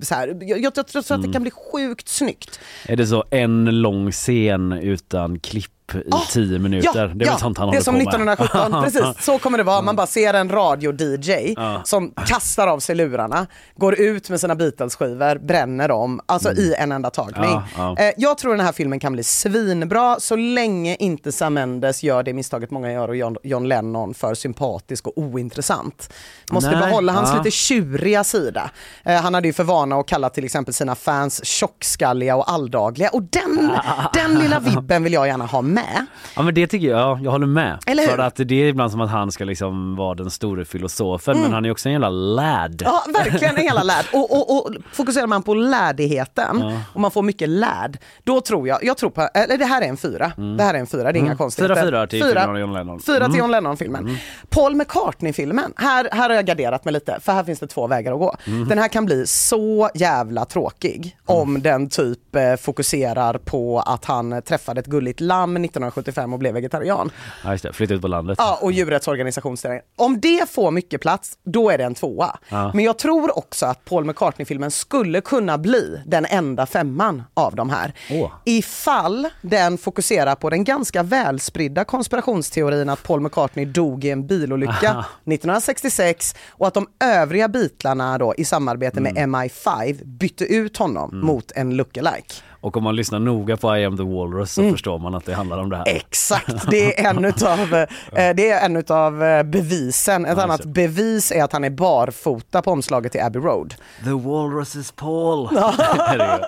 så 0.01 0.15
här. 0.15 0.28
Jag, 0.28 0.59
jag, 0.59 0.59
jag 0.76 0.88
tror 0.88 0.99
att 0.99 1.09
Mm. 1.11 1.22
det 1.22 1.34
kan 1.34 1.41
bli 1.41 1.51
sjukt 1.72 2.07
snyggt. 2.07 2.59
Är 2.88 2.95
det 2.97 3.07
så 3.07 3.24
en 3.32 3.65
lång 3.82 4.11
scen 4.11 4.72
utan 4.72 5.39
klipp 5.39 5.72
i 5.96 6.32
tio 6.32 6.60
minuter? 6.60 7.08
det 7.08 7.26
är 7.26 7.30
väl 7.30 7.39
sånt 7.39 7.58
han 7.58 7.72
det 7.72 7.78
är 7.78 7.82
som 7.82 7.96
på 7.96 8.02
1917, 8.02 8.72
med. 8.72 8.84
precis 8.84 9.26
så 9.26 9.39
kommer 9.39 9.58
det 9.58 9.64
vara. 9.64 9.82
Man 9.82 9.96
bara 9.96 10.08
ser 10.08 10.34
en 10.34 10.50
radio-DJ 10.50 11.54
Ja. 11.58 11.82
som 11.86 12.14
kastar 12.26 12.68
av 12.68 12.80
sig 12.80 12.96
lurarna, 12.96 13.48
går 13.76 14.00
ut 14.00 14.30
med 14.30 14.39
sina 14.39 14.56
Beatles-skivor, 14.56 15.48
bränner 15.48 15.88
dem, 15.88 16.22
alltså 16.26 16.52
i 16.52 16.74
en 16.78 16.92
enda 16.92 17.10
tagning. 17.10 17.52
Mm. 17.52 17.64
Ja, 17.78 17.96
ja. 17.98 18.04
Eh, 18.06 18.14
jag 18.18 18.38
tror 18.38 18.56
den 18.56 18.66
här 18.66 18.72
filmen 18.74 19.00
kan 19.00 19.14
bli 19.14 19.24
svinbra 19.24 20.20
så 20.20 20.36
länge 20.36 20.96
inte 20.96 21.32
Sam 21.32 21.54
Mendes 21.54 22.04
gör 22.04 22.24
det 22.24 22.34
misstaget 22.34 22.72
många 22.72 22.92
gör 22.92 23.08
och 23.08 23.16
John, 23.16 23.38
John 23.44 23.68
Lennon 23.68 24.14
för 24.14 24.34
sympatisk 24.34 25.08
och 25.08 25.18
ointressant. 25.18 26.14
Måste 26.52 26.72
Nej, 26.72 26.80
behålla 26.80 27.14
hans 27.14 27.30
ja. 27.30 27.38
lite 27.38 27.52
tjuriga 27.52 28.24
sida. 28.24 28.72
Eh, 29.04 29.22
han 29.22 29.34
hade 29.34 29.48
ju 29.48 29.54
för 29.54 29.64
vana 29.64 29.96
att 30.00 30.08
kalla 30.08 30.30
till 30.30 30.46
exempel 30.46 30.74
sina 30.74 30.96
fans 30.96 31.46
tjockskalliga 31.46 32.36
och 32.36 32.52
alldagliga 32.52 33.10
och 33.10 33.24
den, 33.24 33.72
den 34.14 34.39
lilla 34.39 34.60
vibben 34.60 35.04
vill 35.04 35.14
jag 35.14 35.28
gärna 35.28 35.46
ha 35.46 35.62
med 35.62 35.81
med. 35.82 36.06
Ja 36.36 36.42
men 36.42 36.54
det 36.54 36.68
tycker 36.68 36.88
jag, 36.88 37.00
ja, 37.00 37.20
jag 37.24 37.32
håller 37.32 37.48
med. 37.48 37.80
Eller 37.88 38.04
hur? 38.04 38.10
För 38.10 38.18
att 38.18 38.36
det 38.36 38.56
är 38.56 38.66
ibland 38.68 38.92
som 38.92 39.02
att 39.02 39.10
han 39.10 39.32
ska 39.32 39.44
liksom 39.44 39.96
vara 39.96 40.16
den 40.16 40.32
store 40.32 40.66
filosofen 40.66 41.32
Mm. 41.32 41.44
men 41.44 41.54
han 41.54 41.66
är 41.66 41.72
också 41.72 41.90
en 41.90 41.94
jävla 41.94 42.10
lad. 42.10 42.82
Ja, 42.86 43.04
verkligen 43.14 43.56
en 43.58 43.62
hela 43.64 43.84
lärd. 43.84 44.06
Och, 44.14 44.32
och, 44.32 44.66
och 44.66 44.74
fokuserar 44.94 45.28
man 45.28 45.44
på 45.44 45.54
lärdigheten 45.54 46.60
Ja. 46.62 46.82
och 46.94 47.02
man 47.02 47.12
får 47.12 47.22
mycket 47.24 47.50
lärd, 47.50 47.98
då 48.24 48.42
tror 48.42 48.68
jag, 48.68 48.84
jag 48.84 48.98
tror 48.98 49.10
på, 49.10 49.22
eller 49.34 49.58
det 49.58 49.66
här 49.66 49.82
är 49.82 49.86
en 49.86 49.98
fyra. 49.98 50.32
Det 50.58 50.64
här 50.64 50.74
är 50.74 50.80
en 50.80 50.88
fyra, 50.88 51.04
det 51.04 51.10
är 51.18 51.20
inga 51.20 51.26
Mm. 51.26 51.38
konstigheter. 51.38 51.76
Fyra, 51.76 51.86
fyra 51.86 52.08
till 52.08 52.38
av 52.38 52.60
John 52.60 52.74
Lennon. 52.74 53.00
Fyra 53.00 53.16
till 53.16 53.26
Mm. 53.26 53.38
John 53.40 53.52
Lennon-filmen. 53.52 54.18
Paul 54.50 54.76
McCartney-filmen, 54.76 55.74
här, 55.76 56.10
här 56.12 56.30
har 56.30 56.36
jag 56.36 56.46
garderat 56.46 56.86
mig 56.86 56.92
lite, 56.94 57.20
för 57.22 57.32
här 57.32 57.44
finns 57.44 57.60
det 57.60 57.68
två 57.68 57.88
vägar 57.88 58.14
att 58.14 58.20
gå. 58.20 58.36
Mm. 58.48 58.68
Den 58.68 58.78
här 58.78 58.88
kan 58.88 59.06
bli 59.06 59.28
så 59.28 59.90
jävla 59.94 60.46
tråkig 60.46 61.18
om 61.26 61.62
den 61.62 61.90
typ 61.90 62.36
eh, 62.36 62.56
fokuserar 62.56 63.38
på 63.38 63.80
att 63.80 64.06
han 64.06 64.42
träffade 64.42 64.80
ett 64.80 64.86
gulligt 64.88 65.20
lamm 65.20 65.62
1975 65.72 66.34
och 66.34 66.39
blev 66.39 66.53
vegetarian. 66.53 67.11
Ja 67.43 67.51
just 67.51 67.63
det, 67.63 67.74
flytta 67.74 67.93
ut 67.93 68.01
på 68.01 68.07
landet. 68.07 68.36
Ja, 68.41 68.59
och 68.61 68.72
djurrättsorganisationsdelen. 68.72 69.80
Om 69.95 70.19
det 70.19 70.49
får 70.49 70.72
mycket 70.72 71.01
plats, 71.01 71.38
då 71.43 71.69
är 71.69 71.78
det 71.78 71.84
en 71.84 71.95
tvåa. 71.95 72.38
Ja. 72.49 72.72
Men 72.74 72.86
jag 72.86 72.97
tror 72.99 73.38
också 73.38 73.65
att 73.65 73.86
Paul 73.86 74.05
McCartney-filmen 74.05 74.72
skulle 74.72 75.22
kunna 75.22 75.57
bli 75.57 76.01
den 76.05 76.26
enda 76.26 76.65
femman 76.65 77.24
av 77.34 77.55
de 77.55 77.69
här. 77.69 77.93
Åh. 78.11 78.32
Ifall 78.45 79.28
den 79.41 79.78
fokuserar 79.78 80.36
på 80.36 80.49
den 80.49 80.63
ganska 80.63 81.03
välspridda 81.03 81.84
konspirationsteorin 81.84 82.89
att 82.89 83.03
Paul 83.03 83.19
McCartney 83.19 83.65
dog 83.65 84.05
i 84.05 84.09
en 84.09 84.28
bilolycka 84.28 84.89
Aha. 84.91 85.05
1966 85.26 86.36
och 86.49 86.67
att 86.67 86.74
de 86.74 86.88
övriga 87.03 87.47
Beatlarna 87.47 88.17
då 88.17 88.34
i 88.38 88.45
samarbete 88.45 88.99
Mm. 88.99 89.13
med 89.13 89.30
MI5 89.30 90.03
bytte 90.05 90.45
ut 90.45 90.78
honom 90.78 91.19
mot 91.26 91.51
en 91.55 91.76
lookalike. 91.78 92.34
Och 92.62 92.78
om 92.78 92.84
man 92.84 92.95
lyssnar 92.95 93.20
noga 93.20 93.57
på 93.57 93.78
I 93.78 93.86
am 93.86 93.97
the 93.97 94.03
walrus 94.03 94.53
så 94.53 94.62
Mm. 94.62 94.74
förstår 94.74 94.99
man 94.99 95.16
att 95.16 95.26
det 95.26 95.34
handlar 95.34 95.57
om 95.57 95.70
det 95.70 95.78
här. 95.78 95.86
Exakt, 95.88 96.70
det 96.70 96.99
är 96.99 97.09
en 97.09 97.26
utav, 97.32 97.59
eh, 97.74 97.88
det 98.36 98.49
är 98.49 98.66
en 98.66 98.78
utav 98.78 99.24
eh, 99.24 99.43
bevisen. 99.43 100.26
Ett 100.26 100.38
Ja, 100.38 100.43
annat 100.43 100.66
bevis 100.66 101.32
är 101.32 101.43
att 101.43 101.53
han 101.53 101.64
är 101.64 101.70
barfota 101.70 102.62
på 102.62 102.72
omslaget 102.72 103.12
till 103.12 103.22
Abbey 103.22 103.41
Road. 103.41 103.74
The 104.03 104.09
walrus 104.12 104.76
is 104.76 104.91
Paul. 104.91 105.49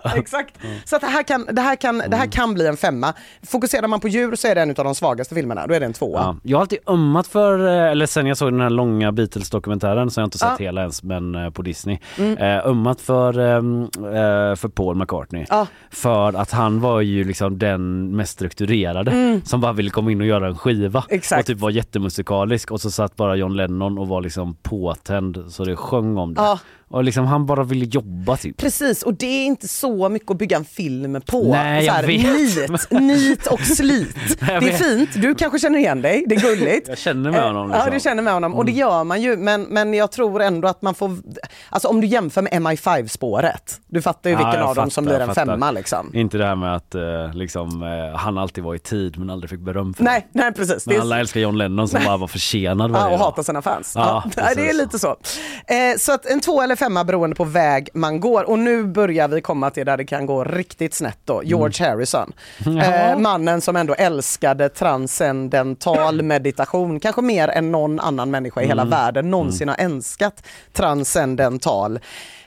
Exakt. 0.15 0.55
Så 0.85 0.95
att 0.95 1.01
det, 1.01 1.07
här 1.07 1.23
kan, 1.23 1.45
det, 1.51 1.61
här 1.61 1.75
kan, 1.75 1.97
det 2.07 2.15
här 2.17 2.27
kan 2.31 2.53
bli 2.53 2.67
en 2.67 2.77
femma. 2.77 3.13
Fokuserar 3.43 3.87
man 3.87 3.99
på 3.99 4.07
djur 4.07 4.35
så 4.35 4.47
är 4.47 4.55
det 4.55 4.61
en 4.61 4.69
av 4.69 4.75
de 4.75 4.95
svagaste 4.95 5.35
filmerna, 5.35 5.67
då 5.67 5.73
är 5.73 5.79
det 5.79 5.85
en 5.85 5.93
tvåa. 5.93 6.19
Ja. 6.21 6.35
Jag 6.43 6.57
har 6.57 6.61
alltid 6.61 6.79
ömmat 6.87 7.27
för, 7.27 7.67
eh, 7.67 7.91
eller 7.91 8.05
sen 8.05 8.27
jag 8.27 8.37
såg 8.37 8.51
den 8.53 8.61
här 8.61 8.69
långa 8.69 9.11
Beatles-dokumentären 9.11 10.11
så 10.11 10.19
jag 10.21 10.27
inte 10.27 10.37
sett 10.37 10.49
Ja. 10.59 10.65
hela 10.65 10.81
ens 10.81 11.03
men 11.03 11.51
på 11.53 11.61
Disney. 11.61 11.99
Mm. 12.19 12.37
Ömmat 12.65 13.01
för, 13.01 13.39
ehm, 13.39 13.81
eh, 13.83 14.55
för 14.55 14.67
Paul 14.67 14.95
McCartney. 14.95 15.45
Ja. 15.49 15.67
För 16.03 16.33
att 16.33 16.51
han 16.51 16.79
var 16.79 17.01
ju 17.01 17.23
liksom 17.23 17.57
den 17.59 18.15
mest 18.15 18.33
strukturerade 18.33 19.11
Mm. 19.11 19.41
som 19.45 19.61
bara 19.61 19.73
ville 19.73 19.89
komma 19.89 20.11
in 20.11 20.21
och 20.21 20.27
göra 20.27 20.47
en 20.47 20.57
skiva. 20.57 21.03
Exakt. 21.09 21.39
Och 21.39 21.45
typ 21.45 21.59
var 21.59 21.69
jättemusikalisk 21.69 22.71
och 22.71 22.81
så 22.81 22.91
satt 22.91 23.15
bara 23.15 23.35
John 23.35 23.55
Lennon 23.55 23.97
och 23.97 24.07
var 24.07 24.21
liksom 24.21 24.55
påtänd 24.61 25.43
så 25.47 25.63
det 25.65 25.75
sjöng 25.75 26.17
om 26.17 26.33
det. 26.33 26.41
Ja. 26.41 26.59
Och 26.93 27.03
liksom 27.03 27.25
han 27.25 27.45
bara 27.45 27.63
ville 27.63 27.85
jobba 27.85 28.37
typ. 28.37 28.57
Precis, 28.57 29.03
och 29.03 29.13
det 29.13 29.25
är 29.25 29.45
inte 29.45 29.67
så 29.67 30.09
mycket 30.09 30.31
att 30.31 30.37
bygga 30.37 30.57
en 30.57 30.65
film 30.65 31.21
på. 31.25 31.51
Nej, 31.51 31.85
så 31.85 31.91
här, 31.93 32.07
vet. 32.07 32.69
Nit, 32.71 32.91
nit 33.01 33.47
och 33.47 33.59
slit. 33.59 34.15
Jag 34.39 34.63
det 34.63 34.69
är 34.69 34.77
fint, 34.77 35.09
du 35.15 35.35
kanske 35.35 35.59
känner 35.59 35.79
igen 35.79 36.01
dig, 36.01 36.23
det 36.27 36.35
är 36.35 36.39
gulligt. 36.39 36.87
Jag 36.87 36.97
känner 36.97 37.31
med 37.31 37.43
honom. 37.43 37.69
Ja, 37.69 37.75
Liksom. 37.75 37.93
du 37.93 37.99
känner 37.99 38.23
med 38.23 38.33
honom 38.33 38.53
och 38.55 38.65
det 38.65 38.71
gör 38.71 39.03
man 39.03 39.21
ju 39.21 39.37
men, 39.37 39.63
men 39.63 39.93
jag 39.93 40.11
tror 40.11 40.41
ändå 40.41 40.67
att 40.67 40.81
man 40.81 40.95
får, 40.95 41.17
alltså 41.69 41.87
om 41.87 42.01
du 42.01 42.07
jämför 42.07 42.41
med 42.41 42.53
MI5-spåret, 42.53 43.79
du 43.87 44.01
fattar 44.01 44.29
ju 44.29 44.35
Ja, 44.35 44.45
vilken 44.45 44.61
av 44.63 44.75
dem 44.75 44.89
som 44.89 45.03
fattar, 45.05 45.17
blir 45.17 45.27
en 45.27 45.35
fattar. 45.35 45.45
femma 45.45 45.71
liksom. 45.71 46.11
Inte 46.13 46.37
det 46.37 46.45
här 46.45 46.55
med 46.55 46.75
att 46.75 46.95
eh, 46.95 47.33
liksom, 47.33 47.83
eh, 47.83 48.17
han 48.19 48.37
alltid 48.37 48.63
var 48.63 48.75
i 48.75 48.79
tid 48.79 49.17
men 49.19 49.29
aldrig 49.29 49.49
fick 49.49 49.59
beröm 49.59 49.93
för 49.93 50.03
det. 50.03 50.09
Nej, 50.11 50.27
nej 50.31 50.53
precis. 50.53 50.87
Men 50.87 50.95
är- 50.95 51.01
alla 51.01 51.19
älskar 51.19 51.39
John 51.41 51.57
Lennon 51.57 51.87
som 51.87 51.97
Nej. 51.99 52.07
bara 52.07 52.17
var 52.17 52.27
försenad 52.27 52.91
Ja, 52.91 52.93
varje 52.93 53.05
och 53.13 53.19
dag. 53.19 53.25
hatar 53.25 53.43
sina 53.43 53.61
fans. 53.61 53.93
Ja, 53.95 54.23
Ja, 54.25 54.31
nej, 54.43 54.53
det 54.55 54.69
är 54.69 54.73
lite 54.73 54.99
så. 54.99 55.07
Eh, 55.09 55.97
så 55.99 56.11
att 56.13 56.25
en 56.25 56.39
två 56.39 56.61
eller 56.61 56.75
femma 56.83 57.03
beroende 57.03 57.35
på 57.35 57.43
väg 57.43 57.89
man 57.93 58.19
går. 58.19 58.49
Och 58.49 58.59
nu 58.59 58.83
börjar 58.83 59.27
vi 59.27 59.41
komma 59.41 59.69
till 59.69 59.85
där 59.85 59.97
det 59.97 60.05
kan 60.05 60.25
gå 60.25 60.43
riktigt 60.43 60.93
snett 60.93 61.17
då. 61.25 61.41
George 61.43 61.87
Harrison. 61.89 62.33
Ja. 62.65 62.83
Eh, 62.83 63.17
mannen 63.19 63.61
som 63.61 63.75
ändå 63.75 63.93
älskade 63.93 64.69
transcendental 64.69 66.21
meditation. 66.21 66.99
Kanske 66.99 67.21
mer 67.21 67.47
än 67.47 67.71
någon 67.71 67.99
annan 67.99 68.31
människa 68.31 68.61
i 68.61 68.67
hela 68.67 68.81
Mm. 68.81 68.89
världen 68.91 69.31
någonsin 69.31 69.69
har 69.69 69.75
älskat 69.79 70.43
transcendental 70.73 71.99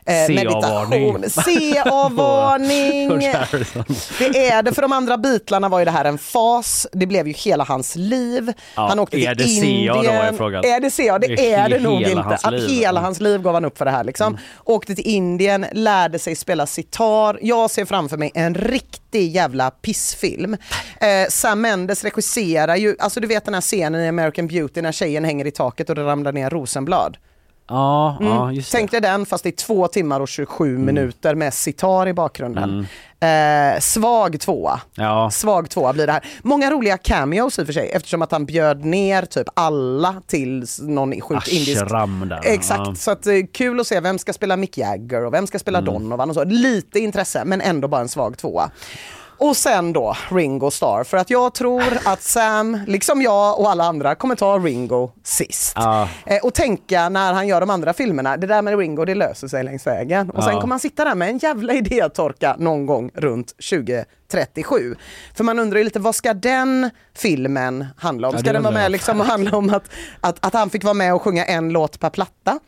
eh, 0.07 0.35
meditation. 0.35 1.23
CA-varning! 1.31 3.09
Det 4.19 4.49
är 4.49 4.63
det. 4.63 4.75
För 4.75 4.83
de 4.83 4.93
andra 4.93 5.17
Beatlarna 5.19 5.69
var 5.69 5.79
ju 5.79 5.85
det 5.85 5.91
här 5.91 6.05
en 6.05 6.19
fas. 6.19 6.87
Det 6.93 7.07
blev 7.07 7.27
ju 7.29 7.33
hela 7.33 7.65
hans 7.65 7.97
liv. 7.97 8.53
Ja, 8.75 8.87
han 8.89 8.99
åkte 8.99 9.17
är 9.17 9.35
till 9.35 9.47
det 9.47 9.61
CA 9.61 9.67
Indien. 9.67 9.95
då 9.95 10.11
är 10.11 10.33
frågan? 10.33 10.65
Är 10.65 10.81
det 10.81 10.91
CA? 10.91 11.19
Det, 11.19 11.27
Det 11.37 11.53
är 11.53 11.65
är 11.65 11.69
det 11.69 11.81
nog 11.81 12.03
inte. 12.03 12.21
hans 12.21 12.45
Att 12.45 12.55
hela 12.55 12.91
Mm. 12.91 13.05
hans 13.05 13.21
liv 13.21 13.43
gav 13.43 13.55
han 13.55 13.65
upp 13.65 13.79
för 13.79 13.85
det 13.85 13.91
här. 13.91 14.05
Liksom. 14.05 14.39
Åkte 14.65 14.95
till 14.95 15.07
Indien, 15.07 15.67
lärde 15.73 16.19
sig 16.19 16.37
spela 16.37 16.67
sitar. 16.67 17.39
Jag 17.43 17.71
ser 17.71 17.85
framför 17.85 18.17
mig 18.17 18.31
en 18.35 18.55
riktig 18.55 19.31
jävla 19.35 19.71
pissfilm. 19.71 20.57
Eh, 21.01 21.29
Sam 21.29 21.61
Mendes 21.61 22.05
regisserar 22.05 22.77
ju, 22.77 22.97
alltså 22.99 23.21
du 23.21 23.27
vet 23.27 23.45
den 23.45 23.55
här 23.55 23.61
scenen 23.61 24.01
i 24.01 24.09
American 24.09 24.47
Beauty 24.47 24.83
när 24.83 24.93
tjejen 24.93 25.25
hänger 25.25 25.47
i 25.47 25.51
taket 25.51 25.89
och 25.89 25.95
det 25.95 26.03
ramlar 26.05 26.33
ner 26.33 26.51
rosenblad. 26.51 27.17
Ja, 27.69 28.17
ja 28.21 28.43
Mm. 28.43 28.55
just 28.55 28.73
det. 28.73 28.79
Tänk 28.79 28.91
dig 28.91 29.01
den 29.01 29.27
fast 29.27 29.47
i 29.47 29.53
två 29.53 29.89
timmar 29.89 30.21
och 30.21 30.29
27 30.29 30.79
minuter 30.79 31.35
med 31.35 31.55
sitar 31.55 32.09
i 32.09 32.13
bakgrunden. 32.15 32.87
Eh, 33.21 33.81
svag 33.81 34.41
tvåa. 34.41 34.81
Ja. 34.95 35.31
Svag 35.31 35.71
tvåa 35.71 35.93
blir 35.93 36.07
det 36.07 36.13
här. 36.13 36.25
Många 36.43 36.71
roliga 36.71 36.97
cameos 36.99 37.59
i 37.59 37.63
och 37.63 37.67
för 37.67 37.73
sig 37.73 37.91
eftersom 37.91 38.23
att 38.23 38.33
han 38.33 38.47
bjöd 38.47 38.85
ner 38.85 39.23
typ 39.23 39.47
alla 39.55 40.15
till 40.27 40.65
någon 40.81 41.21
sjukt 41.21 41.49
indisk... 41.49 41.81
Där. 42.29 42.41
Exakt, 42.45 42.81
Ja. 42.87 42.95
så 42.95 43.11
att, 43.11 43.27
eh, 43.27 43.35
kul 43.53 43.81
att 43.81 43.87
se 43.87 44.01
vem 44.01 44.19
ska 44.19 44.33
spela 44.33 44.57
Mick 44.57 44.79
Jagger 44.79 45.25
och 45.25 45.35
vem 45.35 45.47
ska 45.47 45.59
spela 45.59 45.79
Mm. 45.79 45.95
Donovan 45.95 46.29
och 46.31 46.35
så. 46.35 46.45
Lite 46.45 47.01
intresse 47.01 47.45
men 47.45 47.61
ändå 47.61 47.89
bara 47.89 48.01
en 48.01 48.09
svag 48.09 48.39
tvåa. 48.39 48.71
Och 49.39 49.57
sen 49.57 49.93
då 49.93 50.17
Ringo 50.31 50.71
Starr, 50.71 51.05
för 51.05 51.17
att 51.17 51.31
jag 51.31 51.55
tror 51.55 51.83
att 52.05 52.23
Sam, 52.23 52.79
liksom 52.87 53.23
jag 53.23 53.61
och 53.61 53.71
alla 53.71 53.85
andra, 53.85 54.15
kommer 54.15 54.35
ta 54.35 54.59
Ringo 54.59 55.11
sist. 55.25 55.73
Ja. 55.77 56.09
Eh, 56.27 56.39
och 56.43 56.55
tänka 56.55 57.09
när 57.09 57.33
han 57.33 57.49
gör 57.49 57.61
de 57.61 57.71
andra 57.71 57.93
filmerna, 57.93 58.37
det 58.37 58.47
där 58.47 58.63
med 58.63 58.79
Ringo 58.79 59.05
det 59.05 59.15
löser 59.15 59.49
sig 59.49 59.65
längs 59.65 59.87
vägen. 59.87 60.31
Och 60.31 60.45
sen 60.45 60.53
Ja. 60.55 60.61
kommer 60.61 60.73
han 60.73 60.81
sitta 60.81 61.05
där 61.05 61.15
med 61.15 61.29
en 61.29 61.39
jävla 61.39 61.73
idétorka 61.75 62.57
någon 62.59 62.87
gång 62.87 63.11
runt 63.15 63.55
2037. 63.71 64.95
För 65.35 65.45
man 65.45 65.59
undrar 65.59 65.79
ju 65.79 65.85
lite, 65.85 65.99
vad 65.99 66.15
ska 66.15 66.35
den 66.35 66.91
filmen 67.17 67.87
handla 67.97 68.29
om? 68.29 68.35
Ja, 68.35 68.39
Ska 68.41 68.47
det 68.49 68.53
den 68.53 68.63
vara 68.63 68.75
med 68.75 68.93
liksom 68.93 69.21
och 69.21 69.27
handla 69.27 69.57
om 69.57 69.71
att, 69.75 69.85
att, 70.21 70.47
att 70.47 70.55
han 70.55 70.71
fick 70.71 70.85
vara 70.85 70.95
med 70.95 71.15
och 71.15 71.23
sjunga 71.23 71.45
en 71.45 71.69
låt 71.69 72.01
per 72.01 72.11
platta? 72.11 72.59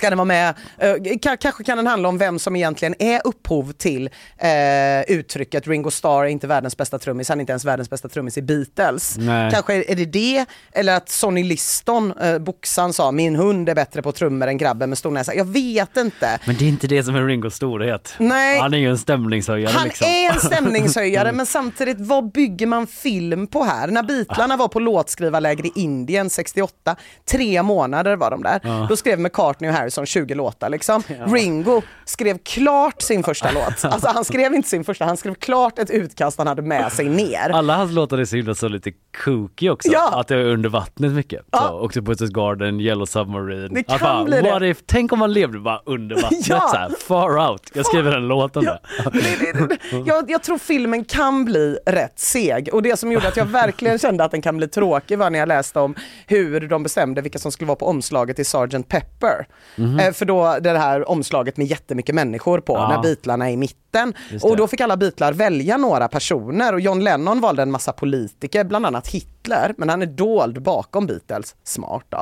Ska 0.00 0.10
den 0.10 0.18
vara 0.18 0.24
med, 0.24 0.54
eh, 0.78 0.94
ka- 0.94 1.36
kanske 1.40 1.64
kan 1.64 1.76
den 1.76 1.86
handla 1.86 2.08
om 2.08 2.18
vem 2.18 2.38
som 2.38 2.56
egentligen 2.56 2.94
är 2.98 3.20
upphov 3.24 3.72
till 3.72 4.10
eh, 4.38 5.02
uttrycket 5.16 5.66
Ringo 5.68 5.90
Starr 5.90 6.24
är 6.24 6.28
inte 6.28 6.46
världens 6.46 6.76
bästa 6.76 6.98
trummis, 6.98 7.28
han 7.28 7.38
är 7.38 7.40
inte 7.40 7.52
ens 7.52 7.64
världens 7.64 7.90
bästa 7.90 8.08
trummis 8.08 8.38
i 8.38 8.42
Beatles. 8.42 9.16
Nej. 9.18 9.50
Kanske 9.50 9.74
är 9.84 9.94
det 9.96 10.04
det, 10.04 10.44
eller 10.72 10.96
att 10.96 11.08
Sonny 11.08 11.42
Liston, 11.44 12.12
eh, 12.20 12.38
boxaren 12.38 12.92
sa 12.92 13.12
min 13.12 13.36
hund 13.36 13.68
är 13.68 13.74
bättre 13.74 14.02
på 14.02 14.12
trummor 14.12 14.48
än 14.48 14.58
grabben 14.58 14.88
med 14.88 14.98
stor 14.98 15.10
näsa. 15.10 15.34
Jag 15.34 15.44
vet 15.44 15.96
inte. 15.96 16.38
Men 16.46 16.56
det 16.56 16.64
är 16.64 16.68
inte 16.68 16.86
det 16.86 17.02
som 17.04 17.14
är 17.14 17.26
Ringos 17.26 17.54
storhet. 17.54 18.14
Nej. 18.18 18.58
Han 18.60 18.74
är 18.74 18.78
ju 18.78 18.90
en 18.90 18.98
stämningshöjare 18.98 19.72
Han 19.72 19.86
liksom. 19.88 20.06
är 20.06 20.32
en 20.32 20.40
stämningshöjare 20.40 21.32
men 21.32 21.46
samtidigt 21.46 21.96
vad 22.00 22.32
bygger 22.32 22.66
man 22.66 22.86
film 22.86 23.46
på 23.46 23.64
här? 23.64 23.86
När 23.88 24.02
Beatlarna 24.02 24.56
var 24.56 24.68
på 24.68 24.80
låtskrivarläger 24.80 25.66
i 25.66 25.72
Indien 25.74 26.30
68, 26.30 26.96
tre 27.30 27.62
månader 27.62 28.16
var 28.16 28.30
de 28.30 28.42
där. 28.42 28.60
Ja. 28.62 28.86
Då 28.88 28.96
skrev 28.96 29.18
McCartney 29.20 29.70
och 29.70 29.76
Harrison 29.76 29.89
20 30.06 30.34
låtar 30.34 30.68
liksom. 30.68 31.02
Ringo 31.26 31.82
skrev 32.04 32.38
klart 32.38 33.02
sin 33.02 33.22
första 33.24 33.50
låt. 33.54 33.84
Alltså 33.84 34.08
han 34.08 34.24
skrev 34.24 34.54
inte 34.54 34.68
sin 34.68 34.84
första, 34.84 35.04
han 35.04 35.16
skrev 35.16 35.34
klart 35.34 35.78
ett 35.78 35.90
utkast 35.90 36.38
han 36.38 36.46
hade 36.46 36.62
med 36.62 36.92
sig 36.92 37.08
ner. 37.08 37.50
Alla 37.50 37.76
hans 37.76 37.92
låtar 37.92 38.18
är 38.18 38.24
så 38.24 38.36
himla 38.36 38.54
så 38.54 38.68
lite 38.68 38.92
kooky 39.24 39.70
också. 39.70 39.88
Ja. 39.92 40.20
Att 40.20 40.28
det 40.28 40.34
är 40.36 40.44
under 40.44 40.68
vattnet 40.68 41.12
mycket. 41.12 41.40
Så, 41.52 41.80
Octopus 41.80 42.20
Garden, 42.30 42.80
Yellow 42.80 43.06
Submarine. 43.06 43.74
Det 43.74 43.82
kan 43.82 43.98
bara, 44.00 44.24
bli 44.24 44.40
det. 44.40 44.68
If, 44.68 44.78
tänk 44.86 45.12
om 45.12 45.18
man 45.18 45.32
levde 45.32 45.58
bara 45.58 45.82
under 45.86 46.16
vattnet 46.22 46.48
Ja. 46.48 46.68
så 46.70 46.76
här, 46.76 46.90
far 47.08 47.50
out. 47.50 47.70
Jag 47.74 47.86
skriver 47.86 48.16
en 48.16 48.28
låt 48.28 48.56
om 48.56 48.64
det. 48.64 48.78
jag, 50.06 50.30
jag 50.30 50.42
tror 50.42 50.58
filmen 50.58 51.04
kan 51.04 51.44
bli 51.44 51.78
rätt 51.86 52.18
seg 52.18 52.68
och 52.72 52.82
det 52.82 52.96
som 52.96 53.12
gjorde 53.12 53.28
att 53.28 53.36
jag 53.36 53.44
verkligen 53.46 53.98
kände 53.98 54.24
att 54.24 54.30
den 54.30 54.42
kan 54.42 54.56
bli 54.56 54.68
tråkig 54.68 55.18
var 55.18 55.30
när 55.30 55.38
jag 55.38 55.48
läste 55.48 55.80
om 55.80 55.94
hur 56.26 56.60
de 56.68 56.82
bestämde 56.82 57.20
vilka 57.22 57.38
som 57.38 57.52
skulle 57.52 57.68
vara 57.68 57.76
på 57.76 57.86
omslaget 57.86 58.36
till 58.36 58.46
Sgt. 58.46 58.88
Pepper. 58.88 59.46
Eh, 60.00 60.12
för 60.12 60.24
då 60.24 60.58
det 60.60 60.78
här 60.78 61.10
omslaget 61.10 61.56
med 61.56 61.66
jättemycket 61.66 62.14
människor 62.14 62.60
på, 62.60 62.72
Ja. 62.72 62.88
när 62.88 63.02
Beatlarna 63.02 63.48
är 63.48 63.52
i 63.52 63.56
mitten 63.56 63.80
natten. 63.92 64.14
Och 64.42 64.56
då 64.56 64.68
fick 64.68 64.80
alla 64.80 64.96
Beatlar 64.96 65.32
välja 65.32 65.76
några 65.76 66.08
personer 66.08 66.72
och 66.72 66.80
John 66.80 67.04
Lennon 67.04 67.40
valde 67.40 67.62
en 67.62 67.70
massa 67.70 67.92
politiker, 67.92 68.64
bland 68.64 68.86
annat 68.86 69.08
Hitler, 69.08 69.74
men 69.76 69.88
han 69.88 70.02
är 70.02 70.06
dold 70.06 70.62
bakom 70.62 71.06
Beatles. 71.06 71.54
Smart 71.64 72.04
då. 72.08 72.18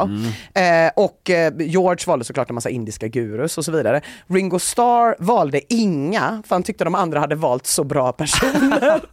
Mm. 0.55 0.87
Eh, 0.87 0.93
och 0.97 1.31
eh, 1.31 1.53
George 1.59 2.05
valde 2.07 2.25
såklart 2.25 2.49
en 2.51 2.55
massa 2.55 2.71
indiska 2.71 3.09
gurus 3.09 3.59
och 3.59 3.65
så 3.65 3.73
vidare. 3.73 4.01
Ringo 4.27 4.59
Starr 4.59 5.17
valde 5.19 5.75
inga, 5.75 6.43
för 6.47 6.55
han 6.55 6.63
tyckte 6.63 6.85
de 6.85 6.95
andra 6.95 7.21
hade 7.21 7.35
valt 7.35 7.67
så 7.67 7.85
bra 7.85 8.13
personer. 8.13 9.01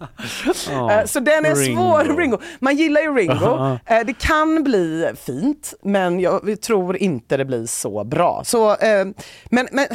Eh, 0.65 1.05
så 1.05 1.19
den 1.19 1.45
är 1.45 1.55
Ringo. 1.55 1.81
svår, 1.81 2.17
Ringo. 2.17 2.37
Man 2.59 2.75
gillar 2.75 3.01
ju 3.01 3.15
Ringo. 3.15 3.79
Eh, 3.85 4.05
det 4.05 4.13
kan 4.13 4.63
bli 4.63 5.11
fint, 5.25 5.73
men 5.81 6.19
jag 6.19 6.61
tror 6.61 6.97
inte 6.97 7.37
det 7.37 7.45
blir 7.45 7.65
så 7.65 8.03
bra. 8.03 8.41
Så, 8.45 8.75
eh, 8.75 9.05
men, 9.49 9.67
men 9.71 9.87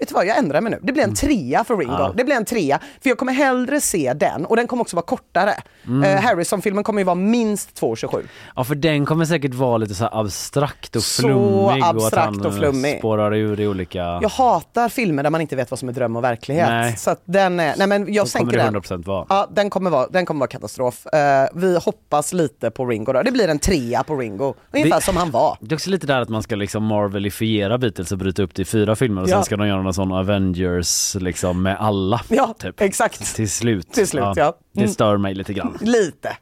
Vet 0.00 0.08
du 0.08 0.14
vad, 0.14 0.26
jag 0.26 0.38
ändrar 0.38 0.60
mig 0.60 0.70
nu. 0.72 0.78
Det 0.82 0.92
blir 0.92 1.02
en 1.04 1.14
trea 1.14 1.64
för 1.64 1.76
Ringo. 1.76 1.92
Mm. 1.92 2.02
Ja. 2.06 2.12
Det 2.16 2.24
blir 2.24 2.34
en 2.36 2.44
trea, 2.44 2.78
för 3.02 3.08
jag 3.10 3.18
kommer 3.18 3.32
hellre 3.32 3.80
se 3.80 4.12
den 4.16 4.44
och 4.46 4.56
den 4.56 4.66
kommer 4.66 4.82
också 4.82 4.96
vara 4.96 5.06
kortare. 5.06 5.54
Mm. 5.86 6.02
Eh, 6.16 6.22
Harrison-filmen 6.22 6.84
kommer 6.84 7.00
ju 7.00 7.04
vara 7.04 7.14
minst 7.14 7.80
2.27. 7.80 8.22
Ja 8.56 8.64
för 8.64 8.74
den 8.74 9.06
kommer 9.06 9.24
säkert 9.24 9.54
vara 9.54 9.76
lite 9.78 9.94
så 9.94 10.08
abstrakt 10.12 10.96
och 10.96 11.02
Så 11.02 11.22
flummig 11.22 11.82
abstrakt 11.84 11.96
och 11.96 12.06
att 12.06 12.34
han 12.36 12.46
och 12.46 12.54
flummig. 12.54 12.98
spårar 12.98 13.34
ur 13.34 13.60
i 13.60 13.68
olika... 13.68 13.98
Jag 14.22 14.28
hatar 14.28 14.88
filmer 14.88 15.22
där 15.22 15.30
man 15.30 15.40
inte 15.40 15.56
vet 15.56 15.70
vad 15.70 15.78
som 15.78 15.88
är 15.88 15.92
dröm 15.92 16.16
och 16.16 16.24
verklighet. 16.24 16.68
Nej. 16.68 16.96
Så 16.96 17.10
att 17.10 17.22
den 17.24 17.60
är, 17.60 17.74
nej 17.78 17.86
men 17.86 18.12
jag 18.14 18.28
Så 18.28 18.38
kommer 18.38 18.52
sänker 18.52 18.70
det 18.72 18.78
den. 18.78 18.82
100% 19.00 19.06
vara. 19.06 19.26
Ja, 19.28 19.48
den 19.54 19.70
kommer 19.70 19.90
vara, 19.90 20.06
den 20.08 20.26
kommer 20.26 20.38
vara 20.40 20.48
katastrof. 20.48 21.06
Eh, 21.06 21.48
vi 21.54 21.78
hoppas 21.84 22.32
lite 22.32 22.70
på 22.70 22.86
Ringo 22.86 23.12
då. 23.12 23.22
Det 23.22 23.30
blir 23.32 23.48
en 23.48 23.58
trea 23.58 24.02
på 24.02 24.16
Ringo. 24.16 24.54
Ungefär 24.72 24.96
Det- 24.96 25.02
som 25.04 25.16
han 25.16 25.30
var. 25.30 25.56
Det 25.60 25.72
är 25.72 25.76
också 25.76 25.90
lite 25.90 26.06
där 26.06 26.20
att 26.20 26.28
man 26.28 26.42
ska 26.42 26.56
liksom 26.56 26.84
marvelifiera 26.84 27.78
Beatles 27.78 28.12
och 28.12 28.18
bryta 28.18 28.42
upp 28.42 28.54
det 28.54 28.62
i 28.62 28.64
fyra 28.64 28.96
filmer 28.96 29.22
och 29.22 29.28
Ja. 29.28 29.34
sen 29.36 29.44
ska 29.44 29.56
de 29.56 29.68
göra 29.68 29.82
någon 29.90 29.94
sån 29.94 30.12
Avengers 30.12 31.14
liksom 31.20 31.62
med 31.62 31.76
alla. 31.80 32.20
Ja, 32.28 32.54
typ. 32.58 32.80
exakt. 32.80 33.34
Till 33.36 33.50
slut. 33.50 33.92
Till 33.92 34.06
slut, 34.06 34.22
ja. 34.36 34.56
Det 34.72 34.80
Mm. 34.80 34.92
stör 34.92 35.16
mig 35.16 35.34
lite 35.34 35.52
grann. 35.52 35.78
Lite. 35.80 36.36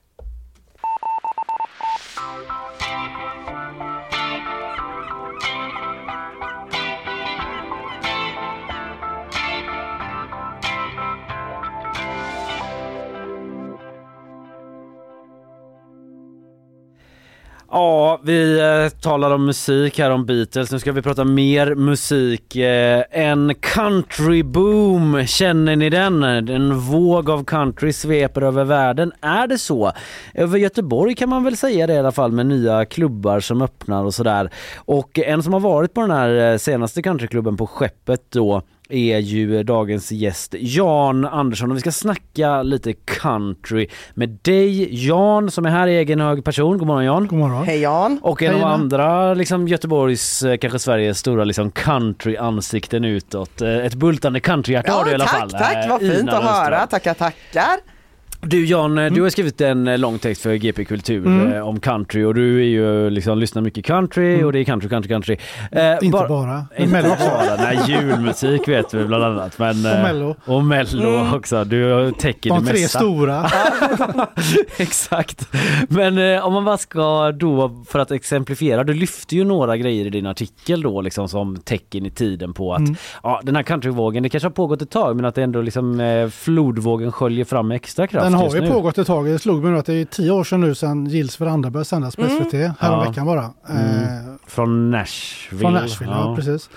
Ja, 17.70 18.20
vi 18.22 18.60
eh, 18.60 19.00
talar 19.00 19.30
om 19.30 19.46
musik 19.46 19.98
här 19.98 20.10
om 20.10 20.26
Beatles. 20.26 20.72
Nu 20.72 20.78
ska 20.78 20.92
vi 20.92 21.02
prata 21.02 21.24
mer 21.24 21.74
musik. 21.74 22.56
Eh, 22.56 23.04
en 23.10 23.54
countryboom, 23.60 25.26
känner 25.26 25.76
ni 25.76 25.90
den? 25.90 26.22
En 26.22 26.78
våg 26.78 27.30
av 27.30 27.44
country 27.44 27.92
sveper 27.92 28.42
över 28.42 28.64
världen. 28.64 29.12
Är 29.20 29.46
det 29.46 29.58
så? 29.58 29.92
Över 30.34 30.58
Göteborg 30.58 31.14
kan 31.14 31.28
man 31.28 31.44
väl 31.44 31.56
säga 31.56 31.86
det 31.86 31.92
i 31.92 31.98
alla 31.98 32.12
fall 32.12 32.32
med 32.32 32.46
nya 32.46 32.84
klubbar 32.84 33.40
som 33.40 33.62
öppnar 33.62 34.04
och 34.04 34.14
sådär. 34.14 34.50
Och 34.76 35.18
en 35.18 35.42
som 35.42 35.52
har 35.52 35.60
varit 35.60 35.94
på 35.94 36.00
den 36.00 36.10
här 36.10 36.52
eh, 36.52 36.58
senaste 36.58 37.02
countryklubben 37.02 37.56
på 37.56 37.66
Skeppet 37.66 38.30
då 38.30 38.62
är 38.90 39.18
ju 39.18 39.62
dagens 39.62 40.12
gäst 40.12 40.54
Jan 40.58 41.24
Andersson 41.24 41.70
och 41.70 41.76
vi 41.76 41.80
ska 41.80 41.92
snacka 41.92 42.62
lite 42.62 42.92
country 42.92 43.86
med 44.14 44.38
dig 44.42 45.06
Jan 45.06 45.50
som 45.50 45.66
är 45.66 45.70
här 45.70 45.86
i 45.88 45.96
egen 45.96 46.20
hög 46.20 46.44
person. 46.44 46.78
God 46.78 46.86
morgon 46.86 47.04
Jan. 47.04 47.26
God 47.26 47.38
morgon. 47.38 47.66
Hej 47.66 47.80
Jan. 47.80 48.18
Och 48.22 48.42
en 48.42 48.48
av 48.48 48.54
Hej, 48.54 48.62
Jan. 48.62 48.72
andra 48.80 49.34
liksom 49.34 49.68
Göteborgs, 49.68 50.42
eh, 50.42 50.56
kanske 50.56 50.78
Sveriges 50.78 51.18
stora 51.18 51.44
liksom 51.44 51.70
country-ansikten 51.70 53.04
utåt. 53.04 53.60
Eh, 53.62 53.76
Ett 53.76 53.94
bultande 53.94 54.40
countryhjärta 54.40 54.92
har 54.92 55.04
du 55.04 55.10
i 55.10 55.14
alla 55.14 55.24
tack, 55.24 55.40
fall. 55.40 55.50
tack, 55.50 55.84
eh, 55.84 55.90
vad 55.90 56.00
fint 56.00 56.18
Ina 56.20 56.32
att 56.38 56.44
höra. 56.44 56.86
Tackar, 56.86 57.14
tackar. 57.14 57.97
Du 58.40 58.64
Jan, 58.66 58.98
eh, 58.98 59.02
Mm. 59.04 59.14
du 59.14 59.22
har 59.22 59.30
skrivit 59.30 59.60
en 59.60 59.88
eh, 59.88 59.98
lång 59.98 60.18
text 60.18 60.42
för 60.42 60.54
GP 60.54 60.84
Kultur 60.84 61.54
eh, 61.56 61.68
om 61.68 61.80
country 61.80 62.24
och 62.24 62.34
du 62.34 62.60
är 62.60 62.64
ju 62.66 63.10
liksom 63.10 63.38
lyssnar 63.38 63.62
mycket 63.62 63.84
country 63.84 64.42
och 64.42 64.52
det 64.52 64.58
är 64.58 64.64
country, 64.64 64.88
country, 64.88 65.08
country. 65.08 65.36
Eh, 65.72 65.84
Mm. 65.88 66.04
Inte 66.04 66.26
bara. 66.28 66.64
Inte 66.78 66.92
Mello 66.92 67.08
bara, 67.08 67.56
nej 67.56 67.78
julmusik 67.88 68.68
vet 68.68 68.94
vi 68.94 69.04
bland 69.04 69.24
annat. 69.24 69.58
Men, 69.58 69.68
Och 69.76 69.82
Mello. 70.02 70.36
Och 70.44 70.64
Mello 70.64 71.08
Mm. 71.20 71.34
också, 71.34 71.64
du 71.64 72.12
täcker 72.18 72.50
De 72.50 72.64
det 72.64 72.70
tre 72.70 72.80
mesta. 72.80 72.98
stora. 72.98 73.46
Exakt. 74.76 75.48
Men 75.88 76.18
eh, 76.18 76.46
om 76.46 76.52
man 76.52 76.64
bara 76.64 76.78
ska 76.78 77.32
då, 77.32 77.84
för 77.88 77.98
att 77.98 78.10
exemplifiera, 78.10 78.84
du 78.84 78.94
lyfter 78.94 79.36
ju 79.36 79.44
några 79.44 79.76
grejer 79.76 80.06
i 80.06 80.10
din 80.10 80.26
artikel 80.26 80.82
då 80.82 81.00
liksom 81.00 81.28
som 81.28 81.56
tecken 81.56 82.06
i 82.06 82.10
tiden 82.10 82.54
på 82.54 82.72
att 82.74 82.78
Mm. 82.78 82.96
ja, 83.22 83.40
den 83.44 83.56
här 83.56 83.62
countryvågen, 83.62 84.22
det 84.22 84.28
kanske 84.28 84.46
har 84.46 84.50
pågått 84.52 84.82
ett 84.82 84.90
tag 84.90 85.16
men 85.16 85.24
att 85.24 85.34
det 85.34 85.42
ändå 85.42 85.60
liksom 85.62 86.00
eh, 86.00 86.28
flodvågen 86.28 87.12
sköljer 87.12 87.44
fram 87.44 87.68
med 87.68 87.74
extra 87.74 88.06
kraft 88.06 88.27
Den 88.32 88.40
har 88.40 88.54
ju 88.54 88.60
nu. 88.60 88.68
pågått 88.70 88.98
ett 88.98 89.06
tag. 89.06 89.26
Det 89.26 89.38
slog 89.38 89.62
mig 89.62 89.72
nu 89.72 89.78
att 89.78 89.86
det 89.86 89.94
är 89.94 90.04
tio 90.04 90.30
år 90.30 90.44
sedan 90.44 90.60
nu 90.60 90.74
sedan 90.74 91.06
Gills 91.06 91.40
veranda 91.40 91.70
började 91.70 91.84
sändas 91.84 92.16
på 92.16 92.22
Mm. 92.22 92.44
SVT. 92.44 92.54
Häromveckan 92.80 93.26
bara. 93.26 93.50
Mm. 93.68 94.02
Eh, 94.02 94.34
Från 94.46 94.90
Nashville. 94.90 95.60
Från 95.60 95.72
Nashville, 95.72 96.12
ja, 96.12 96.36
precis. 96.36 96.70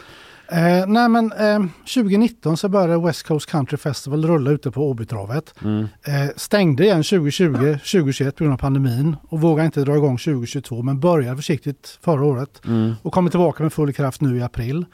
Eh, 0.51 0.87
nej 0.87 1.09
men 1.09 1.31
eh, 1.31 1.59
2019 1.93 2.57
så 2.57 2.69
började 2.69 3.05
West 3.05 3.23
Coast 3.27 3.49
Country 3.51 3.77
Festival 3.77 4.25
rulla 4.25 4.51
ute 4.51 4.71
på 4.71 4.89
Åbytravet. 4.89 5.53
Mm. 5.63 5.81
Eh, 6.03 6.13
stängde 6.35 6.83
igen 6.83 7.03
2020, 7.03 7.77
2021 7.77 8.35
på 8.35 8.43
grund 8.43 8.53
av 8.53 8.57
pandemin 8.57 9.15
och 9.29 9.41
vågar 9.41 9.65
inte 9.65 9.81
dra 9.81 9.95
igång 9.95 10.17
2022 10.17 10.81
men 10.83 10.99
började 10.99 11.35
försiktigt 11.35 11.99
förra 12.03 12.25
året 12.25 12.61
Mm. 12.67 12.93
och 13.03 13.13
kommer 13.13 13.29
tillbaka 13.29 13.63
med 13.63 13.73
full 13.73 13.93
kraft 13.93 14.21
nu 14.21 14.37
i 14.37 14.41
april. 14.41 14.85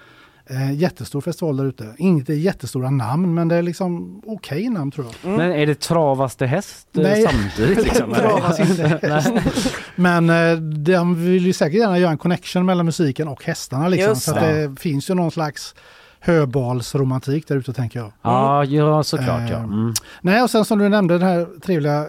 Eh, 0.49 0.73
jättestor 0.73 1.21
festival 1.21 1.57
där 1.57 1.65
ute. 1.65 1.93
Inte 1.97 2.33
jättestora 2.33 2.89
namn 2.89 3.33
men 3.33 3.47
det 3.47 3.55
är 3.55 3.61
liksom 3.61 4.21
okej 4.25 4.69
namn 4.69 4.91
tror 4.91 5.07
jag. 5.21 5.31
Men 5.37 5.51
är 5.51 5.65
det 5.65 5.79
travaste 5.79 6.45
häst 6.45 6.87
eh, 6.97 7.01
Nej. 7.03 7.21
samtidigt? 7.31 7.83
Liksom? 7.83 8.13
Travas 8.13 8.59
inte 8.59 8.99
häst. 9.07 9.31
Men 9.95 10.29
eh, 10.29 10.55
de 10.61 11.25
vill 11.25 11.45
ju 11.45 11.53
säkert 11.53 11.79
gärna 11.79 11.99
göra 11.99 12.11
en 12.11 12.17
connection 12.17 12.65
mellan 12.65 12.85
musiken 12.85 13.27
och 13.27 13.43
hästarna. 13.43 13.87
Liksom. 13.87 14.09
Just 14.09 14.21
Så 14.23 14.31
att 14.31 14.39
det. 14.41 14.67
det 14.67 14.79
finns 14.81 15.09
ju 15.09 15.13
någon 15.13 15.31
slags 15.31 15.75
höbalsromantik 16.19 17.47
där 17.47 17.55
ute 17.55 17.73
tänker 17.73 17.99
jag. 17.99 18.11
Ja, 18.21 18.63
ja 18.65 19.03
såklart 19.03 19.49
ja. 19.49 19.55
Eh, 19.57 19.63
Mm. 19.63 19.93
Nej 20.21 20.41
och 20.43 20.49
sen 20.49 20.65
som 20.65 20.79
du 20.79 20.89
nämnde 20.89 21.13
den 21.17 21.27
här 21.27 21.47
trevliga 21.65 22.05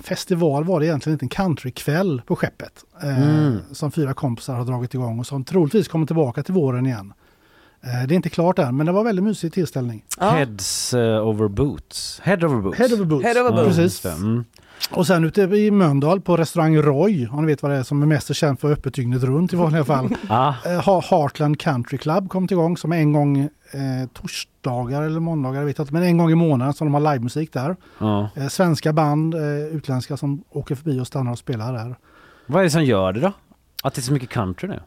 festival 0.00 0.64
var 0.64 0.80
det 0.80 0.86
egentligen 0.86 1.14
inte 1.14 1.24
en 1.24 1.28
countrykväll 1.28 2.22
på 2.26 2.36
skeppet. 2.36 2.72
Eh, 3.02 3.22
Mm. 3.22 3.58
Som 3.72 3.92
fyra 3.92 4.14
kompisar 4.14 4.54
har 4.54 4.64
dragit 4.64 4.94
igång 4.94 5.18
och 5.18 5.26
som 5.26 5.44
troligtvis 5.44 5.88
kommer 5.88 6.06
tillbaka 6.06 6.42
till 6.42 6.54
våren 6.54 6.86
igen. 6.86 7.12
Eh, 7.84 8.06
det 8.08 8.14
är 8.14 8.16
inte 8.16 8.30
klart 8.30 8.58
än 8.58 8.76
men 8.76 8.86
det 8.86 8.92
var 8.92 9.00
en 9.00 9.06
väldigt 9.06 9.24
mysig 9.24 9.52
tillställning. 9.52 10.04
Heads 10.18 10.94
eh, 10.94 11.26
over 11.28 11.48
boots. 11.48 12.20
Head 12.24 12.36
over 12.44 12.60
boots. 12.62 12.78
Head 12.78 12.88
over 12.94 13.04
boots. 13.04 13.24
Head 13.24 13.40
over 13.40 13.50
Ja, 13.58 13.64
boots. 13.64 13.76
Precis. 13.76 14.04
Mm. 14.06 14.44
Och 14.90 15.06
sen 15.06 15.24
ute 15.24 15.40
i 15.42 15.70
Mölndal 15.70 16.20
på 16.20 16.36
restaurang 16.36 16.76
Roy, 16.76 17.28
om 17.28 17.40
ni 17.46 17.52
vet 17.52 17.62
vad 17.62 17.70
det 17.72 17.76
är, 17.78 17.82
som 17.82 18.02
är 18.02 18.06
mest 18.06 18.34
känd 18.34 18.60
för 18.60 18.72
öppet 18.72 18.94
dygnet 18.94 19.22
runt 19.22 19.52
i 19.52 19.56
vanliga 19.56 19.84
fall. 19.84 20.08
Ah, 20.28 20.52
Heartland 21.10 21.60
Country 21.60 21.98
Club 21.98 22.28
kommit 22.28 22.50
igång 22.50 22.76
som 22.76 22.92
en 22.92 23.12
gång 23.12 23.38
eh, 23.38 24.08
torsdagar 24.12 25.02
eller 25.02 25.20
måndagar, 25.20 25.60
jag 25.60 25.66
vet 25.66 25.78
inte, 25.78 25.92
men 25.92 26.02
en 26.02 26.18
gång 26.18 26.30
i 26.30 26.34
månaden 26.34 26.74
som 26.74 26.86
de 26.92 26.94
har 27.04 27.12
livemusik 27.12 27.52
där. 27.52 27.76
ja. 27.98 28.28
Eh, 28.36 28.48
svenska 28.48 28.92
band, 28.92 29.34
eh, 29.34 29.40
utländska 29.76 30.16
som 30.16 30.44
åker 30.50 30.74
förbi 30.74 31.00
och 31.00 31.06
stannar 31.06 31.32
och 31.32 31.38
spelar 31.38 31.72
där. 31.72 31.96
Vad 32.46 32.60
är 32.60 32.64
det 32.64 32.70
som 32.70 32.84
gör 32.84 33.12
det 33.12 33.20
då? 33.20 33.32
Att 33.84 33.94
det 33.94 34.00
är 34.00 34.02
så 34.02 34.12
mycket 34.12 34.30
country 34.30 34.68
nu? 34.68 34.80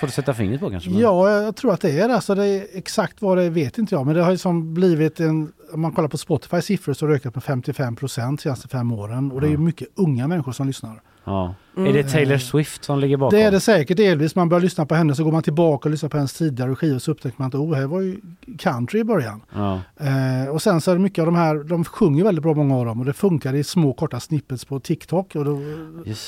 Svårt 0.00 0.08
att 0.08 0.14
sätta 0.14 0.34
fingret 0.34 0.60
på 0.60 0.70
kanske? 0.70 0.90
men- 0.90 0.98
Ja, 0.98 1.30
jag 1.42 1.56
tror 1.56 1.72
att 1.72 1.80
det 1.80 2.00
är. 2.00 2.08
Alltså 2.08 2.34
det 2.34 2.46
är 2.46 2.66
exakt 2.72 3.22
vad 3.22 3.38
det 3.38 3.44
är 3.44 3.50
vet 3.50 3.78
inte 3.78 3.94
jag, 3.94 4.06
men 4.06 4.14
det 4.14 4.22
har 4.22 4.30
ju 4.30 4.38
som 4.38 4.74
blivit 4.74 5.20
en, 5.20 5.52
om 5.72 5.80
man 5.80 5.92
kollar 5.92 6.08
på 6.08 6.18
Spotify 6.18 6.60
siffror 6.60 6.94
så 6.94 7.06
har 7.06 7.10
det 7.10 7.16
ökat 7.16 7.34
med 7.34 7.44
55 7.44 7.96
procent 7.96 8.38
de 8.40 8.42
senaste 8.42 8.68
fem 8.68 8.92
åren 8.92 9.32
och 9.32 9.40
det 9.40 9.46
är 9.46 9.50
ju 9.50 9.58
mycket 9.58 9.88
unga 9.94 10.28
människor 10.28 10.52
som 10.52 10.66
lyssnar. 10.66 11.02
Ja. 11.26 11.54
Är 11.76 11.92
det 11.92 12.02
Taylor 12.02 12.38
Swift 12.38 12.84
som 12.84 12.98
ligger 12.98 13.16
bakom? 13.16 13.38
Det 13.38 13.44
är 13.44 13.50
det 13.50 13.60
säkert 13.60 13.96
delvis. 13.96 14.34
Man 14.36 14.48
börjar 14.48 14.60
lyssna 14.62 14.86
på 14.86 14.94
henne 14.94 15.14
så 15.14 15.24
går 15.24 15.32
man 15.32 15.42
tillbaka 15.42 15.88
och 15.88 15.90
lyssnar 15.90 16.08
på 16.08 16.16
hennes 16.16 16.32
tidigare 16.32 16.74
skivor 16.74 16.98
så 16.98 17.10
upptäcker 17.10 17.34
man 17.38 17.48
att 17.48 17.54
oh, 17.54 17.74
här 17.74 17.86
var 17.86 18.00
ju 18.00 18.20
country 18.58 19.00
i 19.00 19.04
början. 19.04 19.42
Ja. 19.54 19.80
Eh, 19.96 20.48
och 20.50 20.62
sen 20.62 20.80
så 20.80 20.90
är 20.90 20.94
det 20.94 21.00
mycket 21.00 21.22
av 21.22 21.26
de 21.26 21.34
här, 21.34 21.64
de 21.64 21.84
sjunger 21.84 22.24
väldigt 22.24 22.42
bra 22.42 22.54
många 22.54 22.76
av 22.76 22.86
dem 22.86 23.00
och 23.00 23.06
det 23.06 23.12
funkar 23.12 23.54
i 23.54 23.64
små 23.64 23.92
korta 23.92 24.20
snippets 24.20 24.64
på 24.64 24.80
TikTok. 24.80 25.34
Och 25.36 25.44
då, 25.44 25.60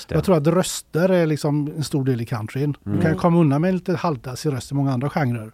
jag 0.08 0.24
tror 0.24 0.36
att 0.36 0.46
röster 0.46 1.08
är 1.08 1.26
liksom 1.26 1.72
en 1.76 1.84
stor 1.84 2.04
del 2.04 2.20
i 2.20 2.26
countryn. 2.26 2.76
Du 2.84 2.90
Mm. 2.90 3.02
kan 3.02 3.16
komma 3.16 3.38
undan 3.38 3.60
med 3.60 3.74
lite 3.74 3.96
halvtassig 3.96 4.52
röst 4.52 4.70
i 4.70 4.74
många 4.74 4.92
andra 4.92 5.10
genrer. 5.10 5.52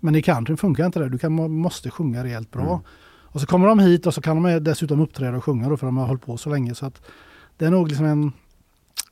Men 0.00 0.14
i 0.14 0.22
countryn 0.22 0.56
funkar 0.56 0.86
inte 0.86 0.98
det. 0.98 1.08
Du 1.08 1.18
kan, 1.18 1.32
måste 1.52 1.90
sjunga 1.90 2.24
rejält 2.24 2.50
bra. 2.50 2.62
Mm. 2.62 2.78
Och 3.24 3.40
så 3.40 3.46
kommer 3.46 3.68
de 3.68 3.78
hit 3.78 4.06
och 4.06 4.14
så 4.14 4.20
kan 4.20 4.42
de 4.42 4.64
dessutom 4.64 5.00
uppträda 5.00 5.36
och 5.36 5.44
sjunga 5.44 5.68
då 5.68 5.76
för 5.76 5.86
de 5.86 5.96
har 5.96 6.06
hållit 6.06 6.26
på 6.26 6.36
så 6.36 6.50
länge. 6.50 6.74
Så 6.74 6.86
att 6.86 7.02
det 7.56 7.64
är 7.66 7.70
nog 7.70 7.88
liksom 7.88 8.06
en 8.06 8.32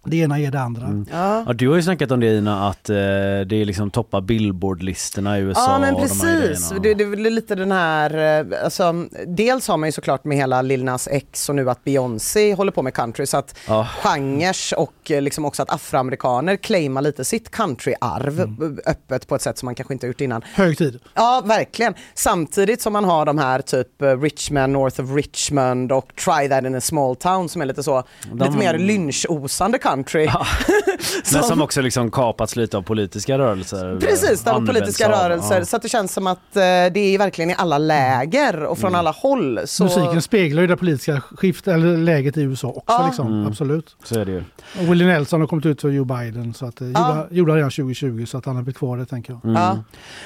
det 0.04 0.16
ena 0.16 0.38
är 0.38 0.50
det 0.50 0.60
andra. 0.60 1.04
Ja. 1.10 1.44
Ja, 1.46 1.52
du 1.52 1.68
har 1.68 1.76
ju 1.76 1.82
snackat 1.82 2.10
om 2.10 2.20
det 2.20 2.26
Ina, 2.38 2.68
att 2.68 2.88
eh, 2.90 2.94
det 2.96 3.52
är 3.52 3.64
liksom 3.64 3.90
toppar 3.90 4.20
Billboard-listorna 4.20 5.38
i 5.38 5.40
USA. 5.42 5.72
Ja 5.72 5.78
men 5.78 5.94
de 5.94 6.00
precis, 6.00 6.22
grejerna. 6.22 6.78
det, 6.82 6.94
det 6.94 7.04
är 7.04 7.08
väl 7.08 7.20
lite 7.34 7.54
den 7.54 7.72
här, 7.72 8.40
eh, 8.52 8.64
alltså, 8.64 8.94
dels 9.26 9.68
har 9.68 9.76
man 9.76 9.88
ju 9.88 9.92
såklart 9.92 10.24
med 10.24 10.36
hela 10.38 10.62
Lil 10.62 10.84
Nas 10.84 11.08
X 11.10 11.48
och 11.48 11.54
nu 11.54 11.70
att 11.70 11.84
Beyoncé 11.84 12.54
håller 12.54 12.72
på 12.72 12.82
med 12.82 12.94
country 12.94 13.26
så 13.26 13.36
att 13.36 13.58
Ja. 13.68 13.88
genres 14.02 14.72
och 14.72 15.10
eh, 15.10 15.22
liksom 15.22 15.44
också 15.44 15.62
att 15.62 15.70
afroamerikaner 15.70 16.56
claimar 16.56 17.02
lite 17.02 17.24
sitt 17.24 17.50
countryarv 17.50 18.40
Mm. 18.40 18.78
öppet 18.86 19.26
på 19.28 19.34
ett 19.34 19.42
sätt 19.42 19.58
som 19.58 19.66
man 19.66 19.74
kanske 19.74 19.94
inte 19.94 20.06
har 20.06 20.08
gjort 20.08 20.20
innan. 20.20 20.42
Hög 20.54 20.78
tid. 20.78 20.98
Ja, 21.14 21.42
verkligen. 21.44 21.94
Samtidigt 22.14 22.82
som 22.82 22.92
man 22.92 23.04
har 23.04 23.26
de 23.26 23.38
här 23.38 23.60
typ 23.60 24.02
eh, 24.02 24.20
Richmond, 24.20 24.72
North 24.72 25.00
of 25.00 25.14
Richmond 25.14 25.92
och 25.92 26.12
Try 26.24 26.48
that 26.48 26.64
in 26.64 26.74
a 26.74 26.80
small 26.80 27.16
town 27.16 27.48
som 27.48 27.62
är 27.62 27.66
lite 27.66 27.82
så, 27.82 28.02
lite 28.32 28.50
mer 28.50 28.78
lynchosande 28.78 29.78
country. 29.78 29.89
Men 31.32 31.42
som 31.42 31.62
också 31.62 31.80
liksom 31.80 32.10
kapats 32.10 32.56
lite 32.56 32.76
av 32.76 32.82
politiska 32.82 33.38
rörelser. 33.38 33.98
Precis, 34.00 34.46
av 34.46 34.66
politiska 34.66 35.06
av, 35.06 35.12
rörelser. 35.12 35.58
ja. 35.58 35.64
Så 35.64 35.76
att 35.76 35.82
det 35.82 35.88
känns 35.88 36.12
som 36.12 36.26
att 36.26 36.56
eh, 36.56 36.60
det 36.62 36.98
är 37.14 37.18
verkligen 37.18 37.50
i 37.50 37.54
alla 37.58 37.78
läger 37.78 38.64
och 38.64 38.78
från 38.78 38.94
alla 38.94 39.10
håll. 39.10 39.60
Så... 39.64 39.84
Musiken 39.84 40.22
speglar 40.22 40.60
ju 40.62 40.66
det 40.66 40.76
politiska 40.76 41.20
skift, 41.20 41.68
eller 41.68 41.96
läget 41.96 42.36
i 42.36 42.42
USA 42.42 42.68
också. 42.68 42.82
Ja. 42.86 43.06
Liksom. 43.06 43.26
Mm. 43.26 43.46
Absolut. 43.46 43.96
Så 44.04 44.20
är 44.20 44.24
det 44.24 44.32
ju. 44.32 44.42
Och 44.78 44.92
Willie 44.92 45.04
Nelson 45.06 45.40
har 45.40 45.48
kommit 45.48 45.66
ut 45.66 45.80
för 45.80 45.88
Joe 45.88 46.04
Biden. 46.04 46.54
Så 46.54 46.66
att, 46.66 46.80
eh, 46.80 46.88
Ja. 46.90 47.16
gjorde, 47.16 47.34
gjorde 47.34 47.52
han 47.52 47.56
redan 47.56 47.70
2020 47.70 48.24
så 48.26 48.38
att 48.38 48.46
han 48.46 48.56
har 48.56 48.62
blivit 48.62 48.78
kvar 48.78 48.98
det 48.98 49.06
tänker 49.06 49.32
jag. 49.32 49.44
Mm. 49.44 49.62
Ja. 49.62 49.78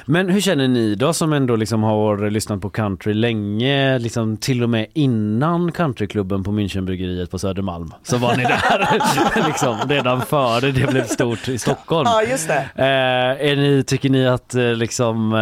Men 0.06 0.28
hur 0.28 0.40
känner 0.40 0.68
ni 0.68 0.94
då 0.94 1.12
som 1.12 1.32
ändå 1.32 1.56
liksom 1.56 1.82
har 1.82 2.30
lyssnat 2.30 2.60
på 2.60 2.70
country 2.70 3.14
länge, 3.14 3.98
liksom 3.98 4.36
till 4.36 4.62
och 4.62 4.70
med 4.70 4.86
innan 4.92 5.72
countryklubben 5.72 6.44
på 6.44 6.50
Münchenbryggeriet 6.50 7.26
på 7.30 7.38
Södermalm 7.38 7.90
så 8.02 8.16
var 8.18 8.36
ni 8.36 8.42
där 8.42 9.48
liksom 9.54 9.88
redan 9.88 10.20
före 10.22 10.70
det 10.70 10.90
blev 10.90 11.04
stort 11.06 11.48
i 11.48 11.58
Stockholm. 11.58 12.08
Ja, 12.12 12.22
just 12.22 12.48
det. 12.48 12.68
Eh, 12.76 13.50
är 13.50 13.56
ni, 13.56 13.82
tycker 13.86 14.10
ni 14.10 14.26
att 14.28 14.54
eh, 14.54 14.62
liksom, 14.62 15.32
eh, 15.32 15.38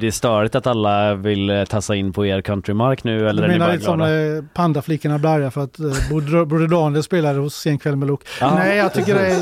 det 0.00 0.06
är 0.06 0.10
störigt 0.10 0.54
att 0.54 0.66
alla 0.66 1.14
vill 1.14 1.50
eh, 1.50 1.64
tassa 1.64 1.94
in 1.94 2.12
på 2.12 2.26
er 2.26 2.40
countrymark 2.40 3.04
nu 3.04 3.28
eller 3.28 3.42
Du 3.42 3.48
är 3.48 3.52
ni 3.52 3.58
menar 3.58 3.72
lite 3.72 3.84
som 3.84 3.96
glada? 3.96 4.36
eh, 4.36 4.42
Pandaflickorna 4.54 5.18
blir 5.18 5.30
arga 5.30 5.50
för 5.50 5.60
att 5.64 5.78
eh, 5.78 5.86
Broder 6.46 6.68
Daniel 6.68 7.02
spelade 7.02 7.38
hos 7.38 7.54
Senkväll 7.54 7.96
med 7.96 8.08
Lok. 8.08 8.20
Ja. 8.40 8.54
Nej, 8.54 8.76
jag 8.76 8.92
tycker 8.94 9.14
det 9.14 9.26
är 9.26 9.36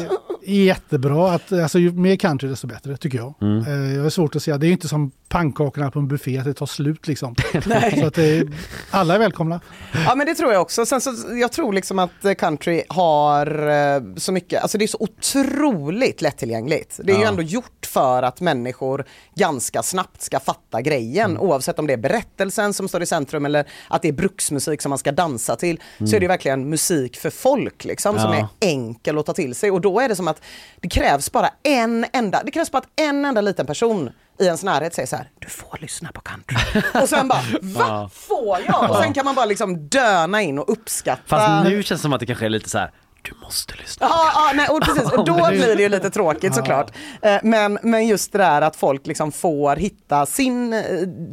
jättebra. 0.47 1.33
Att, 1.33 1.53
alltså, 1.53 1.79
ju 1.79 1.93
mer 1.93 2.17
country 2.17 2.49
desto 2.49 2.67
bättre 2.67 2.97
tycker 2.97 3.19
jag. 3.19 3.35
Mm. 3.43 3.67
Eh, 3.67 3.95
jag 3.97 4.03
har 4.03 4.11
svårt 4.11 4.37
att 4.37 4.43
säga, 4.43 4.59
det 4.59 4.67
är 4.67 4.69
ju 4.69 4.73
inte 4.73 4.89
som 4.89 5.11
pannkakorna 5.29 5.91
på 5.91 5.99
en 5.99 6.09
buffé 6.09 6.39
att 6.39 6.45
det 6.45 6.55
tar 6.55 6.67
slut 6.67 7.07
liksom. 7.09 7.35
så 8.01 8.07
att 8.07 8.15
det 8.15 8.25
är, 8.39 8.49
alla 8.91 9.15
är 9.15 9.19
välkomna. 9.19 9.61
Ja 10.07 10.15
men 10.15 10.27
det 10.27 10.35
tror 10.35 10.53
jag 10.53 10.63
också. 10.63 10.87
Sen 10.87 11.01
så, 11.01 11.11
jag 11.41 11.53
tror 11.53 11.73
liksom 11.73 11.99
att 11.99 12.25
eh, 12.25 12.33
country 12.35 12.83
har 12.89 13.69
eh, 13.69 14.03
så 14.17 14.33
mycket, 14.33 14.63
alltså 14.63 14.79
det 14.79 14.85
är 14.85 14.87
så 14.89 14.99
otroligt 15.01 16.23
lättillgängligt. 16.23 17.01
Det 17.05 17.13
är 17.13 17.17
ju 17.17 17.23
Ja. 17.23 17.29
ändå 17.29 17.43
gjort 17.43 17.87
för 17.87 18.23
att 18.23 18.41
människor 18.41 19.05
ganska 19.35 19.83
snabbt 19.83 20.23
ska 20.23 20.41
fatta 20.41 20.81
grejen. 20.83 21.31
Mm. 21.31 21.43
Oavsett 21.43 21.79
om 21.79 21.87
det 21.87 21.93
är 21.93 21.97
berättelsen 21.97 22.73
som 22.73 22.89
står 22.89 23.03
i 23.03 23.07
centrum 23.07 23.47
eller 23.47 23.65
att 23.89 24.03
det 24.03 24.09
är 24.09 24.13
bruksmusik 24.13 24.83
som 24.83 24.91
man 24.91 24.99
ska 24.99 25.13
dansa 25.13 25.57
till. 25.57 25.81
Så 25.99 26.05
är 26.17 26.21
det 26.21 26.25
ju 26.25 26.29
verkligen 26.29 26.69
musik 26.69 27.17
för 27.17 27.31
folk 27.31 27.85
liksom 27.85 28.19
som 28.19 28.33
Mm. 28.33 28.39
Ja. 28.39 28.49
är 28.61 28.69
enkel 28.71 29.19
att 29.19 29.27
ta 29.27 29.33
till 29.33 29.55
sig. 29.55 29.71
Och 29.71 29.81
då 29.81 30.01
är 30.01 30.09
det 30.09 30.17
som 30.17 30.29
att 30.29 30.32
det 30.81 30.89
krävs 30.89 31.33
bara 31.33 31.51
en 31.63 32.07
enda, 32.13 32.43
det 32.45 32.51
krävs 32.51 32.71
bara 32.71 32.79
att 32.79 33.01
en 33.01 33.25
enda 33.25 33.41
liten 33.41 33.67
person 33.67 34.11
i 34.39 34.45
ens 34.45 34.65
närhet 34.65 34.95
säger 34.95 35.07
så 35.07 35.17
här, 35.17 35.31
du 35.39 35.49
får 35.49 35.79
lyssna 35.81 36.13
på 36.13 36.21
country. 36.21 36.83
Och 37.03 37.09
sen 37.09 37.29
bara, 37.29 37.43
va? 37.63 37.85
Ja. 37.89 38.11
Får 38.13 38.59
jag? 38.67 38.91
Och 38.91 38.97
sen 38.97 39.13
kan 39.13 39.25
man 39.25 39.35
bara 39.35 39.47
liksom 39.47 39.89
döna 39.89 40.43
in 40.43 40.59
och 40.59 40.73
uppskatta. 40.73 41.23
Fast 41.27 41.65
nu 41.65 41.83
känns 41.83 42.01
det 42.01 42.03
som 42.03 42.13
att 42.13 42.21
det 42.21 42.27
kanske 42.27 42.45
är 42.45 42.51
lite 42.51 42.71
så 42.71 42.79
här. 42.79 42.91
Du 43.23 43.33
måste 43.43 43.75
lyssna. 43.79 44.07
Ja, 44.11 44.31
ja 44.35 44.51
nej, 44.55 44.69
och 44.69 44.81
precis. 44.83 45.13
Och 45.19 45.25
då 45.25 45.35
blir 45.49 45.77
det 45.77 45.83
ju 45.83 45.89
lite 45.89 46.11
tråkigt 46.11 46.55
såklart. 46.55 46.91
Eh, 47.23 47.37
Men, 47.43 47.79
men 47.83 48.07
just 48.07 48.33
det 48.33 48.39
där 48.39 48.63
att 48.63 48.77
folk 48.77 49.07
liksom 49.07 49.33
får 49.33 49.77
hitta 49.77 50.27
sin 50.27 50.73
eh, 50.73 50.81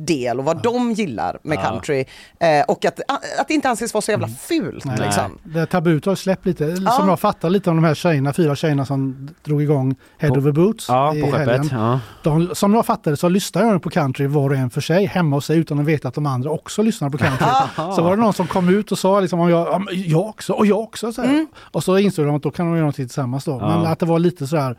del 0.06 0.40
och 0.40 0.46
vad 0.46 0.64
de 0.64 0.92
gillar 0.92 1.40
med 1.44 1.58
Ja. 1.58 1.70
country. 1.70 2.06
Eh, 2.40 2.64
Och 2.68 2.86
att, 2.86 3.00
att 3.40 3.48
det 3.48 3.54
inte 3.54 3.70
anses 3.70 3.94
vara 3.94 4.02
så 4.02 4.12
jävla 4.12 4.28
fult. 4.28 4.86
Nej. 4.86 4.98
Liksom. 5.02 5.38
Det 5.44 5.66
tabut 5.66 6.06
har 6.06 6.16
släppt 6.16 6.46
lite. 6.46 6.64
Ja. 6.86 6.92
Som 6.92 7.10
jag 7.10 7.20
fattar 7.20 7.50
lite 7.50 7.70
om 7.70 7.76
de 7.76 7.84
här 7.86 7.96
tjejerna, 7.96 8.34
fyra 8.34 8.56
tjejerna 8.56 8.86
som 8.86 9.30
drog 9.44 9.62
igång 9.62 9.96
Head 10.18 10.30
På- 10.34 10.40
Over 10.40 10.52
Boots 10.52 10.86
Ja, 10.90 11.16
i 11.16 11.22
på 11.22 11.38
helgen. 11.38 11.70
Ja. 11.72 12.00
De, 12.24 12.56
som 12.56 12.74
jag 12.74 12.86
fattade 12.86 13.18
så 13.18 13.30
lyssnar 13.30 13.64
jag 13.66 13.84
på 13.84 13.90
country 13.90 14.28
var 14.28 14.50
och 14.50 14.56
en 14.56 14.70
för 14.70 14.82
sig 14.82 15.06
hemma 15.06 15.36
hos 15.36 15.46
sig 15.46 15.58
utan 15.58 15.80
att 15.80 15.86
veta 15.86 16.08
att 16.08 16.14
de 16.14 16.26
andra 16.26 16.50
också 16.52 16.82
lyssnar 16.82 17.10
på 17.10 17.18
country. 17.18 17.48
så 17.76 18.02
var 18.02 18.16
det 18.16 18.22
någon 18.22 18.34
som 18.34 18.48
kom 18.48 18.70
ut 18.70 18.92
och 18.92 19.00
sa 19.00 19.20
liksom, 19.20 19.40
om 19.40 19.50
jag, 19.50 19.68
ja, 19.68 19.82
jag 19.92 20.26
också 20.30 20.54
och 20.54 20.66
jag 20.66 20.80
också. 20.80 21.14
Så 21.14 21.22
här. 21.22 21.48
Och 21.80 21.84
så 21.84 21.98
insåg 21.98 22.26
de 22.26 22.36
att 22.36 22.44
då 22.44 22.52
kan 22.52 22.66
de 22.66 22.72
göra 22.72 22.80
någonting 22.80 23.06
tillsammans 23.06 23.46
då. 23.46 23.52
Ja. 23.52 23.68
Men 23.68 23.92
att 23.92 24.00
det 24.00 24.06
var 24.06 24.20
lite 24.20 24.48
så 24.48 24.58
här, 24.58 24.78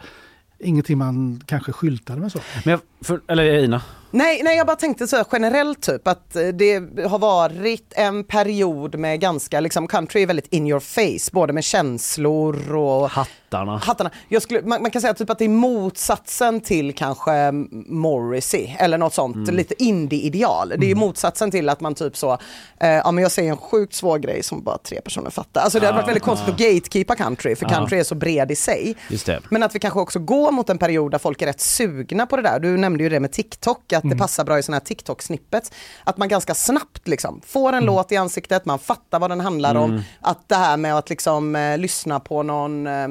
ingenting 0.58 0.98
man 0.98 1.42
kanske 1.46 1.72
skyltade 1.72 2.20
med 2.20 2.32
så. 2.32 2.38
Men 2.64 2.70
jag, 2.72 2.80
för, 3.04 3.20
eller 3.28 3.44
Ina? 3.64 3.82
Nej, 4.12 4.40
nej, 4.44 4.56
jag 4.56 4.66
bara 4.66 4.76
tänkte 4.76 5.06
så 5.06 5.16
här 5.16 5.24
generellt 5.32 5.82
typ 5.82 6.08
att 6.08 6.36
eh, 6.36 6.42
det 6.48 6.74
har 7.06 7.18
varit 7.18 7.92
en 7.96 8.24
period 8.24 8.94
med 8.98 9.20
ganska, 9.20 9.60
liksom 9.60 9.86
country 9.88 10.22
är 10.22 10.26
väldigt 10.26 10.52
in 10.52 10.66
your 10.66 10.80
face, 10.80 11.30
både 11.32 11.52
med 11.52 11.64
känslor 11.64 12.74
och 12.76 13.10
Hattarna. 13.10 13.76
hattarna. 13.78 14.10
Jag 14.28 14.42
skulle, 14.42 14.62
man, 14.62 14.82
man 14.82 14.90
kan 14.90 15.02
säga 15.02 15.14
typ 15.14 15.30
att 15.30 15.38
det 15.38 15.44
är 15.44 15.48
motsatsen 15.48 16.60
till 16.60 16.94
kanske 16.94 17.52
Morrissey 17.86 18.68
eller 18.78 18.98
något 18.98 19.14
sånt, 19.14 19.36
Mm. 19.36 19.54
lite 19.56 19.82
indie-ideal. 19.82 20.68
Det 20.78 20.86
är 20.86 20.88
ju 20.88 20.94
motsatsen 20.94 21.50
till 21.50 21.68
att 21.68 21.80
man 21.80 21.94
typ 21.94 22.16
så, 22.16 22.32
eh, 22.80 22.88
ja 22.90 23.10
men 23.12 23.22
jag 23.22 23.32
säger 23.32 23.50
en 23.50 23.56
sjukt 23.56 23.94
svår 23.94 24.18
grej 24.18 24.42
som 24.42 24.62
bara 24.62 24.78
tre 24.78 25.00
personer 25.00 25.30
fattar. 25.30 25.60
Alltså 25.60 25.80
det 25.80 25.86
hade 25.86 25.96
Ja, 25.98 26.00
varit 26.02 26.08
väldigt 26.08 26.22
konstigt 26.24 26.48
ja. 26.48 26.54
att 26.68 26.74
gatekeepa 26.74 27.16
country, 27.16 27.56
för 27.56 27.64
Ja. 27.66 27.70
country 27.76 27.98
är 27.98 28.04
så 28.04 28.14
bred 28.14 28.50
i 28.50 28.56
sig. 28.56 28.96
Men 29.48 29.62
att 29.62 29.74
vi 29.74 29.78
kanske 29.78 30.00
också 30.00 30.18
går 30.18 30.50
mot 30.52 30.70
en 30.70 30.78
period 30.78 31.10
där 31.10 31.18
folk 31.18 31.42
är 31.42 31.46
rätt 31.46 31.60
sugna 31.60 32.26
på 32.26 32.36
det 32.36 32.42
där. 32.42 32.60
Du 32.60 32.76
nämnde 32.90 33.04
ju 33.04 33.10
det 33.10 33.20
med 33.20 33.32
TikTok, 33.32 33.92
att 33.92 34.10
det 34.10 34.16
passar 34.16 34.44
bra 34.44 34.58
i 34.58 34.62
sådana 34.62 34.76
här 34.76 34.84
TikTok-snippets. 34.84 35.72
Att 36.04 36.16
man 36.16 36.28
ganska 36.28 36.54
snabbt 36.54 37.08
liksom 37.08 37.40
får 37.46 37.72
en 37.72 37.84
låt 37.84 38.12
i 38.12 38.16
ansiktet, 38.16 38.64
man 38.64 38.78
fattar 38.78 39.18
vad 39.18 39.30
den 39.30 39.40
handlar 39.40 39.74
om. 39.74 39.90
Mm. 39.90 40.02
Att 40.20 40.48
det 40.48 40.54
här 40.54 40.76
med 40.76 40.96
att 40.96 41.10
liksom 41.10 41.56
eh, 41.56 41.78
lyssna 41.78 42.20
på 42.20 42.42
någon 42.42 42.86
eh, 42.86 43.08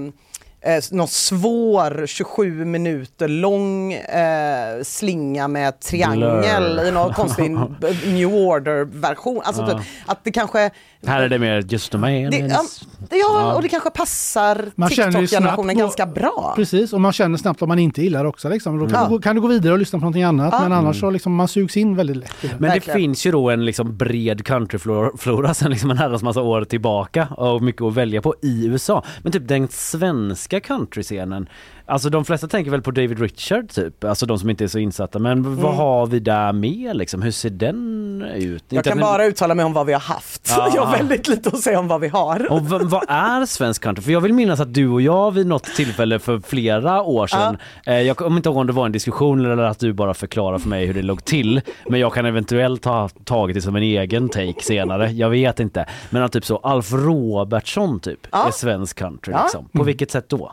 eh, 0.62 0.84
någon 0.92 1.08
svår 1.08 2.06
27 2.08 2.66
minuter 2.66 3.28
lång 3.28 3.94
eh, 3.94 4.84
slinga 4.84 5.48
med 5.48 5.80
triangel 5.80 6.74
Blur. 6.74 6.88
i 6.88 6.92
någon 6.92 7.14
konstig 7.14 7.52
New 8.06 8.34
Order-version. 8.34 9.42
Alltså 9.46 9.62
Ja. 9.62 9.68
typ, 9.78 9.88
att 10.06 10.20
det 10.24 10.32
kanske... 10.32 10.70
Här 11.08 11.22
är 11.22 11.30
det 11.30 11.40
mer 11.40 11.64
just 11.70 11.96
a 11.96 11.98
man. 11.98 12.12
Det, 12.12 12.38
ja, 12.38 12.64
ja, 13.12 13.54
och 13.56 13.62
det 13.62 13.70
kanske 13.70 13.90
passar 13.90 14.88
TikTok-generationen 14.90 15.78
ganska 15.78 16.06
bra. 16.06 16.54
Precis, 16.56 16.94
och 16.94 17.02
man 17.02 17.12
känner 17.14 17.38
snabbt 17.38 17.62
om 17.62 17.68
man 17.68 17.80
inte 17.80 18.02
gillar 18.02 18.24
det 18.24 18.30
också. 18.30 18.50
Liksom. 18.50 18.80
Då 18.80 18.86
kan, 18.88 18.94
Ja. 18.96 19.04
du, 19.04 19.10
gå- 19.10 19.22
kan 19.22 19.36
du 19.36 19.42
gå 19.42 19.48
vidare 19.48 19.74
och 19.74 19.80
lyssna 19.80 20.00
på 20.00 20.02
någonting 20.02 20.24
annat. 20.24 20.50
Ja. 20.54 20.60
Men 20.64 20.72
annars 20.72 21.00
så 21.00 21.10
liksom, 21.10 21.36
man 21.36 21.48
sugs 21.48 21.78
in 21.78 21.96
väldigt 21.96 22.18
lätt. 22.18 22.34
det. 22.42 22.48
Men 22.48 22.62
det 22.62 22.68
Verkligen. 22.68 23.00
finns 23.00 23.26
ju 23.26 23.32
då 23.32 23.50
en 23.50 23.66
liksom 23.66 23.98
bred 23.98 24.46
countryflora 24.46 25.54
sedan 25.54 25.72
liksom 25.72 25.92
en 25.92 25.98
herrans 25.98 26.24
massa 26.24 26.42
år 26.42 26.64
tillbaka 26.66 27.28
och 27.38 27.62
mycket 27.62 27.82
att 27.82 27.94
välja 27.94 28.22
på 28.22 28.36
i 28.42 28.66
USA. 28.68 29.04
Men 29.24 29.32
typ 29.32 29.48
den 29.48 29.68
svenska 29.68 30.49
countryscenen, 30.58 31.48
alltså 31.90 32.10
de 32.10 32.26
flesta 32.26 32.48
tänker 32.48 32.72
väl 32.72 32.82
på 32.82 32.92
David 32.92 33.20
Richard 33.20 33.70
typ, 33.70 34.04
alltså 34.04 34.26
de 34.26 34.40
som 34.40 34.50
inte 34.50 34.64
är 34.64 34.68
så 34.68 34.80
insatta. 34.80 35.20
Men 35.20 35.56
vad 35.56 35.66
Mm. 35.66 35.78
har 35.78 36.08
vi 36.08 36.20
där 36.20 36.54
med 36.54 36.96
liksom? 36.96 37.22
Hur 37.22 37.32
ser 37.32 37.50
den 37.50 38.22
ut? 38.36 38.64
Jag 38.70 38.78
Inte 38.80 38.90
kan 38.90 38.98
att- 39.00 39.04
bara 39.06 39.26
uttala 39.26 39.56
mig 39.56 39.66
om 39.66 39.74
vad 39.74 39.86
vi 39.86 39.94
har 39.94 40.00
haft. 40.00 40.54
Ja. 40.58 40.72
Jag 40.76 40.82
har 40.86 40.98
väldigt 40.98 41.28
lite 41.28 41.50
att 41.50 41.60
säga 41.60 41.80
om 41.80 41.88
vad 41.88 42.02
vi 42.02 42.08
har. 42.08 42.52
Och 42.52 42.62
vad 42.66 43.04
är 43.10 43.46
svensk 43.46 43.84
country? 43.84 44.04
För 44.04 44.12
jag 44.12 44.22
vill 44.22 44.34
minnas 44.34 44.60
att 44.60 44.74
du 44.74 44.88
och 44.90 45.02
jag 45.02 45.32
vid 45.32 45.48
något 45.48 45.64
tillfälle 45.64 46.20
för 46.20 46.40
flera 46.40 47.02
år 47.02 47.28
sedan, 47.28 47.58
eh, 47.86 48.02
jag 48.02 48.18
kommer 48.18 48.38
inte 48.38 48.50
ihåg 48.50 48.58
om 48.58 48.68
det 48.68 48.74
var 48.74 48.86
en 48.86 48.92
diskussion 48.92 49.46
eller 49.46 49.64
att 49.64 49.80
du 49.80 49.94
bara 49.94 50.14
förklarade 50.14 50.60
för 50.60 50.70
mig 50.70 50.86
hur 50.86 50.94
det 50.94 51.02
låg 51.02 51.26
till, 51.26 51.62
men 51.90 52.00
jag 52.00 52.14
kan 52.14 52.26
eventuellt 52.26 52.86
ha 52.86 53.10
tagit 53.24 53.56
det 53.56 53.62
som 53.62 53.76
en 53.76 53.84
egen 53.84 54.30
take 54.30 54.62
senare, 54.62 55.12
jag 55.12 55.30
vet 55.30 55.60
inte. 55.60 55.86
Men 56.10 56.24
att 56.24 56.32
typ 56.32 56.46
så 56.46 56.58
Alf 56.58 56.92
Robertsson 56.94 58.00
typ 58.00 58.28
Ja. 58.32 58.48
är 58.48 58.52
svensk 58.52 58.98
country 59.00 59.34
Ja. 59.34 59.42
liksom. 59.44 59.66
På 59.74 59.84
vilket 59.84 60.12
sätt 60.12 60.30
då? 60.30 60.52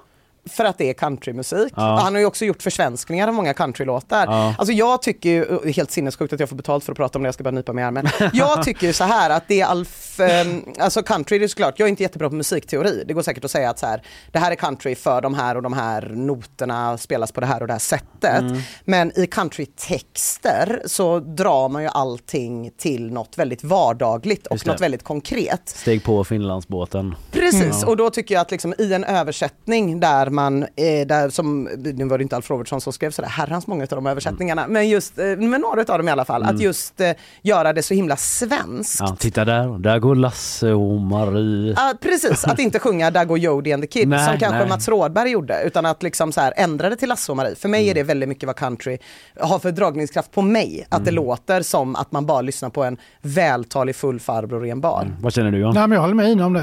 För 0.51 0.65
att 0.65 0.79
det 0.79 0.91
är 0.91 0.95
countrymusik. 0.95 1.73
Ja. 1.77 1.99
Han 2.03 2.15
har 2.15 2.21
ju 2.21 2.27
också 2.27 2.45
gjort 2.45 2.63
försvenskningar 2.63 3.29
av 3.29 3.35
många 3.35 3.55
countrylåtar. 3.55 4.27
Ja. 4.27 4.55
Alltså 4.59 4.73
jag 4.73 5.03
tycker 5.03 5.29
ju, 5.31 5.73
helt 5.73 5.91
sinnessjukt 5.91 6.33
att 6.33 6.41
jag 6.41 6.49
får 6.49 6.57
betalt 6.57 6.85
för 6.85 6.93
att 6.93 6.97
prata 6.99 7.19
om 7.19 7.23
det, 7.23 7.27
jag 7.27 7.35
ska 7.35 7.45
bara 7.45 7.51
nypa 7.51 7.73
mig 7.73 7.83
i 7.83 7.87
armen. 7.87 8.09
Jag 8.33 8.63
tycker 8.63 8.87
ju 8.87 8.93
så 8.93 9.05
här 9.05 9.31
att 9.31 9.49
det 9.49 9.61
är 9.61 9.67
Alf, 9.67 10.21
eh, 10.21 10.47
alltså 10.79 11.03
country 11.03 11.39
det 11.39 11.45
är 11.45 11.49
såklart, 11.49 11.79
jag 11.79 11.87
är 11.87 11.91
inte 11.91 12.03
jättebra 12.03 12.29
på 12.29 12.35
musikteori. 12.35 13.05
Det 13.07 13.15
går 13.15 13.23
säkert 13.23 13.45
att 13.45 13.51
säga 13.51 13.71
att 13.71 13.79
så 13.79 13.87
här, 13.87 14.03
det 14.33 14.39
här 14.39 14.51
är 14.51 14.55
country 14.55 14.95
för 14.95 15.21
de 15.21 15.35
här 15.35 15.55
och 15.57 15.63
de 15.63 15.73
här 15.73 16.11
noterna 16.15 16.99
spelas 16.99 17.33
på 17.33 17.41
det 17.41 17.47
här 17.47 17.61
och 17.61 17.67
det 17.67 17.73
här 17.75 17.81
sättet. 17.81 18.41
Mm. 18.41 18.59
Men 18.85 19.19
i 19.19 19.27
countrytexter 19.27 20.83
så 20.87 21.19
drar 21.21 21.69
man 21.69 21.83
ju 21.83 21.89
allting 21.89 22.71
till 22.79 23.13
något 23.13 23.39
väldigt 23.39 23.65
vardagligt 23.65 24.47
och 24.47 24.67
något 24.67 24.81
väldigt 24.81 25.03
konkret. 25.05 25.63
Steg 25.69 26.05
på 26.05 26.25
Finlandsbåten. 26.25 27.15
Precis, 27.33 27.79
Ja. 27.83 27.87
och 27.89 27.97
då 27.97 28.11
tycker 28.11 28.35
jag 28.35 28.43
att 28.43 28.51
liksom 28.51 28.75
i 28.79 28.93
en 28.93 29.05
översättning 29.05 30.01
där 30.01 30.31
man, 30.37 30.63
eh, 30.63 31.07
där 31.07 31.29
som, 31.31 31.65
nu 31.79 32.05
var 32.05 32.19
det 32.19 32.23
inte 32.23 32.37
Alf 32.37 32.51
Robertsson 32.51 32.81
som 32.81 32.93
skrev 32.93 33.11
sådär 33.11 33.29
herrans 33.29 33.67
många 33.67 33.83
av 33.83 33.89
de 33.89 34.07
översättningarna, 34.07 34.67
men 34.69 34.89
just, 34.89 35.19
eh, 35.19 35.25
men 35.25 35.61
några 35.61 35.81
av 35.81 35.99
dem 35.99 36.09
i 36.09 36.11
alla 36.11 36.25
fall, 36.25 36.43
Mm. 36.43 36.55
att 36.55 36.61
just 36.63 37.01
eh, 37.01 37.11
göra 37.43 37.73
det 37.73 37.83
så 37.83 37.95
himla 37.95 38.17
svenskt. 38.17 39.01
Ja, 39.01 39.17
titta 39.19 39.45
där, 39.45 39.79
där 39.79 39.99
går 39.99 40.15
Lasse 40.15 40.73
och 40.73 41.01
Marie. 41.01 41.75
Ja, 41.77 41.95
precis, 42.01 42.45
att 42.45 42.59
inte 42.59 42.79
sjunga 42.79 43.11
Där 43.11 43.25
går 43.25 43.39
Jody 43.39 43.73
and 43.73 43.83
the 43.83 43.87
Kid 43.87 44.09
Nej, 44.09 44.27
som 44.29 44.39
kanske 44.39 44.59
nej. 44.59 44.69
Mats 44.69 44.89
Rådberg 44.89 45.31
gjorde 45.31 45.63
utan 45.65 45.87
att 45.87 46.03
liksom 46.03 46.33
så 46.33 46.41
här 46.41 46.53
ändra 46.57 46.91
det 46.91 46.97
till 46.97 47.09
Lasse 47.09 47.33
och 47.33 47.37
Marie. 47.37 47.55
För 47.55 47.69
mig 47.69 47.91
är 47.91 47.95
det 47.95 48.03
väldigt 48.03 48.29
mycket 48.29 48.47
vad 48.47 48.57
country 48.57 48.99
har 49.41 49.59
för 49.59 49.73
dragningskraft 49.73 50.31
på 50.33 50.43
mig. 50.43 50.87
Att 50.89 51.05
det 51.05 51.11
låter 51.11 51.63
som 51.63 51.97
att 51.97 52.13
man 52.13 52.27
bara 52.27 52.41
lyssnar 52.41 52.71
på 52.71 52.85
en 52.85 52.97
vältalig 53.23 53.97
full 53.97 54.21
farbror 54.21 54.67
i 54.67 54.71
en 54.71 54.81
bar. 54.81 55.17
Vad 55.21 55.33
känner 55.33 55.51
du 55.51 55.59
John? 55.59 55.75
Nej, 55.75 55.83
men 55.89 55.93
jag 55.93 56.01
håller 56.01 56.15
med 56.15 56.29
Ina 56.31 56.47
om 56.47 56.53
det. 56.53 56.61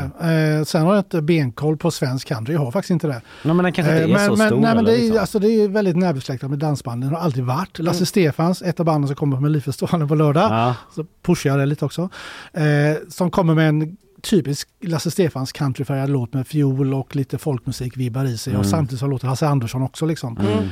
Eh, 0.60 0.64
sen 0.64 0.82
har 0.82 0.94
jag 0.96 1.00
inte 1.00 1.22
benkoll 1.22 1.78
på 1.78 1.92
svensk 1.92 2.28
country. 2.28 2.54
Jag 2.54 2.62
har 2.62 2.72
faktiskt 2.72 2.92
inte 2.92 3.08
det. 3.08 3.22
Nej, 3.44 3.56
men 3.64 3.74
den 3.74 3.74
kanske 3.74 3.94
inte 3.94 4.04
är 4.04 4.18
men, 4.18 4.26
så 4.26 4.36
men, 4.36 4.48
stor. 4.48 4.60
Nej, 4.60 4.76
men 4.76 4.86
det, 4.86 4.94
är, 4.94 4.98
liksom. 4.98 5.18
alltså, 5.20 5.40
det 5.40 5.48
är 5.48 5.68
väldigt 5.68 5.98
närbesläktat 5.98 6.50
med 6.50 6.60
dansbanden. 6.60 7.10
Det 7.10 7.16
har 7.16 7.24
alltid 7.24 7.44
varit. 7.44 7.80
Lasse 7.80 8.06
Stefans, 8.06 8.62
ett 8.62 8.80
av 8.80 8.86
banden 8.86 9.08
som 9.08 9.16
kommer 9.16 9.36
på 9.36 9.42
Melodifestivalen 9.42 10.08
på 10.08 10.16
lördag. 10.16 10.52
Ja. 10.52 10.76
Så 10.96 11.06
pushar 11.22 11.50
jag 11.50 11.60
det 11.60 11.66
lite 11.66 11.86
också. 11.86 12.10
Eh, 12.54 12.64
som 13.10 13.32
kommer 13.32 13.56
med 13.56 13.70
en 13.70 13.98
typisk 14.24 14.68
Lasse 14.82 15.12
Stefans 15.12 15.52
countryfärgad 15.52 16.10
låt 16.10 16.34
med 16.34 16.48
fiol 16.48 16.94
och 16.94 17.16
lite 17.16 17.38
folkmusik-vibbar 17.38 18.26
i 18.26 18.38
sig. 18.38 18.52
Mm. 18.52 18.60
Och 18.60 18.66
samtidigt 18.66 19.00
så 19.00 19.08
låter 19.08 19.28
Hasse 19.28 19.48
Andersson 19.48 19.82
också. 19.82 20.06
Liksom. 20.06 20.38
Mm. 20.38 20.64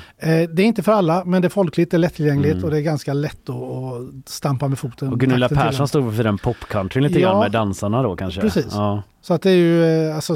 Eh, 0.43 0.49
det 0.49 0.61
är 0.63 0.65
inte 0.65 0.83
för 0.83 0.91
alla, 0.91 1.25
men 1.25 1.41
det 1.41 1.47
är 1.47 1.49
folkligt, 1.49 1.91
det 1.91 1.97
är 1.97 1.99
lättillgängligt 1.99 2.51
Mm. 2.53 2.63
och 2.65 2.71
det 2.71 2.77
är 2.77 2.81
ganska 2.81 3.13
lätt 3.13 3.49
att, 3.49 3.55
att 3.55 4.29
stampa 4.29 4.67
med 4.67 4.79
foten. 4.79 5.07
Och 5.13 5.19
Gunilla 5.19 5.49
Persson 5.49 5.87
stod 5.87 6.15
för 6.15 6.23
den 6.23 6.37
popcountryn 6.37 7.03
lite 7.03 7.19
Ja. 7.19 7.29
grann 7.29 7.39
med 7.39 7.51
dansarna 7.51 8.03
då 8.03 8.15
kanske? 8.15 8.41
Precis. 8.41 8.67
Ja. 8.71 9.03
Så 9.23 9.33
att 9.33 9.41
det 9.41 9.49
är 9.51 9.55
ju, 9.55 9.85
eh, 10.09 10.15
alltså, 10.15 10.35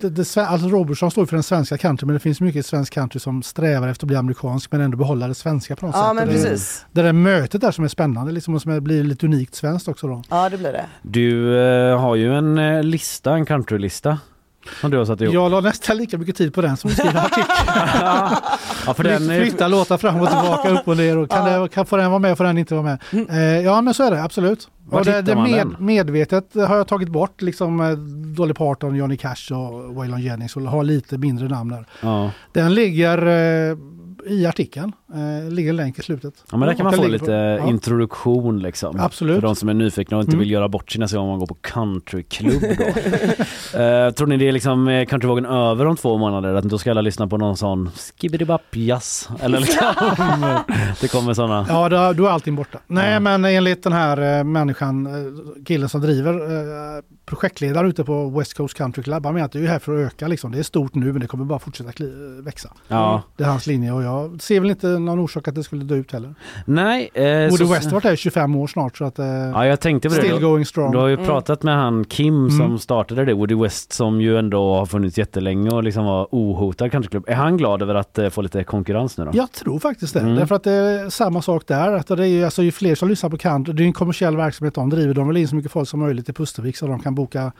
det, 0.00 0.08
det, 0.08 0.36
alltså 0.36 0.68
Robertson 0.68 1.10
står 1.10 1.26
för 1.26 1.36
den 1.36 1.42
svenska 1.42 1.78
country, 1.78 2.06
men 2.06 2.14
det 2.14 2.20
finns 2.20 2.40
mycket 2.40 2.66
svensk 2.66 2.92
country 2.92 3.20
som 3.20 3.42
strävar 3.42 3.88
efter 3.88 4.04
att 4.04 4.08
bli 4.08 4.16
amerikansk 4.16 4.72
men 4.72 4.80
ändå 4.80 4.96
behålla 4.96 5.28
det 5.28 5.34
svenska 5.34 5.76
på 5.76 5.86
något 5.86 5.94
Ja, 5.94 6.06
sätt. 6.06 6.14
men 6.14 6.26
det, 6.26 6.32
precis. 6.32 6.86
det 6.92 7.02
där 7.02 7.12
mötet 7.12 7.60
där 7.60 7.70
som 7.70 7.84
är 7.84 7.88
spännande, 7.88 8.32
liksom, 8.32 8.54
och 8.54 8.62
som 8.62 8.72
är, 8.72 8.80
blir 8.80 9.04
lite 9.04 9.26
unikt 9.26 9.54
svenskt 9.54 9.88
också 9.88 10.06
då. 10.08 10.22
Ja, 10.30 10.48
det 10.48 10.56
blir 10.58 10.72
det. 10.72 10.84
Du 11.02 11.58
eh, 11.60 12.00
har 12.00 12.14
ju 12.16 12.34
en 12.34 12.43
eh, 12.58 12.82
lista, 12.82 13.32
en 13.34 13.46
countrylista. 13.46 14.18
Som 14.80 14.90
du 14.90 14.96
har 14.98 15.04
satt 15.04 15.20
ihop. 15.20 15.34
Jag 15.34 15.50
la 15.50 15.60
nästan 15.60 15.96
lika 15.96 16.18
mycket 16.18 16.36
tid 16.36 16.54
på 16.54 16.62
den 16.62 16.76
som 16.76 16.90
att 16.90 16.96
skriva 16.96 17.20
artikeln. 17.20 17.46
Ja, 18.86 18.94
för 18.94 19.04
den 19.04 19.30
är- 19.30 19.40
Flytta 19.40 19.68
låtar 19.68 19.98
fram 19.98 20.20
och 20.20 20.28
tillbaka, 20.28 20.70
upp 20.70 20.88
och 20.88 20.96
ner. 20.96 21.18
Och 21.18 21.30
kan, 21.30 21.62
det, 21.62 21.68
kan 21.68 21.86
få 21.86 21.96
den 21.96 22.10
vara 22.10 22.18
med 22.18 22.36
får 22.36 22.44
den 22.44 22.58
inte 22.58 22.74
vara 22.74 22.84
med. 22.84 23.28
Eh, 23.30 23.60
ja 23.64 23.80
men 23.80 23.94
så 23.94 24.02
är 24.02 24.10
det 24.10 24.22
absolut. 24.22 24.68
Var 24.86 24.98
Och 24.98 25.04
det, 25.06 25.22
det 25.22 25.36
med, 25.36 25.80
medvetet 25.80 26.54
har 26.54 26.76
jag 26.76 26.88
tagit 26.88 27.08
bort 27.08 27.42
liksom 27.42 27.80
eh, 27.80 27.90
Dolly 28.36 28.54
Parton, 28.54 28.96
Johnny 28.96 29.16
Cash 29.16 29.52
och 29.52 29.94
Waylon 29.94 30.20
Jennings 30.22 30.56
och 30.56 30.62
har 30.62 30.84
lite 30.84 31.18
mindre 31.18 31.48
namn 31.48 31.70
där. 31.70 31.86
Ja. 32.00 32.30
Den 32.52 32.74
ligger 32.74 33.26
eh, 33.26 33.76
i 34.26 34.46
artikeln, 34.46 34.92
eh, 35.14 35.50
ligger 35.50 35.72
länk 35.72 35.98
i 35.98 36.02
slutet. 36.02 36.34
Ja 36.50 36.56
men 36.56 36.68
där 36.68 36.74
kan 36.76 36.84
man 36.84 36.92
den 36.92 37.02
få 37.02 37.08
lite 37.08 37.32
ja. 37.32 37.68
introduktion 37.68 38.58
liksom. 38.58 39.00
Absolut. 39.00 39.34
För 39.34 39.42
de 39.42 39.56
som 39.56 39.68
är 39.68 39.74
nyfikna 39.74 40.16
och 40.16 40.20
inte 40.22 40.30
Mm. 40.34 40.40
vill 40.40 40.50
göra 40.50 40.68
bort 40.68 40.92
sig 40.92 41.00
nästa 41.00 41.16
gång 41.16 41.28
man 41.28 41.38
går 41.38 41.46
på 41.46 41.54
countryklubb 41.54 42.62
då. 42.62 42.84
Eh, 43.74 44.10
tror 44.10 44.26
ni 44.26 44.36
det 44.36 44.48
är 44.48 44.52
liksom 44.52 44.88
eh, 44.88 45.06
countryvågen 45.06 45.46
över 45.46 45.86
om 45.86 45.96
två 45.96 46.18
månader? 46.18 46.54
Att 46.54 46.64
då 46.64 46.78
ska 46.78 46.90
alla 46.90 47.00
lyssna 47.00 47.26
på 47.26 47.36
någon 47.36 47.56
sån 47.56 47.90
skibbidi 48.20 48.46
jazz 48.72 49.28
Eller 49.40 49.60
liksom 49.60 49.86
det 51.00 51.08
kommer 51.08 51.34
sådana. 51.34 51.66
Ja, 51.68 51.88
då, 51.88 52.12
då 52.12 52.26
är 52.26 52.30
allting 52.30 52.56
borta. 52.56 52.78
Nej, 52.86 53.20
men 53.20 53.44
enligt 53.44 53.82
den 53.82 53.92
här 53.92 54.38
eh, 54.38 54.44
människan, 54.44 55.06
eh, 55.06 55.64
killen 55.64 55.88
som 55.88 56.00
driver 56.00 56.34
eh, 56.34 57.02
projektledaren 57.26 57.88
ute 57.90 58.04
på 58.04 58.28
West 58.28 58.54
Coast 58.54 58.74
Country 58.76 59.02
Club, 59.02 59.24
han 59.24 59.34
menar 59.34 59.46
att 59.46 59.52
det 59.52 59.58
är 59.58 59.66
här 59.66 59.78
för 59.78 59.98
att 59.98 60.12
öka 60.12 60.28
liksom. 60.28 60.52
Det 60.52 60.58
är 60.58 60.62
stort 60.62 60.94
nu 60.94 61.12
men 61.12 61.20
det 61.20 61.26
kommer 61.26 61.44
bara 61.44 61.58
fortsätta 61.58 61.92
växa. 62.42 62.68
Ja. 62.88 63.22
Det 63.36 63.44
är 63.44 63.48
hans 63.48 63.66
linje 63.66 63.92
och 63.92 64.02
jag 64.02 64.42
ser 64.42 64.60
väl 64.60 64.70
inte 64.70 64.86
någon 65.04 65.18
orsak 65.18 65.48
att 65.48 65.54
det 65.54 65.62
skulle 65.62 65.84
dö 65.84 65.94
ut 65.94 66.12
heller. 66.12 66.34
Nej. 66.66 67.10
Eh, 67.14 67.24
Woody 67.24 67.56
så- 67.56 67.72
West 67.72 67.84
har 67.84 67.92
varit 67.92 68.02
där 68.02 68.12
i 68.12 68.16
25 68.16 68.54
år 68.56 68.66
snart 68.66 68.96
så 68.96 69.04
att... 69.04 69.18
Eh, 69.18 69.26
Ja 69.26 69.66
jag 69.66 69.80
tänkte 69.80 70.08
på 70.08 70.14
det. 70.14 70.20
Still 70.20 70.34
Du- 70.34 70.40
going 70.40 70.64
strong. 70.64 70.92
Du 70.92 70.98
har 70.98 71.08
ju 71.08 71.14
Mm. 71.14 71.26
pratat 71.26 71.62
med 71.62 71.74
han 71.76 72.04
Kim 72.04 72.50
som 72.50 72.60
Mm. 72.60 72.78
startade 72.78 73.24
det, 73.24 73.34
Woody 73.34 73.54
West 73.54 73.92
som 73.92 74.20
ju 74.20 74.38
ändå 74.38 74.74
har 74.74 74.86
funnits 74.86 75.18
jättelänge 75.18 75.70
och 75.70 75.84
liksom 75.84 76.04
var 76.04 76.28
ohotad 76.30 76.90
countryklubb. 76.92 77.24
Är 77.28 77.34
han 77.34 77.56
glad 77.56 77.82
över 77.82 77.94
att 77.94 78.18
eh, 78.18 78.28
få 78.28 78.42
lite 78.42 78.64
konkurrens 78.64 79.18
nu 79.18 79.24
då? 79.24 79.30
Jag 79.34 79.52
tror 79.52 79.78
faktiskt 79.78 80.14
det. 80.14 80.20
Mm. 80.20 80.34
Därför 80.34 80.54
att 80.54 80.64
det 80.64 80.72
är 80.72 81.10
samma 81.10 81.42
sak 81.42 81.66
där. 81.66 81.92
Att 81.92 82.06
det 82.06 82.14
är 82.14 82.26
ju, 82.26 82.44
alltså, 82.44 82.62
ju 82.62 82.72
fler 82.72 82.94
som 82.94 83.08
lyssnar 83.08 83.30
på 83.30 83.36
country, 83.38 83.74
det 83.74 83.82
är 83.82 83.86
en 83.86 83.92
kommersiell 83.92 84.36
verksamhet 84.36 84.74
de 84.74 84.90
driver. 84.90 85.14
De 85.14 85.28
vill 85.28 85.36
in 85.36 85.48
så 85.48 85.56
mycket 85.56 85.72
folk 85.72 85.88
som 85.88 86.00
möjligt 86.00 86.28
i 86.28 86.32
Pustervik 86.32 86.76
så 86.76 86.86
de 86.86 87.00
kan 87.00 87.14
boka 87.14 87.52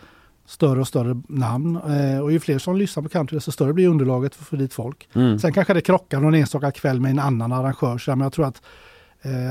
större 0.46 0.80
och 0.80 0.88
större 0.88 1.22
namn. 1.28 1.76
Eh, 1.76 2.20
och 2.20 2.32
ju 2.32 2.40
fler 2.40 2.58
som 2.58 2.76
lyssnar 2.76 3.02
på 3.02 3.08
country 3.08 3.36
desto 3.36 3.52
större 3.52 3.72
blir 3.72 3.88
underlaget 3.88 4.34
för 4.34 4.42
att 4.42 4.48
få 4.48 4.56
dit 4.56 4.74
folk. 4.74 5.08
Mm. 5.14 5.38
Sen 5.38 5.52
kanske 5.52 5.74
det 5.74 5.80
krockar 5.80 6.20
någon 6.20 6.34
enstaka 6.34 6.70
kväll 6.70 7.00
med 7.00 7.10
en 7.10 7.18
annan 7.18 7.52
arrangör. 7.52 7.98
Så, 7.98 8.10
men 8.10 8.20
jag 8.20 8.32
tror 8.32 8.46
att 8.46 8.62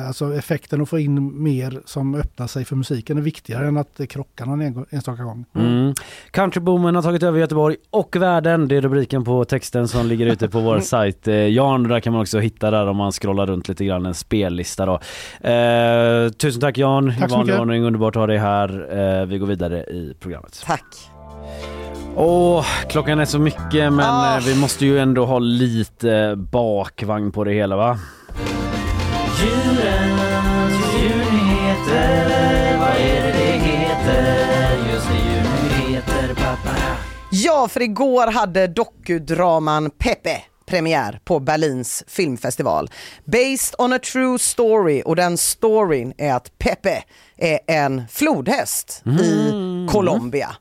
alltså 0.08 0.36
effekten 0.36 0.82
att 0.82 0.90
få 0.90 1.00
in 1.00 1.44
mer 1.44 1.82
som 1.86 2.16
öppnar 2.16 2.48
sig 2.48 2.66
för 2.66 2.76
musiken 2.76 3.18
är 3.18 3.22
viktigare 3.22 3.68
än 3.68 3.78
att 3.78 3.98
det 3.98 4.08
krockar 4.08 4.46
någon 4.46 4.62
en- 4.62 4.86
enstaka 4.90 5.24
gång. 5.24 5.46
Mm. 5.56 5.94
Countryboomen 6.32 6.96
har 6.96 7.02
tagit 7.02 7.24
över 7.24 7.40
Göteborg 7.40 7.76
och 7.90 8.16
världen. 8.16 8.68
Det 8.68 8.76
är 8.78 8.82
rubriken 8.82 9.24
på 9.24 9.46
texten 9.46 9.88
som 9.88 10.08
ligger 10.08 10.26
ute 10.26 10.50
på 10.50 10.60
vår 10.60 10.80
sajt. 10.94 11.28
Eh, 11.28 11.36
Jan, 11.36 11.84
där 11.84 12.00
kan 12.00 12.14
man 12.14 12.22
också 12.22 12.40
hitta 12.40 12.72
där 12.72 12.88
om 12.88 12.98
man 12.98 13.12
scrollar 13.12 13.46
runt 13.46 13.68
lite 13.68 13.86
grann 13.86 14.06
en 14.06 14.14
spellista 14.14 14.86
då. 14.86 14.94
Eh, 15.50 16.30
tusen 16.30 16.62
tack 16.62 16.78
Jan, 16.78 17.14
Tack 17.20 17.28
i 17.28 17.30
så 17.30 17.36
vanlig 17.36 17.52
mycket. 17.52 17.62
ordning. 17.62 17.84
Underbart 17.84 18.16
att 18.16 18.20
ha 18.20 18.28
dig 18.28 18.38
här. 18.38 18.70
Eh, 19.22 19.26
vi 19.26 19.38
går 19.38 19.48
vidare 19.48 19.78
i 19.84 20.14
programmet. 20.20 20.64
Tack. 20.66 20.84
Åh, 22.16 22.66
klockan 22.90 23.20
är 23.20 23.26
så 23.26 23.40
mycket 23.40 23.94
men 23.94 24.00
Ah. 24.00 24.38
eh, 24.38 24.44
vi 24.44 24.56
måste 24.62 24.86
ju 24.86 25.00
ändå 25.00 25.26
ha 25.26 25.40
lite 25.40 26.36
bakvagn 26.52 27.32
på 27.32 27.44
det 27.44 27.54
hela 27.54 27.76
va? 27.76 28.00
Djurens 29.44 30.96
djurnyheter, 30.96 32.78
vad 32.80 32.96
är 32.96 33.24
det 33.24 33.32
det 33.32 33.58
heter? 33.58 34.94
Just 34.94 35.08
det, 35.08 35.18
djurnyheter, 35.18 36.34
pappa. 36.36 36.76
Ja, 37.32 37.68
för 37.68 37.82
igår 37.82 38.28
hade 38.28 38.68
dokudraman 38.68 39.90
Pepe 39.90 40.42
premiär 40.66 41.20
på 41.24 41.40
Berlins 41.40 42.04
filmfestival. 42.08 42.90
Based 43.26 43.76
on 43.78 43.94
a 43.94 44.00
true 44.00 44.40
story 44.40 45.02
och 45.06 45.16
den 45.16 45.38
storyn 45.38 46.14
är 46.18 46.34
att 46.34 46.58
Pepe 46.58 47.04
är 47.38 47.60
en 47.68 48.04
flodhäst 48.12 49.04
i 49.06 49.52
Colombia. 49.92 50.56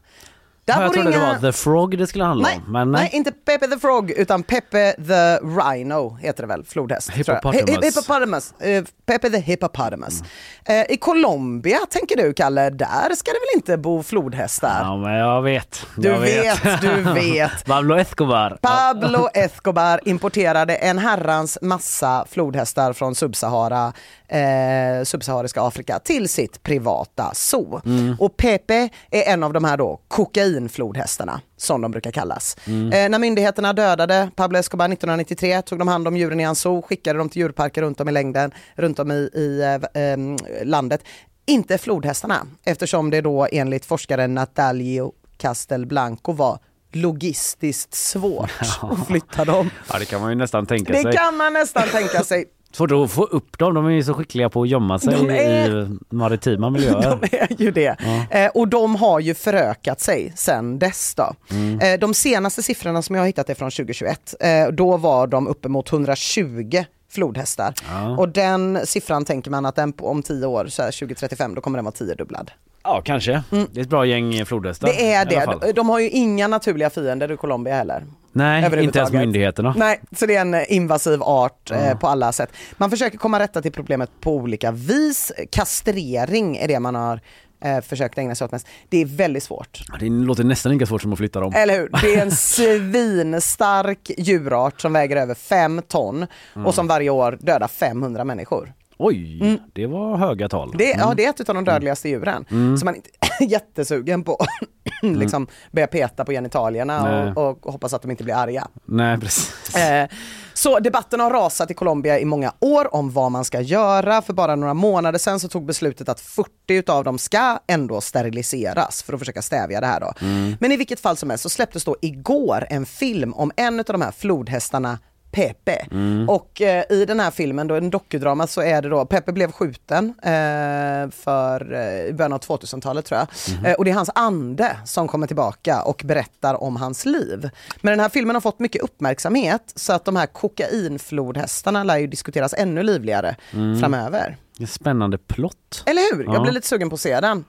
Där 0.65 0.83
jag 0.83 0.93
trodde 0.93 1.11
det 1.11 1.17
inga- 1.17 1.27
var 1.27 1.39
The 1.39 1.53
Frog 1.53 1.99
det 1.99 2.07
skulle 2.07 2.25
handla 2.25 2.49
Nej, 2.49 2.61
om. 2.67 2.73
Men 2.73 2.93
nej, 2.93 3.11
inte 3.13 3.33
Pepe 3.33 3.67
the 3.69 3.79
Frog 3.79 4.11
utan 4.11 4.43
Pepe 4.43 4.93
the 4.93 5.37
Rhino 5.37 6.17
heter 6.21 6.43
det 6.43 6.47
väl, 6.47 6.65
flodhäst. 6.65 7.11
Hippopotamus. 7.11 7.63
Hi- 7.71 7.85
Hippopotamus. 7.85 8.53
Eh, 8.61 8.85
Pepe 9.07 9.31
the 9.31 9.39
Hippopotamus. 9.39 10.23
Eh, 10.65 10.91
I 10.93 10.97
Colombia 10.97 11.79
tänker 11.91 12.17
du 12.17 12.33
Kalle, 12.33 12.71
där 12.71 13.15
ska 13.15 13.31
det 13.31 13.39
väl 13.39 13.57
inte 13.57 13.77
bo 13.77 14.03
flodhästar? 14.03 14.79
Ja 14.83 14.97
men 14.97 15.13
jag 15.15 15.43
vet. 15.43 15.87
Du 15.97 16.09
jag 16.09 16.19
vet, 16.19 16.81
du 16.81 16.89
vet. 17.15 17.65
Pablo 17.65 17.97
Escobar. 17.99 18.59
Pablo 18.61 19.29
Escobar 19.35 20.01
importerade 20.05 20.75
en 20.77 20.99
herrans 20.99 21.59
massa 21.63 22.25
flodhästar 22.31 22.93
från 22.93 23.15
Subsahara, 23.15 23.93
eh, 24.33 25.05
subsahariska 25.05 25.63
Afrika 25.63 25.99
till 25.99 26.29
sitt 26.29 26.63
privata 26.63 27.31
zoo. 27.35 27.81
Mm. 27.87 28.17
Och 28.21 28.37
Pepe 28.37 28.89
är 29.11 29.33
en 29.33 29.43
av 29.43 29.53
de 29.53 29.65
här 29.65 29.77
då 29.77 30.01
kokainflodhästarna 30.09 31.41
som 31.57 31.81
de 31.81 31.91
brukar 31.91 32.11
kallas. 32.11 32.57
Mm. 32.67 32.93
Eh, 32.93 33.09
när 33.11 33.19
myndigheterna 33.19 33.73
dödade 33.73 34.31
Pablo 34.37 34.59
Escobar 34.59 34.85
1993 34.85 35.63
tog 35.63 35.79
de 35.79 35.89
hand 35.89 36.09
om 36.09 36.17
djuren 36.17 36.41
i 36.41 36.45
hans 36.45 36.61
zoo, 36.61 36.83
skickade 36.83 37.19
dem 37.19 37.29
till 37.29 37.43
djurparker 37.43 37.83
runt 37.83 38.01
om 38.01 38.09
i 38.09 38.13
längden, 38.13 38.51
runt 38.75 38.99
om 38.99 39.11
i, 39.11 39.15
i 39.35 39.61
eh, 39.95 40.03
eh, 40.03 40.19
landet. 40.65 41.01
Inte 41.47 41.79
flodhästarna 41.79 42.47
eftersom 42.65 43.11
det 43.11 43.21
då 43.21 43.49
enligt 43.53 43.85
forskaren 43.85 44.35
Natalio 44.35 45.13
Castelblanco 45.37 46.33
var 46.33 46.59
logistiskt 46.93 47.95
svårt 47.95 48.51
att 48.81 49.07
flytta 49.07 49.45
dem. 49.45 49.71
Ja 49.93 49.99
det 49.99 50.05
kan 50.05 50.21
man 50.21 50.31
ju 50.31 50.37
nästan 50.37 50.67
tänka 50.67 50.93
Det 50.93 51.03
sig. 51.03 51.13
kan 51.13 51.37
man 51.37 51.53
nästan 51.53 51.89
tänka 51.89 52.25
sig. 52.25 52.45
Svårt 52.73 52.91
att 52.93 53.11
få 53.11 53.25
upp 53.25 53.59
dem, 53.59 53.75
de 53.75 53.87
är 53.87 53.91
ju 53.91 54.03
så 54.05 54.15
skickliga 54.15 54.49
på 54.51 54.63
att 54.63 54.69
gömma 54.69 54.99
sig 54.99 55.15
är- 55.29 55.83
i 55.85 55.99
maritima 56.11 56.71
miljöer. 56.71 57.19
De 57.21 57.37
är 57.37 57.63
ju 57.63 57.71
det. 57.71 57.97
Ja. 58.31 58.39
Eh, 58.39 58.51
och 58.55 58.69
de 58.69 58.97
har 58.97 59.21
ju 59.21 59.35
förökat 59.35 60.01
sig 60.01 60.33
sen 60.37 60.79
dess 60.79 61.15
då. 61.15 61.35
Mm. 61.51 61.81
Eh, 61.81 61.99
de 62.01 62.15
senaste 62.15 62.63
siffrorna 62.63 63.03
som 63.03 63.15
jag 63.17 63.23
har 63.23 63.27
hittat 63.27 63.51
är 63.51 63.55
från 63.55 63.71
2021. 63.71 64.35
Eh, 64.41 64.69
då 64.73 64.97
var 64.97 65.27
de 65.27 65.47
uppemot 65.49 65.93
120 65.93 66.85
flodhästar. 67.11 67.75
Ja. 67.91 68.17
Och 68.17 68.29
den 68.29 68.79
siffran 68.87 69.25
tänker 69.25 69.51
man 69.51 69.67
att 69.67 69.77
den 69.77 69.93
om 69.99 70.23
10 70.23 70.47
år, 70.47 70.67
så 70.69 70.83
här 70.83 70.91
2035, 70.91 71.55
då 71.55 71.61
kommer 71.61 71.79
den 71.79 71.85
vara 71.85 71.93
tiodubblad. 71.93 72.51
Ja 72.85 73.03
kanske. 73.05 73.43
Det 73.51 73.81
är 73.81 73.83
ett 73.83 73.89
bra 73.89 74.07
gäng 74.07 74.47
flodhästar. 74.47 74.89
Mm. 74.89 74.99
Det 74.99 75.13
är 75.37 75.61
det. 75.67 75.73
De, 75.73 75.89
har 75.89 75.99
ju 75.99 76.09
inga 76.11 76.49
naturliga 76.49 76.91
fiender 76.91 77.33
i 77.33 77.37
Colombia 77.37 77.75
heller. 77.75 78.05
Nej, 78.33 78.85
inte 78.85 78.99
ens 78.99 79.13
myndigheterna. 79.13 79.75
Nej, 79.77 80.01
så 80.17 80.27
det 80.27 80.37
är 80.37 80.41
en 80.41 80.55
eh, 80.55 80.63
invasiv 80.69 81.23
art 81.23 81.71
eh, 81.71 81.87
Ja. 81.89 81.95
på 81.95 82.07
alla 82.07 82.33
sätt. 82.33 82.51
Man 82.77 82.91
försöker 82.91 83.19
komma 83.19 83.39
rätta 83.41 83.63
till 83.63 83.73
problemet 83.73 84.11
på 84.21 84.33
olika 84.37 84.71
vis. 84.71 85.33
Kastrering 85.51 86.57
är 86.57 86.69
det 86.69 86.81
man 86.81 86.95
har 86.95 87.21
eh, 87.65 87.81
försökt 87.81 88.19
ägna 88.19 88.35
sig 88.35 88.45
åt 88.45 88.53
mest. 88.53 88.67
Det 88.89 88.99
är 88.99 89.05
väldigt 89.07 89.43
svårt. 89.43 89.83
Det 90.01 90.09
låter 90.09 90.45
nästan 90.45 90.73
lika 90.73 90.87
svårt 90.87 91.03
som 91.03 91.13
att 91.13 91.19
flytta 91.19 91.41
dem. 91.41 91.53
Eller 91.57 91.75
hur? 91.79 91.91
Det 92.03 92.15
är 92.15 92.23
en 92.23 92.31
svinstark 93.17 94.11
djurart 94.19 94.81
som 94.81 94.93
väger 94.93 95.17
över 95.17 95.35
fem 95.35 95.83
ton 95.89 96.27
Mm. 96.55 96.67
och 96.67 96.75
som 96.75 96.87
varje 96.87 97.11
år 97.11 97.39
dödar 97.41 97.69
500 97.69 98.25
människor. 98.25 98.73
Oj, 99.07 99.61
det 99.73 99.87
var 99.87 100.17
höga 100.17 100.49
tal. 100.49 100.69
Mm. 100.69 100.79
Det, 100.79 100.85
Ja, 100.85 101.05
Mm. 101.05 101.17
det 101.17 101.25
är 101.25 101.31
ett 101.31 101.49
av 101.49 101.55
de 101.55 101.65
dödligaste 101.65 102.09
djuren. 102.09 102.45
Mm. 102.51 102.79
Så 102.79 102.85
man 102.85 102.95
är 102.95 102.97
inte 102.97 103.11
jättesugen 103.45 104.25
på 104.25 104.39
liksom 105.03 105.47
börja 105.73 105.87
peta 105.87 106.25
på 106.25 106.33
genitalierna 106.33 107.33
och, 107.37 107.49
och 107.67 107.73
hoppas 107.73 107.95
att 107.95 108.03
de 108.03 108.11
inte 108.11 108.25
blir 108.25 108.35
arga. 108.35 108.69
Nej, 108.85 109.19
precis. 109.21 109.77
Eh, 109.77 110.09
så 110.55 110.79
debatten 110.79 111.21
har 111.21 111.31
rasat 111.31 111.71
i 111.71 111.75
Colombia 111.75 112.19
i 112.19 112.25
många 112.25 112.53
år 112.61 112.95
om 112.95 113.11
vad 113.13 113.33
man 113.33 113.45
ska 113.45 113.61
göra. 113.61 114.23
För 114.23 114.33
bara 114.33 114.57
några 114.57 114.75
månader 114.75 115.19
sedan 115.19 115.41
så 115.41 115.49
tog 115.49 115.67
beslutet 115.67 116.09
att 116.09 116.21
40 116.21 116.49
utav 116.69 117.05
dem 117.05 117.19
ska 117.19 117.59
ändå 117.67 118.01
steriliseras 118.01 119.03
för 119.03 119.13
att 119.13 119.19
försöka 119.19 119.43
stävja 119.43 119.81
det 119.81 119.87
här 119.87 120.01
då. 120.01 120.13
Mm. 120.21 120.57
Men 120.61 120.73
i 120.73 120.77
vilket 120.77 121.01
fall 121.01 121.17
som 121.17 121.31
helst 121.31 121.43
så 121.43 121.49
släpptes 121.49 121.85
då 121.85 121.97
igår 122.03 122.67
en 122.71 122.87
film 122.87 123.35
om 123.35 123.53
en 123.57 123.79
av 123.79 123.85
de 123.85 124.01
här 124.03 124.13
flodhästarna 124.13 124.99
Pepe. 125.33 125.87
Mm. 125.91 126.29
Och 126.29 126.63
eh, 126.63 126.85
i 126.91 127.05
den 127.05 127.21
här 127.21 127.31
filmen, 127.31 127.67
då, 127.69 127.75
en 127.75 127.91
dokudrama, 127.91 128.47
så 128.47 128.61
är 128.63 128.83
det 128.83 128.89
då, 128.89 129.05
Pepe 129.07 129.33
blev 129.33 129.53
skjuten 129.53 130.15
eh, 130.23 131.11
för 131.11 131.73
eh, 131.75 132.07
i 132.07 132.13
början 132.13 132.33
av 132.33 132.41
2000-talet 132.41 133.05
tror 133.05 133.19
jag. 133.21 133.29
Eh, 133.71 133.75
och 133.75 133.85
det 133.85 133.91
är 133.91 133.95
hans 133.95 134.11
ande 134.15 134.77
som 134.85 135.09
kommer 135.09 135.27
tillbaka 135.27 135.83
och 135.83 136.03
berättar 136.05 136.63
om 136.63 136.77
hans 136.77 137.05
liv. 137.07 137.51
Men 137.81 137.93
den 137.93 138.01
här 138.01 138.09
filmen 138.09 138.37
har 138.37 138.41
fått 138.41 138.59
mycket 138.59 138.83
uppmärksamhet 138.83 139.73
så 139.77 139.93
att 139.93 140.05
de 140.05 140.17
här 140.17 140.27
kokainflodhästarna 140.27 141.85
lär 141.85 141.99
ju 141.99 142.07
diskuteras 142.07 142.55
ännu 142.59 142.83
livligare 142.83 143.37
Mm. 143.53 143.81
framöver. 143.81 144.37
Spännande 144.69 145.19
plott. 145.19 145.83
Eller 145.87 146.17
hur? 146.17 146.25
Jag 146.25 146.35
Ja. 146.35 146.43
blir 146.43 146.53
lite 146.53 146.67
sugen 146.67 146.89
på 146.91 146.95
att 146.95 147.01
se 147.01 147.21
den. 147.21 147.45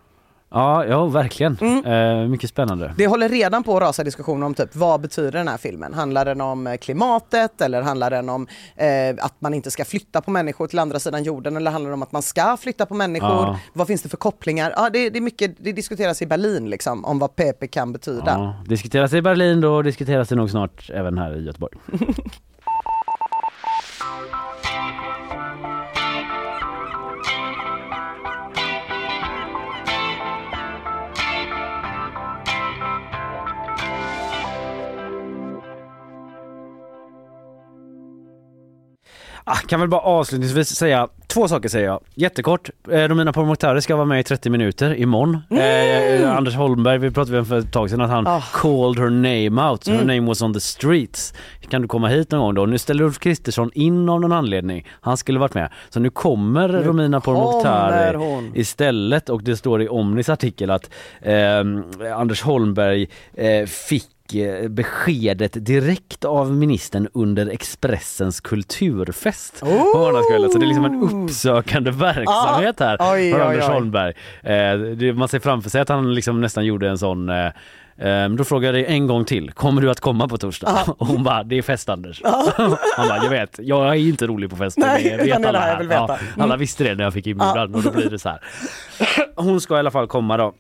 Ja, 0.54 0.86
ja 0.86 1.06
verkligen. 1.06 1.58
Mm. 1.62 1.86
Eh, 1.86 2.30
mycket 2.30 2.50
spännande. 2.50 2.94
Det 2.98 3.08
håller 3.08 3.30
redan 3.30 3.64
på 3.64 3.78
att 3.78 3.84
rasa 3.84 4.04
diskussioner 4.04 4.46
om 4.46 4.54
typ 4.54 4.76
vad 4.76 5.02
betyder 5.02 5.32
den 5.32 5.48
här 5.48 5.58
filmen? 5.58 5.94
Handlar 5.94 6.26
den 6.26 6.42
om 6.42 6.68
eh, 6.68 6.78
klimatet 6.78 7.62
eller 7.62 7.82
handlar 7.82 8.10
den 8.10 8.30
om 8.30 8.48
eh, 8.76 9.26
att 9.26 9.34
man 9.40 9.54
inte 9.54 9.72
ska 9.72 9.86
flytta 9.86 10.22
på 10.22 10.32
människor 10.32 10.68
till 10.68 10.80
andra 10.80 11.00
sidan 11.00 11.24
jorden 11.24 11.58
eller 11.58 11.72
handlar 11.72 11.90
det 11.90 11.94
om 11.94 12.04
att 12.04 12.12
man 12.12 12.22
ska 12.22 12.58
flytta 12.58 12.86
på 12.86 12.94
människor? 12.94 13.30
Ja. 13.30 13.60
Vad 13.74 13.88
finns 13.88 14.02
det 14.02 14.10
för 14.10 14.18
kopplingar? 14.18 14.74
Ja, 14.76 14.90
det, 14.90 15.10
det, 15.10 15.20
är 15.20 15.22
mycket, 15.22 15.56
det 15.58 15.72
diskuteras 15.72 16.22
i 16.22 16.26
Berlin 16.26 16.70
liksom 16.70 17.06
om 17.06 17.20
vad 17.20 17.36
PP 17.36 17.68
kan 17.72 17.94
betyda. 17.94 18.26
Ja, 18.26 18.56
diskuteras 18.68 19.14
i 19.14 19.22
Berlin, 19.22 19.62
då 19.62 19.82
diskuteras 19.82 20.30
det 20.30 20.36
nog 20.36 20.50
snart 20.50 20.90
även 20.90 21.18
här 21.18 21.38
i 21.38 21.46
Göteborg. 21.46 21.78
Ah, 39.46 39.56
kan 39.56 39.80
väl 39.80 39.90
bara 39.90 40.02
avslutningsvis 40.02 40.76
säga 40.76 41.08
två 41.28 41.48
saker 41.48 41.70
säger 41.70 41.86
jag. 41.86 42.00
Jättekort. 42.16 42.70
Eh, 42.92 42.98
Romina 43.08 43.34
Pourmokhtari 43.34 43.82
ska 43.82 43.96
vara 43.96 44.06
med 44.06 44.20
i 44.20 44.24
30 44.24 44.50
minuter 44.50 44.96
imorgon. 44.96 45.38
Eh, 45.50 46.38
Anders 46.38 46.56
Holmberg, 46.56 46.98
vi 46.98 47.12
pratade 47.12 47.40
om 47.40 47.46
för 47.46 47.60
ett 47.60 47.72
tag 47.72 47.90
sedan 47.90 48.02
att 48.02 48.10
han 48.10 48.42
called 48.54 49.00
her 49.04 49.10
name 49.10 49.70
out. 49.70 49.88
Her 49.88 49.94
Mm. 49.96 50.08
name 50.08 50.28
was 50.28 50.42
on 50.42 50.54
the 50.54 50.60
streets. 50.60 51.34
Kan 51.70 51.82
du 51.82 51.88
komma 51.88 52.08
hit 52.08 52.32
någon 52.32 52.42
gång 52.42 52.54
då? 52.56 52.66
Nu 52.66 52.78
ställer 52.78 53.04
Ulf 53.04 53.20
Kristersson 53.20 53.72
in 53.74 54.10
av 54.10 54.22
någon 54.22 54.32
anledning. 54.32 54.88
Han 55.02 55.18
skulle 55.18 55.40
varit 55.40 55.54
med. 55.54 55.70
Så 55.90 56.00
nu 56.00 56.10
kommer 56.10 56.68
Nu 56.68 56.84
Romina 56.84 57.22
Pourmokhtari 57.22 58.52
istället 58.56 59.30
och 59.30 59.44
det 59.44 59.58
står 59.58 59.82
i 59.82 59.88
Omnis 59.88 60.30
artikel 60.30 60.70
att 60.72 60.90
eh, 61.22 61.60
Anders 62.18 62.42
Holmberg 62.42 63.08
eh, 63.34 63.66
fick 63.66 64.06
eh, 64.36 64.68
beskedet 64.70 65.66
direkt 65.66 66.26
av 66.26 66.52
ministern 66.54 67.08
under 67.14 67.48
Expressens 67.48 68.42
kulturfest 68.42 69.60
på 69.60 69.98
måndagskvällen. 69.98 70.50
Så 70.52 70.58
det 70.58 70.66
är 70.66 70.68
liksom 70.68 70.86
en 70.86 71.04
uppsökande 71.04 71.92
verksamhet 71.92 72.80
här 72.80 72.98
Ah, 73.00 73.14
oj, 73.14 73.32
från 73.32 73.42
oj, 73.42 73.48
Anders 73.48 73.66
oj. 73.70 73.74
Holmberg. 73.74 74.14
Eh, 74.44 75.16
man 75.16 75.28
ser 75.28 75.40
framför 75.40 75.70
sig 75.70 75.82
att 75.82 75.90
han 75.90 76.14
liksom 76.16 76.42
nästan 76.42 76.66
gjorde 76.66 76.90
en 76.90 76.98
sån 76.98 77.30
eh, 77.30 77.46
eh, 77.98 78.30
då 78.30 78.44
frågade 78.44 78.80
jag 78.80 78.90
en 78.92 79.08
gång 79.08 79.26
till, 79.26 79.52
kommer 79.52 79.82
du 79.82 79.92
att 79.92 80.00
komma 80.00 80.28
på 80.28 80.38
torsdag? 80.38 80.84
Och 80.98 81.08
hon 81.08 81.24
bara, 81.24 81.44
det 81.44 81.58
är 81.58 81.62
fest 81.62 81.90
Anders. 81.90 82.22
Han 82.98 83.08
bara, 83.08 83.24
jag 83.24 83.30
vet, 83.30 83.60
jag 83.62 83.88
är 83.88 83.94
inte 83.94 84.28
rolig 84.28 84.50
på 84.50 84.56
fester. 84.56 84.82
Nej, 84.82 85.16
det 85.18 85.24
vet 85.24 85.46
alla 85.46 85.60
här. 85.60 85.88
Ja, 85.92 86.18
alla 86.38 86.58
visste 86.58 86.84
det 86.84 86.96
när 86.96 87.04
jag 87.04 87.14
fick 87.14 87.28
inbjudan 87.28 87.76
och 87.76 87.84
då 87.84 87.92
blir 87.92 88.10
det 88.10 88.20
så 88.20 88.30
här. 88.30 88.40
Hon 89.36 89.62
ska 89.62 89.76
i 89.76 89.80
alla 89.80 89.92
fall 89.92 90.08
komma 90.08 90.38
då. 90.38 90.54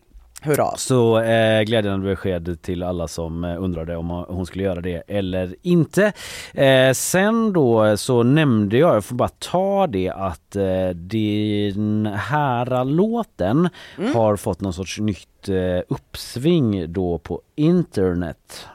Hurra. 0.43 0.77
Så 0.77 1.19
eh, 1.19 1.61
glädjande 1.63 2.05
besked 2.09 2.61
till 2.61 2.83
alla 2.83 3.07
som 3.07 3.43
eh, 3.43 3.63
undrade 3.63 3.97
om 3.97 4.09
hon 4.09 4.45
skulle 4.45 4.63
göra 4.63 4.81
det 4.81 5.03
eller 5.07 5.55
inte. 5.61 6.11
Eh, 6.53 6.93
sen 6.93 7.53
då 7.53 7.97
så 7.97 8.23
nämnde 8.23 8.77
jag, 8.77 8.95
jag 8.95 9.05
får 9.05 9.15
bara 9.15 9.29
ta 9.29 9.87
det 9.87 10.09
att 10.09 10.55
eh, 10.55 10.89
den 10.95 12.09
här 12.15 12.85
låten 12.85 13.69
Mm. 13.97 14.15
har 14.15 14.35
fått 14.35 14.61
någon 14.61 14.73
sorts 14.73 14.99
nytt 14.99 15.49
eh, 15.49 15.81
uppsving 15.89 16.93
då 16.93 17.17
på 17.17 17.41
internet. 17.55 18.67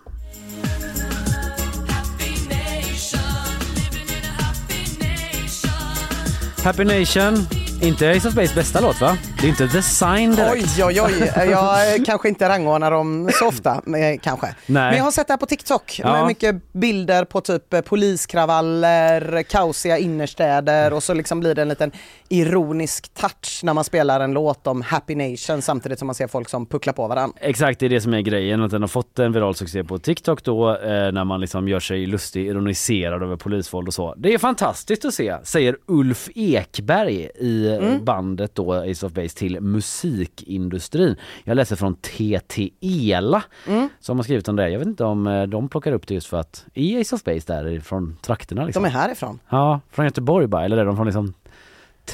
Happy 6.64 6.84
Nation, 6.84 7.34
inte 7.82 8.10
Ace 8.10 8.28
of 8.28 8.34
Base 8.34 8.54
bästa 8.54 8.80
låt 8.80 9.00
va? 9.00 9.18
Det 9.40 9.46
är 9.46 9.48
inte 9.48 9.68
The 9.68 9.82
Sign 9.82 10.34
direkt. 10.34 10.66
Oj, 10.78 10.84
oj, 10.84 11.00
oj. 11.00 11.32
Jag 11.50 11.94
eh, 11.96 12.04
kanske 12.04 12.28
inte 12.28 12.48
rangordnar 12.48 12.90
dem 12.90 13.30
så 13.34 13.46
ofta, 13.48 13.82
men, 13.84 14.02
eh, 14.02 14.18
kanske. 14.22 14.46
Nej. 14.46 14.54
Men 14.66 14.96
jag 14.96 15.04
har 15.04 15.10
sett 15.10 15.26
det 15.26 15.32
här 15.32 15.38
på 15.38 15.46
TikTok 15.46 16.00
Ja. 16.02 16.12
med 16.12 16.26
mycket 16.26 16.72
bilder 16.72 17.24
på 17.24 17.40
typ 17.40 17.74
eh, 17.74 17.80
poliskravaller, 17.80 19.42
kaosiga 19.42 19.98
innerstäder 19.98 20.92
och 20.92 21.02
så 21.02 21.14
liksom 21.14 21.40
blir 21.40 21.54
det 21.54 21.62
en 21.62 21.68
liten 21.68 21.90
ironisk 22.28 23.14
touch 23.14 23.60
när 23.62 23.74
man 23.74 23.84
spelar 23.84 24.20
en 24.20 24.32
låt 24.32 24.66
om 24.66 24.82
Happy 24.82 25.14
Nation 25.14 25.62
samtidigt 25.62 25.98
som 25.98 26.06
man 26.06 26.14
ser 26.14 26.26
folk 26.26 26.48
som 26.48 26.66
pucklar 26.66 26.92
på 26.92 27.08
varandra. 27.08 27.38
Exakt, 27.40 27.80
det 27.80 27.86
är 27.86 27.90
det 27.90 28.00
som 28.00 28.14
är 28.14 28.20
grejen. 28.20 28.62
Att 28.62 28.70
den 28.70 28.80
har 28.82 28.88
fått 28.88 29.18
en 29.18 29.32
viral 29.32 29.54
succé 29.54 29.84
på 29.84 29.98
TikTok 29.98 30.44
då 30.44 30.70
eh, 30.76 31.12
när 31.12 31.24
man 31.24 31.40
liksom 31.40 31.68
gör 31.68 31.80
sig 31.80 32.06
lustig, 32.06 32.46
ironiserad 32.46 33.22
över 33.22 33.36
polisvåld 33.36 33.88
och 33.88 33.94
så. 33.94 34.14
Det 34.16 34.34
är 34.34 34.38
fantastiskt 34.38 35.04
att 35.04 35.14
se, 35.14 35.36
säger 35.44 35.76
Ulf 35.86 36.28
Ekberg 36.34 37.28
i 37.40 37.67
Mm. 37.76 38.04
bandet 38.04 38.54
då 38.54 38.72
Ace 38.72 39.06
of 39.06 39.12
Base 39.12 39.28
till 39.36 39.60
musikindustrin. 39.60 41.16
Jag 41.44 41.54
läser 41.56 41.76
från 41.76 41.94
TT 41.94 42.70
Ela 42.80 43.42
Mm. 43.66 43.88
som 44.00 44.16
har 44.18 44.22
skrivit 44.24 44.48
om 44.48 44.56
det. 44.56 44.68
Jag 44.70 44.78
vet 44.78 44.88
inte 44.88 45.04
om 45.04 45.26
eh, 45.26 45.42
de 45.42 45.68
plockar 45.68 45.92
upp 45.92 46.06
det 46.06 46.14
just 46.14 46.26
för 46.26 46.36
att 46.40 46.66
i 46.74 47.00
Ace 47.00 47.14
of 47.16 47.24
Base 47.24 47.52
där 47.52 47.80
från 47.80 48.16
trakterna 48.22 48.64
liksom. 48.64 48.82
De 48.82 48.88
är 48.88 48.92
härifrån. 48.92 49.38
Ja, 49.48 49.80
från 49.90 50.04
Göteborg 50.04 50.46
bara, 50.46 50.64
eller 50.64 50.76
är 50.76 50.84
de 50.84 50.96
från 50.96 51.06
liksom 51.06 51.34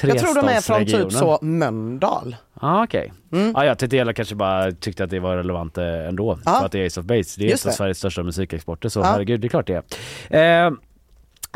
Jag 0.01 0.19
tror 0.19 0.35
de 0.41 0.47
är 0.47 0.61
från 0.61 0.85
typ 0.85 1.11
så 1.11 1.39
Mölndal. 1.41 2.35
Ja 2.61 2.83
okej. 2.83 3.13
Ja, 3.53 3.65
jag 3.65 3.77
tänkte 3.79 3.97
jag 3.97 4.15
kanske 4.15 4.35
bara 4.35 4.71
tyckte 4.71 5.03
att 5.03 5.09
det 5.09 5.19
var 5.19 5.35
relevant 5.37 5.77
eh, 5.77 6.07
ändå. 6.07 6.39
Ja. 6.45 6.51
För 6.59 6.65
att 6.65 6.71
det 6.71 6.79
är 6.79 6.85
Ace 6.85 6.99
of 6.99 7.05
Base. 7.05 7.39
Det 7.39 7.45
är 7.45 7.49
Just 7.49 7.65
ett 7.65 7.69
av. 7.71 7.75
Sveriges 7.75 7.97
största 7.97 8.23
musikexporter 8.23 8.89
så 8.89 8.99
Ja. 8.99 9.03
herregud, 9.03 9.41
det 9.41 9.47
är 9.47 9.49
klart 9.49 9.67
det 9.67 9.83
är. 10.29 10.65
Eh, 10.67 10.73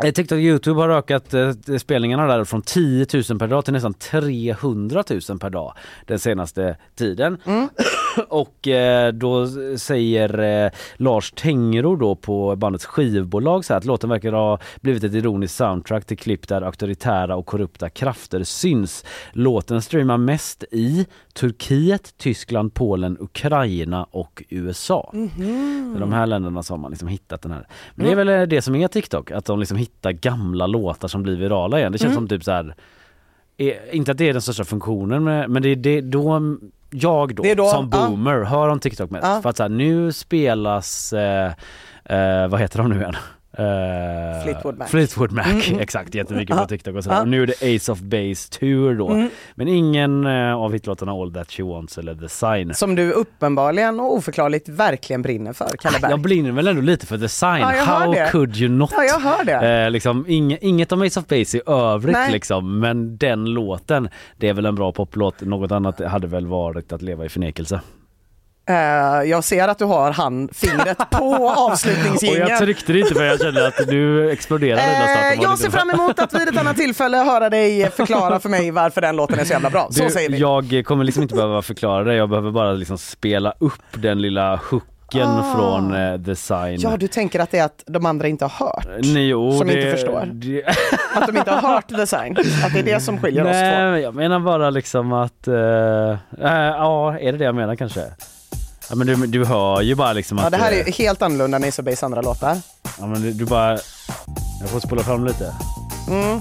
TikTok 0.02 0.32
och 0.32 0.38
Youtube 0.38 0.80
har 0.80 0.88
ökat 0.88 1.34
eh, 1.34 1.52
spelningarna 1.78 2.26
där 2.26 2.44
från 2.44 2.62
10 2.62 3.06
000 3.30 3.38
per 3.38 3.46
dag 3.46 3.64
till 3.64 3.72
nästan 3.72 3.94
300 3.94 5.04
000 5.28 5.38
per 5.38 5.50
dag 5.50 5.72
den 6.06 6.18
senaste 6.18 6.76
tiden. 6.94 7.38
och 8.28 8.68
eh, 8.68 9.12
då 9.12 9.46
säger 9.76 10.64
eh, 10.64 10.70
Lars 10.96 11.32
Tengroth 11.32 12.00
då 12.00 12.14
på 12.16 12.56
bandets 12.56 12.86
skivbolag 12.86 13.64
så 13.64 13.72
här 13.72 13.78
att 13.78 13.84
låten 13.84 14.10
verkar 14.10 14.32
ha 14.32 14.58
blivit 14.80 15.04
ett 15.04 15.14
ironiskt 15.14 15.56
soundtrack 15.56 16.04
till 16.04 16.18
klipp 16.18 16.48
där 16.48 16.62
auktoritära 16.62 17.36
och 17.36 17.46
korrupta 17.46 17.90
krafter 17.90 18.42
syns. 18.42 19.04
Låten 19.32 19.82
streamar 19.82 20.16
mest 20.16 20.64
i 20.70 21.06
Turkiet, 21.32 22.14
Tyskland, 22.18 22.74
Polen, 22.74 23.16
Ukraina 23.20 24.04
och 24.10 24.42
USA. 24.48 25.10
Är 25.14 26.00
de 26.00 26.12
här 26.12 26.26
länderna 26.26 26.62
som 26.62 26.74
har 26.74 26.82
man 26.82 26.90
liksom 26.90 27.08
hittat 27.08 27.42
den 27.42 27.52
här. 27.52 27.66
Men 27.94 28.06
det 28.06 28.12
är 28.12 28.16
väl 28.16 28.28
eh, 28.28 28.42
det 28.42 28.62
som 28.62 28.74
är 28.74 28.88
TikTok, 28.88 29.30
att 29.30 29.44
de 29.44 29.58
liksom 29.58 29.76
hittar 29.76 29.89
gamla 30.12 30.66
låtar 30.66 31.08
som 31.08 31.22
blir 31.22 31.36
virala 31.36 31.78
igen. 31.78 31.92
Det 31.92 31.98
känns 31.98 32.10
Mm. 32.12 32.20
som 32.20 32.28
typ 32.28 32.44
så 32.44 32.50
här. 32.52 32.74
eh, 33.56 33.74
inte 33.92 34.10
att 34.12 34.18
det 34.18 34.28
är 34.28 34.32
den 34.32 34.42
största 34.42 34.64
funktionen 34.64 35.24
men, 35.24 35.62
det 35.62 35.68
är 35.68 35.76
det 35.76 36.00
då 36.00 36.56
jag 36.90 37.34
då, 37.34 37.42
då- 37.54 37.68
som 37.68 37.90
boomer 37.90 38.42
hör 38.44 38.68
om 38.68 38.80
TikTok 38.80 39.10
mest. 39.10 39.26
Ja. 39.26 39.42
För 39.42 39.50
att 39.50 39.56
så 39.56 39.62
här, 39.62 39.70
nu 39.70 40.12
spelas, 40.12 41.12
eh, 41.12 41.52
eh, 42.04 42.48
vad 42.48 42.60
heter 42.60 42.78
de 42.78 42.90
nu 42.90 42.96
igen? 43.00 43.14
Eh, 43.52 44.42
Fleetwood 44.44 44.78
Mac. 44.78 44.86
Fleetwood 44.86 45.32
Mac, 45.32 45.44
Mm, 45.44 45.80
exakt. 45.80 46.14
Jättemycket 46.14 46.56
på. 46.56 46.66
TikTok 46.66 46.96
och 46.96 47.04
sådär. 47.04 47.16
Ja. 47.16 47.22
Och 47.22 47.28
nu 47.28 47.42
är 47.42 47.46
det 47.46 47.76
Ace 47.76 47.92
of 47.92 48.00
Base 48.00 48.50
Tour 48.50 48.94
då. 48.94 49.08
Mm. 49.08 49.30
Men 49.54 49.68
ingen 49.68 50.26
eh, 50.26 50.54
av 50.54 50.72
hitlåtarna 50.72 51.12
All 51.12 51.32
That 51.34 51.50
She 51.52 51.62
Wants 51.62 51.98
eller 51.98 52.14
The 52.14 52.28
Sign. 52.28 52.74
Som 52.74 52.94
du 52.94 53.12
uppenbarligen 53.12 54.00
och 54.00 54.14
oförklarligt 54.14 54.68
verkligen 54.68 55.22
brinner 55.22 55.52
för, 55.52 55.68
Kalle 55.80 55.98
Berg. 56.00 56.10
Jag 56.10 56.20
brinner 56.20 56.52
väl 56.52 56.66
ändå 56.68 56.82
lite 56.82 57.06
för 57.06 57.18
The 57.18 57.28
Sign. 57.28 57.50
Ja, 57.60 57.66
How 57.66 58.14
could 58.30 58.56
you 58.56 58.70
not? 58.70 58.90
Ja, 58.96 59.04
jag 59.04 59.20
hör 59.20 59.44
det. 59.44 59.84
Eh, 59.84 59.90
liksom, 59.90 60.24
ing, 60.28 60.58
inget 60.60 60.92
om 60.92 61.02
Ace 61.02 61.20
of 61.20 61.26
Base 61.26 61.56
i 61.58 61.60
övrigt 61.66 62.12
Nej. 62.16 62.32
liksom. 62.32 62.78
Men 62.80 63.16
den 63.16 63.44
låten, 63.44 64.08
det 64.36 64.48
är 64.48 64.52
väl 64.54 64.66
en 64.66 64.74
bra 64.74 64.92
poplåt. 64.92 65.40
Något 65.40 65.72
annat 65.72 66.00
hade 66.00 66.26
väl 66.26 66.46
varit 66.46 66.92
att 66.92 67.02
leva 67.02 67.24
i 67.24 67.28
förnekelse. 67.28 67.80
Eh, 68.70 69.30
jag 69.30 69.44
ser 69.44 69.68
att 69.68 69.78
du 69.78 69.84
har 69.84 70.10
hand, 70.10 70.50
fingret 70.56 70.98
på 71.10 71.24
Och 71.40 71.58
avslutningsgingen. 71.58 72.48
jag 72.48 72.58
tryckte 72.58 72.92
det 72.92 73.00
inte 73.00 73.14
för 73.14 73.24
jag 73.24 73.40
kände 73.40 73.66
att 73.66 73.76
du 73.88 74.30
exploderade 74.30 74.82
starten. 74.82 75.38
Eh, 75.38 75.42
jag 75.42 75.58
ser 75.58 75.70
fram 75.70 75.90
emot 75.90 76.18
att 76.18 76.34
vid 76.34 76.48
ett 76.48 76.56
annat 76.58 76.76
tillfälle 76.76 77.16
höra 77.16 77.50
dig 77.50 77.90
förklara 77.90 78.40
för 78.40 78.48
mig 78.48 78.70
varför 78.70 79.00
den 79.00 79.16
låten 79.16 79.38
är 79.38 79.44
så 79.44 79.52
jävla 79.52 79.70
bra. 79.70 79.88
Så 79.90 80.04
Du, 80.04 80.10
säger 80.10 80.30
vi. 80.30 80.38
Jag 80.38 80.82
kommer 80.86 81.04
liksom 81.04 81.22
inte 81.22 81.34
behöva 81.34 81.62
förklara 81.62 82.04
det, 82.04 82.14
jag 82.14 82.28
behöver 82.28 82.50
bara 82.50 82.72
liksom 82.72 82.98
spela 82.98 83.54
upp 83.58 83.82
den 83.92 84.22
lilla 84.22 84.56
hooken 84.70 84.90
Ah. 85.14 85.54
från 85.56 85.94
eh, 85.94 86.20
The 86.22 86.36
Sign. 86.36 86.76
Ja, 86.80 86.96
du 86.96 87.08
tänker 87.08 87.40
att 87.40 87.50
det 87.50 87.58
är 87.58 87.64
att 87.64 87.84
de 87.86 88.06
andra 88.06 88.28
inte 88.28 88.44
har 88.44 88.66
hört? 88.66 88.86
Nej, 89.02 89.28
jo, 89.28 89.58
som 89.58 89.66
det, 89.66 89.74
inte 89.76 89.90
förstår? 89.90 90.28
Det, 90.32 90.64
Att 91.14 91.26
de 91.26 91.36
inte 91.36 91.50
har 91.50 91.68
hört 91.74 91.88
design? 91.88 92.36
Att 92.64 92.72
det 92.74 92.78
är 92.78 92.82
det 92.82 93.00
som 93.00 93.20
skiljer 93.20 93.44
oss 93.44 93.50
Nej, 93.52 93.74
två? 93.76 93.90
men 93.90 94.02
jag 94.02 94.14
menar 94.14 94.40
bara 94.40 94.70
liksom 94.70 95.12
att, 95.12 95.48
eh, 95.48 95.54
eh, 95.54 96.16
ja 96.76 97.18
är 97.18 97.32
det 97.32 97.38
det 97.38 97.44
jag 97.44 97.54
menar 97.54 97.76
kanske? 97.76 98.00
Ja 98.90 98.96
men 98.96 99.06
du, 99.06 99.26
du 99.26 99.44
hör 99.44 99.82
ju 99.82 99.94
bara 99.94 100.12
liksom 100.12 100.38
Ja, 100.38 100.44
att... 100.44 100.50
det 100.50 100.56
här 100.56 100.72
är 100.72 100.84
ju 100.86 100.92
helt 100.92 101.22
annorlunda 101.22 101.56
än 101.56 101.64
Ace 101.64 101.82
of 101.82 101.86
Base 101.86 102.06
andra 102.06 102.22
låtar. 102.22 102.58
Ja 102.98 103.06
men 103.06 103.22
du, 103.22 103.32
du 103.32 103.44
bara, 103.44 103.78
jag 104.60 104.68
får 104.70 104.80
spola 104.80 105.02
fram 105.02 105.26
lite. 105.26 105.54
Mm. 106.08 106.40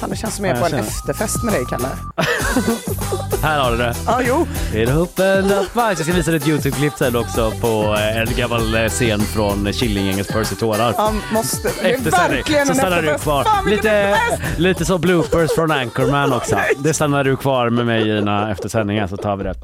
Fan, 0.00 0.10
det 0.10 0.16
känns 0.16 0.36
som 0.36 0.44
jag 0.44 0.56
är 0.56 0.60
på 0.60 0.64
en 0.66 0.70
känner. 0.70 0.82
efterfest 0.84 1.42
med 1.42 1.54
dig, 1.54 1.64
Kalle. 1.70 1.88
Här 3.42 3.58
har 3.60 3.70
du 3.70 3.76
det. 3.76 3.94
Ja, 4.06 4.20
jo. 4.22 4.46
It 4.74 4.90
opened 4.90 5.52
up. 5.52 5.68
Jag 5.74 5.98
ska 5.98 6.12
visa 6.12 6.30
dig 6.30 6.40
ett 6.40 6.46
Youtube-klipp 6.48 6.92
sen 6.98 7.16
också 7.16 7.50
på 7.60 7.96
eh, 7.98 8.16
en 8.20 8.26
gammal 8.36 8.74
eh, 8.74 8.88
scen 8.88 9.20
från 9.20 9.72
Killinggängets 9.72 10.28
Percy 10.32 10.54
Tårar. 10.56 10.94
Ja, 10.96 11.12
måste. 11.32 11.70
Det 11.82 11.90
är 11.90 11.94
Efter 11.94 12.10
verkligen 12.10 12.66
så 12.66 12.72
en 12.72 12.78
stannar 12.78 12.96
du 12.96 13.10
efterfest. 13.10 13.22
kvar. 13.24 13.44
Fan, 13.44 13.70
Lite, 13.70 13.90
efterfest! 13.90 14.58
lite 14.58 14.84
så 14.84 14.98
bloopers 14.98 15.50
från 15.54 15.70
Anchorman 15.70 16.32
också. 16.32 16.56
Det 16.78 16.94
stannar 16.94 17.24
du 17.24 17.36
kvar 17.36 17.70
med 17.70 17.86
mig 17.86 18.18
Ina 18.18 18.50
efter 18.52 18.68
sändningen 18.68 19.08
så 19.08 19.16
tar 19.16 19.36
vi 19.36 19.44
det. 19.44 19.54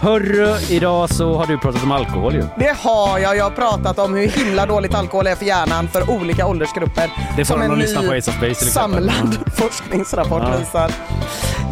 Hörru, 0.00 0.56
idag 0.68 1.10
så 1.10 1.34
har 1.36 1.46
du 1.46 1.58
pratat 1.58 1.82
om 1.82 1.90
alkohol 1.92 2.34
ju. 2.34 2.44
Det 2.58 2.76
har 2.78 3.18
jag. 3.18 3.36
Jag 3.36 3.44
har 3.44 3.50
pratat 3.50 3.98
om 3.98 4.14
hur 4.14 4.26
himla 4.28 4.66
dåligt 4.66 4.94
alkohol 4.94 5.26
är 5.26 5.34
för 5.34 5.44
hjärnan 5.44 5.88
för 5.88 6.10
olika 6.10 6.46
åldersgrupper. 6.46 7.10
Det 7.36 7.44
får 7.44 7.58
de 7.58 7.66
nog 7.68 7.78
lyssna 7.78 8.00
på 8.02 8.12
Ace 8.12 8.30
of 8.30 8.40
Base 8.40 8.40
till 8.40 8.48
exempel. 8.68 8.72
samlad 8.72 9.36
forskningsrapport 9.72 10.42
Ja. 10.52 10.58
visar. 10.58 10.90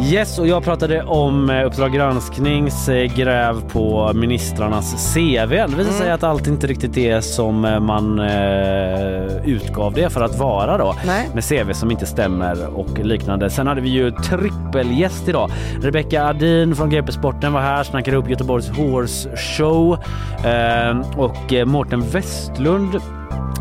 Yes, 0.03 0.39
och 0.39 0.47
jag 0.47 0.63
pratade 0.63 1.03
om 1.03 1.49
eh, 1.49 1.65
Uppdrag 1.65 1.93
gransknings 1.93 2.89
eh, 2.89 3.15
gräv 3.15 3.61
på 3.69 4.11
ministrarnas 4.13 5.13
CV. 5.13 5.49
Det 5.49 5.65
visar 5.67 5.81
Mm. 5.81 5.93
sig 5.93 6.11
att 6.11 6.23
allt 6.23 6.47
inte 6.47 6.67
riktigt 6.67 6.97
är 6.97 7.21
som 7.21 7.65
eh, 7.65 7.79
man 7.79 8.19
eh, 8.19 9.45
utgav 9.45 9.93
det 9.93 10.09
för 10.13 10.21
att 10.21 10.39
vara 10.39 10.77
då. 10.77 10.95
Nej. 11.05 11.29
Med 11.33 11.43
CV 11.49 11.73
som 11.73 11.91
inte 11.91 12.05
stämmer 12.05 12.67
och 12.77 12.99
liknande. 12.99 13.49
Sen 13.49 13.67
hade 13.67 13.81
vi 13.81 13.89
ju 13.89 14.11
trippelgäst 14.11 15.27
idag. 15.27 15.51
Rebecca 15.81 16.23
Adin 16.27 16.75
från 16.75 16.89
GP 16.89 17.11
Sporten 17.11 17.53
var 17.53 17.61
här, 17.61 17.83
snackade 17.83 18.17
upp 18.17 18.29
Göteborgs 18.29 18.69
Horse 18.69 19.29
Show. 19.37 19.97
Eh, 20.45 21.19
och 21.19 21.67
Mårten 21.67 22.01
Westlund 22.09 22.99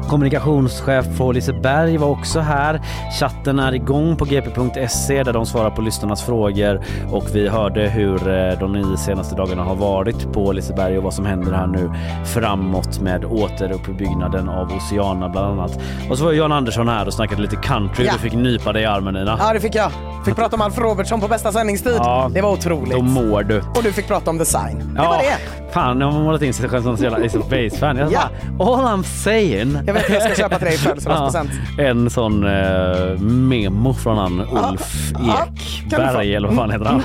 Kommunikationschef 0.09 1.19
på 1.19 1.33
Liseberg 1.33 1.97
var 1.97 2.09
också 2.09 2.41
här. 2.41 2.81
Chatten 3.21 3.59
är 3.59 3.75
igång 3.75 4.17
på 4.17 4.25
gp.se 4.25 5.23
där 5.23 5.33
de 5.33 5.47
svarar 5.47 5.71
på 5.71 5.83
lyssnarnas 5.83 6.23
frågor 6.23 6.81
och 7.13 7.25
vi 7.33 7.49
hörde 7.49 7.89
hur 7.89 8.29
eh, 8.29 8.59
de 8.61 8.73
nio 8.73 8.97
senaste 8.97 9.35
dagarna 9.37 9.63
har 9.63 9.75
varit 9.75 10.33
på 10.33 10.53
Liseberg 10.53 10.99
och 10.99 11.05
vad 11.05 11.15
som 11.15 11.27
händer 11.27 11.53
här 11.53 11.67
nu 11.67 11.91
framåt 12.25 13.01
med 13.01 13.25
återuppbyggnaden 13.25 14.49
av 14.49 14.73
Oceana 14.73 15.29
bland 15.29 15.47
annat. 15.61 15.81
Och 16.11 16.19
så 16.19 16.25
var 16.25 16.33
Jan 16.33 16.53
Andersson 16.53 16.89
här 16.89 17.07
och 17.07 17.15
snackade 17.15 17.43
lite 17.43 17.57
country. 17.57 18.05
Ja. 18.07 18.13
Du 18.13 18.19
fick 18.19 18.33
nypa 18.33 18.73
dig 18.73 18.83
i 18.83 18.87
armen 18.87 19.15
Nina. 19.15 19.37
Ja, 19.41 19.53
det 19.53 19.61
fick 19.61 19.75
jag. 19.75 19.91
Fick 20.25 20.37
prata 20.37 20.57
om 20.57 20.63
Alf 20.63 20.79
Robertson 20.79 21.21
på 21.21 21.29
bästa 21.29 21.53
sändningstid. 21.53 21.95
Ja, 21.99 22.31
det 22.35 22.41
var 22.41 22.51
otroligt. 22.53 22.93
Då 22.95 23.03
mår 23.03 23.43
du. 23.43 23.59
Och 23.59 23.83
du 23.83 23.93
fick 23.93 24.07
prata 24.09 24.31
om 24.31 24.39
design. 24.39 24.79
Det 24.95 25.01
var 25.01 25.19
det. 25.19 25.71
Fan, 25.73 25.99
nu 25.99 26.05
har 26.05 26.13
man 26.13 26.23
målat 26.23 26.43
in 26.43 26.55
sig 26.55 26.69
själv 26.69 26.83
som 26.83 26.95
en 26.95 27.03
jävla 27.03 27.27
Ace 27.27 27.39
of 27.39 27.49
Base-fan. 27.49 27.97
Jag 27.97 28.13
Ja. 28.13 28.21
bara, 28.59 28.77
all 28.77 28.99
I'm 28.99 29.03
saying. 29.03 29.79
Jag 29.91 29.95
vet 29.95 30.05
att 30.05 30.11
jag 30.11 30.23
ska 30.23 30.35
köpa 30.35 30.59
till 30.59 30.67
dig 30.67 30.75
i 30.75 30.79
födelsedagspresent. 30.79 31.51
Ja, 31.79 31.85
en 31.85 32.11
sån 32.11 32.47
eh, 32.47 33.19
memo 33.21 33.95
från 33.95 34.19
han 34.19 34.41
Ulf 34.41 35.13
Ja, 35.13 35.19
kan 35.21 35.55
du 35.55 35.97
få. 35.97 36.03
Ekberg 36.03 36.35
eller 36.35 36.49
vad 36.49 36.57
fan 36.57 36.71
heter 36.71 36.85
han? 36.85 37.03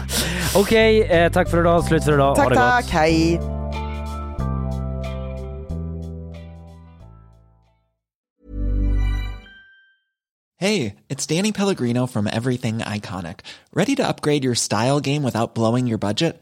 Okej, 0.56 1.02
eh, 1.04 1.32
tack 1.32 1.50
för 1.50 1.60
idag. 1.60 1.84
Slut 1.84 2.04
för 2.04 2.14
idag. 2.14 2.28
ha 2.28 2.36
Tack, 2.36 2.50
det 2.50 2.56
tack. 2.56 2.84
gott. 2.84 2.92
Hej. 2.92 3.40
Hey, 10.58 10.96
it's 11.10 11.26
Danny 11.28 11.52
Pellegrino 11.52 12.08
from 12.08 12.28
Everything 12.28 12.78
Iconic. 12.80 13.40
Ready 13.74 13.96
to 13.96 14.08
upgrade 14.08 14.44
your 14.44 14.56
style 14.56 15.00
game 15.00 15.24
without 15.24 15.54
blowing 15.56 15.88
your 15.88 15.98
budget? 15.98 16.42